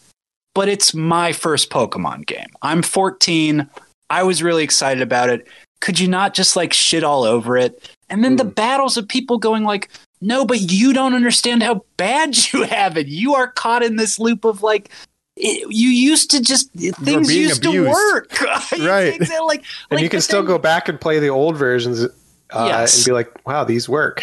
but 0.54 0.68
it's 0.68 0.92
my 0.92 1.32
first 1.32 1.70
Pokemon 1.70 2.26
game. 2.26 2.48
I'm 2.60 2.82
14. 2.82 3.68
I 4.10 4.22
was 4.24 4.42
really 4.42 4.62
excited 4.62 5.02
about 5.02 5.30
it. 5.30 5.46
Could 5.80 5.98
you 5.98 6.06
not 6.08 6.34
just 6.34 6.54
like 6.56 6.72
shit 6.74 7.02
all 7.02 7.24
over 7.24 7.56
it? 7.56 7.88
And 8.10 8.24
then 8.24 8.36
the 8.36 8.44
battles 8.44 8.96
of 8.96 9.06
people 9.08 9.38
going 9.38 9.64
like, 9.64 9.88
no, 10.20 10.44
but 10.44 10.60
you 10.60 10.92
don't 10.92 11.14
understand 11.14 11.62
how 11.62 11.84
bad 11.96 12.36
you 12.52 12.62
have 12.64 12.96
it. 12.96 13.06
You 13.06 13.34
are 13.34 13.48
caught 13.48 13.82
in 13.82 13.96
this 13.96 14.18
loop 14.18 14.44
of 14.44 14.62
like, 14.62 14.90
it, 15.36 15.66
you 15.70 15.88
used 15.90 16.30
to 16.32 16.42
just 16.42 16.72
things 16.72 17.32
used 17.34 17.64
abused. 17.64 17.84
to 17.86 17.90
work, 17.90 18.40
Right. 18.78 19.14
Exactly, 19.14 19.46
like, 19.46 19.64
and 19.90 19.96
like 19.98 20.02
you 20.02 20.08
can 20.08 20.20
still 20.20 20.40
thing- 20.40 20.46
go 20.48 20.58
back 20.58 20.88
and 20.88 21.00
play 21.00 21.18
the 21.20 21.28
old 21.28 21.56
versions 21.56 22.02
uh, 22.50 22.64
Yes. 22.66 22.96
and 22.98 23.04
be 23.06 23.12
like, 23.12 23.46
wow, 23.46 23.62
these 23.64 23.88
work. 23.88 24.22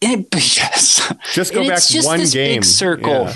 It, 0.00 0.26
yes. 0.32 1.12
Just 1.32 1.54
go 1.54 1.60
And 1.60 1.68
back 1.70 1.78
it's 1.78 1.88
just 1.88 2.06
one 2.06 2.20
game. 2.20 2.56
Big 2.56 2.64
circle. 2.64 3.10
Yeah. 3.24 3.34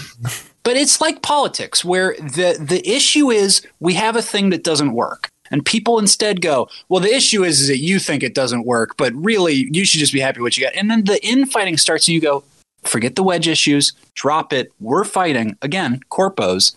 But 0.64 0.76
it's 0.76 1.00
like 1.00 1.22
politics, 1.22 1.82
where 1.82 2.14
the 2.18 2.58
the 2.60 2.86
issue 2.86 3.30
is 3.30 3.66
we 3.80 3.94
have 3.94 4.16
a 4.16 4.22
thing 4.22 4.50
that 4.50 4.64
doesn't 4.64 4.92
work, 4.92 5.30
and 5.50 5.64
people 5.64 5.98
instead 5.98 6.40
go, 6.40 6.68
"Well, 6.88 7.00
the 7.00 7.14
issue 7.14 7.44
is, 7.44 7.60
is 7.60 7.68
that 7.68 7.78
you 7.78 7.98
think 7.98 8.22
it 8.22 8.34
doesn't 8.34 8.64
work, 8.66 8.96
but 8.96 9.12
really 9.14 9.68
you 9.72 9.84
should 9.84 10.00
just 10.00 10.12
be 10.12 10.20
happy 10.20 10.40
with 10.40 10.46
what 10.46 10.56
you 10.58 10.64
got." 10.64 10.74
And 10.74 10.90
then 10.90 11.04
the 11.04 11.24
infighting 11.24 11.76
starts, 11.76 12.08
and 12.08 12.14
you 12.14 12.20
go, 12.20 12.44
"Forget 12.82 13.16
the 13.16 13.22
wedge 13.22 13.48
issues, 13.48 13.92
drop 14.14 14.52
it. 14.52 14.72
We're 14.80 15.04
fighting 15.04 15.56
again." 15.62 16.00
Corpos 16.10 16.74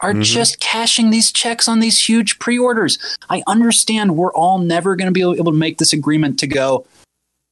are 0.00 0.12
Mhm. 0.12 0.22
just 0.24 0.60
cashing 0.60 1.10
these 1.10 1.32
checks 1.32 1.68
on 1.68 1.80
these 1.80 1.98
huge 2.08 2.38
pre-orders. 2.38 2.98
I 3.30 3.42
understand 3.46 4.16
we're 4.16 4.32
all 4.34 4.58
never 4.58 4.96
going 4.96 5.06
to 5.06 5.12
be 5.12 5.20
able 5.22 5.44
to 5.44 5.52
make 5.52 5.78
this 5.78 5.92
agreement 5.92 6.38
to 6.40 6.46
go. 6.46 6.84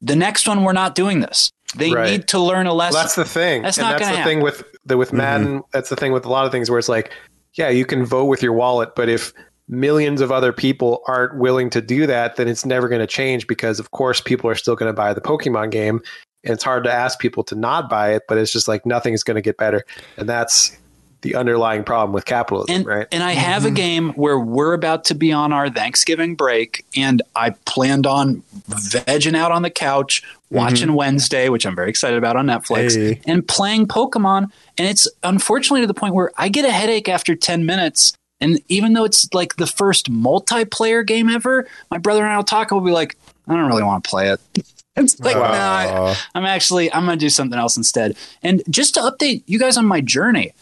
The 0.02 0.16
next 0.16 0.48
one, 0.48 0.64
we're 0.64 0.72
not 0.72 0.94
doing 0.94 1.20
this. 1.20 1.50
They 1.76 1.92
Right. 1.92 2.10
need 2.10 2.28
to 2.28 2.38
learn 2.40 2.66
a 2.66 2.74
lesson. 2.74 2.94
Well, 2.96 3.04
that's 3.04 3.14
the 3.14 3.24
thing. 3.24 3.62
That's 3.62 3.78
and 3.78 3.86
not 3.86 3.98
that's 3.98 4.10
gonna 4.10 4.18
the 4.18 4.24
thing 4.28 4.40
with 4.42 4.64
the 4.84 4.98
with 4.98 5.12
Madden. 5.12 5.62
That's 5.72 5.88
the 5.88 5.96
thing 5.96 6.12
with 6.12 6.26
a 6.26 6.28
lot 6.28 6.44
of 6.44 6.52
things 6.52 6.68
where 6.68 6.78
it's 6.78 6.88
like, 6.88 7.12
yeah, 7.54 7.70
you 7.70 7.86
can 7.86 8.04
vote 8.04 8.24
with 8.24 8.42
your 8.42 8.52
wallet, 8.52 8.94
but 8.96 9.08
if 9.08 9.32
millions 9.72 10.20
of 10.20 10.30
other 10.30 10.52
people 10.52 11.02
aren't 11.08 11.36
willing 11.36 11.70
to 11.70 11.80
do 11.80 12.06
that, 12.06 12.36
then 12.36 12.46
it's 12.46 12.64
never 12.64 12.88
going 12.88 13.00
to 13.00 13.06
change 13.06 13.46
because, 13.46 13.80
of 13.80 13.90
course, 13.90 14.20
people 14.20 14.48
are 14.48 14.54
still 14.54 14.76
going 14.76 14.88
to 14.88 14.92
buy 14.92 15.12
the 15.14 15.20
Pokemon 15.20 15.70
game. 15.70 16.00
And 16.44 16.52
it's 16.52 16.62
hard 16.62 16.84
to 16.84 16.92
ask 16.92 17.18
people 17.18 17.42
to 17.44 17.54
not 17.54 17.88
buy 17.88 18.12
it, 18.12 18.24
but 18.28 18.36
it's 18.36 18.52
just 18.52 18.68
like 18.68 18.84
nothing 18.84 19.14
is 19.14 19.24
going 19.24 19.36
to 19.36 19.40
get 19.40 19.56
better, 19.56 19.84
and 20.16 20.28
that's 20.28 20.76
the 21.22 21.36
underlying 21.36 21.84
problem 21.84 22.12
with 22.12 22.24
capitalism, 22.24 22.74
and, 22.74 22.86
right? 22.86 23.06
and 23.12 23.22
I 23.22 23.32
have 23.32 23.64
a 23.64 23.68
mm-hmm. 23.68 23.74
game 23.74 24.08
where 24.14 24.38
we're 24.38 24.72
about 24.72 25.04
to 25.04 25.14
be 25.14 25.32
on 25.32 25.52
our 25.52 25.70
Thanksgiving 25.70 26.34
break, 26.34 26.84
and 26.96 27.22
I 27.36 27.50
planned 27.64 28.06
on 28.08 28.42
vegging 28.68 29.36
out 29.36 29.52
on 29.52 29.62
the 29.62 29.70
couch, 29.70 30.22
mm-hmm. 30.22 30.56
watching 30.56 30.94
Wednesday, 30.94 31.48
which 31.48 31.64
I'm 31.64 31.76
very 31.76 31.90
excited 31.90 32.18
about 32.18 32.34
on 32.34 32.46
Netflix, 32.46 32.96
Hey. 32.96 33.20
and 33.24 33.46
playing 33.46 33.86
Pokemon. 33.86 34.50
And 34.76 34.88
it's 34.88 35.08
unfortunately 35.22 35.82
to 35.82 35.86
the 35.86 35.94
point 35.94 36.14
where 36.14 36.32
I 36.36 36.48
get 36.48 36.64
a 36.64 36.72
headache 36.72 37.08
after 37.08 37.36
10 37.36 37.64
minutes. 37.64 38.14
And 38.42 38.60
even 38.68 38.92
though 38.92 39.04
it's 39.04 39.32
like 39.32 39.56
the 39.56 39.66
first 39.68 40.10
multiplayer 40.12 41.06
game 41.06 41.28
ever, 41.28 41.66
my 41.90 41.98
brother 41.98 42.24
and 42.24 42.32
I 42.32 42.36
will 42.36 42.44
talk 42.44 42.70
and 42.70 42.80
we'll 42.80 42.86
be 42.86 42.92
like, 42.92 43.16
I 43.46 43.54
don't 43.54 43.68
really 43.68 43.84
want 43.84 44.04
to 44.04 44.10
play 44.10 44.30
it. 44.30 44.40
It's 44.94 45.18
like, 45.20 45.36
Aw. 45.36 45.40
nah, 45.40 46.14
I'm 46.34 46.44
actually 46.44 46.92
I'm 46.92 47.06
gonna 47.06 47.16
do 47.16 47.30
something 47.30 47.58
else 47.58 47.78
instead. 47.78 48.14
And 48.42 48.62
just 48.68 48.92
to 48.92 49.00
update 49.00 49.42
you 49.46 49.58
guys 49.58 49.78
on 49.78 49.86
my 49.86 50.02
journey, 50.02 50.52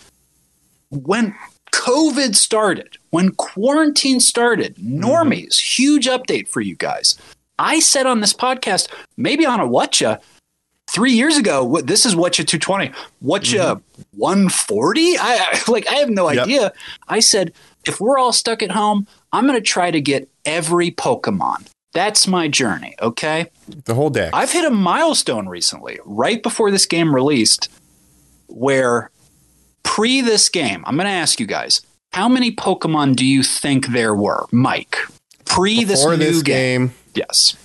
when 0.90 1.34
COVID 1.72 2.36
started, 2.36 2.96
when 3.10 3.30
quarantine 3.32 4.20
started, 4.20 4.76
normies, 4.76 5.54
mm-hmm. 5.54 5.82
huge 5.82 6.06
update 6.06 6.46
for 6.46 6.60
you 6.60 6.76
guys. 6.76 7.18
I 7.58 7.80
said 7.80 8.06
on 8.06 8.20
this 8.20 8.32
podcast, 8.32 8.86
maybe 9.16 9.44
on 9.44 9.58
a 9.58 9.66
whatcha, 9.66 10.20
three 10.90 11.12
years 11.12 11.36
ago, 11.36 11.64
what 11.64 11.86
this 11.86 12.04
is 12.04 12.16
whatcha 12.16 12.44
220, 12.44 12.92
whatcha 13.20 13.56
mm-hmm. 13.56 14.18
140. 14.18 15.18
I 15.18 15.22
I- 15.22 15.70
like 15.70 15.88
I 15.88 15.94
have 15.94 16.10
no 16.10 16.30
Yep. 16.30 16.44
idea. 16.44 16.72
I 17.08 17.20
said, 17.20 17.52
if 17.86 18.00
we're 18.00 18.18
all 18.18 18.32
stuck 18.32 18.62
at 18.62 18.70
home, 18.72 19.06
I'm 19.32 19.46
gonna 19.46 19.60
try 19.60 19.90
to 19.90 20.00
get 20.00 20.28
every 20.44 20.90
Pokemon. 20.90 21.68
That's 21.92 22.28
my 22.28 22.46
journey, 22.46 22.94
okay? 23.02 23.50
The 23.84 23.94
whole 23.94 24.10
deck. 24.10 24.30
I've 24.32 24.52
hit 24.52 24.64
a 24.64 24.70
milestone 24.70 25.48
recently, 25.48 25.98
right 26.04 26.40
before 26.40 26.70
this 26.70 26.86
game 26.86 27.12
released, 27.12 27.68
where 28.46 29.10
pre 29.82 30.20
this 30.20 30.48
game, 30.48 30.84
I'm 30.86 30.94
going 30.94 31.06
to 31.06 31.12
ask 31.12 31.40
you 31.40 31.46
guys, 31.46 31.80
how 32.12 32.28
many 32.28 32.54
Pokemon 32.54 33.16
do 33.16 33.26
you 33.26 33.42
think 33.42 33.88
there 33.88 34.14
were, 34.14 34.46
Mike? 34.52 34.98
Pre 35.46 35.82
this 35.82 35.98
Before 36.00 36.16
new 36.16 36.24
this 36.26 36.42
game. 36.42 36.86
game, 36.88 36.94
Yes. 37.14 37.56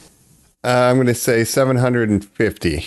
uh, 0.63 0.69
I'm 0.89 0.95
going 0.97 1.05
to 1.05 1.13
say 1.13 1.43
750. 1.43 2.83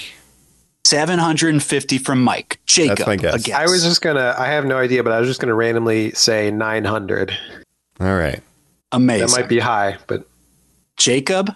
750 0.88 1.98
from 1.98 2.22
Mike. 2.22 2.60
Jacob. 2.64 3.06
my 3.06 3.16
guess. 3.16 3.34
a 3.34 3.38
guess. 3.40 3.56
I 3.58 3.66
was 3.66 3.82
just 3.82 4.00
gonna. 4.00 4.34
I 4.38 4.46
have 4.46 4.64
no 4.64 4.78
idea, 4.78 5.04
but 5.04 5.12
I 5.12 5.20
was 5.20 5.28
just 5.28 5.38
gonna 5.38 5.54
randomly 5.54 6.12
say 6.12 6.50
900. 6.50 7.36
All 8.00 8.16
right. 8.16 8.40
amazing. 8.92 9.26
That 9.26 9.40
might 9.40 9.48
be 9.50 9.58
high, 9.58 9.98
but 10.06 10.26
Jacob, 10.96 11.54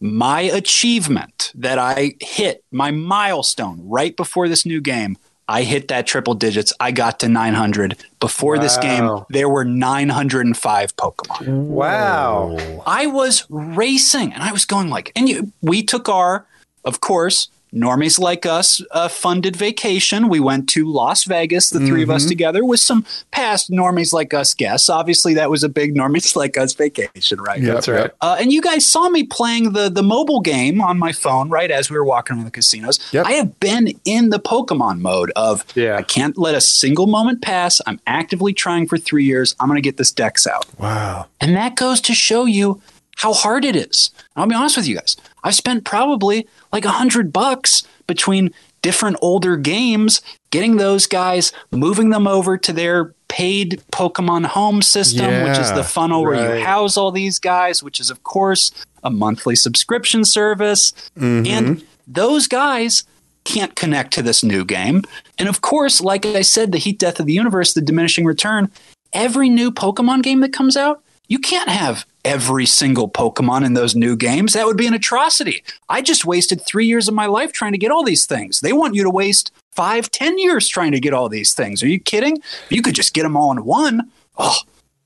my 0.00 0.42
achievement 0.42 1.50
that 1.54 1.78
I 1.78 2.14
hit, 2.20 2.62
my 2.70 2.90
milestone 2.90 3.80
right 3.88 4.14
before 4.14 4.48
this 4.48 4.66
new 4.66 4.82
game, 4.82 5.16
I 5.48 5.62
hit 5.62 5.88
that 5.88 6.06
triple 6.06 6.34
digits. 6.34 6.74
I 6.78 6.90
got 6.90 7.20
to 7.20 7.28
900. 7.28 7.96
Before 8.20 8.58
this 8.58 8.76
game, 8.76 9.24
there 9.30 9.48
were 9.48 9.64
905 9.64 10.96
Pokemon. 10.96 11.48
wow. 11.68 12.82
I 12.86 13.06
was 13.06 13.46
racing 13.48 14.34
and 14.34 14.42
I 14.42 14.52
was 14.52 14.66
going 14.66 14.90
like, 14.90 15.10
and 15.16 15.26
you, 15.26 15.52
we 15.62 15.82
took 15.82 16.08
our, 16.10 16.46
of 16.84 17.00
course, 17.00 17.48
normies 17.72 18.18
like 18.18 18.46
us 18.46 18.82
uh, 18.92 19.08
funded 19.08 19.56
vacation. 19.56 20.28
We 20.28 20.40
went 20.40 20.68
to 20.70 20.90
Las 20.90 21.24
Vegas, 21.24 21.70
the 21.70 21.80
3 21.80 22.02
of 22.02 22.10
us 22.10 22.24
together, 22.26 22.64
with 22.64 22.80
some 22.80 23.04
past 23.30 23.70
normies 23.70 24.12
like 24.12 24.32
us 24.34 24.54
guests. 24.54 24.88
Obviously, 24.88 25.34
that 25.34 25.50
was 25.50 25.62
a 25.62 25.68
big 25.68 25.94
normies 25.94 26.34
like 26.36 26.56
us 26.56 26.74
vacation, 26.74 27.40
right? 27.40 27.60
Yep, 27.60 27.74
That's 27.74 27.88
right. 27.88 28.10
Uh, 28.20 28.36
and 28.40 28.52
you 28.52 28.60
guys 28.62 28.86
saw 28.86 29.08
me 29.08 29.24
playing 29.24 29.72
the 29.72 29.88
the 29.88 30.02
mobile 30.02 30.40
game 30.40 30.80
on 30.80 30.98
my 30.98 31.12
phone, 31.12 31.48
right? 31.50 31.70
As 31.70 31.90
we 31.90 31.96
were 31.96 32.04
walking 32.04 32.36
around 32.36 32.44
the 32.44 32.50
casinos. 32.50 32.98
Yep. 33.12 33.26
I 33.26 33.32
have 33.32 33.58
been 33.60 33.88
in 34.04 34.30
the 34.30 34.38
Pokemon 34.38 35.00
mode 35.00 35.30
of 35.36 35.64
Yeah. 35.74 35.96
I 35.96 36.02
can't 36.02 36.36
let 36.38 36.54
a 36.54 36.60
single 36.60 37.06
moment 37.06 37.42
pass. 37.42 37.80
I'm 37.86 38.00
actively 38.06 38.52
trying 38.52 38.86
for 38.86 38.98
three 38.98 39.24
years. 39.24 39.54
I'm 39.60 39.68
going 39.68 39.76
to 39.76 39.82
get 39.82 39.96
this 39.96 40.12
Dex 40.12 40.46
out. 40.46 40.66
Wow. 40.78 41.26
And 41.40 41.54
that 41.56 41.76
goes 41.76 42.00
to 42.02 42.14
show 42.14 42.44
you 42.44 42.80
how 43.16 43.32
hard 43.32 43.64
it 43.64 43.74
is. 43.76 44.10
I'll 44.36 44.46
be 44.46 44.54
honest 44.54 44.76
with 44.76 44.86
you 44.86 44.96
guys. 44.96 45.16
I've 45.44 45.54
spent 45.54 45.84
probably 45.84 46.46
like 46.72 46.84
a 46.84 46.90
hundred 46.90 47.32
bucks 47.32 47.82
between 48.06 48.52
different 48.82 49.16
older 49.20 49.56
games, 49.56 50.22
getting 50.50 50.76
those 50.76 51.06
guys, 51.06 51.52
moving 51.70 52.10
them 52.10 52.26
over 52.26 52.56
to 52.56 52.72
their 52.72 53.14
paid 53.28 53.82
Pokemon 53.92 54.46
home 54.46 54.82
system, 54.82 55.44
which 55.44 55.58
is 55.58 55.72
the 55.72 55.84
funnel 55.84 56.22
where 56.22 56.56
you 56.56 56.64
house 56.64 56.96
all 56.96 57.10
these 57.10 57.38
guys, 57.38 57.82
which 57.82 58.00
is 58.00 58.10
of 58.10 58.22
course 58.24 58.70
a 59.04 59.10
monthly 59.10 59.54
subscription 59.54 60.24
service. 60.24 60.92
And 61.16 61.46
mm-hmm. 61.46 61.84
those 62.06 62.46
guys 62.46 63.04
can't 63.44 63.74
connect 63.76 64.12
to 64.14 64.22
this 64.22 64.42
new 64.42 64.64
game. 64.64 65.02
And 65.38 65.48
of 65.48 65.60
course, 65.60 66.00
like 66.00 66.26
I 66.26 66.42
said, 66.42 66.72
the 66.72 66.78
heat 66.78 66.98
death 66.98 67.20
of 67.20 67.26
the 67.26 67.32
universe, 67.32 67.74
the 67.74 67.80
diminishing 67.80 68.24
return, 68.24 68.70
every 69.12 69.48
new 69.48 69.70
Pokemon 69.70 70.22
game 70.22 70.40
that 70.40 70.52
comes 70.52 70.76
out, 70.76 71.02
you 71.28 71.38
can't 71.38 71.68
have 71.68 72.06
every 72.28 72.66
single 72.66 73.08
Pokemon 73.08 73.64
in 73.64 73.72
those 73.72 73.96
new 73.96 74.14
games. 74.14 74.52
That 74.52 74.66
would 74.66 74.76
be 74.76 74.86
an 74.86 74.92
atrocity. 74.92 75.64
I 75.88 76.02
just 76.02 76.26
wasted 76.26 76.60
three 76.60 76.84
years 76.86 77.08
of 77.08 77.14
my 77.14 77.24
life 77.26 77.52
trying 77.52 77.72
to 77.72 77.78
get 77.78 77.90
all 77.90 78.04
these 78.04 78.26
things. 78.26 78.60
They 78.60 78.74
want 78.74 78.94
you 78.94 79.02
to 79.02 79.10
waste 79.10 79.50
five, 79.72 80.10
ten 80.10 80.38
years 80.38 80.68
trying 80.68 80.92
to 80.92 81.00
get 81.00 81.14
all 81.14 81.30
these 81.30 81.54
things. 81.54 81.82
Are 81.82 81.88
you 81.88 81.98
kidding? 81.98 82.36
You 82.68 82.82
could 82.82 82.94
just 82.94 83.14
get 83.14 83.22
them 83.22 83.34
all 83.36 83.50
in 83.50 83.64
one. 83.64 84.10
Oh, 84.36 84.58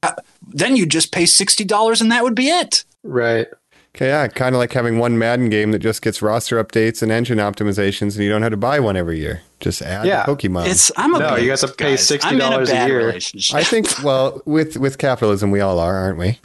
uh, 0.02 0.12
then 0.48 0.74
you'd 0.76 0.90
just 0.90 1.12
pay 1.12 1.22
$60 1.22 2.00
and 2.00 2.10
that 2.10 2.24
would 2.24 2.34
be 2.34 2.48
it. 2.48 2.84
Right. 3.04 3.46
Okay, 3.94 4.06
yeah, 4.08 4.26
kind 4.26 4.54
of 4.54 4.58
like 4.58 4.72
having 4.72 4.98
one 4.98 5.18
Madden 5.18 5.50
game 5.50 5.70
that 5.72 5.80
just 5.80 6.00
gets 6.00 6.22
roster 6.22 6.62
updates 6.62 7.02
and 7.02 7.12
engine 7.12 7.36
optimizations, 7.36 8.14
and 8.14 8.24
you 8.24 8.30
don't 8.30 8.40
have 8.40 8.52
to 8.52 8.56
buy 8.56 8.80
one 8.80 8.96
every 8.96 9.18
year. 9.20 9.42
Just 9.60 9.82
add 9.82 10.06
Yeah. 10.06 10.24
Pokemon. 10.24 10.66
It's 10.66 10.90
I'm 10.96 11.14
a 11.14 11.18
No, 11.18 11.36
you 11.36 11.50
have 11.50 11.60
to 11.60 11.68
pay 11.68 11.90
guys, 11.90 12.08
$60 12.08 12.62
a 12.62 12.64
bad 12.64 12.88
year. 12.88 13.10
I 13.52 13.62
think, 13.62 14.02
well, 14.02 14.40
with 14.46 14.78
with 14.78 14.96
capitalism, 14.96 15.50
we 15.50 15.60
all 15.60 15.78
are, 15.78 15.94
aren't 15.94 16.18
we? 16.18 16.38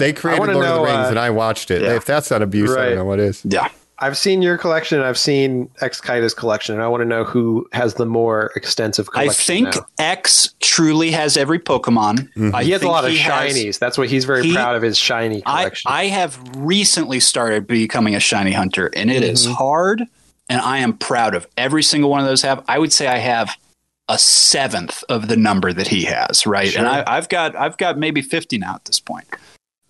They 0.00 0.12
created 0.12 0.40
wanna 0.40 0.54
Lord 0.54 0.66
of 0.66 0.74
the 0.74 0.82
Rings, 0.82 1.06
uh, 1.06 1.10
and 1.10 1.18
I 1.18 1.30
watched 1.30 1.70
it. 1.70 1.82
yeah. 1.82 1.94
If 1.94 2.04
that's 2.04 2.30
not 2.30 2.42
abuse, 2.42 2.74
I 2.74 2.86
don't 2.86 2.96
know 2.96 3.04
what 3.04 3.20
is. 3.20 3.42
yeah. 3.44 3.68
I've 4.02 4.16
seen 4.16 4.40
your 4.40 4.56
collection. 4.56 4.96
and 4.98 5.06
I've 5.06 5.18
seen 5.18 5.68
X 5.82 6.00
Kita's 6.00 6.32
collection, 6.32 6.74
and 6.74 6.82
I 6.82 6.88
want 6.88 7.02
to 7.02 7.04
know 7.04 7.22
who 7.22 7.68
has 7.72 7.94
the 7.94 8.06
more 8.06 8.50
extensive 8.56 9.10
collection. 9.12 9.30
I 9.30 9.34
think 9.34 9.74
now. 9.76 9.86
X 9.98 10.54
truly 10.60 11.10
has 11.10 11.36
every 11.36 11.58
Pokemon. 11.58 12.28
I 12.54 12.64
he 12.64 12.70
has 12.70 12.82
a 12.82 12.88
lot 12.88 13.04
of 13.04 13.10
he 13.10 13.18
has- 13.18 13.54
shinies. 13.54 13.78
That's 13.78 13.98
what 13.98 14.08
he's 14.08 14.24
very 14.24 14.42
he- 14.42 14.54
proud 14.54 14.74
of 14.74 14.80
his 14.82 14.96
shiny 14.96 15.42
collection. 15.42 15.92
I 15.92 16.06
have 16.06 16.38
recently 16.56 17.20
started 17.20 17.66
becoming 17.66 18.14
a 18.14 18.20
shiny 18.20 18.52
hunter, 18.52 18.90
and 18.96 19.10
it 19.10 19.22
is 19.22 19.44
hard. 19.46 20.02
And 20.48 20.60
I 20.62 20.78
am 20.78 20.94
proud 20.96 21.34
of 21.36 21.46
every 21.58 21.82
single 21.82 22.10
one 22.10 22.20
of 22.20 22.26
those. 22.26 22.40
Have 22.42 22.64
I 22.66 22.78
would 22.78 22.92
say 22.94 23.06
I 23.06 23.18
have 23.18 23.54
a 24.08 24.18
seventh 24.18 25.04
of 25.08 25.28
the 25.28 25.36
number 25.36 25.72
that 25.72 25.86
he 25.88 26.04
has, 26.06 26.44
right? 26.46 26.74
And 26.74 26.88
I, 26.88 27.04
I've 27.06 27.28
got 27.28 27.54
I've 27.54 27.76
got 27.76 27.98
maybe 27.98 28.22
fifty 28.22 28.56
now 28.58 28.74
at 28.74 28.84
this 28.86 28.98
point. 28.98 29.26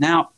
Now, 0.01 0.31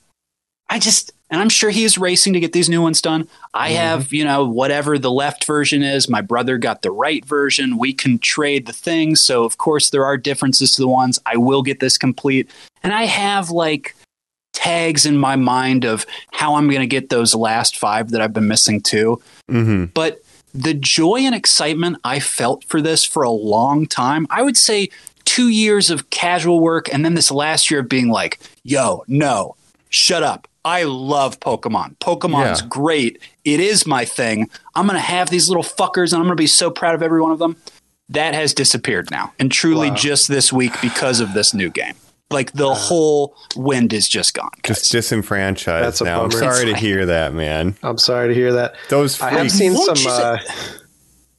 I 0.69 0.79
just 0.79 1.13
and 1.31 1.41
I'm 1.41 1.49
sure 1.49 1.71
he 1.71 1.85
is 1.85 1.97
racing 1.97 2.35
to 2.35 2.41
get 2.41 2.53
these 2.53 2.69
new 2.69 2.83
ones 2.83 3.01
done. 3.01 3.27
I 3.55 3.71
have 3.71 4.13
you 4.13 4.25
know 4.25 4.47
whatever 4.47 4.99
the 4.99 5.11
left 5.11 5.47
version 5.47 5.83
is. 5.83 6.09
My 6.09 6.21
brother 6.21 6.59
got 6.59 6.83
the 6.83 6.91
right 6.91 7.25
version. 7.25 7.79
We 7.79 7.95
can 7.95 8.19
trade 8.19 8.67
the 8.67 8.73
things, 8.73 9.21
so 9.21 9.45
of 9.45 9.57
course 9.57 9.91
there 9.91 10.05
are 10.05 10.19
differences 10.19 10.73
to 10.73 10.83
the 10.83 10.89
ones. 10.89 11.19
I 11.25 11.37
will 11.37 11.63
get 11.63 11.81
this 11.81 11.97
complete, 11.97 12.51
and 12.83 12.93
I 12.93 13.05
have 13.05 13.51
like 13.51 13.95
tags 14.53 15.07
in 15.07 15.17
my 15.17 15.37
mind 15.37 15.85
of 15.85 16.05
how 16.33 16.57
I'm 16.57 16.69
going 16.69 16.81
to 16.81 16.87
get 16.87 17.09
those 17.09 17.35
last 17.35 17.79
five 17.79 18.11
that 18.11 18.21
I've 18.21 18.35
been 18.35 18.49
missing 18.49 18.81
too. 18.81 19.21
Mm-hmm. 19.51 19.87
But 19.87 20.23
the 20.55 20.75
joy 20.75 21.21
and 21.21 21.35
excitement 21.35 21.97
I 22.05 22.21
felt 22.21 22.65
for 22.65 22.81
this 22.83 23.05
for 23.05 23.23
a 23.23 23.31
long 23.31 23.87
time, 23.87 24.27
I 24.29 24.43
would 24.43 24.57
say 24.57 24.91
two 25.25 25.49
years 25.49 25.91
of 25.91 26.11
casual 26.11 26.61
work, 26.61 26.93
and 26.93 27.05
then 27.05 27.15
this 27.15 27.31
last 27.31 27.71
year 27.71 27.81
of 27.81 27.89
being 27.89 28.09
like, 28.09 28.39
yo, 28.65 29.05
no, 29.09 29.57
shut 29.89 30.23
up. 30.23 30.49
I 30.65 30.85
love 30.85 31.41
Pokemon. 31.41 31.97
Pokemon's 31.99 32.61
Yeah. 32.61 32.67
great. 32.69 33.19
It 33.45 33.59
is 33.59 33.87
my 33.87 34.05
thing. 34.05 34.49
I'm 34.75 34.87
going 34.87 34.97
to 34.97 35.01
have 35.01 35.29
these 35.29 35.49
little 35.49 35.65
fuckers 35.65 36.13
and 36.13 36.21
I'm 36.21 36.27
going 36.27 36.37
to 36.37 36.41
be 36.41 36.47
so 36.47 36.71
proud 36.71 36.95
of 36.95 37.03
every 37.03 37.21
one 37.21 37.33
of 37.33 37.39
them. 37.41 37.57
That 38.09 38.35
has 38.35 38.55
disappeared 38.55 39.11
now. 39.11 39.33
And 39.39 39.51
truly 39.51 39.91
just 39.91 40.29
this 40.29 40.53
week 40.53 40.73
because 40.81 41.19
of 41.21 41.35
this 41.35 41.53
new 41.55 41.71
game. 41.71 41.95
Like 42.31 42.53
the 42.53 42.73
whole 42.75 43.37
wind 43.57 43.93
is 43.93 44.09
just 44.09 44.35
gone. 44.35 44.51
guys. 44.63 44.77
Just 44.79 44.93
disenfranchised 44.93 45.85
That's 45.85 46.01
a 46.01 46.05
now. 46.05 46.25
I'm 46.25 46.31
sorry 46.31 46.67
to 46.67 46.77
hear 46.77 47.07
that, 47.07 47.35
man. 47.35 47.75
I'm 47.83 47.99
sorry 47.99 48.29
to 48.29 48.35
hear 48.35 48.53
that. 48.55 48.75
Those 48.89 49.21
I 49.21 49.31
have 49.31 49.51
seen 49.51 49.75
Won't 49.75 49.99
some. 49.99 50.13
Uh, 50.13 50.39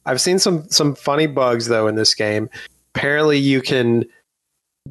I've 0.06 0.20
seen 0.20 0.38
some 0.38 0.68
some 0.68 0.94
funny 0.94 1.26
bugs 1.26 1.66
though 1.66 1.86
in 1.86 1.94
this 1.94 2.14
game. 2.14 2.48
Apparently, 2.94 3.38
you 3.38 3.60
can 3.60 4.04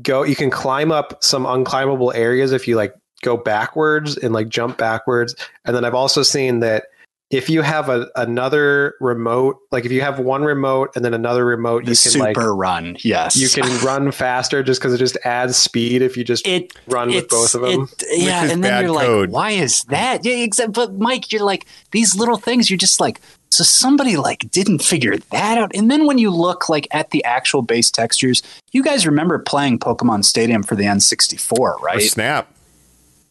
go. 0.02 0.24
You 0.24 0.36
can 0.36 0.49
climb 0.49 0.91
up 0.91 1.24
some 1.24 1.45
unclimbable 1.45 2.14
areas 2.15 2.52
if 2.52 2.68
you 2.68 2.76
like 2.76 2.94
go 3.22 3.38
backwards 3.38 4.18
and 4.18 4.34
like 4.34 4.49
jump 4.49 4.78
backwards. 4.78 5.36
And 5.65 5.76
then 5.76 5.86
I've 5.86 5.95
also 5.95 6.24
seen 6.24 6.60
that 6.60 6.86
if 7.30 7.49
you 7.49 7.64
have 7.64 7.90
a, 7.90 8.07
another 8.15 8.94
remote, 8.99 9.57
like 9.72 9.86
if 9.86 9.91
you 9.91 10.02
have 10.02 10.20
one 10.20 10.44
remote 10.44 10.91
and 10.95 11.03
then 11.03 11.15
another 11.15 11.44
remote, 11.44 11.86
the 11.86 11.91
you 11.91 11.98
can 11.98 12.11
super 12.11 12.24
like 12.26 12.38
run. 12.38 12.95
Yes. 12.99 13.36
you 13.36 13.49
can 13.49 13.65
run 13.86 14.11
faster 14.11 14.61
just 14.61 14.80
because 14.80 14.94
it 14.94 14.99
just 14.99 15.18
adds 15.26 15.57
speed 15.57 16.03
if 16.03 16.15
you 16.15 16.24
just 16.24 16.45
it 16.48 16.74
run 16.88 17.07
with 17.10 17.28
both 17.30 17.56
of 17.56 17.61
them. 17.61 17.88
it- 17.99 18.22
yeah, 18.22 18.52
and 18.52 18.64
then 18.64 18.84
you're 18.86 18.94
code. 18.94 19.30
like, 19.30 19.36
why 19.36 19.52
is 19.52 19.84
that? 19.86 20.24
Yeah, 20.24 20.36
except 20.44 20.74
but 20.74 20.94
Mike, 20.94 21.32
you're 21.32 21.44
like 21.44 21.65
these 21.91 22.15
little 22.15 22.38
things. 22.38 22.70
You're 22.70 22.78
just 22.78 22.99
like, 22.99 23.20
so 23.54 23.64
somebody 23.64 24.18
like 24.18 24.50
didn't 24.52 24.80
figure 24.84 25.18
that 25.32 25.58
out. 25.58 25.72
And 25.76 25.90
then 25.92 26.06
when 26.06 26.18
you 26.18 26.30
look 26.32 26.70
like 26.70 26.88
at 26.92 27.12
the 27.12 27.24
actual 27.24 27.62
base 27.62 27.92
textures, 27.92 28.42
you 28.72 28.84
guys 28.84 29.06
remember 29.06 29.40
playing 29.40 29.80
Pokemon 29.80 30.26
Stadium 30.26 30.64
for 30.64 30.76
the 30.76 30.84
N64, 30.84 31.80
right? 31.82 31.98
Or 31.98 32.02
snap. 32.02 32.54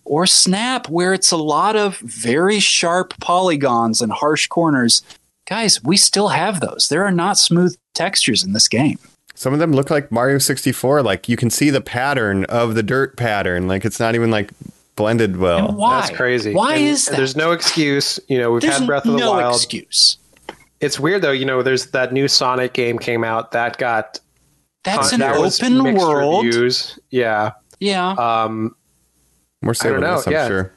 or 0.04 0.26
Snap, 0.26 0.88
where 0.88 1.12
it's 1.12 1.30
a 1.30 1.36
lot 1.36 1.76
of 1.76 1.98
very 1.98 2.60
sharp 2.60 3.14
polygons 3.20 4.00
and 4.00 4.12
harsh 4.12 4.46
corners. 4.48 5.02
Guys, 5.48 5.82
we 5.82 5.96
still 5.96 6.28
have 6.28 6.60
those. 6.60 6.88
There 6.88 7.04
are 7.04 7.12
not 7.12 7.36
smooth 7.38 7.76
textures 7.94 8.44
in 8.44 8.52
this 8.52 8.68
game. 8.68 8.98
Some 9.34 9.52
of 9.52 9.58
them 9.58 9.72
look 9.72 9.90
like 9.90 10.12
Mario 10.12 10.38
64. 10.38 11.02
Like 11.02 11.28
you 11.28 11.36
can 11.36 11.50
see 11.50 11.70
the 11.70 11.80
pattern 11.80 12.44
of 12.44 12.74
the 12.74 12.82
dirt 12.82 13.16
pattern. 13.16 13.66
Like 13.66 13.84
it's 13.84 13.98
not 13.98 14.14
even 14.14 14.30
like 14.30 14.50
blended 15.02 15.36
well. 15.36 15.68
And 15.68 15.76
why? 15.76 16.00
That's 16.00 16.16
crazy. 16.16 16.54
Why 16.54 16.74
And 16.76 16.84
is 16.84 17.06
that? 17.06 17.16
There's 17.16 17.36
no 17.36 17.52
excuse. 17.52 18.18
You 18.28 18.38
know, 18.38 18.52
we've 18.52 18.62
There's 18.62 18.78
had 18.78 18.86
Breath 18.86 19.04
of 19.06 19.12
the 19.12 19.18
no 19.18 19.32
Wild. 19.32 19.54
excuse. 19.56 20.18
It's 20.80 20.98
weird 20.98 21.22
though. 21.22 21.32
You 21.32 21.44
know, 21.44 21.62
there's 21.62 21.86
that 21.92 22.12
new 22.12 22.28
Sonic 22.28 22.72
game 22.72 22.98
came 22.98 23.22
out 23.24 23.52
that 23.52 23.78
got 23.78 24.18
That's 24.84 25.12
an 25.12 25.20
that 25.20 25.36
open 25.36 25.82
mixed 25.82 26.04
world. 26.04 26.44
Reviews. 26.44 26.98
Yeah. 27.10 27.52
Yeah. 27.78 28.10
Um, 28.12 28.74
More 29.62 29.74
I 29.80 29.88
don't 29.88 30.04
I'm 30.04 30.32
yeah. 30.32 30.48
sure. 30.48 30.72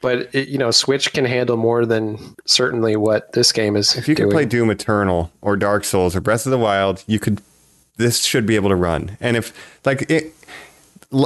but 0.00 0.32
it, 0.34 0.48
you 0.48 0.58
know, 0.58 0.70
Switch 0.70 1.12
can 1.12 1.24
handle 1.24 1.56
more 1.56 1.86
than 1.86 2.18
certainly 2.46 2.94
what 2.96 3.32
this 3.32 3.50
game 3.52 3.74
is. 3.76 3.96
If 3.96 4.06
you 4.08 4.14
can 4.14 4.26
doing. 4.26 4.32
play 4.34 4.44
Doom 4.44 4.70
Eternal 4.70 5.32
or 5.40 5.56
Dark 5.56 5.84
Souls 5.84 6.14
or 6.14 6.20
Breath 6.20 6.46
of 6.46 6.50
the 6.50 6.58
Wild, 6.58 7.02
you 7.06 7.18
could. 7.18 7.40
This 7.96 8.24
should 8.24 8.44
be 8.44 8.56
able 8.56 8.68
to 8.68 8.76
run. 8.76 9.16
And 9.20 9.36
if 9.36 9.52
like 9.86 10.02
it, 10.10 10.24
l- 10.24 10.30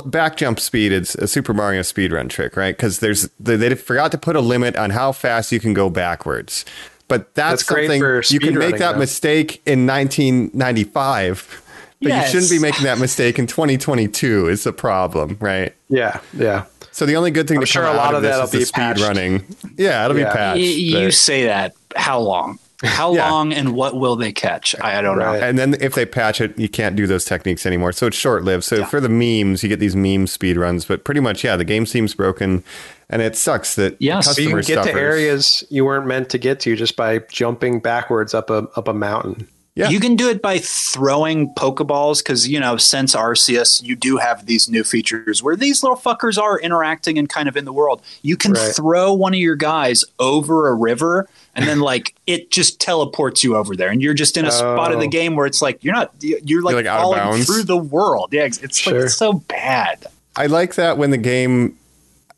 back 0.06 0.36
jump 0.36 0.60
speed, 0.60 0.92
it's 0.92 1.14
a 1.16 1.26
Super 1.28 1.52
Mario 1.54 1.80
speedrun 1.82 2.28
trick, 2.28 2.56
right? 2.56 2.76
Because 2.76 2.98
there's 3.00 3.28
they, 3.40 3.56
they 3.56 3.74
forgot 3.74 4.10
to 4.12 4.18
put 4.18 4.36
a 4.36 4.40
limit 4.40 4.76
on 4.76 4.90
how 4.90 5.12
fast 5.12 5.52
you 5.52 5.60
can 5.60 5.74
go 5.74 5.88
backwards. 5.90 6.64
But 7.08 7.34
that's, 7.34 7.62
That's 7.62 7.62
great 7.64 7.86
something 7.86 8.00
for 8.00 8.22
you 8.28 8.38
can 8.38 8.56
make 8.56 8.78
that 8.78 8.92
though. 8.92 8.98
mistake 8.98 9.60
in 9.66 9.84
1995. 9.84 11.62
But 12.02 12.08
Yes. 12.08 12.32
you 12.32 12.40
shouldn't 12.40 12.50
be 12.50 12.58
making 12.66 12.84
that 12.84 12.98
mistake 12.98 13.38
in 13.38 13.46
2022. 13.46 14.48
Is 14.48 14.64
the 14.64 14.72
problem, 14.72 15.36
right? 15.40 15.74
yeah, 15.88 16.20
yeah. 16.32 16.64
So 16.92 17.06
the 17.06 17.16
only 17.16 17.30
good 17.30 17.46
thing 17.46 17.58
I'm 17.58 17.62
to 17.62 17.66
sure 17.66 17.82
come 17.82 17.94
a 17.94 17.98
lot 17.98 18.08
out 18.08 18.14
of 18.14 18.22
this 18.22 18.30
that'll 18.30 18.44
is 18.46 18.50
the 18.52 18.58
be 18.58 18.64
speed 18.64 18.80
patched. 18.80 19.00
running. 19.02 19.44
Yeah, 19.76 20.04
it'll 20.04 20.18
Yeah. 20.18 20.28
be 20.30 20.32
patched. 20.36 20.58
Y- 20.58 20.64
you 20.98 21.06
but- 21.06 21.14
say 21.14 21.44
that. 21.44 21.74
How 21.96 22.18
long? 22.20 22.58
How 22.82 23.14
Yeah. 23.14 23.30
long 23.30 23.52
and 23.52 23.74
what 23.74 23.94
will 23.96 24.16
they 24.16 24.32
catch? 24.32 24.74
I, 24.80 24.98
I 24.98 25.02
don't 25.02 25.18
Right. 25.18 25.40
know. 25.40 25.46
And 25.46 25.58
then 25.58 25.76
if 25.80 25.94
they 25.94 26.06
patch 26.06 26.40
it, 26.40 26.58
you 26.58 26.68
can't 26.68 26.96
do 26.96 27.06
those 27.06 27.24
techniques 27.24 27.66
anymore. 27.66 27.92
So 27.92 28.06
it's 28.06 28.16
short 28.16 28.42
lived. 28.44 28.64
So 28.64 28.84
for 28.86 29.00
the 29.00 29.08
memes, 29.10 29.62
you 29.62 29.68
get 29.68 29.80
these 29.80 29.94
meme 29.96 30.26
speed 30.26 30.56
runs, 30.56 30.84
but 30.86 31.04
pretty 31.04 31.20
much, 31.20 31.44
yeah, 31.44 31.56
the 31.56 31.64
game 31.64 31.84
seems 31.84 32.14
broken, 32.14 32.64
and 33.10 33.20
it 33.20 33.36
sucks 33.36 33.74
that 33.74 33.96
Yes. 33.98 34.34
So 34.34 34.40
you 34.40 34.48
can 34.48 34.56
customer 34.58 34.82
get 34.84 34.92
to 34.92 34.98
areas 34.98 35.62
you 35.68 35.84
weren't 35.84 36.06
meant 36.06 36.30
to 36.30 36.38
get 36.38 36.60
to 36.60 36.74
just 36.76 36.96
by 36.96 37.20
jumping 37.30 37.80
backwards 37.80 38.32
up 38.34 38.48
a 38.50 38.66
up 38.76 38.88
a 38.88 38.94
mountain. 38.94 39.46
Yeah. 39.76 39.88
You 39.88 40.00
can 40.00 40.16
do 40.16 40.28
it 40.28 40.42
by 40.42 40.58
throwing 40.58 41.54
Pokeballs 41.54 42.18
because, 42.18 42.48
you 42.48 42.58
know, 42.58 42.76
since 42.76 43.14
Arceus, 43.14 43.80
you 43.82 43.94
do 43.94 44.16
have 44.16 44.46
these 44.46 44.68
new 44.68 44.82
features 44.82 45.42
where 45.44 45.54
these 45.54 45.82
little 45.82 45.96
fuckers 45.96 46.38
are 46.42 46.58
interacting 46.58 47.16
and 47.18 47.28
kind 47.28 47.48
of 47.48 47.56
in 47.56 47.64
the 47.64 47.72
world. 47.72 48.02
You 48.22 48.36
can 48.36 48.52
Right. 48.52 48.74
throw 48.74 49.12
one 49.12 49.32
of 49.32 49.38
your 49.38 49.54
guys 49.54 50.04
over 50.18 50.68
a 50.68 50.74
river 50.74 51.28
and 51.54 51.66
then, 51.66 51.80
like, 51.80 52.14
it 52.26 52.50
just 52.50 52.80
teleports 52.80 53.42
you 53.44 53.56
over 53.56 53.74
there. 53.76 53.90
And 53.90 54.00
you're 54.00 54.14
just 54.14 54.36
in 54.36 54.44
a 54.44 54.50
spot 54.52 54.92
of 54.92 55.00
the 55.00 55.06
Oh. 55.06 55.10
game 55.10 55.36
where 55.36 55.46
it's 55.46 55.60
like, 55.60 55.82
you're 55.82 55.94
not, 55.94 56.12
you're 56.20 56.62
like, 56.62 56.74
like, 56.76 56.86
out 56.86 57.00
of 57.12 57.16
falling 57.16 57.42
through 57.42 57.64
the 57.64 57.76
world. 57.76 58.30
Yeah, 58.32 58.44
it's, 58.44 58.58
it's 58.58 58.86
like 58.86 58.94
it's 58.96 59.16
so 59.16 59.32
bad. 59.34 60.06
I 60.36 60.46
like 60.46 60.76
that 60.76 60.96
when 60.96 61.10
the 61.10 61.18
game, 61.18 61.76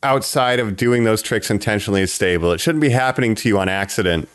outside 0.02 0.59
of 0.60 0.76
doing 0.76 1.05
those 1.05 1.22
tricks 1.22 1.51
intentionally, 1.51 2.01
is 2.02 2.12
stable. 2.12 2.52
It 2.52 2.60
shouldn't 2.60 2.80
be 2.82 2.89
happening 2.90 3.34
to 3.36 3.48
you 3.48 3.59
on 3.59 3.68
accident. 3.68 4.28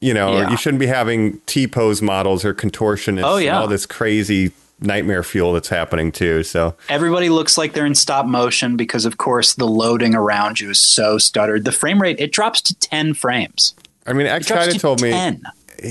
You 0.00 0.14
know, 0.14 0.38
Yeah. 0.38 0.50
you 0.50 0.56
shouldn't 0.56 0.80
be 0.80 0.86
having 0.86 1.38
T 1.46 1.66
pose 1.66 2.00
models 2.02 2.44
or 2.44 2.54
contortionists 2.54 3.22
Oh, 3.24 3.36
yeah. 3.36 3.50
and 3.50 3.56
all 3.58 3.68
this 3.68 3.86
crazy 3.86 4.52
nightmare 4.80 5.22
fuel 5.22 5.52
that's 5.52 5.68
happening 5.68 6.10
too. 6.10 6.42
So 6.42 6.74
Everybody 6.88 7.28
looks 7.28 7.56
like 7.56 7.72
they're 7.72 7.86
in 7.86 7.94
stop 7.94 8.26
motion 8.26 8.76
because, 8.76 9.04
of 9.04 9.16
course, 9.16 9.54
the 9.54 9.66
loading 9.66 10.14
around 10.14 10.58
you 10.60 10.70
is 10.70 10.80
so 10.80 11.18
stuttered. 11.18 11.64
The 11.64 11.70
frame 11.72 12.02
rate, 12.02 12.16
it 12.18 12.32
drops 12.32 12.60
to 12.62 12.74
10 12.74 13.14
frames. 13.14 13.74
I 14.06 14.12
mean, 14.12 14.26
X 14.26 14.48
kind 14.48 14.70
of 14.70 14.78
told 14.80 15.00
me 15.02 15.38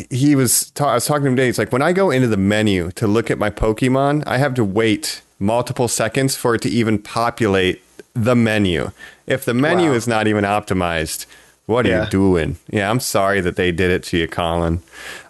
he 0.10 0.36
was 0.36 0.72
ta- 0.72 0.90
I 0.92 0.94
was 0.96 1.06
talking 1.06 1.24
to 1.24 1.30
him 1.30 1.36
today. 1.36 1.48
He's 1.48 1.58
like, 1.58 1.72
when 1.72 1.82
I 1.82 1.94
go 1.94 2.12
into 2.12 2.28
the 2.28 2.38
menu 2.38 2.92
to 2.94 3.08
look 3.08 3.32
at 3.32 3.38
my 3.38 3.50
Pokemon, 3.50 4.24
I 4.28 4.38
have 4.38 4.54
to 4.56 4.64
wait 4.64 5.22
multiple 5.40 5.88
seconds 5.88 6.36
for 6.36 6.56
it 6.56 6.62
to 6.64 6.70
even 6.70 7.00
populate 7.00 7.82
the 8.14 8.36
menu. 8.36 8.92
If 9.28 9.46
the 9.46 9.54
menu 9.54 9.90
Wow. 9.92 9.96
is 9.96 10.08
not 10.08 10.28
even 10.28 10.44
optimized, 10.44 11.26
what 11.66 11.86
are 11.86 11.90
Yeah. 11.90 12.04
you 12.06 12.10
doing? 12.10 12.58
Yeah, 12.70 12.90
I'm 12.90 13.00
sorry 13.00 13.42
that 13.42 13.56
they 13.56 13.72
did 13.72 13.92
it 13.92 14.04
to 14.06 14.18
you, 14.18 14.28
Colin. 14.28 14.82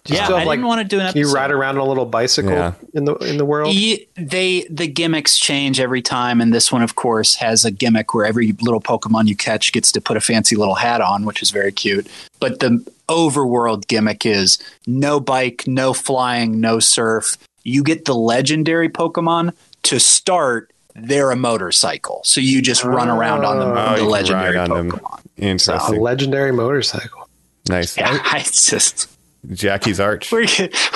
Do 0.04 0.14
you 0.14 0.18
Yeah, 0.18 0.24
still 0.26 0.38
I 0.38 0.40
have, 0.40 0.50
didn't 0.50 0.66
want 0.66 0.82
to 0.82 0.88
do 0.88 1.00
an 1.00 1.12
Can 1.12 1.20
you 1.22 1.32
ride 1.32 1.52
around 1.52 1.78
on 1.78 1.86
a 1.86 1.88
little 1.88 2.06
bicycle 2.08 2.52
Yeah. 2.54 2.74
in 2.96 3.06
the 3.06 3.14
in 3.18 3.38
the 3.38 3.46
world? 3.46 3.74
Ye- 3.74 4.08
they 4.16 4.66
the 4.70 4.88
gimmicks 4.88 5.38
change 5.38 5.80
every 5.80 6.02
time, 6.02 6.42
and 6.42 6.52
this 6.54 6.72
one, 6.72 6.82
of 6.82 6.96
course, 6.96 7.36
has 7.36 7.66
a 7.66 7.72
gimmick 7.72 8.14
where 8.14 8.26
every 8.26 8.56
little 8.62 8.82
Pokemon 8.82 9.28
you 9.28 9.36
catch 9.36 9.72
gets 9.72 9.92
to 9.92 10.02
put 10.02 10.18
a 10.18 10.22
fancy 10.22 10.56
little 10.56 10.76
hat 10.76 11.02
on, 11.02 11.26
which 11.26 11.42
is 11.44 11.52
very 11.52 11.72
cute. 11.72 12.08
But 12.40 12.60
the 12.60 12.84
overworld 13.10 13.88
gimmick 13.88 14.26
is 14.26 14.58
no 14.88 15.20
bike, 15.20 15.66
no 15.68 15.94
flying, 15.94 16.60
no 16.60 16.80
surf. 16.80 17.38
You 17.64 17.84
get 17.84 18.06
the 18.06 18.16
legendary 18.16 18.90
Pokemon 18.90 19.52
to 19.84 20.00
start. 20.00 20.72
They're 20.96 21.32
a 21.32 21.36
motorcycle, 21.36 22.22
so 22.24 22.42
you 22.42 22.62
just 22.62 22.84
run 22.84 23.10
around 23.10 23.46
on 23.46 23.60
the, 23.60 23.66
Oh, 23.66 23.96
the 23.98 24.04
legendary 24.04 24.56
ride 24.58 24.70
on 24.70 24.78
them. 24.90 24.92
Pokemon. 25.00 25.20
A 25.38 25.42
Interesting. 25.42 26.00
legendary 26.02 26.52
motorcycle. 26.52 27.30
nice. 27.70 27.98
Yeah, 27.98 28.20
it's 28.36 28.70
just 28.70 29.10
Jackie's 29.54 30.00
Arch. 30.00 30.32
We're, 30.32 30.46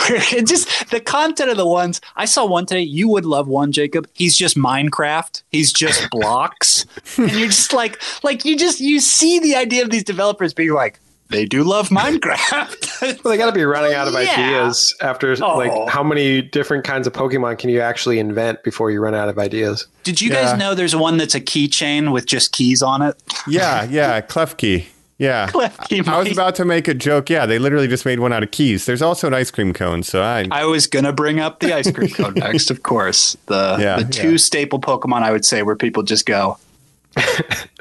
we're 0.09 0.41
just 0.43 0.91
the 0.91 0.99
content 0.99 1.49
of 1.49 1.57
the 1.57 1.65
ones 1.65 1.99
I 2.15 2.25
saw 2.25 2.45
one 2.45 2.65
today. 2.65 2.81
You 2.81 3.07
would 3.09 3.25
love 3.25 3.47
one, 3.47 3.71
Jacob. 3.71 4.07
He's 4.13 4.37
just 4.37 4.55
Minecraft. 4.55 5.41
He's 5.49 5.71
just 5.73 6.07
blocks, 6.11 6.85
and 7.17 7.31
you're 7.31 7.47
just 7.47 7.73
like, 7.73 7.99
like 8.23 8.45
you 8.45 8.55
just 8.57 8.79
you 8.79 8.99
see 8.99 9.39
the 9.39 9.55
idea 9.55 9.83
of 9.83 9.89
these 9.89 10.03
developers 10.03 10.53
being 10.53 10.73
like, 10.73 10.99
they 11.29 11.45
do 11.45 11.63
love 11.63 11.89
Minecraft. 11.89 12.83
Well, 13.01 13.31
they 13.31 13.37
got 13.37 13.47
to 13.47 13.51
be 13.51 13.65
running 13.65 13.93
out 13.93 14.07
of 14.07 14.13
Yeah. 14.13 14.31
ideas 14.31 14.95
after 15.01 15.35
Oh. 15.43 15.57
like 15.57 15.89
how 15.89 16.01
many 16.01 16.41
different 16.41 16.85
kinds 16.85 17.07
of 17.07 17.13
Pokemon 17.13 17.59
can 17.59 17.69
you 17.69 17.81
actually 17.81 18.19
invent 18.19 18.63
before 18.63 18.89
you 18.89 19.01
run 19.01 19.13
out 19.13 19.27
of 19.27 19.37
ideas? 19.37 19.85
Did 20.03 20.21
you 20.21 20.29
Yeah. 20.31 20.43
guys 20.43 20.57
know 20.59 20.73
there's 20.75 20.95
one 20.95 21.17
that's 21.17 21.35
a 21.35 21.41
keychain 21.41 22.13
with 22.13 22.25
just 22.25 22.51
keys 22.53 22.81
on 22.81 23.01
it? 23.01 23.21
Yeah, 23.47 23.83
yeah, 23.83 24.21
Klefki. 24.21 24.85
Yeah. 25.17 25.47
Klefki 25.51 26.07
I 26.07 26.19
was 26.19 26.31
about 26.31 26.55
to 26.55 26.65
make 26.65 26.87
a 26.87 26.93
joke. 26.93 27.29
Yeah, 27.29 27.45
they 27.45 27.59
literally 27.59 27.87
just 27.87 28.05
made 28.05 28.19
one 28.19 28.31
out 28.33 28.43
of 28.43 28.51
keys. 28.51 28.85
There's 28.85 29.01
also 29.01 29.27
an 29.27 29.33
ice 29.33 29.51
cream 29.51 29.73
cone, 29.73 30.03
so 30.03 30.21
I 30.23 30.47
I 30.51 30.65
was 30.65 30.87
gonna 30.87 31.13
bring 31.13 31.39
up 31.41 31.59
the 31.59 31.73
ice 31.73 31.91
cream 31.91 32.09
cone 32.09 32.33
next, 32.37 32.71
of 32.71 32.83
course. 32.83 33.35
The 33.47 33.77
Yeah, 33.79 33.97
the 33.97 34.05
two 34.05 34.31
yeah. 34.31 34.37
staple 34.37 34.79
Pokemon 34.79 35.21
I 35.23 35.31
would 35.31 35.43
say 35.45 35.63
where 35.63 35.75
people 35.75 36.03
just 36.03 36.25
go, 36.25 36.57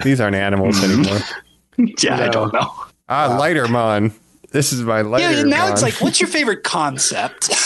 these 0.02 0.20
aren't 0.20 0.36
animals 0.36 0.82
anymore. 0.82 1.20
yeah, 2.02 2.20
I 2.24 2.28
don't 2.28 2.52
know. 2.52 2.72
Ah, 3.08 3.36
lighter 3.38 3.66
Lightermon. 3.66 4.12
This 4.50 4.72
is 4.72 4.82
my 4.82 5.00
lighter. 5.02 5.32
Yeah, 5.38 5.42
now 5.42 5.70
it's 5.72 5.82
like, 5.82 5.94
what's 6.00 6.20
your 6.20 6.28
favorite 6.28 6.62
concept? 6.64 7.50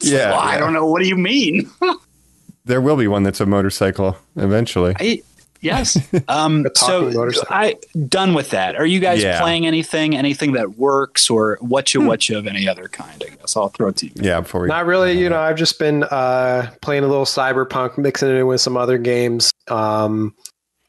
Yeah, 0.00 0.30
like, 0.30 0.32
well, 0.32 0.40
I 0.40 0.58
don't 0.58 0.72
know. 0.72 0.86
What 0.86 1.00
do 1.02 1.06
you 1.06 1.16
mean? 1.16 1.70
there 2.64 2.80
will 2.80 2.96
be 2.96 3.06
one 3.06 3.22
that's 3.22 3.40
a 3.40 3.46
motorcycle 3.46 4.16
eventually. 4.36 4.94
I, 4.98 5.22
yes. 5.60 5.96
Um, 6.28 6.66
so 6.74 7.10
motorcycle. 7.10 7.46
I 7.54 7.76
done 8.08 8.34
with 8.34 8.50
that. 8.50 8.74
Are 8.74 8.86
you 8.86 8.98
guys 8.98 9.22
Yeah. 9.22 9.40
playing 9.40 9.66
anything? 9.66 10.16
Anything 10.16 10.52
that 10.54 10.76
works, 10.78 11.30
or 11.30 11.58
what 11.60 11.90
Hmm. 11.90 12.00
you 12.00 12.06
what 12.08 12.28
you 12.28 12.38
of 12.38 12.48
any 12.48 12.66
other 12.66 12.88
kind? 12.88 13.22
I 13.24 13.34
guess 13.36 13.56
I'll 13.56 13.68
throw 13.68 13.88
it 13.88 13.96
to 13.98 14.06
you. 14.06 14.12
Yeah, 14.16 14.40
before 14.40 14.62
we 14.62 14.68
Not 14.68 14.86
really. 14.86 15.12
You 15.16 15.28
know, 15.28 15.38
I've 15.40 15.56
just 15.56 15.78
been 15.78 16.02
uh, 16.04 16.70
playing 16.80 17.04
a 17.04 17.06
little 17.06 17.26
Cyberpunk, 17.26 17.98
mixing 17.98 18.28
it 18.30 18.34
in 18.34 18.46
with 18.48 18.60
some 18.60 18.76
other 18.76 18.98
games. 18.98 19.52
Um, 19.68 20.34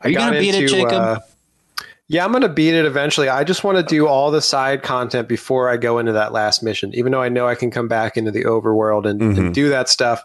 Are 0.02 0.10
you 0.10 0.18
gonna 0.18 0.40
beat 0.40 0.56
it, 0.56 0.68
Jacob? 0.70 0.94
uh, 0.94 1.20
yeah, 2.14 2.24
I'm 2.24 2.32
going 2.32 2.44
to 2.44 2.50
beat 2.50 2.76
it 2.76 2.86
eventually. 2.86 3.28
I 3.28 3.44
just 3.44 3.64
want 3.64 3.78
to 3.78 3.84
do 3.84 4.08
all 4.08 4.30
the 4.30 4.42
side 4.42 4.84
content 4.84 5.28
before 5.28 5.68
I 5.70 5.78
go 5.78 5.98
into 5.98 6.12
that 6.12 6.32
last 6.32 6.62
mission. 6.62 6.94
Even 6.94 7.12
though 7.12 7.22
I 7.24 7.28
know 7.30 7.48
I 7.48 7.56
can 7.56 7.72
come 7.72 7.88
back 7.88 8.16
into 8.18 8.30
the 8.30 8.44
overworld 8.44 9.10
and, 9.10 9.20
Mhm. 9.20 9.38
and 9.38 9.54
do 9.54 9.68
that 9.70 9.90
stuff, 9.90 10.24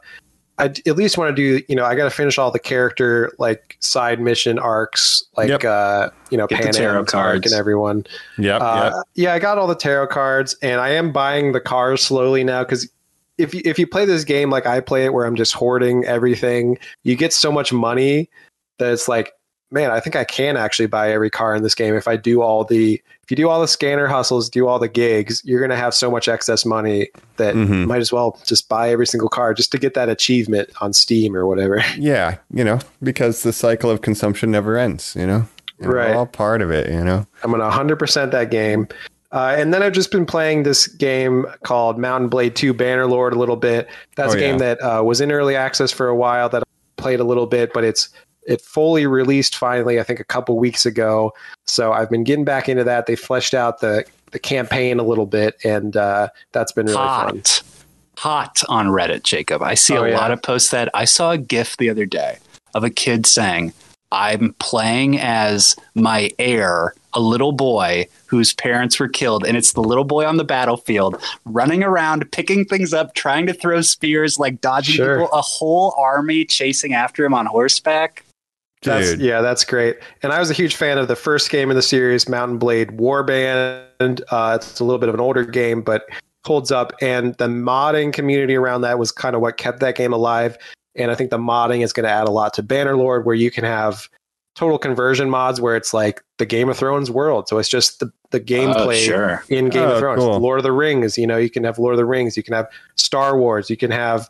I 0.59 0.65
at 0.67 0.97
least 0.97 1.17
want 1.17 1.35
to 1.35 1.43
do. 1.59 1.65
You 1.69 1.77
know, 1.77 1.85
I 1.87 1.95
got 1.95 2.05
to 2.05 2.11
finish 2.11 2.37
all 2.37 2.51
the 2.51 2.59
character 2.59 3.33
like 3.39 3.77
side 3.81 4.21
mission 4.21 4.59
arcs, 4.59 5.25
like 5.37 5.49
Yep. 5.49 5.65
uh, 5.65 6.11
you 6.31 6.37
know, 6.37 6.47
Get 6.47 6.59
the 6.59 6.65
Pan 6.65 6.73
tarot 6.75 6.99
Am's 6.99 7.15
arc 7.15 7.25
cards. 7.27 7.51
and 7.53 7.59
everyone. 7.59 8.05
Yeah. 8.37 8.57
Uh, 8.59 8.85
yep. 8.85 8.93
Yeah, 9.15 9.35
I 9.35 9.39
got 9.39 9.57
all 9.57 9.67
the 9.69 9.75
tarot 9.75 10.09
cards, 10.09 10.57
and 10.61 10.81
I 10.81 10.91
am 10.91 11.11
buying 11.13 11.53
the 11.53 11.61
cars 11.61 12.03
slowly 12.03 12.45
now 12.45 12.65
because 12.65 12.89
if 13.39 13.55
you, 13.55 13.63
if 13.65 13.79
you 13.79 13.87
play 13.87 14.05
this 14.05 14.25
game 14.25 14.51
like 14.51 14.67
I 14.67 14.81
play 14.81 15.05
it, 15.05 15.15
where 15.15 15.25
I'm 15.25 15.37
just 15.37 15.55
hoarding 15.55 16.05
everything, 16.05 16.77
you 17.05 17.15
get 17.17 17.33
so 17.33 17.51
much 17.53 17.73
money 17.73 18.29
that 18.79 18.93
it's 18.93 19.09
like, 19.09 19.33
man, 19.71 19.91
I 19.91 20.01
think 20.01 20.17
I 20.17 20.25
can 20.25 20.57
actually 20.57 20.87
buy 20.87 21.11
every 21.13 21.31
car 21.31 21.55
in 21.55 21.63
this 21.63 21.75
game 21.75 21.95
if 21.95 22.09
I 22.09 22.17
do 22.17 22.43
all 22.43 22.65
the 22.65 23.01
if 23.23 23.31
you 23.31 23.37
do 23.37 23.51
all 23.51 23.61
the 23.61 23.69
scanner 23.69 24.07
hustles, 24.07 24.49
do 24.49 24.67
all 24.67 24.79
the 24.79 24.89
gigs, 24.89 25.43
you're 25.45 25.61
gonna 25.61 25.77
have 25.77 25.93
so 25.93 26.11
much 26.11 26.29
excess 26.29 26.65
money 26.65 27.09
that 27.37 27.55
Mhm. 27.55 27.87
might 27.87 28.01
as 28.01 28.11
well 28.11 28.39
just 28.47 28.69
buy 28.71 28.89
every 28.91 29.07
single 29.07 29.29
car 29.29 29.53
just 29.53 29.71
to 29.73 29.79
get 29.79 29.93
that 29.95 30.09
achievement 30.09 30.71
on 30.81 30.93
Steam 30.95 31.37
or 31.37 31.47
whatever. 31.47 31.85
Yeah, 31.99 32.37
you 32.53 32.65
know, 32.65 32.79
because 33.03 33.43
the 33.43 33.53
cycle 33.53 33.91
of 33.91 34.01
consumption 34.01 34.51
never 34.51 34.79
ends, 34.79 35.15
you 35.19 35.27
know? 35.27 35.47
And 35.81 35.93
Right. 35.93 36.15
all 36.17 36.25
part 36.27 36.63
of 36.63 36.71
it, 36.71 36.91
you 36.91 37.05
know? 37.05 37.27
I'm 37.45 37.51
gonna 37.51 37.65
100% 37.69 38.31
that 38.33 38.51
game. 38.51 38.89
Uh, 39.31 39.55
and 39.59 39.75
then 39.75 39.83
I've 39.83 39.93
just 39.93 40.11
been 40.11 40.25
playing 40.25 40.63
this 40.63 40.87
game 40.87 41.45
called 41.65 41.99
Mount 41.99 42.23
and 42.23 42.31
Blade 42.31 42.57
2 42.57 42.73
Bannerlord 42.73 43.33
a 43.33 43.39
little 43.39 43.57
bit. 43.57 43.87
That's 44.17 44.33
Oh, 44.33 44.37
a 44.37 44.41
game 44.41 44.55
yeah. 44.59 44.75
that 44.75 44.79
uh, 44.83 45.03
was 45.05 45.21
in 45.21 45.31
early 45.31 45.55
access 45.55 45.93
for 45.93 46.09
a 46.09 46.15
while 46.17 46.49
that 46.49 46.63
I 46.63 47.03
played 47.03 47.21
a 47.21 47.25
little 47.25 47.47
bit, 47.47 47.75
but 47.75 47.85
it's 47.85 48.09
it 48.49 48.61
fully 48.61 49.07
released 49.07 49.55
finally, 49.57 50.01
I 50.01 50.03
think 50.03 50.19
a 50.19 50.25
couple 50.25 50.59
weeks 50.59 50.85
ago. 50.87 51.33
So 51.67 51.93
I've 51.93 52.11
been 52.11 52.25
getting 52.25 52.45
back 52.45 52.69
into 52.69 52.83
that. 52.85 53.07
They 53.07 53.15
fleshed 53.15 53.55
out 53.55 53.81
the 53.81 54.05
the 54.33 54.39
campaign 54.41 54.99
a 54.99 55.03
little 55.05 55.27
bit, 55.27 55.57
and 55.65 55.97
uh, 55.97 56.29
that's 56.53 56.73
been 56.73 56.87
really 56.87 56.97
fun. 56.99 57.37
hot, 57.37 57.63
hot 58.19 58.63
on 58.69 58.89
Reddit, 58.89 59.23
Jacob. 59.23 59.63
I 59.63 59.75
see 59.75 59.97
Oh, 59.97 60.03
a 60.05 60.11
yeah. 60.11 60.17
lot 60.19 60.31
of 60.33 60.43
posts 60.43 60.71
that 60.71 60.91
I 60.95 61.05
saw 61.05 61.31
a 61.31 61.39
GIF 61.39 61.77
the 61.77 61.89
other 61.91 62.05
day 62.07 62.39
of 62.75 62.85
a 62.85 62.91
kid 62.91 63.25
saying, 63.27 63.73
I'm 64.13 64.55
playing 64.59 65.19
as 65.19 65.77
my 65.95 66.31
heir, 66.39 66.95
a 67.15 67.21
little 67.21 67.53
boy 67.53 68.07
whose 68.27 68.53
parents 68.55 68.99
were 69.01 69.09
killed, 69.09 69.47
and 69.47 69.57
it's 69.57 69.73
the 69.73 69.83
little 69.83 70.05
boy 70.05 70.27
on 70.27 70.37
the 70.37 70.45
battlefield 70.45 71.23
running 71.47 71.83
around, 71.83 72.31
picking 72.33 72.65
things 72.67 72.93
up, 72.95 73.15
trying 73.15 73.47
to 73.47 73.55
throw 73.55 73.81
spears, 73.83 74.39
like 74.39 74.61
dodging 74.61 74.95
Sure. 74.97 75.21
people, 75.21 75.33
a 75.39 75.41
whole 75.43 75.95
army 75.99 76.45
chasing 76.45 76.93
after 76.95 77.25
him 77.25 77.33
on 77.35 77.47
horseback. 77.47 78.25
That's, 78.83 79.11
Dude. 79.11 79.21
yeah, 79.21 79.41
that's 79.41 79.65
great. 79.65 79.97
And 80.23 80.33
I 80.33 80.39
was 80.39 80.51
a 80.51 80.55
huge 80.55 80.77
fan 80.77 80.99
of 80.99 81.09
the 81.09 81.17
first 81.17 81.51
game 81.51 81.71
in 81.71 81.77
the 81.77 81.83
series, 81.83 82.29
Mount 82.29 82.51
and 82.53 82.61
Blade 82.61 82.89
Warband. 82.91 84.21
Uh, 84.31 84.59
it's 84.61 84.79
a 84.81 84.85
little 84.85 84.99
bit 85.01 85.09
of 85.09 85.15
an 85.15 85.21
older 85.21 85.45
game, 85.45 85.83
but 85.83 86.07
holds 86.47 86.71
up. 86.71 86.93
And 87.03 87.35
the 87.35 87.47
modding 87.49 88.13
community 88.13 88.55
around 88.55 88.83
that 88.83 88.99
was 88.99 89.11
kind 89.13 89.35
of 89.35 89.43
what 89.43 89.57
kept 89.57 89.81
that 89.81 89.97
game 89.97 90.13
alive. 90.13 90.57
And 90.95 91.11
I 91.11 91.15
think 91.15 91.31
the 91.31 91.39
modding 91.39 91.83
is 91.83 91.93
going 91.93 92.05
to 92.05 92.11
add 92.11 92.29
a 92.29 92.31
lot 92.31 92.55
to 92.55 92.63
Bannerlord, 92.63 93.25
where 93.25 93.35
you 93.35 93.51
can 93.51 93.65
have 93.65 94.09
total 94.55 94.79
conversion 94.79 95.31
mods 95.31 95.61
where 95.61 95.77
it's 95.77 95.95
like 95.95 96.21
the 96.39 96.47
Game 96.47 96.69
of 96.69 96.77
Thrones 96.77 97.11
world. 97.11 97.49
So 97.49 97.59
it's 97.59 97.69
just 97.69 98.01
the, 98.01 98.11
the 98.31 98.41
gameplay 98.41 99.05
sure. 99.05 99.45
in 99.49 99.69
Game 99.69 99.85
Oh, 99.85 99.93
of 99.93 99.99
Thrones. 100.01 100.19
cool. 100.21 100.39
Lord 100.41 100.59
of 100.59 100.65
the 100.65 100.73
Rings, 100.73 101.17
you 101.17 101.27
know, 101.29 101.37
you 101.37 101.49
can 101.51 101.63
have 101.63 101.79
Lord 101.79 101.95
of 101.95 101.99
the 101.99 102.05
Rings, 102.05 102.37
you 102.37 102.43
can 102.43 102.55
have 102.55 102.67
Star 102.97 103.39
Wars, 103.39 103.71
you 103.71 103.77
can 103.77 103.91
have 103.93 104.29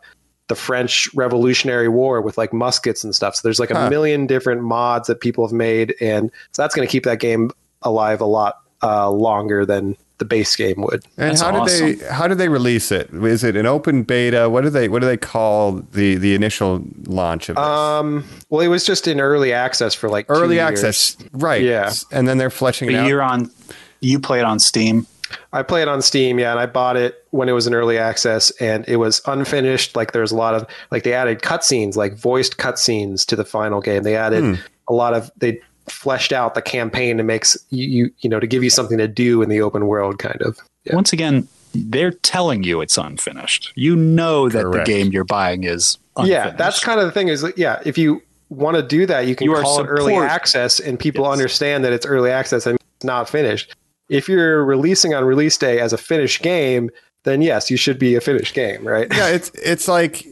the 0.49 0.55
French 0.55 1.09
Revolutionary 1.15 1.89
War 1.89 2.21
with 2.21 2.37
like 2.39 2.53
muskets 2.53 3.05
and 3.05 3.15
stuff. 3.15 3.37
So 3.37 3.41
there's 3.45 3.61
like 3.61 3.71
Huh. 3.71 3.79
a 3.81 3.91
million 3.91 4.27
different 4.27 4.63
mods 4.63 5.07
that 5.09 5.21
people 5.21 5.47
have 5.47 5.53
made, 5.53 5.95
and 6.01 6.31
so 6.53 6.63
that's 6.63 6.75
going 6.75 6.87
to 6.87 6.91
keep 6.91 7.05
that 7.05 7.21
game 7.21 7.51
alive 7.83 8.21
a 8.21 8.27
lot 8.27 8.61
uh, 8.83 9.11
longer 9.11 9.65
than 9.67 9.97
the 10.19 10.25
base 10.25 10.57
game 10.57 10.75
would. 10.79 11.05
And 11.17 11.31
That's 11.31 11.41
how 11.43 11.65
did 11.65 11.99
they 12.01 12.05
how 12.09 12.27
did 12.27 12.39
they 12.39 12.49
release 12.49 12.91
it? 12.91 13.09
Is 13.13 13.45
it 13.45 13.55
an 13.55 13.67
open 13.67 14.03
beta? 14.03 14.49
What 14.51 14.65
do 14.65 14.71
they 14.71 14.89
what 14.89 15.01
do 15.01 15.07
they 15.07 15.17
call 15.17 15.73
the 15.93 16.17
the 16.17 16.35
initial 16.35 16.83
launch 17.07 17.49
of 17.49 17.55
this? 17.57 17.65
Um, 17.65 18.25
well, 18.49 18.61
it 18.61 18.67
was 18.69 18.85
just 18.85 19.07
in 19.07 19.21
early 19.21 19.53
access 19.53 19.95
for 19.95 20.09
like 20.09 20.27
two 20.27 20.33
Early 20.33 20.57
years. 20.57 20.83
access, 20.83 21.17
right? 21.33 21.63
Yeah. 21.63 21.93
and 22.11 22.27
then 22.27 22.39
they're 22.39 22.51
fleshing 22.51 22.91
it 22.91 22.97
out. 22.97 23.07
you're 23.07 23.23
on, 23.23 23.49
you 24.01 24.19
play 24.19 24.41
it 24.41 24.45
on 24.45 24.59
Steam. 24.59 25.07
I 25.53 25.63
play 25.63 25.83
it 25.83 25.89
on 25.89 26.03
Steam, 26.03 26.39
yeah, 26.39 26.51
and 26.51 26.61
I 26.61 26.67
bought 26.67 26.97
it 26.97 27.25
when 27.31 27.49
it 27.49 27.53
was 27.53 27.67
in 27.67 27.75
early 27.75 27.99
access, 27.99 28.51
and 28.61 28.85
it 28.89 28.97
was 28.97 29.21
unfinished. 29.27 29.97
Like 29.97 30.13
there's 30.13 30.33
a 30.33 30.37
lot 30.37 30.55
of 30.55 30.67
like 30.91 31.03
they 31.05 31.13
added 31.13 31.41
cutscenes, 31.43 31.97
like 31.97 32.15
voiced 32.15 32.57
cutscenes 32.59 33.25
to 33.27 33.37
the 33.37 33.45
final 33.45 33.81
game. 33.81 34.03
They 34.03 34.17
added 34.17 34.43
Hmm. 34.43 34.55
a 34.89 34.93
lot 34.93 35.15
of 35.15 35.31
they 35.37 35.61
fleshed 35.89 36.33
out 36.33 36.55
the 36.55 36.61
campaign 36.63 37.17
to 37.17 37.23
makes 37.23 37.57
you 37.71 37.87
you 37.89 38.11
you 38.21 38.29
know 38.31 38.39
to 38.41 38.47
give 38.47 38.63
you 38.63 38.71
something 38.71 38.99
to 38.99 39.09
do 39.09 39.43
in 39.43 39.49
the 39.49 39.61
open 39.61 39.87
world, 39.87 40.19
kind 40.19 40.41
of. 40.43 40.59
Yeah. 40.85 40.95
Once 40.95 41.13
again, 41.13 41.49
they're 41.75 42.11
telling 42.13 42.63
you 42.63 42.81
it's 42.81 42.97
unfinished. 42.99 43.73
You 43.75 43.97
know 43.97 44.49
that 44.49 44.63
Correct. 44.63 44.87
the 44.87 44.93
game 44.93 45.13
you're 45.13 45.25
buying 45.25 45.65
is 45.65 45.99
unfinished. 46.17 46.33
Yeah, 46.47 46.51
that's 46.57 46.83
kind 46.83 46.99
of 47.01 47.07
the 47.07 47.13
thing. 47.13 47.29
Is 47.29 47.43
that, 47.43 47.59
yeah, 47.59 47.81
if 47.85 47.99
you 47.99 48.23
want 48.49 48.77
to 48.77 48.83
do 48.83 49.05
that, 49.07 49.27
you 49.27 49.37
can 49.37 49.45
You 49.45 49.55
are 49.55 49.63
call 49.63 49.81
it 49.81 49.87
early 49.87 50.15
access, 50.17 50.81
and 50.81 50.99
people 50.99 51.25
Yes. 51.25 51.33
understand 51.33 51.85
that 51.85 51.93
it's 51.93 52.07
early 52.07 52.31
access 52.31 52.65
and 52.67 52.79
it's 52.97 53.05
not 53.05 53.29
finished. 53.29 53.75
If 54.09 54.29
you're 54.29 54.65
releasing 54.65 55.15
on 55.15 55.25
release 55.25 55.57
day 55.57 55.81
as 55.81 55.93
a 55.93 55.99
finished 55.99 56.43
game, 56.43 56.91
then 57.25 57.43
yes, 57.43 57.71
you 57.71 57.77
should 57.77 57.99
be 57.99 58.15
a 58.15 58.21
finished 58.21 58.55
game, 58.55 58.87
right? 58.87 59.09
yeah, 59.15 59.29
it's 59.29 59.51
it's 59.55 59.89
like 59.89 60.27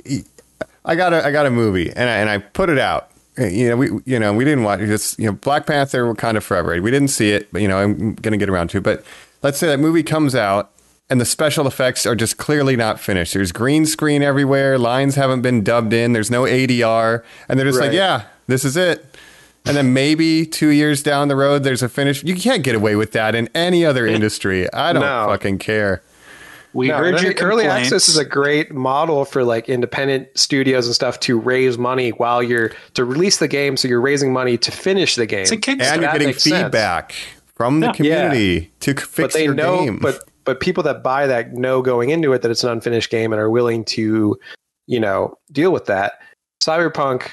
I 0.85 0.95
got 0.95 1.13
a 1.13 1.25
I 1.25 1.33
got 1.33 1.47
a 1.47 1.51
movie 1.51 1.91
and 1.91 2.09
I, 2.09 2.15
and 2.15 2.31
I 2.31 2.39
put 2.39 2.71
it 2.71 2.79
out. 2.79 3.11
You 3.39 3.69
know, 3.69 3.77
we 3.77 3.91
you 4.07 4.19
know 4.19 4.33
we 4.33 4.45
didn't 4.45 4.65
watch 4.65 4.81
it. 4.81 4.91
It's 4.91 5.19
you 5.19 5.27
know 5.27 5.33
Black 5.33 5.67
Panther 5.67 6.15
kind 6.15 6.37
of 6.37 6.45
forever. 6.45 6.81
We 6.81 6.91
didn't 6.91 7.09
see 7.09 7.31
it, 7.33 7.53
but 7.53 7.61
you 7.61 7.69
know 7.69 7.79
I'm 7.79 8.15
gonna 8.15 8.39
get 8.39 8.49
around 8.49 8.69
to. 8.71 8.79
it. 8.79 8.83
But 8.83 9.05
let's 9.43 9.59
say 9.59 9.67
that 9.67 9.79
movie 9.79 10.03
comes 10.03 10.35
out 10.35 10.71
and 11.09 11.21
the 11.21 11.25
special 11.25 11.67
effects 11.67 12.07
are 12.07 12.17
just 12.17 12.37
clearly 12.37 12.77
not 12.77 12.99
finished. 12.99 13.35
There's 13.35 13.53
green 13.53 13.87
screen 13.87 14.23
everywhere. 14.23 14.79
Lines 14.79 15.15
haven't 15.15 15.43
been 15.43 15.63
dubbed 15.63 15.93
in. 15.93 16.13
There's 16.13 16.31
no 16.31 16.43
ADR, 16.43 17.23
and 17.49 17.59
they're 17.59 17.67
just 17.67 17.81
like, 17.81 17.93
yeah, 17.93 18.25
this 18.47 18.65
is 18.65 18.77
it. 18.77 19.05
And 19.67 19.77
then 19.77 19.93
maybe 19.93 20.47
two 20.47 20.69
years 20.69 21.03
down 21.03 21.29
the 21.29 21.37
road, 21.37 21.65
there's 21.65 21.83
a 21.83 21.89
finish. 21.89 22.23
You 22.23 22.37
can't 22.37 22.63
get 22.63 22.75
away 22.75 22.95
with 22.97 23.13
that 23.13 23.35
in 23.35 23.49
any 23.55 23.85
other 23.85 24.07
industry. 24.17 24.73
I 24.73 24.93
don't 24.93 25.03
No. 25.03 25.27
fucking 25.29 25.59
care. 25.59 26.03
we 26.73 26.89
No, 26.89 26.99
heard 26.99 27.07
and 27.09 27.17
I 27.17 27.21
your 27.23 27.33
think 27.33 27.43
early 27.43 27.67
access 27.67 28.09
is 28.09 28.17
a 28.17 28.25
great 28.25 28.73
model 28.73 29.25
for 29.25 29.43
like 29.45 29.69
independent 29.69 30.29
studios 30.39 30.87
and 30.87 30.95
stuff 30.95 31.19
to 31.21 31.39
raise 31.39 31.79
money 31.79 32.11
while 32.11 32.43
you're 32.43 32.71
to 32.95 33.05
release 33.05 33.39
the 33.39 33.49
game. 33.49 33.77
So 33.77 33.89
you're 33.89 34.01
raising 34.01 34.33
money 34.33 34.57
to 34.59 34.71
finish 34.71 35.15
the 35.17 35.27
game. 35.27 35.41
It's 35.41 35.51
a 35.53 35.57
Kickstarter. 35.57 35.81
And 35.93 36.03
you're 36.03 36.13
getting 36.13 36.29
makes 36.29 36.43
sense. 36.45 36.63
feedback 36.65 37.15
from 37.57 37.81
the 37.81 37.87
Yeah. 37.87 37.93
community 37.95 38.71
to 38.81 38.95
fix 38.95 39.17
but 39.17 39.33
they 39.33 39.45
your 39.45 39.55
know, 39.55 39.85
game. 39.85 39.99
but 40.01 40.21
but 40.45 40.61
people 40.61 40.83
that 40.85 41.03
buy 41.03 41.27
that 41.27 41.55
know 41.55 41.83
going 41.83 42.11
into 42.11 42.33
it 42.35 42.43
that 42.43 42.51
it's 42.53 42.63
an 42.63 42.71
unfinished 42.71 43.11
game 43.11 43.33
and 43.33 43.41
are 43.41 43.51
willing 43.51 43.85
to, 43.87 44.37
you 44.87 45.01
know, 45.01 45.37
deal 45.51 45.73
with 45.73 45.87
that. 45.87 46.21
Cyberpunk, 46.63 47.31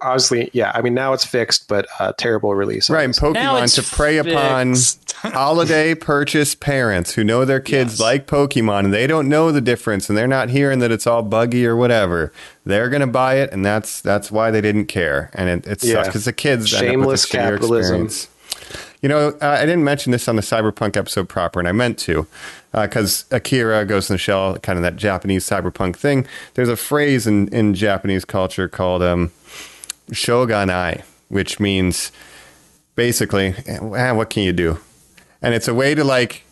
obviously, 0.00 0.50
yeah. 0.52 0.72
I 0.74 0.82
mean, 0.82 0.94
now 0.94 1.12
it's 1.12 1.24
fixed, 1.24 1.68
but 1.68 1.86
uh, 1.98 2.12
terrible 2.18 2.54
release. 2.54 2.88
Right, 2.90 3.04
and 3.04 3.14
Pokemon 3.14 3.74
to 3.74 3.82
prey 3.96 4.18
upon 4.18 4.74
holiday 5.32 5.94
purchase 5.94 6.54
parents 6.54 7.12
who 7.14 7.24
know 7.24 7.44
their 7.44 7.60
kids 7.60 7.94
Yes. 7.94 8.00
like 8.00 8.26
Pokemon 8.26 8.84
and 8.86 8.94
they 8.94 9.06
don't 9.06 9.28
know 9.28 9.50
the 9.50 9.60
difference 9.60 10.08
and 10.08 10.16
they're 10.16 10.26
not 10.28 10.48
hearing 10.50 10.78
that 10.78 10.90
it's 10.92 11.06
all 11.06 11.22
buggy 11.22 11.66
or 11.66 11.76
whatever. 11.76 12.32
They're 12.64 12.88
gonna 12.88 13.06
buy 13.06 13.36
it, 13.36 13.52
and 13.52 13.64
that's 13.64 14.00
that's 14.00 14.30
why 14.30 14.50
they 14.50 14.60
didn't 14.60 14.86
care. 14.86 15.30
And 15.34 15.48
it, 15.48 15.66
it 15.66 15.80
sucks 15.80 15.84
Yeah. 15.84 16.02
because 16.04 16.24
the 16.24 16.32
kids 16.32 16.72
end 16.72 16.80
up 16.80 16.82
with 16.84 16.90
Shameless 16.90 17.22
this 17.22 17.30
capitalism. 17.30 18.04
experience. 18.06 18.28
You 19.00 19.08
know, 19.08 19.28
uh, 19.40 19.46
I 19.46 19.60
didn't 19.64 19.84
mention 19.84 20.10
this 20.10 20.26
on 20.26 20.34
the 20.34 20.42
Cyberpunk 20.42 20.96
episode 20.96 21.28
proper, 21.28 21.60
and 21.60 21.68
I 21.68 21.72
meant 21.72 21.98
to, 22.00 22.26
because 22.72 23.26
Akira 23.30 23.84
Ghost 23.84 24.10
in 24.10 24.14
the 24.14 24.18
Shell, 24.18 24.58
kind 24.58 24.76
of 24.76 24.82
that 24.82 24.96
Japanese 24.96 25.48
cyberpunk 25.48 25.94
thing. 25.94 26.26
There's 26.54 26.68
a 26.68 26.74
phrase 26.76 27.24
in, 27.24 27.46
in 27.54 27.74
Japanese 27.74 28.24
culture 28.24 28.68
called 28.68 29.02
um, 29.04 29.30
shoganai, 30.10 31.02
which 31.28 31.60
means 31.60 32.12
basically, 32.94 33.54
eh, 33.66 34.10
what 34.12 34.30
can 34.30 34.42
you 34.42 34.52
do? 34.52 34.78
And 35.40 35.54
it's 35.54 35.68
a 35.68 35.74
way 35.74 35.94
to 35.94 36.04
like 36.04 36.44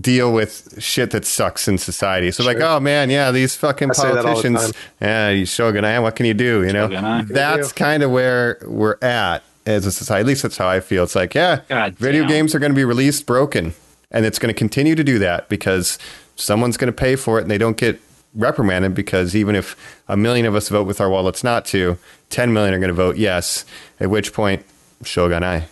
deal 0.00 0.32
with 0.32 0.82
shit 0.82 1.10
that 1.12 1.24
sucks 1.24 1.68
in 1.68 1.78
society. 1.78 2.30
So 2.30 2.44
like, 2.44 2.60
oh 2.60 2.80
man, 2.80 3.10
yeah, 3.10 3.30
these 3.30 3.54
fucking 3.56 3.90
I 3.90 3.94
say 3.94 4.02
that 4.12 4.24
all 4.26 4.36
the 4.36 4.42
politicians, 4.42 4.72
yeah, 5.00 5.30
you 5.30 5.44
shoganai, 5.44 6.02
what 6.02 6.16
can 6.16 6.26
you 6.26 6.34
do? 6.34 6.64
You 6.64 6.72
know, 6.72 6.88
Shoganai. 6.88 7.28
that's 7.28 7.72
kind 7.72 8.02
of 8.02 8.10
where 8.10 8.58
we're 8.66 8.98
at 9.02 9.42
as 9.64 9.86
a 9.86 9.92
society. 9.92 10.20
At 10.20 10.26
least 10.26 10.42
that's 10.42 10.56
how 10.56 10.68
I 10.68 10.80
feel. 10.80 11.04
It's 11.04 11.14
like, 11.14 11.34
yeah, 11.34 11.60
God 11.68 11.94
video 11.94 12.22
damn. 12.22 12.30
games 12.30 12.54
are 12.54 12.58
going 12.58 12.72
to 12.72 12.76
be 12.76 12.84
released 12.84 13.26
broken, 13.26 13.74
and 14.10 14.24
it's 14.24 14.38
going 14.38 14.52
to 14.52 14.58
continue 14.58 14.94
to 14.94 15.04
do 15.04 15.18
that 15.18 15.48
because 15.48 15.98
someone's 16.36 16.76
going 16.76 16.92
to 16.92 16.96
pay 16.96 17.16
for 17.16 17.38
it, 17.38 17.42
and 17.42 17.50
they 17.50 17.58
don't 17.58 17.76
get 17.76 18.00
reprimanded 18.34 18.94
because 18.94 19.34
even 19.34 19.54
if 19.54 19.76
a 20.08 20.16
million 20.16 20.46
of 20.46 20.54
us 20.54 20.68
vote 20.68 20.86
with 20.86 21.00
our 21.00 21.08
wallets 21.08 21.42
not 21.42 21.64
to, 21.64 21.98
10 22.30 22.52
million 22.52 22.74
are 22.74 22.78
going 22.78 22.88
to 22.88 22.94
vote 22.94 23.16
yes. 23.16 23.64
At 24.00 24.10
which 24.10 24.32
point, 24.32 24.64
shoganai. 25.04 25.64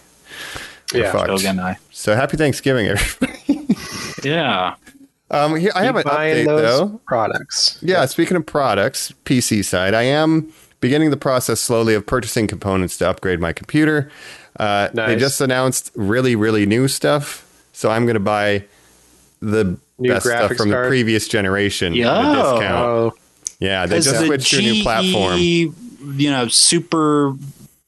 We're 0.93 1.01
Yeah. 1.01 1.13
fucked. 1.13 1.31
Shoganai. 1.31 1.77
So 1.91 2.15
happy 2.15 2.37
Thanksgiving, 2.37 2.87
everybody. 2.89 3.77
Yeah. 4.23 4.75
Um, 5.31 5.57
here, 5.57 5.73
I 5.75 5.85
have 5.85 5.97
an 5.97 6.03
Keep 6.05 6.13
buying 6.13 6.47
update 6.47 6.47
those 6.47 6.79
though. 6.91 7.01
products. 7.07 7.79
Yeah, 7.83 8.05
speaking 8.07 8.37
of 8.37 8.47
products, 8.47 9.13
PC 9.25 9.65
side, 9.65 9.95
I 9.95 10.03
am 10.03 10.53
beginning 10.81 11.11
the 11.11 11.17
process 11.17 11.61
slowly 11.61 11.95
of 11.95 12.07
purchasing 12.07 12.47
components 12.47 12.99
to 12.99 13.09
upgrade 13.09 13.41
my 13.41 13.53
computer. 13.53 14.11
Uh, 14.61 14.89
They 14.95 15.17
just 15.17 15.41
announced 15.41 15.91
really, 15.97 16.37
really 16.37 16.67
new 16.67 16.87
stuff, 16.89 17.45
so 17.73 17.91
I'm 17.91 18.05
going 18.05 18.15
to 18.15 18.21
buy 18.21 18.65
the 19.41 19.77
New 19.99 20.09
best 20.11 20.27
stuff 20.27 20.51
graphics 20.53 20.57
from 20.59 20.69
the 20.71 20.85
previous 20.87 21.27
generation 21.27 21.95
at 21.95 21.99
a 22.01 22.35
discount. 22.35 22.63
Oh, 22.87 23.13
Yeah, 23.59 23.87
they 23.87 23.97
Because 23.97 24.05
just 24.05 24.21
the 24.21 24.27
switched 24.27 24.51
to 24.53 24.59
a 24.59 24.63
new 24.63 24.83
platform. 24.83 25.39
You 26.05 26.31
know, 26.31 26.49
super 26.49 27.35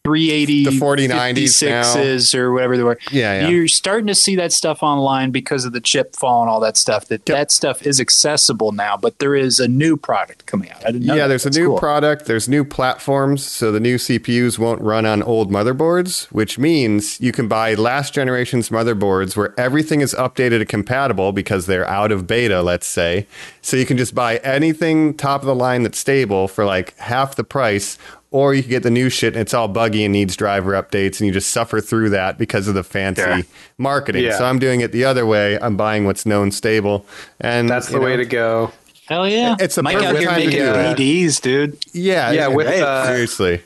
380 0.07 0.65
The 0.65 0.71
4090s 0.71 2.35
now. 2.35 2.41
or 2.41 2.53
whatever 2.53 2.77
they 2.77 2.83
were. 2.83 2.99
Yeah, 3.11 3.41
yeah. 3.43 3.49
You're 3.49 3.69
starting 3.69 4.07
to 4.07 4.15
see 4.15 4.37
that 4.37 4.53
stuff 4.53 4.83
online 4.83 5.31
because 5.31 5.65
of 5.65 5.73
the 5.73 5.81
chip 5.81 6.15
fall 6.15 6.43
and 6.43 6.51
all 6.51 6.61
that 6.61 6.77
stuff. 6.77 7.07
That 7.09 7.23
Yep. 7.29 7.37
that 7.37 7.51
stuff 7.51 7.83
is 7.87 8.01
accessible 8.01 8.73
now, 8.73 8.97
but 8.97 9.19
there 9.19 9.35
is 9.35 9.59
a 9.61 9.69
new 9.69 9.97
product 9.97 10.47
coming 10.47 10.71
out. 10.71 10.83
I 10.87 10.93
didn't 10.93 11.07
know. 11.07 11.15
Yeah, 11.15 11.23
that. 11.23 11.29
there's 11.29 11.47
a 11.47 11.51
new 11.51 11.69
cool. 11.71 11.79
product. 11.79 12.27
There's 12.27 12.49
new 12.49 12.65
platforms, 12.65 13.45
so 13.45 13.73
the 13.73 13.81
new 13.81 13.97
CPUs 13.99 14.59
won't 14.59 14.81
run 14.81 15.05
on 15.07 15.23
old 15.23 15.51
motherboards, 15.51 16.27
which 16.27 16.59
means 16.59 17.21
you 17.21 17.33
can 17.33 17.49
buy 17.49 17.75
last 17.75 18.15
generation's 18.15 18.69
motherboards 18.69 19.37
where 19.37 19.53
everything 19.59 20.01
is 20.01 20.15
updated 20.15 20.57
and 20.61 20.69
compatible 20.69 21.33
because 21.33 21.67
they're 21.67 21.89
out 21.89 22.13
of 22.13 22.27
beta, 22.27 22.63
let's 22.63 22.87
say. 22.87 23.27
So 23.61 23.77
you 23.77 23.87
can 23.87 23.97
just 23.99 24.15
buy 24.15 24.37
anything 24.39 25.15
top 25.15 25.41
of 25.41 25.47
the 25.47 25.55
line 25.55 25.83
that's 25.83 25.99
stable 25.99 26.47
for 26.49 26.65
like 26.65 26.97
half 26.99 27.35
the 27.35 27.45
price, 27.45 27.99
or 28.37 28.53
you 28.55 28.63
can 28.63 28.71
get 28.71 28.83
the 28.83 28.91
new 28.91 29.09
shit 29.09 29.33
and 29.35 29.41
it's 29.41 29.55
all 29.55 29.67
buggy 29.69 30.05
and 30.05 30.13
needs 30.13 30.37
driver 30.37 30.73
updates, 30.73 31.21
and 31.21 31.27
you 31.27 31.33
just 31.33 31.51
suffer 31.51 31.81
through 31.81 32.11
that 32.11 32.37
because 32.37 32.69
of 32.69 32.75
the 32.75 32.83
fancy 32.85 33.23
Yeah. 33.23 33.41
marketing. 33.79 34.25
Yeah. 34.25 34.37
So 34.37 34.45
I'm 34.45 34.59
doing 34.59 34.81
it 34.83 34.93
the 34.93 35.05
other 35.07 35.25
way. 35.25 35.59
I'm 35.59 35.77
buying 35.77 36.05
what's 36.05 36.27
known 36.27 36.51
stable, 36.51 37.07
and 37.41 37.69
that's 37.69 37.89
the 37.89 37.99
know, 37.99 38.05
way 38.05 38.17
to 38.17 38.27
go. 38.27 38.73
Hell 39.09 39.29
yeah! 39.29 39.55
It's 39.61 39.79
a 39.79 39.83
Mike 39.83 39.97
out 39.97 40.17
perfect 40.17 40.19
here 40.21 40.29
time 40.31 40.41
to 40.41 40.47
making 40.47 40.61
do 40.61 40.67
that. 40.73 40.97
PDs, 40.99 41.41
dude. 41.41 41.79
Yeah, 41.93 42.33
Yeah, 42.33 42.49
with, 42.49 42.67
right. 42.67 42.81
uh, 42.83 43.07
seriously. 43.07 43.63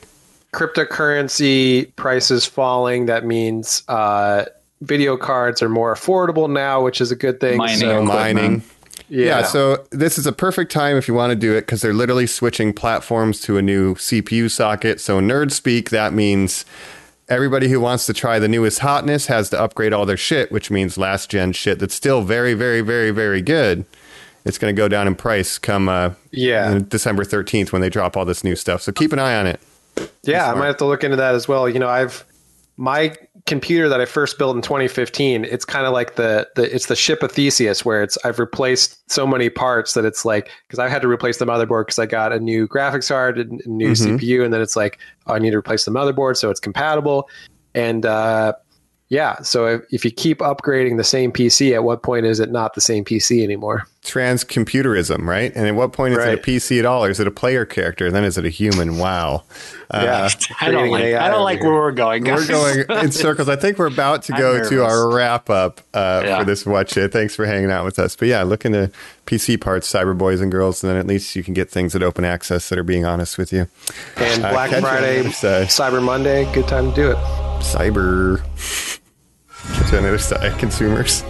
cryptocurrency 0.53 1.95
prices 1.95 2.45
falling, 2.45 3.07
that 3.07 3.25
means 3.25 3.83
uh, 3.87 4.45
video 4.81 5.17
cards 5.17 5.61
are 5.61 5.69
more 5.69 5.93
affordable 5.95 6.49
now, 6.49 6.83
which 6.83 7.01
is 7.01 7.11
a 7.11 7.15
good 7.15 7.39
thing. 7.39 7.57
Mining 7.57 7.77
So, 7.79 8.03
equipment. 8.03 8.07
mining. 8.35 8.63
Yeah. 9.11 9.43
so 9.43 9.85
this 9.91 10.17
is 10.17 10.25
a 10.25 10.31
perfect 10.31 10.71
time 10.71 10.95
if 10.97 11.07
you 11.07 11.13
want 11.13 11.31
to 11.31 11.35
do 11.35 11.53
it 11.55 11.61
because 11.61 11.81
they're 11.81 11.93
literally 11.93 12.27
switching 12.27 12.71
platforms 12.73 13.41
to 13.41 13.57
a 13.57 13.61
new 13.61 13.95
CPU 13.95 14.49
socket. 14.49 15.01
So 15.01 15.19
nerd 15.19 15.51
speak, 15.51 15.89
that 15.89 16.13
means 16.13 16.63
everybody 17.27 17.67
who 17.67 17.79
wants 17.79 18.05
to 18.05 18.13
try 18.13 18.39
the 18.39 18.47
newest 18.47 18.79
hotness 18.79 19.27
has 19.27 19.49
to 19.49 19.59
upgrade 19.61 19.91
all 19.93 20.05
their 20.05 20.17
shit, 20.17 20.51
which 20.51 20.71
means 20.71 20.97
last 20.97 21.29
gen 21.29 21.51
shit 21.51 21.79
that's 21.79 21.95
still 21.95 22.21
very, 22.21 22.53
very, 22.53 22.81
very, 22.81 23.11
very 23.11 23.41
good. 23.41 23.85
It's 24.45 24.57
going 24.57 24.73
to 24.75 24.79
go 24.79 24.87
down 24.87 25.07
in 25.07 25.15
price 25.15 25.57
come 25.57 25.87
uh, 25.89 26.11
Yeah. 26.31 26.79
December 26.87 27.23
13th 27.23 27.71
when 27.71 27.81
they 27.81 27.89
drop 27.89 28.17
all 28.17 28.25
this 28.25 28.43
new 28.43 28.55
stuff. 28.55 28.81
So 28.81 28.91
keep 28.91 29.13
an 29.13 29.19
eye 29.19 29.35
on 29.35 29.45
it. 29.45 29.59
Yeah, 30.23 30.49
I 30.49 30.55
might 30.55 30.67
have 30.67 30.77
to 30.77 30.85
look 30.85 31.03
into 31.03 31.17
that 31.17 31.35
as 31.35 31.47
well. 31.47 31.67
You 31.69 31.79
know, 31.79 31.89
I've 31.89 32.25
my 32.77 33.15
computer 33.47 33.89
that 33.89 33.99
I 33.99 34.05
first 34.05 34.37
built 34.37 34.55
in 34.55 34.61
2015. 34.61 35.45
It's 35.45 35.65
kind 35.65 35.85
of 35.85 35.93
like 35.93 36.15
the 36.15 36.47
the 36.55 36.73
it's 36.73 36.87
the 36.87 36.95
ship 36.95 37.23
of 37.23 37.31
Theseus, 37.31 37.83
where 37.83 38.03
it's 38.03 38.17
I've 38.23 38.39
replaced 38.39 39.11
so 39.11 39.25
many 39.25 39.49
parts 39.49 39.93
that 39.93 40.05
it's 40.05 40.25
like 40.25 40.49
because 40.67 40.79
I 40.79 40.87
had 40.89 41.01
to 41.01 41.07
replace 41.07 41.37
the 41.37 41.45
motherboard 41.45 41.85
because 41.85 41.99
I 41.99 42.05
got 42.05 42.31
a 42.31 42.39
new 42.39 42.67
graphics 42.67 43.09
card 43.09 43.37
and 43.37 43.61
new 43.65 43.91
Mhm. 43.91 44.19
CPU, 44.19 44.43
and 44.43 44.53
then 44.53 44.61
it's 44.61 44.75
like 44.75 44.99
oh, 45.27 45.33
I 45.33 45.39
need 45.39 45.51
to 45.51 45.57
replace 45.57 45.85
the 45.85 45.91
motherboard 45.91 46.37
so 46.37 46.49
it's 46.49 46.59
compatible. 46.59 47.29
And 47.73 48.05
uh, 48.05 48.53
yeah, 49.11 49.41
so 49.41 49.65
if, 49.67 49.81
if 49.91 50.05
you 50.05 50.09
keep 50.11 50.39
upgrading 50.39 50.95
the 50.95 51.03
same 51.03 51.33
PC, 51.33 51.73
at 51.73 51.83
what 51.83 52.01
point 52.01 52.25
is 52.25 52.39
it 52.39 52.49
not 52.49 52.75
the 52.75 52.81
same 52.81 53.03
PC 53.03 53.43
anymore? 53.43 53.83
Transcomputerism, 54.03 55.27
right? 55.27 55.51
And 55.53 55.67
at 55.67 55.75
what 55.75 55.91
point 55.91 56.13
is 56.13 56.19
it 56.25 56.33
a 56.39 56.41
PC 56.41 56.79
at 56.79 56.85
all? 56.85 57.03
Or 57.03 57.09
is 57.09 57.19
it 57.19 57.27
a 57.27 57.31
player 57.31 57.65
character? 57.65 58.09
Then 58.09 58.23
is 58.23 58.37
it 58.37 58.45
a 58.45 58.49
human? 58.49 58.97
Wow. 58.97 59.43
Uh, 59.91 60.01
yeah, 60.03 60.29
I 60.61 60.71
don't 60.71 60.89
like. 60.89 61.03
I 61.13 61.27
don't 61.29 61.43
like 61.43 61.59
here. 61.59 61.69
where 61.69 61.81
we're 61.81 61.91
going. 61.91 62.23
We're 62.23 62.47
going 62.47 62.85
in 62.89 63.11
circles. 63.11 63.49
I 63.49 63.57
think 63.57 63.77
we're 63.77 63.87
about 63.87 64.23
to 64.23 64.31
go 64.31 64.67
to 64.69 64.83
our 64.85 65.13
wrap 65.13 65.49
up 65.49 65.81
uh, 65.93 66.21
Yeah. 66.25 66.39
for 66.39 66.45
this 66.45 66.65
watch 66.65 66.95
it. 66.95 67.11
Thanks 67.11 67.35
for 67.35 67.45
hanging 67.45 67.69
out 67.69 67.83
with 67.83 67.99
us. 67.99 68.15
But 68.15 68.29
yeah, 68.29 68.43
look 68.43 68.63
into 68.65 68.89
PC 69.25 69.59
parts, 69.59 69.91
cyber 69.91 70.17
boys 70.17 70.39
and 70.39 70.49
girls, 70.51 70.83
and 70.83 70.89
then 70.89 70.97
at 70.97 71.05
least 71.05 71.35
you 71.35 71.43
can 71.43 71.53
get 71.53 71.69
things 71.69 71.95
at 71.95 72.01
open 72.01 72.23
access 72.23 72.69
that 72.69 72.79
are 72.79 72.83
being 72.83 73.05
honest 73.05 73.37
with 73.37 73.51
you. 73.51 73.67
And 74.15 74.45
Uh, 74.45 74.51
Black 74.51 74.69
catch 74.69 74.81
you 74.81 74.87
Friday. 74.87 75.23
Cyber 75.67 76.01
Monday, 76.01 76.51
good 76.53 76.67
time 76.69 76.89
to 76.91 76.95
do 76.95 77.11
it. 77.11 77.17
Cyber. 77.61 78.41
You 79.67 79.97
on 79.97 80.03
the 80.03 80.11
consumers. 80.57 81.23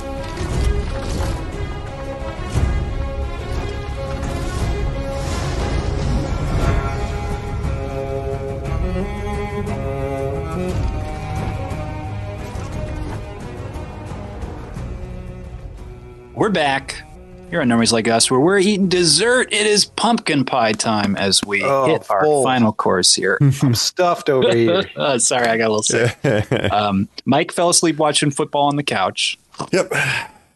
We're 16.34 16.50
back. 16.50 17.04
Here 17.52 17.60
on 17.60 17.68
Normies 17.68 17.92
Like 17.92 18.08
Us, 18.08 18.32
where 18.32 18.40
we're 18.40 18.60
eating 18.60 18.88
dessert. 18.88 19.52
It 19.52 19.68
is 19.68 19.84
pumpkin 19.84 20.46
pie 20.46 20.72
time 20.72 21.18
as 21.18 21.42
we 21.46 21.62
Oh, 21.62 21.86
hit 21.86 22.10
our 22.10 22.24
full. 22.24 22.44
final 22.44 22.72
course 22.72 23.14
here. 23.14 23.38
I'm 23.62 23.76
stuffed 23.76 24.30
over 24.30 24.52
here. 24.56 24.86
Uh, 24.96 25.20
sorry, 25.20 25.48
I 25.48 25.58
got 25.58 25.68
a 25.68 25.74
little 25.74 25.84
sick. 25.84 26.18
um, 26.72 27.10
Mike 27.26 27.52
fell 27.52 27.70
asleep 27.70 27.98
watching 27.98 28.32
football 28.32 28.68
on 28.68 28.78
the 28.78 28.84
couch. 28.84 29.38
Yep. 29.74 29.92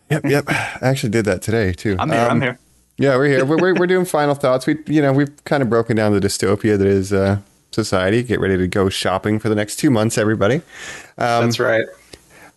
Yep, 0.10 0.24
yep. 0.26 0.46
I 0.50 0.80
actually 0.84 1.10
did 1.10 1.26
that 1.26 1.42
today 1.42 1.74
too. 1.74 1.98
I'm 2.00 2.10
here. 2.10 2.20
I'm 2.22 2.32
Um, 2.32 2.42
here. 2.42 2.60
Yeah, 2.98 3.18
we're 3.18 3.28
here. 3.28 3.44
We're, 3.44 3.58
we're, 3.58 3.74
we're 3.76 3.88
doing 3.88 4.06
final 4.06 4.34
thoughts. 4.34 4.66
We, 4.66 4.78
you 4.88 5.02
know, 5.02 5.12
we've 5.12 5.44
kind 5.44 5.62
of 5.62 5.70
broken 5.70 5.98
down 5.98 6.14
the 6.14 6.22
dystopia 6.22 6.78
that 6.78 6.88
is 6.88 7.12
uh, 7.12 7.40
society. 7.72 8.24
Get 8.24 8.40
ready 8.40 8.56
to 8.56 8.68
go 8.70 8.88
shopping 8.88 9.38
for 9.40 9.50
the 9.50 9.56
next 9.56 9.76
two 9.76 9.90
months, 9.92 10.18
everybody. 10.18 10.62
That's 11.18 11.60
right. 11.60 11.86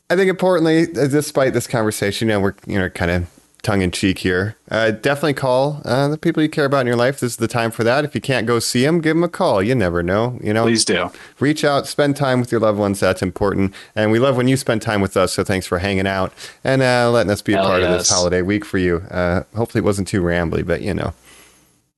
I 0.09 0.15
think 0.15 0.31
importantly, 0.31 0.83
uh, 0.85 1.09
despite 1.09 1.55
this 1.55 1.67
conversation, 1.67 2.29
you 2.29 2.35
know, 2.35 2.41
we're 2.41 2.55
you 2.69 2.79
know 2.79 2.89
kind 2.89 3.11
of 3.11 3.27
tongue 3.63 3.83
in 3.83 3.91
cheek 3.91 4.19
here. 4.21 4.57
Uh, 4.71 4.91
definitely 4.91 5.35
call 5.35 5.83
uh, 5.85 6.09
the 6.09 6.17
people 6.19 6.43
you 6.43 6.49
care 6.49 6.65
about 6.65 6.81
in 6.81 6.87
your 6.87 6.97
life. 6.97 7.21
This 7.21 7.33
is 7.33 7.37
the 7.39 7.49
time 7.49 7.71
for 7.71 7.85
that. 7.85 8.05
If 8.05 8.15
you 8.15 8.21
can't 8.21 8.47
go 8.47 8.59
see 8.59 8.85
them, 8.85 9.01
give 9.01 9.17
them 9.17 9.25
a 9.25 9.29
call. 9.29 9.63
You 9.63 9.75
never 9.75 10.03
know. 10.03 10.39
You 10.43 10.53
know, 10.53 10.65
Please 10.65 10.85
do. 10.85 11.11
reach 11.41 11.65
out, 11.65 11.87
spend 11.87 12.17
time 12.17 12.41
with 12.41 12.51
your 12.53 12.61
loved 12.61 12.79
ones. 12.79 13.01
That's 13.01 13.23
important, 13.23 13.75
and 13.97 14.11
we 14.13 14.19
love 14.19 14.37
when 14.37 14.49
you 14.49 14.57
spend 14.57 14.83
time 14.83 15.01
with 15.01 15.17
us. 15.17 15.33
So 15.33 15.45
thanks 15.45 15.67
for 15.67 15.79
hanging 15.79 16.07
out 16.07 16.33
and 16.65 16.83
uh, 16.83 17.11
letting 17.11 17.31
us 17.33 17.43
be 17.43 17.55
a 17.55 17.57
Hell 17.57 17.67
part 17.67 17.83
of 17.83 17.91
this 17.91 18.11
holiday 18.11 18.43
week 18.43 18.65
for 18.65 18.79
you. 18.79 18.99
Uh, 19.11 19.43
hopefully, 19.57 19.81
it 19.81 19.85
wasn't 19.85 20.09
too 20.09 20.23
rambly, 20.23 20.65
but 20.67 20.83
you 20.83 20.95
know. 20.95 21.13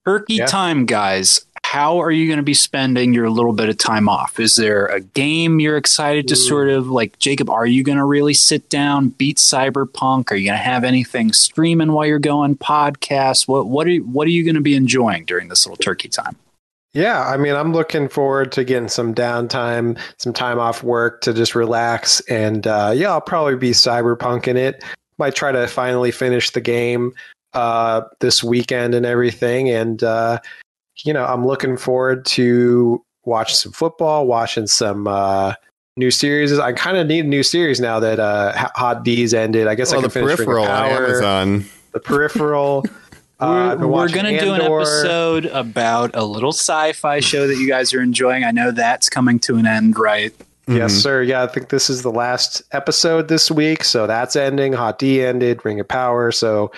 Turkey 0.07 0.35
Yeah. 0.37 0.47
time, 0.47 0.87
guys. 0.87 1.45
How 1.71 2.03
are 2.03 2.11
you 2.11 2.27
going 2.27 2.39
to 2.39 2.43
be 2.43 2.53
spending 2.53 3.15
your 3.15 3.31
little 3.31 3.53
bit 3.53 3.69
of 3.69 3.79
time 3.79 4.09
off? 4.09 4.41
Is 4.41 4.57
there 4.57 4.87
a 4.87 4.99
game 4.99 5.61
you're 5.61 5.77
excited 5.77 6.27
to 6.27 6.35
sort 6.35 6.69
of 6.69 6.89
like, 6.89 7.17
Jacob? 7.21 7.49
Are 7.49 7.65
you 7.65 7.85
going 7.85 7.99
to 7.99 8.05
really 8.05 8.35
sit 8.35 8.69
down, 8.69 9.11
beat 9.11 9.37
Cyberpunk? 9.37 10.33
Are 10.33 10.35
you 10.35 10.47
going 10.47 10.59
to 10.59 10.65
have 10.65 10.83
anything 10.83 11.33
streaming 11.33 11.93
while 11.93 12.07
you're 12.07 12.19
going? 12.19 12.57
Podcasts? 12.57 13.47
What 13.47 13.69
what 13.69 13.87
are 13.87 13.91
you, 13.91 14.03
what 14.03 14.27
are 14.27 14.31
you 14.31 14.43
going 14.43 14.57
to 14.57 14.61
be 14.61 14.75
enjoying 14.75 15.27
during 15.27 15.47
this 15.47 15.65
little 15.65 15.77
turkey 15.77 16.09
time? 16.09 16.35
Yeah, 16.93 17.25
I 17.25 17.37
mean, 17.37 17.55
I'm 17.55 17.73
looking 17.73 18.09
forward 18.09 18.51
to 18.51 18.65
getting 18.65 18.89
some 18.89 19.15
downtime, 19.15 19.97
some 20.17 20.33
time 20.33 20.59
off 20.59 20.83
work 20.83 21.21
to 21.21 21.33
just 21.33 21.55
relax. 21.55 22.19
And 22.23 22.67
uh, 22.67 22.93
yeah, 22.97 23.13
I'll 23.13 23.21
probably 23.21 23.55
be 23.55 23.71
cyberpunking 23.71 24.57
it. 24.57 24.83
Might 25.19 25.37
try 25.37 25.53
to 25.53 25.69
finally 25.69 26.11
finish 26.11 26.51
the 26.51 26.61
game 26.61 27.13
uh, 27.53 28.01
this 28.19 28.43
weekend 28.43 28.93
and 28.97 29.07
everything. 29.07 29.71
And, 29.71 30.03
uh, 30.03 30.41
you 31.05 31.13
know, 31.13 31.25
I'm 31.25 31.47
looking 31.47 31.77
forward 31.77 32.25
to 32.27 33.05
watching 33.25 33.57
some 33.57 33.73
football, 33.73 34.27
watching 34.27 34.67
some 34.67 35.07
uh, 35.07 35.55
new 35.97 36.11
series. 36.11 36.59
I 36.59 36.73
kind 36.73 36.97
of 36.97 37.07
need 37.07 37.25
a 37.25 37.29
new 37.29 37.43
series 37.43 37.81
now 37.81 38.01
that 38.01 38.19
uh, 38.21 38.53
Hot 38.75 39.05
D's 39.05 39.35
ended. 39.35 39.67
I 39.67 39.75
guess 39.75 39.93
Oh, 39.93 39.99
I 39.99 40.03
the 40.03 40.09
can 40.09 40.27
finish 40.27 40.39
Ring 40.39 40.49
of 40.49 40.55
peripheral 40.55 40.65
on 40.65 40.89
Power, 40.91 41.07
Amazon. 41.07 41.65
The 41.93 42.01
Peripheral. 42.01 42.85
Uh, 43.43 43.71
I've 43.73 43.79
been 43.79 43.89
we're 43.89 44.07
going 44.11 44.27
to 44.27 44.39
do 44.39 44.53
an 44.53 44.61
episode 44.61 45.47
about 45.47 46.11
a 46.13 46.25
little 46.27 46.53
sci-fi 46.53 47.21
show 47.21 47.47
that 47.47 47.57
you 47.57 47.67
guys 47.67 47.95
are 47.95 48.03
enjoying. 48.03 48.45
I 48.45 48.51
know 48.51 48.71
that's 48.71 49.09
coming 49.09 49.39
to 49.39 49.57
an 49.57 49.67
end, 49.67 49.99
right? 49.99 50.31
Yes, 50.69 50.93
sir. 50.93 51.23
Yeah, 51.23 51.43
I 51.45 51.47
think 51.47 51.71
this 51.71 51.89
is 51.89 52.03
the 52.03 52.11
last 52.11 52.63
episode 52.73 53.29
this 53.29 53.51
week. 53.51 53.83
So 53.83 54.07
that's 54.07 54.37
ending. 54.37 54.75
Hot 54.75 54.99
D 54.99 55.23
ended, 55.25 55.65
Ring 55.65 55.81
of 55.81 55.89
Power. 55.89 56.31
So 56.33 56.71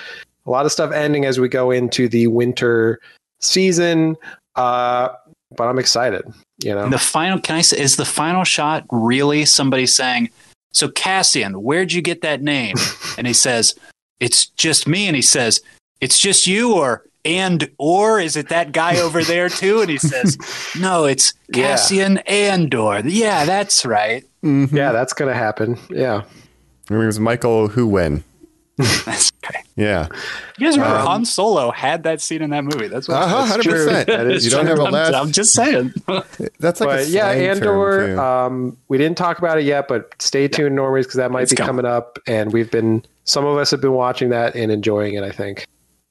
a 0.47 0.51
lot 0.51 0.65
of 0.65 0.71
stuff 0.71 0.93
ending 0.93 1.25
as 1.25 1.41
we 1.41 1.49
go 1.49 1.73
into 1.73 2.09
the 2.09 2.29
winter 2.29 3.01
season. 3.43 4.17
Uh, 4.57 5.09
but 5.57 5.65
I'm 5.65 5.79
excited, 5.79 6.25
you 6.63 6.75
know. 6.75 6.89
The 6.89 6.99
final, 6.99 7.39
can 7.39 7.57
I 7.57 7.61
say, 7.61 7.79
is 7.79 7.97
the 7.97 8.05
final 8.05 8.45
shot 8.45 8.85
really 8.91 9.45
somebody 9.45 9.87
saying, 9.87 10.31
So 10.73 10.89
Cassian, 10.89 11.63
where'd 11.63 11.93
you 11.93 12.03
get 12.03 12.23
that 12.23 12.43
name? 12.43 12.77
and 13.19 13.27
he 13.27 13.33
says, 13.33 13.75
It's 14.21 14.47
just 14.47 14.87
me. 14.87 15.07
And 15.07 15.17
he 15.17 15.23
says, 15.23 15.61
It's 16.01 16.19
just 16.19 16.47
you, 16.47 16.75
or 16.75 17.05
and 17.25 17.71
or 17.79 18.19
is 18.19 18.37
it 18.37 18.49
that 18.49 18.73
guy 18.73 18.99
over 18.99 19.23
there 19.23 19.49
too? 19.49 19.81
And 19.81 19.91
he 19.91 19.99
says, 19.99 20.37
No, 20.81 21.05
it's 21.05 21.35
Yeah. 21.49 21.69
Cassian 21.69 22.19
Andor. 22.19 23.03
Yeah, 23.05 23.45
that's 23.45 23.85
right. 23.85 24.25
Yeah, 24.43 24.91
that's 24.91 25.13
going 25.13 25.33
to 25.33 25.39
happen. 25.39 25.79
Yeah. 25.89 26.23
It 26.91 26.97
was 26.97 27.21
Michael 27.21 27.69
Who 27.69 27.87
When. 27.87 28.25
That's 29.05 29.31
okay. 29.45 29.61
Yeah. 29.77 30.09
You 30.59 30.67
guys 30.67 30.77
remember 30.79 30.99
Um, 31.01 31.07
Han 31.07 31.25
Solo 31.25 31.71
had 31.71 32.03
that 32.05 32.21
scene 32.21 32.43
in 32.43 32.51
that 32.51 32.65
movie? 32.65 32.89
That's 32.89 33.07
what 33.09 33.17
Uh-huh, 33.23 33.57
that's 33.57 33.67
100%. 33.67 34.07
That 34.07 34.27
is 34.27 34.45
you 34.45 34.51
don't 34.51 34.67
have 34.69 34.79
a 34.79 34.85
I'm, 34.85 34.93
last. 34.93 35.15
I'm 35.15 35.31
just 35.33 35.53
saying. 35.53 35.93
that's 36.59 36.81
like 36.81 36.89
a 36.89 37.03
but 37.03 37.09
yeah, 37.09 37.29
Andor. 37.29 38.19
Um, 38.21 38.77
we 38.89 38.99
didn't 38.99 39.19
talk 39.19 39.39
about 39.39 39.59
it 39.59 39.65
yet, 39.65 39.89
but 39.89 40.15
stay 40.21 40.49
tuned, 40.49 40.77
normies, 40.79 41.03
because 41.03 41.17
that 41.17 41.31
might 41.31 41.43
It's 41.43 41.53
be 41.53 41.57
coming. 41.57 41.85
coming 41.85 41.91
up. 41.91 42.19
And 42.27 42.53
we've 42.53 42.71
been, 42.71 43.05
some 43.25 43.45
of 43.45 43.57
us 43.59 43.71
have 43.71 43.81
been 43.81 43.93
watching 43.93 44.31
that 44.31 44.55
and 44.55 44.73
enjoying 44.73 45.15
it. 45.15 45.23
I 45.23 45.31
think 45.33 45.67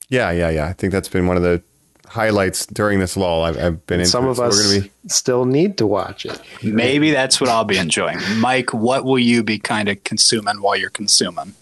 yeah, 0.09 0.29
yeah, 0.31 0.49
yeah. 0.49 0.67
I 0.67 0.73
think 0.73 0.91
that's 0.93 1.07
been 1.09 1.25
one 1.27 1.37
of 1.37 1.43
the 1.43 1.63
highlights 2.07 2.65
during 2.65 2.99
this 2.99 3.15
lull. 3.15 3.43
I've, 3.43 3.57
I've 3.57 3.85
been 3.87 4.01
in. 4.01 4.05
some 4.05 4.27
of 4.27 4.35
so 4.37 4.43
us 4.43 4.57
We're 4.57 4.63
gonna 4.75 4.81
be 4.87 4.91
still 5.07 5.45
need 5.45 5.77
to 5.77 5.87
watch 5.87 6.25
it. 6.25 6.39
Maybe 6.61 7.11
that's 7.11 7.39
what 7.39 7.49
I'll 7.49 7.63
be 7.63 7.77
enjoying. 7.77 8.19
Mike, 8.37 8.73
what 8.73 9.05
will 9.05 9.19
you 9.19 9.41
be 9.43 9.57
kind 9.57 9.87
of 9.87 10.03
consuming 10.03 10.61
while 10.61 10.75
you're 10.75 10.89
consuming? 10.89 11.53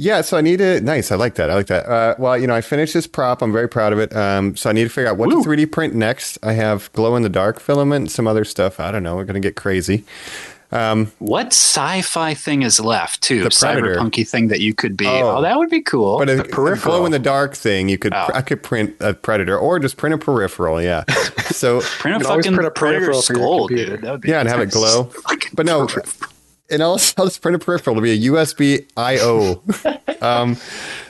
Yeah, 0.00 0.20
so 0.20 0.36
I 0.36 0.42
need 0.42 0.58
to. 0.58 0.80
Nice, 0.80 1.10
I 1.10 1.16
like 1.16 1.34
that. 1.34 1.50
I 1.50 1.54
like 1.54 1.66
that. 1.66 1.86
Uh, 1.86 2.14
well, 2.18 2.38
you 2.38 2.46
know, 2.46 2.54
I 2.54 2.60
finished 2.60 2.94
this 2.94 3.08
prop. 3.08 3.42
I'm 3.42 3.52
very 3.52 3.68
proud 3.68 3.92
of 3.92 3.98
it. 3.98 4.14
Um, 4.14 4.54
so 4.54 4.70
I 4.70 4.72
need 4.72 4.84
to 4.84 4.88
figure 4.88 5.10
out 5.10 5.16
what 5.16 5.28
Woo. 5.28 5.42
to 5.42 5.48
3D 5.48 5.72
print 5.72 5.92
next. 5.92 6.38
I 6.40 6.52
have 6.52 6.92
glow 6.92 7.16
in 7.16 7.22
the 7.24 7.28
dark 7.28 7.58
filament, 7.58 8.12
some 8.12 8.28
other 8.28 8.44
stuff. 8.44 8.78
I 8.78 8.92
don't 8.92 9.02
know. 9.02 9.16
We're 9.16 9.24
gonna 9.24 9.40
get 9.40 9.56
crazy. 9.56 10.04
What 11.18 11.48
sci-fi 11.48 12.34
thing 12.34 12.62
is 12.62 12.78
left 12.78 13.22
too? 13.22 13.42
The 13.42 13.50
Predator. 13.50 13.96
Cyberpunky 13.96 14.28
thing 14.28 14.48
that 14.48 14.60
you 14.60 14.74
could 14.74 14.96
be. 14.96 15.06
Oh. 15.06 15.38
Oh, 15.38 15.42
that 15.42 15.56
would 15.58 15.70
be 15.70 15.80
cool. 15.80 16.18
But 16.18 16.28
a, 16.28 16.44
peripheral. 16.44 16.98
glow 16.98 17.06
in 17.06 17.12
the 17.12 17.18
dark 17.18 17.54
thing, 17.56 17.88
you 17.88 17.98
could. 17.98 18.14
Oh. 18.14 18.28
I 18.34 18.42
could 18.42 18.62
print 18.62 18.94
a 19.00 19.14
predator 19.14 19.58
or 19.58 19.78
just 19.78 19.96
print 19.96 20.14
a 20.14 20.18
peripheral. 20.18 20.80
Yeah. 20.82 21.04
So 21.48 21.80
print 21.80 22.14
a 22.14 22.18
You 22.18 22.24
can 22.24 22.30
always 22.30 22.46
fucking 22.46 22.56
print 22.56 22.68
a 22.68 22.70
predator 22.70 23.06
peripheral 23.06 23.22
for 23.22 23.34
skull, 23.34 23.66
dude. 23.66 24.02
That 24.02 24.12
would 24.12 24.20
be 24.20 24.28
yeah, 24.28 24.38
and 24.38 24.48
have 24.48 24.60
it 24.60 24.70
glow. 24.70 25.10
But 25.54 25.66
no, 25.66 25.88
peripheral. 25.88 26.30
And 26.70 26.82
also 26.82 27.14
I'll 27.18 27.26
just 27.26 27.42
print 27.42 27.56
a 27.56 27.58
peripheral 27.58 27.96
to 27.96 28.02
be 28.02 28.12
a 28.12 28.30
USB 28.30 28.86
I/O. 28.96 29.62
um, 30.20 30.56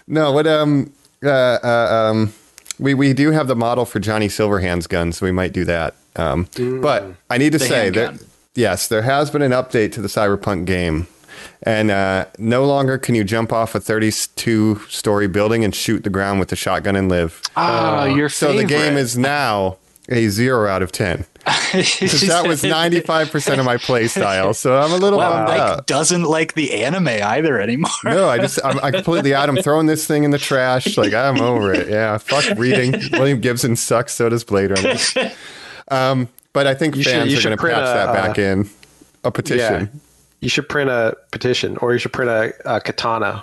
no, 0.07 0.33
what 0.33 0.47
um 0.47 0.93
uh, 1.23 1.29
uh, 1.29 2.11
um 2.11 2.33
we 2.79 2.95
we 2.95 3.13
do 3.13 3.31
have 3.33 3.49
the 3.49 3.57
model 3.57 3.85
for 3.85 3.99
Johnny 3.99 4.29
Silverhand's 4.29 4.87
gun, 4.87 5.13
so 5.13 5.27
we 5.27 5.33
might 5.33 5.53
do 5.53 5.65
that. 5.65 5.95
Um, 6.17 6.49
but 6.81 7.13
I 7.31 7.39
need 7.39 7.53
to 7.53 7.59
The 7.59 7.65
say 7.67 7.91
that 7.91 8.23
yes, 8.55 8.89
there 8.89 9.03
has 9.03 9.31
been 9.31 9.43
an 9.43 9.53
update 9.53 9.93
to 9.93 10.03
the 10.03 10.09
Cyberpunk 10.09 10.65
game. 10.67 11.07
And 11.63 11.91
uh, 11.91 12.27
no 12.39 12.65
longer 12.65 12.99
can 12.99 13.15
you 13.15 13.25
jump 13.25 13.53
off 13.53 13.75
a 13.75 13.81
32 13.81 14.81
story 14.89 15.27
building 15.27 15.65
and 15.65 15.75
shoot 15.75 16.05
the 16.05 16.11
ground 16.11 16.39
with 16.39 16.53
a 16.53 16.57
shotgun 16.57 16.95
and 16.95 17.09
live. 17.09 17.43
Oh, 17.57 18.05
your 18.05 18.29
So 18.29 18.53
the 18.53 18.65
game 18.65 18.97
is 18.97 19.19
now 19.19 19.79
a 20.09 20.29
zero 20.29 20.69
out 20.69 20.83
of 20.83 20.93
10. 20.93 21.25
'Cause 21.45 22.21
that 22.29 22.45
was 22.47 22.63
95% 22.63 23.59
of 23.59 23.65
my 23.65 23.77
play 23.79 24.07
style. 24.09 24.53
So 24.55 24.77
I'm 24.79 24.93
a 24.93 24.97
little 24.97 25.19
Wow, 25.19 25.33
bummed 25.33 25.49
Mike 25.49 25.61
out. 25.61 25.87
doesn't 25.87 26.25
like 26.25 26.55
the 26.55 26.83
anime 26.83 27.09
either 27.09 27.61
anymore. 27.61 27.91
No, 28.05 28.29
I 28.29 28.39
just 28.39 28.59
I'm, 28.65 28.79
I 28.83 28.91
completely 28.99 29.35
out. 29.35 29.49
I'm 29.49 29.57
throwing 29.57 29.87
this 29.87 30.07
thing 30.07 30.25
in 30.25 30.31
the 30.31 30.39
trash. 30.39 30.97
Like 30.99 31.15
I'm 31.15 31.41
over 31.41 31.73
it. 31.73 31.89
Yeah, 31.89 32.19
fuck 32.19 32.59
reading. 32.59 32.95
William 33.13 33.41
Gibson 33.41 33.77
sucks. 33.77 34.13
So 34.15 34.29
does 34.29 34.45
Blade 34.45 34.71
Runner. 34.71 34.97
Um, 35.91 36.29
but 36.53 36.67
I 36.67 36.75
think 36.75 36.97
You 36.97 37.03
should- 37.03 37.13
fans 37.13 37.33
you 37.33 37.39
are 37.39 37.43
going 37.43 37.57
to 37.57 37.63
patch 37.63 37.73
a, 37.73 37.81
that 37.81 38.09
uh, 38.09 38.13
back 38.13 38.39
in. 38.39 38.69
A 39.25 39.31
petition. 39.31 39.85
Yeah. 39.93 40.01
You 40.41 40.49
should 40.51 40.69
print 40.69 40.91
a 40.91 41.17
petition, 41.33 41.79
or 41.79 41.95
you 41.95 41.99
should 41.99 42.13
print 42.13 42.31
a, 42.31 42.53
a 42.77 42.81
katana. 42.83 43.43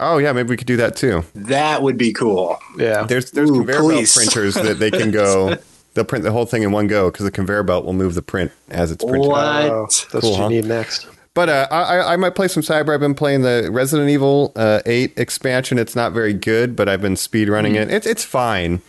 Oh 0.00 0.18
yeah, 0.18 0.32
maybe 0.32 0.50
we 0.50 0.56
could 0.56 0.66
do 0.66 0.76
that 0.78 0.96
too. 0.96 1.22
That 1.36 1.82
would 1.82 1.96
be 1.96 2.12
cool. 2.12 2.58
Yeah. 2.76 3.04
There's 3.04 3.30
there's 3.30 3.50
Ooh, 3.50 3.58
conveyor 3.64 3.78
belt 3.88 4.12
printers 4.14 4.54
that 4.54 4.78
they 4.80 4.90
can 4.90 5.10
go. 5.12 5.56
They'll 5.96 6.04
print 6.04 6.22
the 6.24 6.30
whole 6.30 6.46
thing 6.46 6.62
in 6.62 6.70
one 6.70 6.86
go 6.86 7.10
because 7.10 7.24
the 7.24 7.32
conveyor 7.32 7.64
belt 7.64 7.84
will 7.84 7.92
move 7.94 8.14
the 8.14 8.22
print 8.22 8.52
as 8.70 8.92
it's 8.92 9.02
printed. 9.02 9.28
What? 9.28 9.40
Oh, 9.64 9.82
that's 9.82 10.06
Cool, 10.10 10.20
what 10.30 10.36
you 10.36 10.42
huh? 10.42 10.48
need 10.50 10.64
next. 10.66 11.08
But 11.34 11.48
uh, 11.48 11.66
I, 11.70 11.82
I- 11.98 12.12
I 12.12 12.16
might 12.16 12.34
play 12.34 12.48
some 12.48 12.62
Cyber. 12.62 12.94
I've 12.94 13.00
been 13.00 13.14
playing 13.14 13.42
the 13.42 13.68
Resident 13.72 14.08
Evil 14.08 14.52
uh, 14.56 14.80
8 14.86 15.14
expansion. 15.18 15.78
It's 15.78 15.96
not 15.96 16.12
very 16.12 16.32
good, 16.32 16.76
but 16.76 16.88
I've 16.88 17.02
been 17.02 17.16
speed 17.16 17.48
running 17.48 17.72
Hmm. 17.72 17.78
it. 17.82 17.90
It's 17.90 18.06
it's 18.06 18.24
fine. 18.24 18.80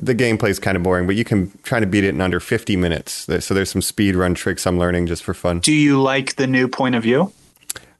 The 0.00 0.14
gameplay's 0.14 0.60
kind 0.60 0.76
of 0.76 0.84
boring, 0.84 1.06
but 1.08 1.16
you 1.16 1.24
can 1.24 1.50
try 1.64 1.80
to 1.80 1.86
beat 1.86 2.04
it 2.04 2.10
in 2.10 2.20
under 2.20 2.38
50 2.38 2.76
minutes. 2.76 3.26
So 3.44 3.52
there's 3.54 3.70
some 3.70 3.82
speed 3.82 4.14
run 4.14 4.34
tricks 4.34 4.64
I'm 4.64 4.78
learning 4.78 5.08
just 5.08 5.24
for 5.24 5.34
fun. 5.34 5.58
Do 5.58 5.72
you 5.72 6.00
like 6.00 6.36
the 6.36 6.46
new 6.46 6.68
point 6.68 6.94
of 6.94 7.02
view? 7.02 7.32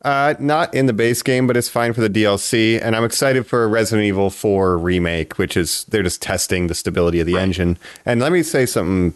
Uh, 0.09 0.35
not 0.39 0.73
in 0.73 0.87
the 0.87 0.95
base 0.95 1.21
game, 1.21 1.47
but 1.47 1.55
it's 1.55 1.69
fine 1.69 1.93
for 1.93 2.01
the 2.01 2.09
DLC. 2.09 2.81
And 2.83 2.97
I'm 2.97 3.05
excited 3.05 3.47
for 3.47 3.63
a 3.63 3.67
Resident 3.67 4.07
Evil 4.07 4.31
4 4.31 4.79
remake, 4.79 5.37
which 5.37 5.55
is 5.55 5.85
they're 5.85 6.03
just 6.03 6.23
testing 6.23 6.67
the 6.67 6.75
stability 6.75 7.21
of 7.21 7.27
the 7.27 7.37
engine. 7.37 7.77
And 8.07 8.19
let 8.19 8.33
me 8.33 8.43
say 8.43 8.65
something 8.65 9.13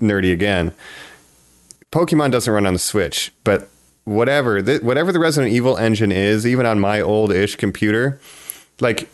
nerdy 0.00 0.32
again. 0.32 0.70
Pokemon 1.90 2.30
doesn't 2.30 2.54
run 2.54 2.64
on 2.64 2.74
the 2.74 2.78
Switch, 2.78 3.32
but 3.42 3.70
whatever 4.04 4.62
the, 4.62 4.78
whatever 4.78 5.10
the 5.10 5.18
Resident 5.18 5.52
Evil 5.52 5.76
engine 5.76 6.12
is, 6.12 6.46
even 6.46 6.64
on 6.64 6.78
my 6.78 7.00
old-ish 7.00 7.56
computer, 7.56 8.20
like 8.78 9.08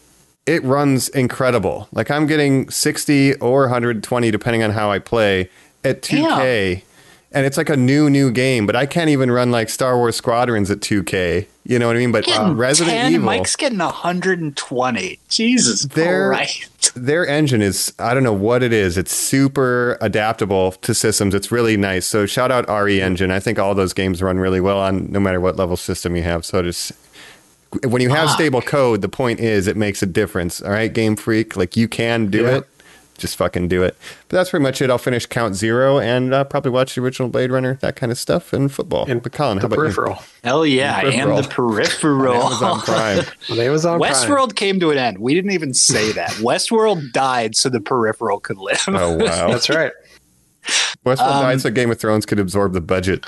it 0.45 0.63
runs 0.65 1.09
incredible. 1.09 1.89
Like 1.93 2.11
I'm 2.11 2.27
getting 2.27 2.69
60 2.69 3.37
or 3.37 3.63
120 3.63 4.31
depending 4.31 4.63
on 4.63 4.73
how 4.73 4.91
I 4.91 4.99
play 4.99 5.49
at 5.83 6.03
2K. 6.03 6.83
And 7.37 7.45
it's 7.45 7.59
like 7.59 7.69
a 7.69 7.77
new 7.77 8.09
new 8.09 8.31
game, 8.31 8.65
but 8.65 8.75
I 8.75 8.87
can't 8.87 9.11
even 9.11 9.31
run 9.31 9.51
like 9.51 9.69
Star 9.69 9.99
Wars 9.99 10.17
Squadrons 10.17 10.71
at 10.71 10.81
2K. 10.81 11.47
You 11.65 11.79
know 11.79 11.87
what 11.87 11.95
I 11.97 11.99
mean? 11.99 12.11
But 12.11 12.27
uh, 12.29 12.55
Resident 12.55 12.97
10, 12.97 13.13
Evil 13.13 13.27
Mike's 13.27 13.57
getting 13.57 13.77
120. 13.79 15.19
Jesus 15.29 15.85
Christ. 15.85 16.93
their 16.95 17.27
engine 17.27 17.61
is 17.61 17.93
I 17.99 18.15
don't 18.15 18.23
know 18.23 18.33
what 18.33 18.63
it 18.63 18.73
is. 18.73 18.97
It's 18.97 19.13
super 19.13 19.99
adaptable 20.01 20.73
to 20.73 20.95
systems. 20.95 21.35
It's 21.35 21.53
really 21.53 21.77
nice. 21.77 22.07
So 22.07 22.25
shout 22.25 22.51
out 22.51 22.69
RE 22.71 23.03
Engine. 23.03 23.31
I 23.31 23.39
think 23.41 23.59
all 23.59 23.75
those 23.75 23.93
games 23.93 24.23
run 24.23 24.39
really 24.39 24.61
well 24.61 24.81
on 24.81 25.13
no 25.13 25.21
matter 25.21 25.39
what 25.41 25.57
level 25.57 25.77
system 25.77 26.17
you 26.17 26.23
have. 26.23 26.43
So 26.47 26.63
just 26.63 26.93
when 27.85 28.01
you 28.01 28.09
have 28.09 28.31
stable 28.31 28.63
code, 28.63 29.03
the 29.03 29.11
point 29.11 29.41
is 29.41 29.67
it 29.67 29.77
makes 29.77 30.03
a 30.03 30.07
difference. 30.07 30.63
All 30.63 30.71
right, 30.71 30.91
Game 30.91 31.17
Freak, 31.17 31.55
like 31.55 31.77
you 31.77 31.87
can 31.87 32.29
do 32.29 32.45
Yeah. 32.45 32.57
it. 32.59 32.69
Just 33.17 33.37
fucking 33.37 33.69
do 33.69 33.83
it. 33.83 33.97
But 34.29 34.37
that's 34.37 34.51
pretty 34.51 34.63
much 34.63 34.83
it. 34.83 34.91
I'll 34.91 34.99
finish 34.99 35.27
Count 35.27 35.55
Zero 35.55 35.99
and 35.99 36.35
uh, 36.35 36.45
probably 36.45 36.71
watch 36.71 36.95
the 36.95 37.01
original 37.01 37.29
Blade 37.29 37.51
Runner, 37.51 37.75
that 37.81 37.97
kind 37.97 38.13
of 38.13 38.19
stuff, 38.19 38.53
and 38.53 38.71
football. 38.71 39.07
And 39.09 39.23
but 39.23 39.33
Colin, 39.33 39.59
how 39.59 39.63
the 39.63 39.67
about 39.69 39.77
peripheral. 39.77 40.19
Hell 40.45 40.67
yeah, 40.67 40.97
I 40.97 41.11
am 41.13 41.31
the 41.31 41.43
peripheral. 41.49 42.35
you? 42.35 42.43
Amazon 42.43 42.81
Prime. 42.81 43.25
On 43.51 43.59
Amazon 43.59 43.99
Prime. 43.99 44.13
Westworld 44.13 44.55
came 44.57 44.79
to 44.81 44.91
an 44.91 44.99
end. 44.99 45.19
We 45.19 45.35
didn't 45.35 45.53
even 45.53 45.73
say 45.75 46.13
that. 46.13 46.31
Westworld 46.41 47.13
died 47.13 47.57
so 47.57 47.69
the 47.69 47.81
peripheral 47.81 48.41
could 48.41 48.59
live. 48.59 48.83
Oh 48.89 49.17
wow, 49.17 49.49
That's 49.49 49.69
right. 49.71 49.93
Westworld 51.05 51.21
Um, 51.37 51.43
died 51.43 51.61
so 51.61 51.71
Game 51.71 51.91
of 51.91 51.99
Thrones 51.99 52.27
could 52.27 52.39
absorb 52.39 52.73
the 52.73 52.81
budget. 52.81 53.25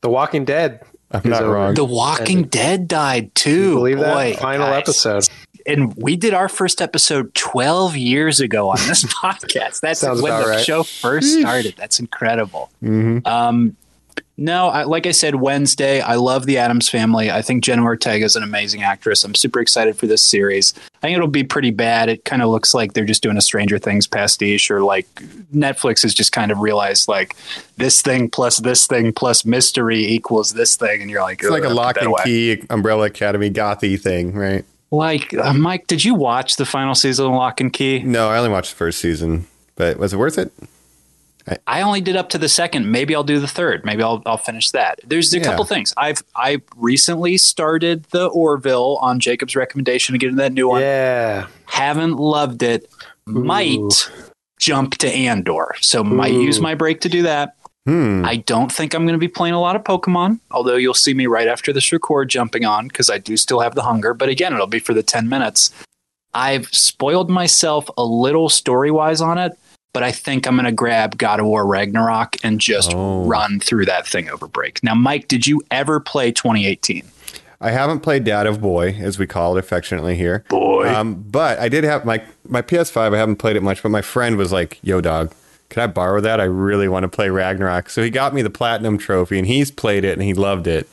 The 0.00 0.08
Walking 0.08 0.44
Dead. 0.44 0.80
I'm 1.10 1.28
not 1.28 1.42
over. 1.42 1.52
wrong. 1.52 1.74
The 1.74 1.84
Walking 1.84 2.44
Dead 2.44 2.88
died 2.88 3.34
too. 3.34 3.74
Believe 3.74 3.98
that 3.98 4.36
final 4.38 4.68
guys. 4.68 4.80
episode. 4.82 5.28
And 5.66 5.94
we 5.96 6.16
did 6.16 6.34
our 6.34 6.48
first 6.48 6.80
episode 6.82 7.34
12 7.34 7.96
years 7.96 8.40
ago 8.40 8.70
on 8.70 8.76
this 8.88 9.04
podcast. 9.22 9.80
That's 9.80 10.02
when 10.02 10.16
the 10.16 10.46
right. 10.48 10.64
show 10.64 10.82
first 10.82 11.40
started. 11.40 11.74
That's 11.76 12.00
incredible. 12.00 12.70
Mhm. 12.82 13.26
Um, 13.26 13.76
no, 14.38 14.68
I, 14.68 14.84
like 14.84 15.06
I 15.06 15.10
said, 15.12 15.36
Wednesday, 15.36 16.00
I 16.00 16.16
love 16.16 16.46
the 16.46 16.58
Addams 16.58 16.88
family. 16.88 17.30
I 17.30 17.42
think 17.42 17.62
Jenna 17.62 17.84
Ortega 17.84 18.24
is 18.24 18.34
an 18.34 18.42
amazing 18.42 18.82
actress. 18.82 19.22
I'm 19.24 19.34
super 19.34 19.60
excited 19.60 19.96
for 19.96 20.06
this 20.06 20.20
series. 20.22 20.72
I 20.96 21.00
think 21.06 21.16
it'll 21.16 21.28
be 21.28 21.44
pretty 21.44 21.70
bad. 21.70 22.08
It 22.08 22.24
kind 22.24 22.42
of 22.42 22.48
looks 22.48 22.74
like 22.74 22.94
they're 22.94 23.04
just 23.04 23.22
doing 23.22 23.36
a 23.36 23.42
Stranger 23.42 23.78
Things 23.78 24.06
pastiche, 24.06 24.70
or 24.70 24.80
like 24.82 25.06
Netflix 25.54 26.02
has 26.02 26.14
just 26.14 26.32
kind 26.32 26.50
of 26.50 26.58
realized 26.58 27.08
like 27.08 27.36
this 27.76 28.00
thing 28.02 28.28
plus 28.30 28.56
this 28.56 28.86
thing 28.86 29.12
plus 29.12 29.44
mystery 29.44 30.04
equals 30.06 30.52
this 30.54 30.76
thing, 30.76 31.02
and 31.02 31.10
you're 31.10 31.22
like, 31.22 31.40
It's 31.42 31.50
like 31.50 31.64
a 31.64 31.68
lock 31.68 31.98
and 31.98 32.06
away." 32.08 32.22
key 32.24 32.62
Umbrella 32.70 33.04
Academy 33.06 33.50
gothy 33.50 34.00
thing, 34.00 34.32
right? 34.34 34.64
Like, 34.92 35.32
uh, 35.34 35.54
Mike, 35.54 35.86
did 35.88 36.04
you 36.04 36.14
watch 36.14 36.56
the 36.56 36.66
final 36.66 36.94
season 36.94 37.26
of 37.26 37.32
Locke 37.32 37.60
and 37.60 37.72
Key? 37.72 38.00
No, 38.00 38.28
I 38.28 38.36
only 38.38 38.50
watched 38.50 38.70
the 38.72 38.76
first 38.76 39.00
season, 39.00 39.46
but 39.74 39.96
was 39.98 40.12
it 40.12 40.18
worth 40.18 40.38
it? 40.38 40.52
I 41.66 41.80
only 41.82 42.00
did 42.00 42.14
up 42.14 42.28
to 42.28 42.38
the 42.38 42.48
second. 42.48 42.88
Maybe 42.92 43.16
I'll 43.16 43.24
do 43.24 43.40
the 43.40 43.48
third. 43.48 43.84
Maybe 43.84 44.00
I'll 44.04 44.22
I'll 44.26 44.36
finish 44.36 44.70
that. 44.70 45.00
There's 45.04 45.34
a 45.34 45.38
Yeah. 45.38 45.44
couple 45.44 45.64
things. 45.64 45.92
I've 45.96 46.22
I 46.36 46.58
recently 46.76 47.36
started 47.36 48.04
the 48.10 48.26
Orville 48.26 48.96
on 49.00 49.18
Jacob's 49.18 49.56
recommendation 49.56 50.12
to 50.12 50.18
get 50.20 50.28
into 50.28 50.42
that 50.42 50.52
new 50.52 50.68
one. 50.68 50.82
Yeah. 50.82 51.46
Haven't 51.64 52.16
loved 52.18 52.62
it. 52.62 52.88
Might 53.26 54.08
jump 54.60 54.98
to 54.98 55.08
Andor. 55.10 55.74
So 55.80 56.04
might 56.04 56.32
use 56.32 56.60
my 56.60 56.76
break 56.76 57.00
to 57.00 57.08
do 57.08 57.22
that. 57.22 57.56
Hmm. 57.86 58.24
I 58.24 58.36
don't 58.36 58.70
think 58.70 58.94
I'm 58.94 59.04
going 59.04 59.14
to 59.14 59.18
be 59.18 59.26
playing 59.28 59.54
a 59.54 59.60
lot 59.60 59.74
of 59.74 59.82
Pokemon, 59.82 60.38
although 60.52 60.76
you'll 60.76 60.94
see 60.94 61.14
me 61.14 61.26
right 61.26 61.48
after 61.48 61.72
this 61.72 61.92
record 61.92 62.28
jumping 62.28 62.64
on 62.64 62.86
because 62.88 63.10
I 63.10 63.18
do 63.18 63.36
still 63.36 63.58
have 63.60 63.74
the 63.74 63.82
hunger. 63.82 64.14
But 64.14 64.28
again, 64.28 64.52
it'll 64.52 64.68
be 64.68 64.78
for 64.78 64.94
the 64.94 65.02
10 65.02 65.28
minutes. 65.28 65.70
I've 66.32 66.66
spoiled 66.68 67.28
myself 67.28 67.90
a 67.98 68.04
little 68.04 68.48
story 68.48 68.90
wise 68.92 69.20
on 69.20 69.36
it, 69.36 69.52
but 69.92 70.02
I 70.04 70.12
think 70.12 70.46
I'm 70.46 70.54
going 70.54 70.64
to 70.64 70.72
grab 70.72 71.18
God 71.18 71.40
of 71.40 71.46
War 71.46 71.66
Ragnarok 71.66 72.36
and 72.44 72.60
just 72.60 72.92
Oh. 72.94 73.24
run 73.24 73.58
through 73.58 73.86
that 73.86 74.06
thing 74.06 74.30
over 74.30 74.46
break. 74.46 74.82
Now, 74.84 74.94
Mike, 74.94 75.26
did 75.28 75.46
you 75.46 75.60
ever 75.70 75.98
play 75.98 76.30
2018? 76.30 77.02
I 77.60 77.70
haven't 77.70 78.00
played 78.00 78.24
Dad 78.24 78.46
of 78.46 78.60
Boy, 78.60 78.96
as 79.00 79.18
we 79.18 79.26
call 79.26 79.56
it 79.56 79.60
affectionately 79.60 80.16
here. 80.16 80.44
Boy. 80.48 80.88
Um, 80.92 81.14
but 81.30 81.58
I 81.58 81.68
did 81.68 81.84
have 81.84 82.04
my 82.04 82.22
my 82.48 82.60
PS5. 82.62 83.14
I 83.14 83.18
haven't 83.18 83.36
played 83.36 83.54
it 83.56 83.62
much, 83.62 83.82
but 83.82 83.90
my 83.90 84.02
friend 84.02 84.36
was 84.36 84.50
like, 84.52 84.78
"Yo, 84.82 85.00
dog, 85.00 85.32
can 85.72 85.82
I 85.82 85.86
borrow 85.86 86.20
that? 86.20 86.38
I 86.40 86.44
really 86.44 86.86
want 86.86 87.04
to 87.04 87.08
play 87.08 87.30
Ragnarok." 87.30 87.88
So 87.90 88.02
he 88.02 88.10
got 88.10 88.34
me 88.34 88.42
the 88.42 88.50
platinum 88.50 88.98
trophy, 88.98 89.38
and 89.38 89.46
he's 89.46 89.70
played 89.70 90.04
it 90.04 90.12
and 90.12 90.22
he 90.22 90.34
loved 90.34 90.66
it. 90.66 90.86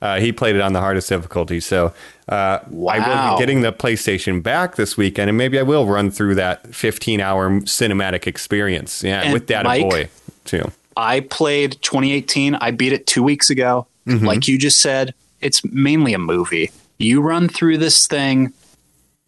Uh, 0.00 0.18
he 0.18 0.32
played 0.32 0.56
it 0.56 0.60
on 0.60 0.72
the 0.72 0.80
hardest 0.80 1.08
difficulty. 1.08 1.60
So 1.60 1.92
uh, 2.28 2.58
I 2.64 2.68
will 2.70 3.36
be 3.36 3.38
getting 3.40 3.60
the 3.60 3.72
PlayStation 3.72 4.42
back 4.42 4.74
this 4.74 4.96
weekend, 4.96 5.28
and 5.28 5.38
maybe 5.38 5.58
I 5.60 5.62
will 5.62 5.86
run 5.86 6.10
through 6.10 6.34
that 6.36 6.74
15 6.74 7.20
hour 7.20 7.48
cinematic 7.60 8.26
experience. 8.26 9.04
Yeah, 9.04 9.20
And 9.22 9.32
with 9.32 9.46
Dad 9.46 9.64
Mike- 9.64 9.82
Boy 9.88 10.08
too. 10.44 10.72
I 10.96 11.20
played 11.20 11.80
2018. 11.82 12.56
I 12.56 12.70
beat 12.72 12.92
it 12.92 13.06
two 13.06 13.22
weeks 13.22 13.48
ago. 13.48 13.86
Mm-hmm. 14.06 14.26
Like 14.26 14.48
you 14.48 14.58
just 14.58 14.80
said, 14.80 15.14
it's 15.40 15.64
mainly 15.64 16.14
a 16.14 16.18
movie. 16.18 16.70
You 16.98 17.20
run 17.20 17.48
through 17.48 17.78
this 17.78 18.06
thing, 18.06 18.52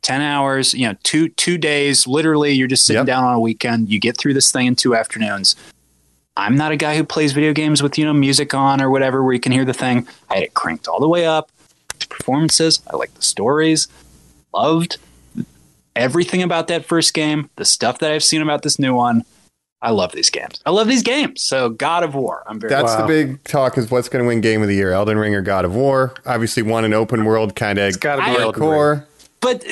ten 0.04 0.20
hours. 0.20 0.72
You 0.72 0.86
know, 0.86 0.94
two 1.02 1.28
two 1.30 1.58
days. 1.58 2.06
Literally, 2.06 2.52
you're 2.52 2.68
just 2.68 2.86
sitting 2.86 3.00
Yep. 3.00 3.06
down 3.06 3.24
on 3.24 3.34
a 3.34 3.40
weekend. 3.40 3.88
You 3.88 3.98
get 3.98 4.16
through 4.16 4.34
this 4.34 4.52
thing 4.52 4.68
in 4.68 4.76
two 4.76 4.94
afternoons. 4.94 5.56
I'm 6.36 6.56
not 6.56 6.70
a 6.72 6.76
guy 6.76 6.96
who 6.96 7.02
plays 7.04 7.32
video 7.32 7.52
games 7.52 7.82
with 7.82 7.98
you 7.98 8.04
know 8.04 8.12
music 8.12 8.54
on 8.54 8.80
or 8.80 8.90
whatever 8.90 9.22
where 9.24 9.32
you 9.32 9.40
can 9.40 9.50
hear 9.52 9.64
the 9.64 9.74
thing. 9.74 10.06
I 10.30 10.34
had 10.34 10.42
it 10.44 10.54
cranked 10.54 10.86
all 10.86 11.00
the 11.00 11.08
way 11.08 11.26
up. 11.26 11.50
The 11.98 12.06
performances. 12.06 12.80
I 12.92 12.96
like 12.96 13.14
the 13.14 13.22
stories. 13.22 13.88
Loved 14.52 14.98
everything 15.96 16.42
about 16.42 16.68
that 16.68 16.84
first 16.84 17.14
game. 17.14 17.50
The 17.56 17.64
stuff 17.64 17.98
that 18.00 18.10
I've 18.12 18.24
seen 18.24 18.42
about 18.42 18.62
this 18.62 18.78
new 18.78 18.94
one. 18.94 19.24
I 19.82 19.90
love 19.90 20.12
these 20.12 20.30
games. 20.30 20.60
I 20.64 20.70
love 20.70 20.88
these 20.88 21.02
games. 21.02 21.42
So 21.42 21.68
God 21.68 22.04
of 22.04 22.14
War. 22.14 22.42
I'm 22.46 22.58
very 22.58 22.70
That's 22.70 22.96
the 22.96 23.06
big 23.06 23.44
talk: 23.44 23.76
is 23.76 23.90
what's 23.90 24.08
going 24.08 24.24
to 24.24 24.26
win 24.26 24.40
Game 24.40 24.62
of 24.62 24.68
the 24.68 24.74
Year? 24.74 24.92
Elden 24.92 25.18
Ring 25.18 25.34
or 25.34 25.42
God 25.42 25.64
of 25.66 25.74
War? 25.74 26.14
Obviously, 26.24 26.62
one 26.62 26.84
an 26.86 26.94
open 26.94 27.24
world 27.26 27.54
kind 27.54 27.78
of 27.78 27.88
It's 27.88 27.96
got 27.98 28.16
to 28.16 28.22
be 28.22 28.28
Elden 28.40 28.60
Ring. 28.62 28.70
core, 28.70 29.06
but 29.44 29.64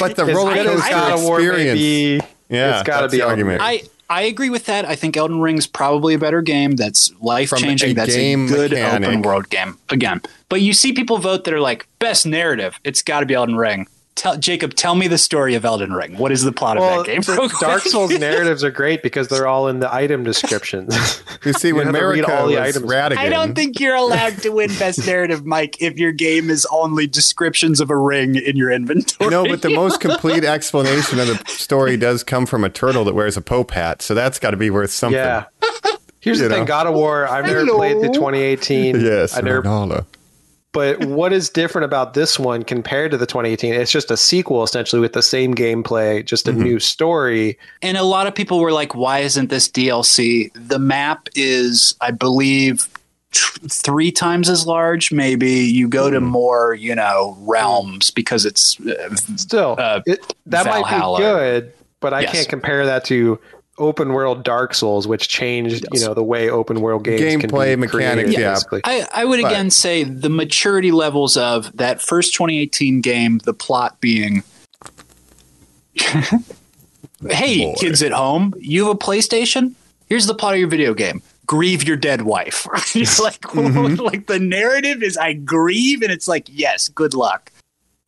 but 0.00 0.16
the 0.16 0.24
roller 0.24 0.54
good 0.54 0.66
as 0.66 0.80
coaster 0.80 0.90
God 0.90 1.12
of 1.12 1.22
War 1.22 1.38
may 1.38 1.44
experience. 1.44 1.78
be, 1.78 2.20
yeah, 2.48 2.78
it's 2.78 2.86
gotta 2.86 3.02
that's 3.02 3.12
be 3.12 3.18
the 3.18 3.26
argument. 3.26 3.60
I 3.62 3.82
I 4.10 4.22
agree 4.22 4.50
with 4.50 4.66
that. 4.66 4.84
I 4.84 4.96
think 4.96 5.16
Elden 5.16 5.40
Ring's 5.40 5.68
probably 5.68 6.14
a 6.14 6.18
better 6.18 6.42
game. 6.42 6.72
That's 6.72 7.12
life 7.20 7.52
changing. 7.56 7.94
That's 7.94 8.14
game 8.14 8.46
a 8.46 8.48
good 8.48 8.70
mechanic. 8.72 9.08
open 9.08 9.22
world 9.22 9.48
game 9.50 9.78
again. 9.88 10.20
But 10.48 10.62
you 10.62 10.72
see 10.72 10.92
people 10.92 11.18
vote 11.18 11.44
that 11.44 11.54
are 11.54 11.60
like 11.60 11.86
best 12.00 12.26
narrative. 12.26 12.80
It's 12.82 13.02
got 13.02 13.20
to 13.20 13.26
be 13.26 13.34
Elden 13.34 13.56
Ring. 13.56 13.86
Tell 14.20 14.36
Jacob, 14.36 14.74
tell 14.74 14.94
me 14.94 15.08
the 15.08 15.18
story 15.18 15.54
of 15.54 15.64
Elden 15.64 15.92
Ring. 15.92 16.16
What 16.18 16.30
is 16.30 16.42
the 16.42 16.52
plot 16.52 16.78
Well, 16.78 17.00
of 17.00 17.06
that 17.06 17.12
game? 17.12 17.22
the 17.22 17.32
real 17.32 17.48
quick? 17.48 17.60
Dark 17.60 17.82
Souls 17.82 18.10
narratives 18.18 18.62
are 18.62 18.70
great 18.70 19.02
because 19.02 19.28
they're 19.28 19.46
all 19.46 19.68
in 19.68 19.80
the 19.80 19.92
item 19.92 20.22
descriptions. 20.24 21.22
You 21.42 21.54
see, 21.54 21.72
when 21.72 21.86
have 21.86 21.94
to 21.94 22.06
read 22.06 22.18
America 22.24 22.38
all 22.38 22.48
the 22.48 22.56
was 22.60 22.76
items. 22.76 22.92
Radigan, 22.92 23.16
I 23.16 23.30
don't 23.30 23.54
think 23.54 23.80
you're 23.80 23.94
allowed 23.96 24.36
to 24.42 24.50
win 24.50 24.68
best 24.78 25.06
narrative, 25.06 25.46
Mike, 25.46 25.80
if 25.80 25.96
your 25.96 26.12
game 26.12 26.50
is 26.50 26.66
only 26.70 27.06
descriptions 27.06 27.80
of 27.80 27.88
a 27.88 27.96
ring 27.96 28.34
in 28.36 28.56
your 28.58 28.70
inventory. 28.70 29.30
No, 29.30 29.46
but 29.46 29.62
the 29.62 29.70
most 29.70 30.00
complete 30.00 30.44
explanation 30.44 31.18
of 31.18 31.28
the 31.28 31.42
story 31.46 31.96
does 31.96 32.22
come 32.22 32.44
from 32.44 32.62
a 32.62 32.68
turtle 32.68 33.04
that 33.04 33.14
wears 33.14 33.38
a 33.38 33.40
Pope 33.40 33.70
hat, 33.70 34.02
so 34.02 34.12
that's 34.14 34.38
got 34.38 34.50
to 34.50 34.58
be 34.58 34.68
worth 34.68 34.90
something. 34.90 35.16
yeah. 35.16 35.46
Here's 36.20 36.36
You 36.40 36.48
the 36.48 36.50
thing, 36.50 36.64
know. 36.64 36.66
God 36.66 36.86
of 36.86 36.92
War. 36.94 37.26
I've 37.26 37.46
never 37.46 37.64
played 37.64 37.96
the 38.02 38.08
2018. 38.08 39.00
Yes, 39.00 39.34
I 39.34 39.40
never 39.40 39.62
Ronaldo. 39.62 40.04
But 40.72 41.04
what 41.04 41.32
is 41.32 41.50
different 41.50 41.84
about 41.84 42.14
this 42.14 42.38
one 42.38 42.62
compared 42.62 43.10
to 43.10 43.16
the 43.16 43.26
2018? 43.26 43.74
It's 43.74 43.90
just 43.90 44.10
a 44.10 44.16
sequel 44.16 44.62
essentially 44.62 45.00
with 45.00 45.14
the 45.14 45.22
same 45.22 45.52
gameplay, 45.54 46.24
just 46.24 46.46
a 46.46 46.52
new 46.52 46.78
story. 46.78 47.58
and 47.82 47.96
a 47.96 48.04
lot 48.04 48.26
of 48.28 48.34
people 48.36 48.60
were 48.60 48.70
like, 48.72 48.94
"Why 48.94 49.18
isn't 49.20 49.50
this 49.50 49.68
DLC?" 49.68 50.50
The 50.54 50.78
map 50.78 51.28
is, 51.34 51.96
I 52.00 52.12
believe, 52.12 52.88
tr- 53.32 53.58
three 53.68 54.12
times 54.12 54.48
as 54.48 54.64
large. 54.64 55.10
Maybe 55.10 55.50
you 55.50 55.88
go 55.88 56.08
to 56.08 56.20
more, 56.20 56.74
you 56.74 56.94
know, 56.94 57.36
realms 57.40 58.12
because 58.12 58.46
it's 58.46 58.78
uh, 58.80 59.14
Still, 59.36 59.74
Uh, 59.76 60.02
it, 60.06 60.34
that 60.46 60.66
might 60.66 60.88
be 60.88 61.16
good, 61.22 61.72
but 61.98 62.14
I 62.14 62.20
Yes. 62.20 62.32
can't 62.32 62.48
compare 62.48 62.86
that 62.86 63.04
to 63.06 63.40
open 63.80 64.12
world 64.12 64.44
Dark 64.44 64.74
Souls, 64.74 65.08
which 65.08 65.28
changed 65.28 65.84
you 65.92 66.00
know 66.00 66.14
the 66.14 66.22
way 66.22 66.48
open 66.48 66.80
world 66.80 67.02
games 67.04 67.20
can 67.40 67.50
Gameplay, 67.50 67.70
be 67.72 67.76
mechanics, 67.76 68.24
created, 68.26 68.32
yeah. 68.40 68.52
basically. 68.54 68.80
I, 68.84 69.06
I 69.12 69.24
would 69.24 69.40
But- 69.42 69.50
again 69.52 69.70
say 69.70 70.04
the 70.04 70.30
maturity 70.30 70.92
levels 70.92 71.36
of 71.36 71.76
that 71.76 72.00
first 72.00 72.34
2018 72.34 73.00
game, 73.00 73.38
the 73.38 73.54
plot 73.54 74.00
being, 74.00 74.42
hey, 77.28 77.64
Boy. 77.64 77.74
kids 77.78 78.02
at 78.02 78.12
home, 78.12 78.54
you 78.58 78.86
have 78.86 78.94
a 78.94 78.98
PlayStation? 78.98 79.74
Here's 80.08 80.26
the 80.26 80.34
plot 80.34 80.54
of 80.54 80.60
your 80.60 80.68
video 80.68 80.94
game. 80.94 81.22
Grieve 81.46 81.84
your 81.86 81.96
dead 81.96 82.22
wife. 82.22 82.66
it's 82.94 83.20
like, 83.20 83.40
Mm-hmm. 83.50 84.00
like 84.02 84.26
the 84.26 84.38
narrative 84.38 85.02
is 85.02 85.16
I 85.16 85.32
grieve, 85.34 86.02
and 86.02 86.10
it's 86.12 86.28
like, 86.28 86.46
yes, 86.50 86.88
good 86.88 87.14
luck. 87.14 87.50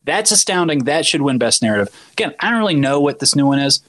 That's 0.05 0.31
astounding. 0.31 0.83
That 0.85 1.05
should 1.05 1.21
win 1.21 1.37
best 1.37 1.61
narrative. 1.61 1.93
Again, 2.13 2.33
I 2.39 2.49
don't 2.49 2.59
really 2.59 2.75
know 2.75 2.99
what 2.99 3.19
this 3.19 3.35
new 3.35 3.47
one 3.47 3.59
is. 3.59 3.79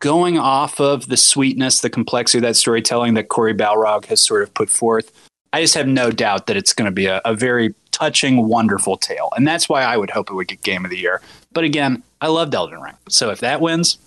Going 0.00 0.38
off 0.38 0.80
of 0.80 1.08
the 1.08 1.16
sweetness, 1.16 1.80
the 1.80 1.90
complexity 1.90 2.38
of 2.38 2.42
that 2.42 2.54
storytelling 2.56 3.14
that 3.14 3.28
Cory 3.28 3.54
Barlog 3.54 4.04
has 4.06 4.22
sort 4.22 4.42
of 4.44 4.54
put 4.54 4.70
forth, 4.70 5.10
I 5.52 5.60
just 5.62 5.74
have 5.74 5.88
no 5.88 6.10
doubt 6.12 6.46
that 6.46 6.56
it's 6.56 6.72
going 6.72 6.86
to 6.86 6.92
be 6.94 7.06
a, 7.06 7.20
a 7.24 7.34
very 7.34 7.74
touching, 7.90 8.46
wonderful 8.46 8.96
tale. 8.96 9.30
And 9.36 9.46
that's 9.46 9.68
why 9.68 9.82
I 9.82 9.96
would 9.96 10.10
hope 10.10 10.30
it 10.30 10.34
would 10.34 10.46
get 10.46 10.62
Game 10.62 10.84
of 10.84 10.90
the 10.92 10.98
Year. 10.98 11.20
But 11.52 11.64
again, 11.64 12.02
I 12.20 12.28
loved 12.28 12.54
Elden 12.54 12.80
Ring. 12.80 12.94
So 13.08 13.30
if 13.30 13.40
that 13.40 13.60
wins, 13.60 13.98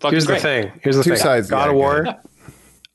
fucking 0.00 0.12
Here's 0.14 0.26
great. 0.26 0.36
the 0.36 0.42
thing. 0.42 0.72
Here's 0.82 0.96
the 0.98 1.02
Two 1.04 1.10
thing. 1.10 1.18
sides, 1.20 1.48
God 1.48 1.56
yeah, 1.58 1.64
of 1.66 1.72
go 1.72 1.78
War. 1.78 2.16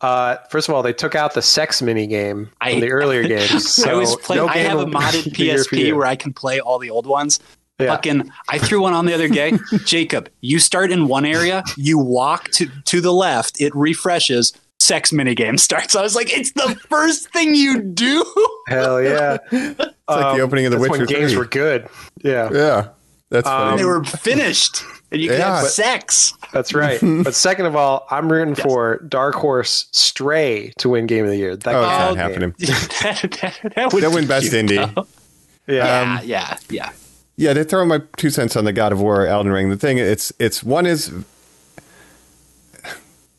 Uh, 0.02 0.36
first 0.52 0.68
of 0.68 0.76
all, 0.76 0.84
they 0.84 0.94
took 0.94 1.16
out 1.16 1.34
the 1.34 1.42
sex 1.42 1.82
mini 1.82 2.06
game 2.06 2.50
I- 2.62 2.72
from 2.74 2.82
the 2.82 2.92
earlier 2.92 3.24
games. 3.28 3.72
So 3.72 3.90
I 3.90 3.94
was 3.96 4.16
playing. 4.18 4.46
no 4.46 4.48
I 4.50 4.58
have 4.58 4.80
a 4.80 4.86
modded 4.86 5.34
the 5.36 5.44
year 5.44 5.64
for 5.64 5.76
PSP 5.76 5.96
where 5.96 6.06
I 6.06 6.16
can 6.18 6.34
play 6.34 6.60
all 6.60 6.78
the 6.78 6.90
old 6.92 7.08
ones. 7.08 7.40
Yeah. 7.80 7.88
Fucking, 7.88 8.32
I 8.50 8.60
threw 8.60 8.82
one 8.82 8.94
on 8.94 9.06
the 9.06 9.14
other 9.14 9.28
day. 9.28 9.58
Jacob, 9.86 10.30
you 10.42 10.60
start 10.60 10.92
in 10.92 11.08
one 11.08 11.26
area, 11.26 11.64
you 11.76 11.98
walk 11.98 12.50
to 12.52 12.68
to 12.86 13.02
the 13.02 13.12
left, 13.14 13.60
it 13.60 13.74
refreshes. 13.76 14.54
Sex 14.80 15.12
minigame 15.12 15.58
starts. 15.58 15.96
I 15.96 16.02
was 16.02 16.14
like, 16.14 16.36
it's 16.38 16.52
the 16.52 16.76
first 16.90 17.32
thing 17.32 17.56
you 17.56 17.82
do. 17.82 18.26
Hell 18.68 19.02
yeah! 19.02 19.38
It's 19.52 20.18
like 20.20 20.36
the 20.36 20.42
opening 20.42 20.66
of 20.66 20.74
The 20.74 20.78
That's 20.80 20.90
Witcher 20.92 21.06
when 21.06 21.16
games 21.22 21.32
3. 21.32 21.38
were 21.40 21.46
good. 21.46 21.88
Yeah, 22.22 22.50
Yeah, 22.52 22.88
that's 23.30 23.48
Um, 23.48 23.54
funny. 23.70 23.78
they 23.78 23.86
were 23.86 24.04
finished, 24.04 24.84
and 25.14 25.22
you 25.22 25.30
could 25.30 25.40
Yeah, 25.40 25.56
have 25.56 25.64
but- 25.64 25.72
sex. 25.72 26.34
that's 26.52 26.74
right. 26.74 27.00
but 27.24 27.34
second 27.34 27.68
of 27.68 27.78
all, 27.78 28.06
I'm 28.12 28.30
rooting 28.30 28.56
for 28.56 28.98
Dark 29.08 29.36
Horse 29.36 29.86
Stray 29.94 30.74
to 30.80 30.90
win 30.90 31.06
Game 31.08 31.24
of 31.24 31.32
the 31.32 31.38
Year. 31.38 31.56
That 31.56 31.74
oh, 31.76 31.80
it's 31.84 31.90
game- 31.90 32.00
not 32.00 32.18
happening. 32.18 32.54
that, 32.60 33.38
that, 33.64 33.74
that 33.76 33.94
would 33.94 34.04
win 34.14 34.28
best 34.28 34.52
indie. 34.52 34.94
though. 34.94 35.08
Yeah, 35.68 36.20
Yeah, 36.20 36.22
yeah, 36.24 36.58
yeah. 36.70 36.90
Yeah, 37.36 37.54
to 37.54 37.64
throw 37.64 37.84
my 37.86 38.02
two 38.18 38.30
cents 38.30 38.56
on 38.56 38.66
the 38.66 38.74
God 38.74 38.92
of 38.92 39.02
War 39.02 39.26
Elden 39.26 39.52
Ring. 39.52 39.70
The 39.70 39.78
thing 39.78 39.98
it's 39.98 40.32
it's 40.40 40.64
one 40.64 40.86
is 40.86 41.12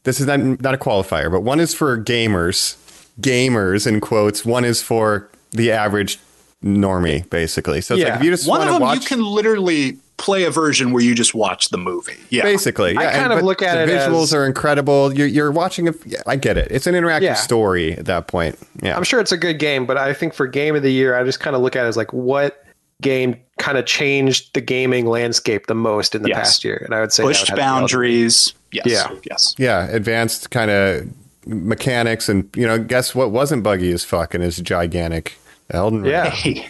this 0.05 0.21
is 0.21 0.27
not 0.27 0.41
not 0.61 0.75
a 0.75 0.79
qualifier, 0.79 1.31
but 1.31 1.41
one 1.41 1.61
is 1.61 1.75
for 1.75 1.97
gamers, 1.99 2.77
gamers 3.21 3.87
in 3.87 4.01
quotes. 4.01 4.45
One 4.45 4.65
is 4.65 4.83
for 4.83 5.29
the 5.53 5.71
average 5.73 6.19
normie, 6.63 7.29
basically. 7.31 7.81
So 7.81 7.95
it's 7.95 8.03
Yeah. 8.03 8.11
like 8.11 8.19
if 8.21 8.25
you 8.25 8.31
just 8.31 8.49
One 8.49 8.61
of 8.67 8.69
them, 8.73 8.83
watch, 8.83 9.01
you 9.03 9.07
can 9.07 9.25
literally 9.25 9.99
play 10.17 10.45
a 10.45 10.51
version 10.51 10.93
where 10.93 11.03
you 11.03 11.15
just 11.15 11.35
watch 11.35 11.69
the 11.71 11.79
movie. 11.79 12.17
Yeah, 12.31 12.43
basically. 12.43 12.97
I 12.97 13.03
Yeah, 13.03 13.13
kind 13.13 13.25
and- 13.33 13.41
of 13.41 13.45
look 13.45 13.63
at 13.63 13.75
the 13.87 13.93
it 13.93 13.99
visuals 13.99 14.25
as- 14.25 14.35
are 14.35 14.47
incredible. 14.47 15.15
You're 15.15 15.27
you're 15.27 15.53
watching 15.53 15.89
a. 15.89 15.95
Yeah, 16.05 16.21
I 16.27 16.37
get 16.37 16.57
it. 16.59 16.69
It's 16.71 16.87
an 16.87 16.95
interactive 16.95 17.23
Yeah. 17.23 17.35
story 17.35 17.93
at 17.93 18.07
that 18.07 18.27
point. 18.27 18.59
Yeah, 18.83 18.97
I'm 18.97 19.05
sure 19.05 19.21
it's 19.21 19.33
a 19.33 19.37
good 19.37 19.59
game, 19.59 19.87
but 19.87 19.97
I 19.97 20.13
think 20.13 20.35
for 20.35 20.47
Game 20.47 20.75
of 20.75 20.83
the 20.83 20.91
Year, 20.91 21.17
I 21.19 21.23
just 21.25 21.41
kind 21.41 21.55
of 21.57 21.63
look 21.63 21.77
at 21.77 21.85
it 21.85 21.89
as 21.89 21.97
like 21.97 22.13
what 22.13 22.65
game 23.01 23.37
kind 23.59 23.79
of 23.79 23.87
changed 23.87 24.53
the 24.55 24.61
gaming 24.61 25.07
landscape 25.07 25.67
the 25.67 25.75
most 25.75 26.15
in 26.15 26.23
the 26.23 26.29
Yes. 26.31 26.39
past 26.39 26.65
year, 26.65 26.83
and 26.85 26.95
I 26.95 27.01
would 27.01 27.13
say 27.13 27.23
that 27.23 27.29
pushed 27.29 27.43
would 27.43 27.49
have 27.51 27.57
to 27.59 27.63
be 27.63 27.63
Elden 27.63 27.75
Ring. 27.75 27.81
boundaries. 27.83 28.55
Yes, 28.73 28.87
Yeah. 28.87 29.11
yes. 29.31 29.55
yeah, 29.59 29.87
advanced 29.91 30.51
kind 30.51 30.71
of 30.71 31.07
mechanics, 31.47 32.29
and 32.29 32.49
you 32.57 32.67
know, 32.67 32.79
guess 32.79 33.15
what 33.15 33.31
wasn't 33.31 33.63
buggy 33.63 33.93
as 33.93 34.05
fuck 34.05 34.35
and 34.35 34.43
is 34.43 34.57
gigantic. 34.59 35.39
Elden 35.71 36.03
Ring. 36.03 36.11
Yeah, 36.13 36.31
Hey, 36.31 36.69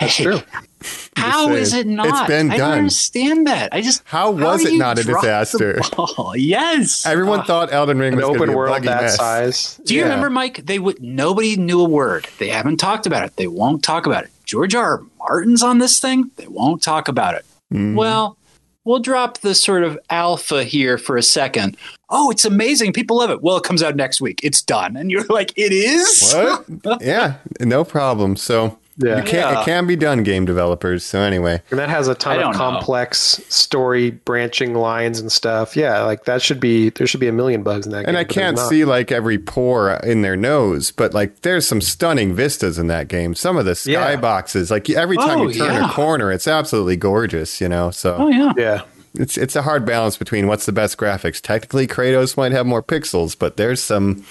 that's 0.00 0.16
hey, 0.16 0.24
true. 0.24 0.40
How 1.16 1.46
saying. 1.46 1.58
is 1.58 1.74
it 1.74 1.86
not? 1.88 2.06
It's 2.06 2.28
been 2.28 2.50
I 2.52 2.56
done. 2.56 2.68
don't 2.70 2.78
understand 2.78 3.46
that. 3.48 3.72
I 3.74 3.80
just 3.80 4.02
How 4.04 4.30
was 4.30 4.62
do 4.62 4.74
it 4.74 4.78
not 4.78 4.96
a 4.98 5.02
disaster? 5.02 5.80
Yes. 6.36 7.04
Everyone 7.04 7.40
ah. 7.40 7.44
thought 7.44 7.72
Elden 7.72 7.98
Ring 7.98 8.14
was 8.14 8.24
an 8.24 8.30
open 8.30 8.48
be 8.48 8.52
a 8.52 8.56
world 8.56 8.74
buggy 8.74 8.86
that 8.86 9.02
mess. 9.02 9.16
size. 9.16 9.80
Do 9.84 9.94
you 9.94 10.00
Yeah. 10.00 10.06
remember, 10.06 10.30
Mike? 10.30 10.64
They 10.64 10.78
would. 10.78 11.02
Nobody 11.02 11.56
knew 11.56 11.80
a 11.80 11.88
word. 11.88 12.28
They 12.38 12.48
haven't 12.48 12.76
talked 12.76 13.06
about 13.06 13.24
it. 13.24 13.34
They 13.36 13.48
won't 13.48 13.82
talk 13.82 14.06
about 14.06 14.24
it. 14.24 14.30
George 14.48 14.74
R. 14.74 15.02
Martin's 15.18 15.62
on 15.62 15.78
this 15.78 16.00
thing. 16.00 16.30
They 16.36 16.48
won't 16.48 16.82
talk 16.82 17.06
about 17.06 17.34
it. 17.34 17.44
Mm-hmm. 17.72 17.96
Well, 17.96 18.38
we'll 18.84 18.98
drop 18.98 19.38
the 19.38 19.54
sort 19.54 19.84
of 19.84 19.98
alpha 20.08 20.64
here 20.64 20.96
for 20.96 21.18
a 21.18 21.22
second. 21.22 21.76
Oh, 22.08 22.30
it's 22.30 22.46
amazing. 22.46 22.94
People 22.94 23.18
love 23.18 23.28
it. 23.30 23.42
Well, 23.42 23.58
it 23.58 23.62
comes 23.62 23.82
out 23.82 23.94
next 23.94 24.22
week. 24.22 24.40
It's 24.42 24.62
done, 24.62 24.96
and 24.96 25.10
you're 25.10 25.26
like, 25.26 25.52
it 25.56 25.70
is. 25.70 26.32
What? 26.82 27.00
yeah, 27.02 27.34
no 27.60 27.84
problem. 27.84 28.36
So 28.36 28.78
Yeah. 29.00 29.18
you 29.18 29.22
can 29.22 29.34
Yeah. 29.38 29.60
it 29.60 29.64
can 29.64 29.86
be 29.86 29.94
done, 29.96 30.22
game 30.24 30.44
developers. 30.44 31.04
So 31.04 31.20
anyway, 31.20 31.62
And 31.70 31.78
that 31.78 31.88
has 31.88 32.08
a 32.08 32.14
ton 32.14 32.36
don't 32.38 32.46
of 32.48 32.52
know. 32.52 32.58
complex 32.58 33.40
story 33.48 34.10
branching 34.10 34.74
lines 34.74 35.20
and 35.20 35.30
stuff. 35.30 35.76
Yeah, 35.76 36.02
like 36.02 36.24
that 36.24 36.42
should 36.42 36.58
be 36.58 36.90
there 36.90 37.06
should 37.06 37.20
be 37.20 37.28
a 37.28 37.32
million 37.32 37.62
bugs 37.62 37.86
in 37.86 37.92
that 37.92 38.00
game. 38.00 38.08
and 38.08 38.18
I 38.18 38.24
can't 38.24 38.58
see 38.58 38.84
like 38.84 39.12
every 39.12 39.38
pore 39.38 39.92
in 40.02 40.22
their 40.22 40.36
nose, 40.36 40.90
but 40.90 41.14
like 41.14 41.42
there's 41.42 41.66
some 41.66 41.80
stunning 41.80 42.34
vistas 42.34 42.78
in 42.78 42.88
that 42.88 43.08
game. 43.08 43.34
Some 43.34 43.56
of 43.56 43.64
the 43.66 43.80
Yeah. 43.86 44.16
skyboxes, 44.16 44.70
like 44.70 44.90
every 44.90 45.16
time 45.16 45.40
Oh, 45.42 45.48
you 45.48 45.58
turn 45.58 45.74
yeah. 45.74 45.90
a 45.90 45.92
corner, 45.92 46.32
it's 46.32 46.48
absolutely 46.48 46.96
gorgeous. 46.96 47.60
You 47.60 47.68
know, 47.68 47.90
so 47.90 48.16
Oh 48.18 48.28
yeah. 48.28 48.52
Yeah. 48.56 48.80
it's 49.14 49.36
it's 49.38 49.54
a 49.54 49.62
hard 49.62 49.84
balance 49.86 50.16
between 50.16 50.48
what's 50.48 50.66
the 50.66 50.72
best 50.72 50.96
graphics. 50.98 51.40
Technically, 51.40 51.86
Kratos 51.86 52.36
might 52.36 52.50
have 52.52 52.66
more 52.66 52.82
pixels, 52.82 53.36
but 53.38 53.56
there's 53.56 53.80
some 53.82 54.24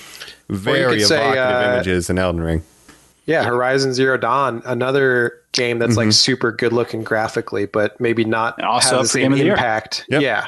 very 0.50 1.00
say, 1.02 1.16
evocative 1.22 1.56
uh, 1.56 1.74
images 1.74 2.10
in 2.10 2.18
Elden 2.20 2.42
Ring. 2.42 2.64
Yeah, 3.28 3.44
Horizon 3.44 3.94
Zero 3.94 4.18
Dawn, 4.18 4.64
another 4.66 5.40
game 5.52 5.78
that's 5.80 5.92
Mm-hmm. 5.92 6.08
like 6.08 6.14
super 6.14 6.52
good 6.52 6.74
looking 6.74 7.04
graphically, 7.04 7.66
but 7.68 8.00
maybe 8.02 8.24
not 8.26 8.58
And 8.58 8.66
also 8.66 8.96
have 8.96 9.04
the 9.04 9.08
same 9.10 9.34
Game 9.34 9.46
the 9.46 9.52
impact. 9.52 10.06
Yep. 10.10 10.22
Yeah, 10.22 10.48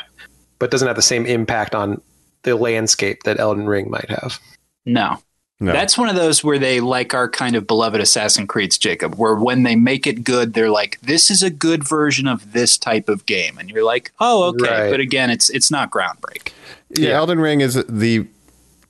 but 0.57 0.71
doesn't 0.71 0.87
have 0.87 0.95
the 0.95 1.01
same 1.03 1.25
impact 1.25 1.75
on 1.75 2.01
the 2.43 2.55
landscape 2.55 3.23
that 3.23 3.39
Elden 3.39 3.67
Ring 3.67 3.91
might 3.91 4.09
have. 4.09 4.39
No. 4.85 5.17
No. 5.61 5.73
That's 5.73 5.97
one 5.97 6.07
of 6.07 6.15
those 6.15 6.41
where 6.41 6.57
they 6.57 6.79
like 6.79 7.13
our 7.13 7.27
kind 7.27 7.57
of 7.57 7.67
beloved 7.67 7.99
Assassin's 7.99 8.47
Creeds, 8.47 8.77
Jacob, 8.77 9.15
where 9.15 9.35
when 9.35 9.63
they 9.63 9.75
make 9.75 10.07
it 10.07 10.23
good, 10.23 10.53
they're 10.53 10.69
like, 10.69 10.97
"This 11.01 11.29
is 11.29 11.43
a 11.43 11.49
good 11.49 11.85
version 11.85 12.29
of 12.29 12.53
this 12.53 12.77
type 12.77 13.09
of 13.09 13.25
game," 13.25 13.57
and 13.57 13.69
you're 13.69 13.83
like, 13.83 14.13
"Oh, 14.21 14.43
okay." 14.53 14.83
Right. 14.83 14.89
But 14.89 15.01
again, 15.01 15.29
it's 15.29 15.49
it's 15.49 15.69
not 15.69 15.91
groundbreaking. 15.91 16.53
Yeah, 16.91 17.17
Elden 17.17 17.41
Ring 17.41 17.59
is 17.59 17.73
the 17.89 18.25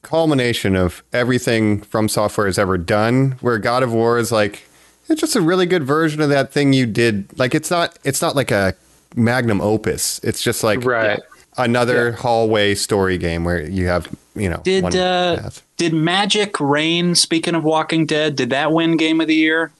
culmination 0.02 0.76
of 0.76 1.04
everything 1.14 1.82
From 1.82 2.08
Software 2.10 2.48
has 2.48 2.58
ever 2.58 2.78
done. 2.78 3.32
Where 3.42 3.58
God 3.58 3.84
of 3.84 3.92
War 3.94 4.18
is 4.18 4.32
like 4.32 4.64
it's 5.10 5.20
just 5.22 5.36
a 5.36 5.42
really 5.42 5.66
good 5.66 5.84
version 5.84 6.22
of 6.22 6.30
that 6.30 6.52
thing 6.52 6.72
you 6.74 6.86
did. 6.86 7.28
Like 7.38 7.56
it's 7.56 7.72
not 7.72 7.98
it's 8.04 8.22
not 8.22 8.36
like 8.36 8.52
a 8.52 8.74
magnum 9.16 9.60
opus. 9.62 10.20
It's 10.24 10.42
just 10.42 10.64
like 10.64 10.84
Right. 10.86 11.20
another 11.58 12.12
hallway 12.14 12.76
story 12.76 13.18
game 13.18 13.44
where 13.44 13.62
you 13.68 13.88
have 13.88 14.08
you 14.36 14.50
know 14.50 14.62
Did 14.64 14.84
one 14.84 14.96
uh, 14.96 15.38
path. 15.42 15.64
did 15.78 15.94
Magic 15.94 16.60
Rain? 16.60 17.16
Speaking 17.16 17.56
of 17.56 17.64
Walking 17.64 18.06
Dead, 18.06 18.36
did 18.36 18.52
that 18.52 18.72
win 18.72 18.98
Game 18.98 19.20
of 19.20 19.28
the 19.28 19.36
Year? 19.36 19.72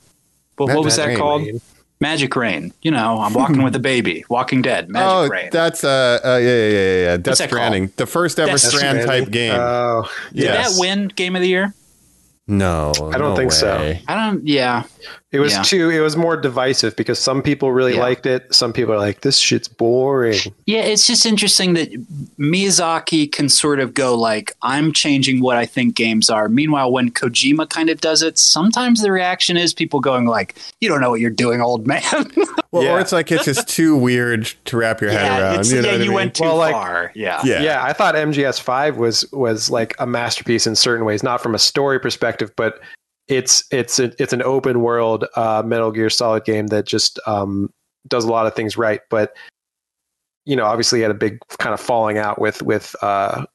But 0.58 0.68
what 0.68 0.84
was 0.84 0.98
that 0.98 1.08
Magic 1.08 1.20
called? 1.22 1.42
Rain. 1.44 1.62
Magic 2.02 2.36
Rain. 2.36 2.74
You 2.82 2.92
know, 2.92 3.20
I'm 3.20 3.34
walking 3.34 3.62
with 3.62 3.76
a 3.76 3.80
baby. 3.94 4.24
Walking 4.30 4.62
Dead. 4.62 4.90
Magic 4.90 5.08
Oh, 5.08 5.28
Rain. 5.28 5.50
that's 5.52 5.84
uh, 5.84 6.20
uh 6.24 6.38
yeah 6.38 6.48
yeah 6.48 6.70
yeah 6.70 7.02
yeah. 7.04 7.18
Death 7.18 7.40
What's 7.40 7.44
Stranding, 7.44 7.92
the 7.98 8.06
first 8.06 8.40
ever 8.40 8.52
Death 8.52 8.62
Strand 8.62 9.02
Stranding? 9.02 9.06
type 9.26 9.32
game. 9.34 9.56
Oh, 9.60 10.10
did 10.34 10.48
that 10.48 10.72
win 10.78 11.08
Game 11.10 11.36
of 11.36 11.42
the 11.42 11.48
Year? 11.50 11.74
no, 12.48 12.92
I 12.98 13.18
don't 13.18 13.30
no 13.32 13.36
think 13.36 13.52
so. 13.52 13.96
I 14.08 14.16
don't. 14.16 14.48
Yeah. 14.48 14.84
It 15.32 15.40
was 15.40 15.54
Yeah. 15.54 15.62
too. 15.62 15.90
It 15.92 16.00
was 16.00 16.18
more 16.18 16.36
divisive 16.36 16.96
because 16.96 17.20
some 17.20 17.44
people 17.44 17.72
really 17.72 17.94
Yeah. 17.94 18.00
liked 18.02 18.26
it. 18.26 18.48
Some 18.52 18.74
people 18.74 18.94
are 18.96 18.98
like, 18.98 19.22
"This 19.22 19.38
shit's 19.38 19.68
boring." 19.68 20.40
Yeah, 20.66 20.82
it's 20.82 21.06
just 21.06 21.24
interesting 21.24 21.76
that 21.76 21.90
Miyazaki 22.40 23.32
can 23.32 23.48
sort 23.50 23.80
of 23.80 23.94
go 23.94 24.16
like, 24.16 24.54
"I'm 24.64 24.92
changing 24.92 25.42
what 25.42 25.56
I 25.58 25.66
think 25.68 25.94
games 25.96 26.30
are." 26.32 26.50
Meanwhile, 26.50 26.92
when 26.92 27.12
Kojima 27.12 27.70
kind 27.70 27.90
of 27.90 28.02
does 28.02 28.24
it, 28.24 28.40
sometimes 28.40 29.02
the 29.02 29.12
reaction 29.12 29.56
is 29.58 29.74
people 29.74 30.00
going 30.00 30.26
like, 30.26 30.56
"You 30.82 30.90
don't 30.90 31.00
know 31.02 31.12
what 31.12 31.20
you're 31.20 31.30
doing, 31.30 31.62
old 31.62 31.86
man." 31.88 32.02
Well, 32.72 32.84
Yeah. 32.84 32.92
or 32.94 33.00
it's 33.00 33.12
like 33.12 33.32
it's 33.32 33.46
just 33.46 33.68
too 33.68 33.96
weird 33.96 34.46
to 34.66 34.78
wrap 34.78 35.02
your 35.02 35.10
head 35.10 35.26
yeah, 35.26 35.40
around. 35.42 35.60
it's, 35.62 35.72
You 35.72 35.82
know 35.82 35.88
yeah, 35.88 35.92
what 35.94 36.02
I 36.02 36.04
you 36.04 36.10
mean? 36.10 36.14
went 36.16 36.34
too 36.36 36.44
Well, 36.44 36.58
like- 36.58 36.72
far. 36.74 37.12
Yeah, 37.16 37.42
Yeah. 37.44 37.64
Yeah, 37.64 37.84
I 37.84 37.94
thought 37.94 38.14
MGS 38.16 38.60
Five 38.60 38.98
was 38.98 39.26
was 39.32 39.72
like 39.72 39.96
a 39.98 40.06
masterpiece 40.06 40.68
in 40.68 40.76
certain 40.76 41.04
ways, 41.04 41.24
not 41.24 41.42
from 41.42 41.56
a 41.56 41.60
story 41.60 42.00
perspective, 42.00 42.52
but 42.56 42.80
it's 43.30 43.64
it's 43.72 44.00
a, 44.00 44.12
it's 44.22 44.34
an 44.34 44.42
open 44.42 44.82
world 44.82 45.26
uh, 45.36 45.64
Metal 45.66 45.92
Gear 45.92 46.10
Solid 46.10 46.44
game 46.44 46.68
that 46.68 46.86
just 46.86 47.20
um, 47.28 47.72
does 48.08 48.26
a 48.26 48.30
lot 48.30 48.48
of 48.48 48.56
things 48.56 48.76
right. 48.76 49.02
But 49.10 49.38
you 50.46 50.56
know, 50.56 50.66
obviously, 50.66 51.02
had 51.02 51.12
a 51.12 51.16
big 51.16 51.40
kind 51.60 51.74
of 51.74 51.80
falling 51.80 52.18
out 52.18 52.42
with 52.42 52.62
with 52.64 52.96
uh, 53.02 53.46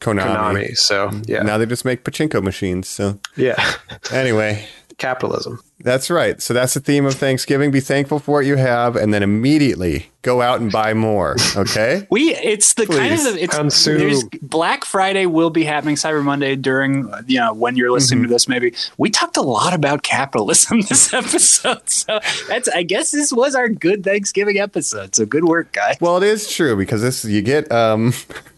Konami. 0.00 0.22
Konami. 0.22 0.78
So 0.78 1.10
yeah, 1.26 1.42
Now 1.42 1.58
they 1.58 1.66
just 1.66 1.84
make 1.84 2.04
pachinko 2.04 2.42
machines. 2.42 2.88
So 2.88 3.18
yeah, 3.36 3.74
anyway, 4.12 4.66
capitalism. 4.98 5.60
that's 5.80 6.08
right. 6.10 6.40
So 6.40 6.54
that's 6.54 6.74
the 6.74 6.80
theme 6.80 7.04
of 7.06 7.14
Thanksgiving. 7.14 7.70
Be 7.70 7.80
thankful 7.80 8.18
for 8.18 8.32
what 8.32 8.46
you 8.46 8.56
have, 8.56 8.96
and 8.96 9.12
then 9.12 9.22
immediately 9.22 10.10
go 10.22 10.40
out 10.40 10.60
and 10.60 10.70
buy 10.72 10.94
more. 10.94 11.36
Okay. 11.56 12.06
We 12.10 12.34
it's 12.36 12.74
the 12.74 12.86
kind 12.86 12.98
Please, 13.08 13.26
of 13.26 13.36
it's 13.36 13.54
consume. 13.56 13.98
there's 13.98 14.24
Black 14.40 14.84
Friday 14.84 15.26
will 15.26 15.50
be 15.50 15.64
happening 15.64 15.96
Cyber 15.96 16.22
Monday 16.22 16.54
during 16.56 17.12
you 17.26 17.40
know 17.40 17.52
when 17.52 17.76
you're 17.76 17.90
listening 17.90 18.20
Mm-hmm. 18.20 18.28
to 18.28 18.34
this 18.34 18.48
maybe 18.48 18.72
we 18.98 19.10
talked 19.10 19.36
a 19.36 19.42
lot 19.42 19.74
about 19.74 20.02
capitalism 20.02 20.80
this 20.88 21.12
episode 21.12 21.88
so 21.90 22.20
that's 22.48 22.68
I 22.68 22.82
guess 22.84 23.10
this 23.10 23.32
was 23.32 23.54
our 23.54 23.68
good 23.68 24.04
Thanksgiving 24.04 24.58
episode 24.58 25.14
so 25.14 25.26
good 25.26 25.44
work 25.44 25.72
guys 25.72 25.96
Well, 26.00 26.16
it 26.18 26.22
is 26.24 26.50
true 26.52 26.76
because 26.76 27.02
this 27.02 27.24
you 27.24 27.42
get 27.42 27.70
um 27.72 28.12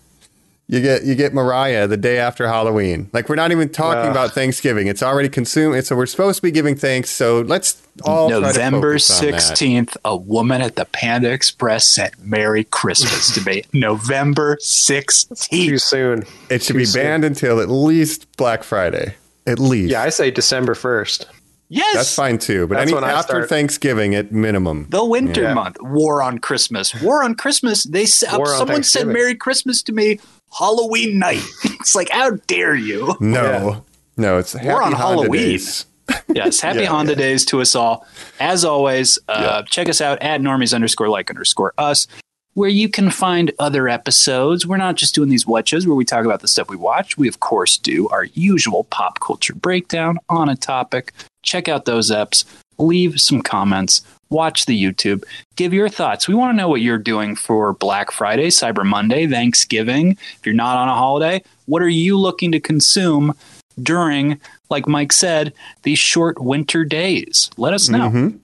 you 0.69 0.81
get 0.81 1.05
you 1.05 1.15
get 1.15 1.33
Mariah 1.33 1.87
the 1.87 1.97
day 1.97 2.19
after 2.19 2.47
Halloween. 2.49 3.09
Like 3.13 3.29
we're 3.29 3.37
not 3.37 3.53
even 3.53 3.69
talking 3.69 4.03
Ugh. 4.07 4.11
about 4.11 4.33
Thanksgiving. 4.33 4.89
It's 4.89 5.03
already 5.03 5.29
consumed. 5.29 5.77
It's, 5.77 5.89
so 5.89 5.97
we're 5.97 6.07
supposed 6.07 6.37
to 6.37 6.43
be 6.43 6.51
giving 6.51 6.75
thanks. 6.75 7.11
So 7.11 7.43
let's 7.43 7.81
all 8.05 8.29
try 8.29 8.41
November 8.41 8.93
focus 8.99 9.23
on 9.23 9.31
that. 9.31 9.41
16th 9.41 9.97
a 10.05 10.17
woman 10.17 10.61
at 10.63 10.75
the 10.77 10.85
Panda 10.87 11.31
Express 11.31 11.85
sent 11.87 12.19
Merry 12.25 12.65
Christmas 12.65 13.33
to 13.35 13.41
me 13.49 13.63
November 13.73 14.57
sixteenth. 14.61 15.69
Too 15.69 15.79
soon. 15.79 16.25
It 16.51 16.63
should 16.63 16.73
Too 16.75 16.79
be 16.81 16.85
soon. 16.85 17.03
banned 17.03 17.25
until 17.25 17.61
at 17.61 17.69
least 17.69 18.37
Black 18.37 18.63
Friday. 18.65 19.15
At 19.47 19.59
least. 19.61 19.93
Yeah, 19.93 20.03
I 20.03 20.09
say 20.09 20.33
December 20.33 20.75
first. 20.75 21.27
yes 21.69 21.95
That's 21.95 22.15
fine 22.15 22.39
too. 22.39 22.67
But 22.67 22.79
That's 22.79 22.91
any 22.93 23.05
after 23.07 23.31
start. 23.31 23.49
Thanksgiving 23.49 24.17
at 24.17 24.33
minimum. 24.33 24.87
The 24.91 25.05
winter 25.05 25.43
Yeah. 25.43 25.55
month, 25.55 25.77
war 25.81 26.21
on 26.23 26.39
Christmas, 26.39 26.93
war 27.01 27.23
on 27.23 27.37
Christmas. 27.37 27.85
They 27.85 28.07
War 28.37 28.47
someone 28.47 28.83
said 28.83 29.07
"Merry 29.07 29.37
Christmas" 29.37 29.83
to 29.85 29.93
me 29.93 30.19
Halloween 30.57 31.19
night. 31.19 31.43
it's 31.65 31.95
like, 31.95 32.09
how 32.11 32.31
dare 32.47 32.75
you? 32.75 33.15
No. 33.21 33.85
No, 34.17 34.39
it's 34.39 34.53
happy 34.55 34.67
We're 34.69 34.83
on 34.83 34.93
Honda 34.93 34.97
Halloween. 35.23 35.41
days. 35.43 35.87
Yes, 36.33 36.61
happy 36.61 36.81
Yeah, 36.81 36.87
Honda 36.87 37.13
yeah. 37.13 37.19
days 37.19 37.45
to 37.47 37.61
us 37.61 37.75
all. 37.75 38.07
As 38.39 38.65
always, 38.65 39.19
uh, 39.29 39.63
check 39.65 39.89
us 39.89 40.01
out 40.01 40.23
at 40.23 40.41
normies 40.41 40.73
underscore 40.75 41.09
like 41.09 41.31
underscore 41.31 41.73
us, 41.79 42.07
where 42.55 42.69
you 42.69 42.89
can 42.89 43.11
find 43.11 43.51
other 43.59 43.89
episodes. 43.89 44.67
We're 44.67 44.77
not 44.77 44.95
just 44.95 45.15
doing 45.15 45.29
these 45.31 45.47
watches 45.47 45.87
where 45.87 45.97
we 45.97 46.05
talk 46.05 46.25
about 46.25 46.41
the 46.41 46.49
stuff 46.49 46.69
we 46.71 46.77
watch. 46.77 47.19
We 47.19 47.27
of 47.29 47.41
course 47.41 47.77
do 47.77 48.09
our 48.09 48.25
usual 48.25 48.85
pop 48.85 49.19
culture 49.21 49.55
breakdown 49.55 50.19
on 50.29 50.49
a 50.49 50.57
topic. 50.57 51.13
Check 51.43 51.69
out 51.69 51.87
those 51.87 52.11
eps. 52.11 52.45
Leave 52.79 53.21
some 53.21 53.41
comments. 53.43 54.03
Watch 54.29 54.67
the 54.67 54.81
YouTube. 54.83 55.23
Give 55.55 55.73
your 55.73 55.89
thoughts. 55.89 56.27
We 56.27 56.35
want 56.35 56.53
to 56.53 56.57
know 56.57 56.69
what 56.69 56.81
you're 56.81 56.99
doing 56.99 57.37
for 57.37 57.73
Black 57.75 58.11
Friday, 58.11 58.49
Cyber 58.49 58.85
Monday, 58.85 59.27
Thanksgiving. 59.27 60.13
If 60.39 60.41
you're 60.45 60.55
not 60.55 60.77
on 60.77 60.89
a 60.89 60.95
holiday, 60.95 61.43
what 61.67 61.81
are 61.83 61.89
you 61.89 62.19
looking 62.19 62.51
to 62.53 62.61
consume 62.61 63.35
during, 63.81 64.41
like 64.69 64.89
Mike 64.89 65.13
said, 65.13 65.53
these 65.85 65.99
short 66.01 66.41
winter 66.43 66.85
days? 66.85 67.51
Let 67.57 67.73
us 67.73 67.89
know. 67.89 68.09
Mm-hmm. 68.09 68.37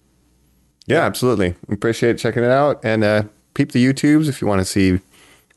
Yeah, 0.86 1.00
absolutely. 1.00 1.54
Appreciate 1.68 2.18
checking 2.18 2.42
it 2.44 2.50
out. 2.50 2.80
And 2.84 3.02
uh, 3.02 3.22
peep 3.54 3.72
the 3.72 3.84
YouTubes 3.84 4.28
if 4.28 4.40
you 4.40 4.46
want 4.46 4.60
to 4.60 4.64
see 4.64 5.00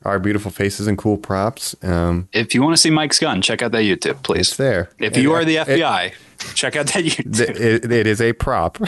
our 0.04 0.20
beautiful 0.20 0.52
faces 0.52 0.86
and 0.88 0.98
cool 0.98 1.18
props. 1.18 1.76
Um, 1.84 2.30
If 2.32 2.54
you 2.54 2.62
want 2.62 2.76
to 2.76 2.78
see 2.82 2.92
Mike's 2.92 3.18
gun, 3.20 3.42
check 3.42 3.62
out 3.64 3.72
that 3.72 3.80
YouTube, 3.84 4.12
it's 4.12 4.22
please. 4.22 4.58
there. 4.58 4.90
If 5.00 5.14
And 5.14 5.24
you 5.24 5.34
it- 5.36 5.40
are 5.42 5.46
the 5.46 5.56
it- 5.58 5.68
FBI, 5.68 6.14
check 6.54 6.76
out 6.76 6.86
that 6.88 7.04
YouTube. 7.04 7.60
it, 7.60 7.92
it 7.92 8.08
is 8.08 8.22
a 8.22 8.34
prop. 8.34 8.78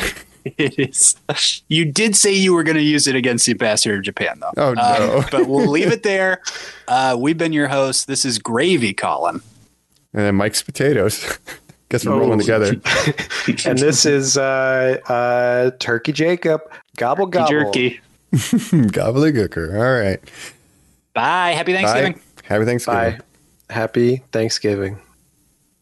it 0.57 0.77
is. 0.79 1.15
You 1.67 1.85
did 1.85 2.15
say 2.15 2.31
you 2.33 2.53
were 2.53 2.63
going 2.63 2.77
to 2.77 2.83
use 2.83 3.07
it 3.07 3.15
against 3.15 3.45
the 3.45 3.51
ambassador 3.53 3.95
of 3.97 4.03
Japan, 4.03 4.39
though. 4.39 4.51
Oh, 4.57 4.73
no. 4.73 5.17
Um, 5.19 5.25
but 5.31 5.47
we'll 5.47 5.67
leave 5.69 5.91
it 5.91 6.03
there. 6.03 6.41
Uh, 6.87 7.15
we've 7.19 7.37
been 7.37 7.53
your 7.53 7.67
hosts. 7.67 8.05
This 8.05 8.25
is 8.25 8.39
Gravy 8.39 8.93
Colin. 8.93 9.41
and 10.13 10.23
then 10.25 10.35
Mike's 10.35 10.61
potatoes. 10.63 11.37
Guess 11.89 12.05
we're 12.05 12.19
rolling 12.19 12.39
Oh. 12.39 12.41
together. 12.41 12.71
and 13.69 13.77
this 13.79 14.05
is 14.05 14.37
uh, 14.37 14.97
uh, 15.07 15.71
Turkey 15.79 16.11
Jacob. 16.11 16.61
Gobble 16.97 17.27
gobble. 17.27 17.49
Jerky. 17.49 18.01
Gobbledygooker. 18.33 19.73
All 19.73 19.99
right. 20.03 20.19
Bye. 21.13 21.51
Happy 21.51 21.73
Thanksgiving. 21.73 22.13
Bye. 22.13 22.19
Happy 22.43 22.65
Thanksgiving. 22.65 23.19
Bye. 23.19 23.73
Happy 23.73 24.17
Thanksgiving. 24.31 24.99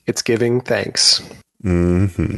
It's 0.05 0.21
giving 0.21 0.61
thanks. 0.61 1.21
Mm-hmm. 1.63 2.37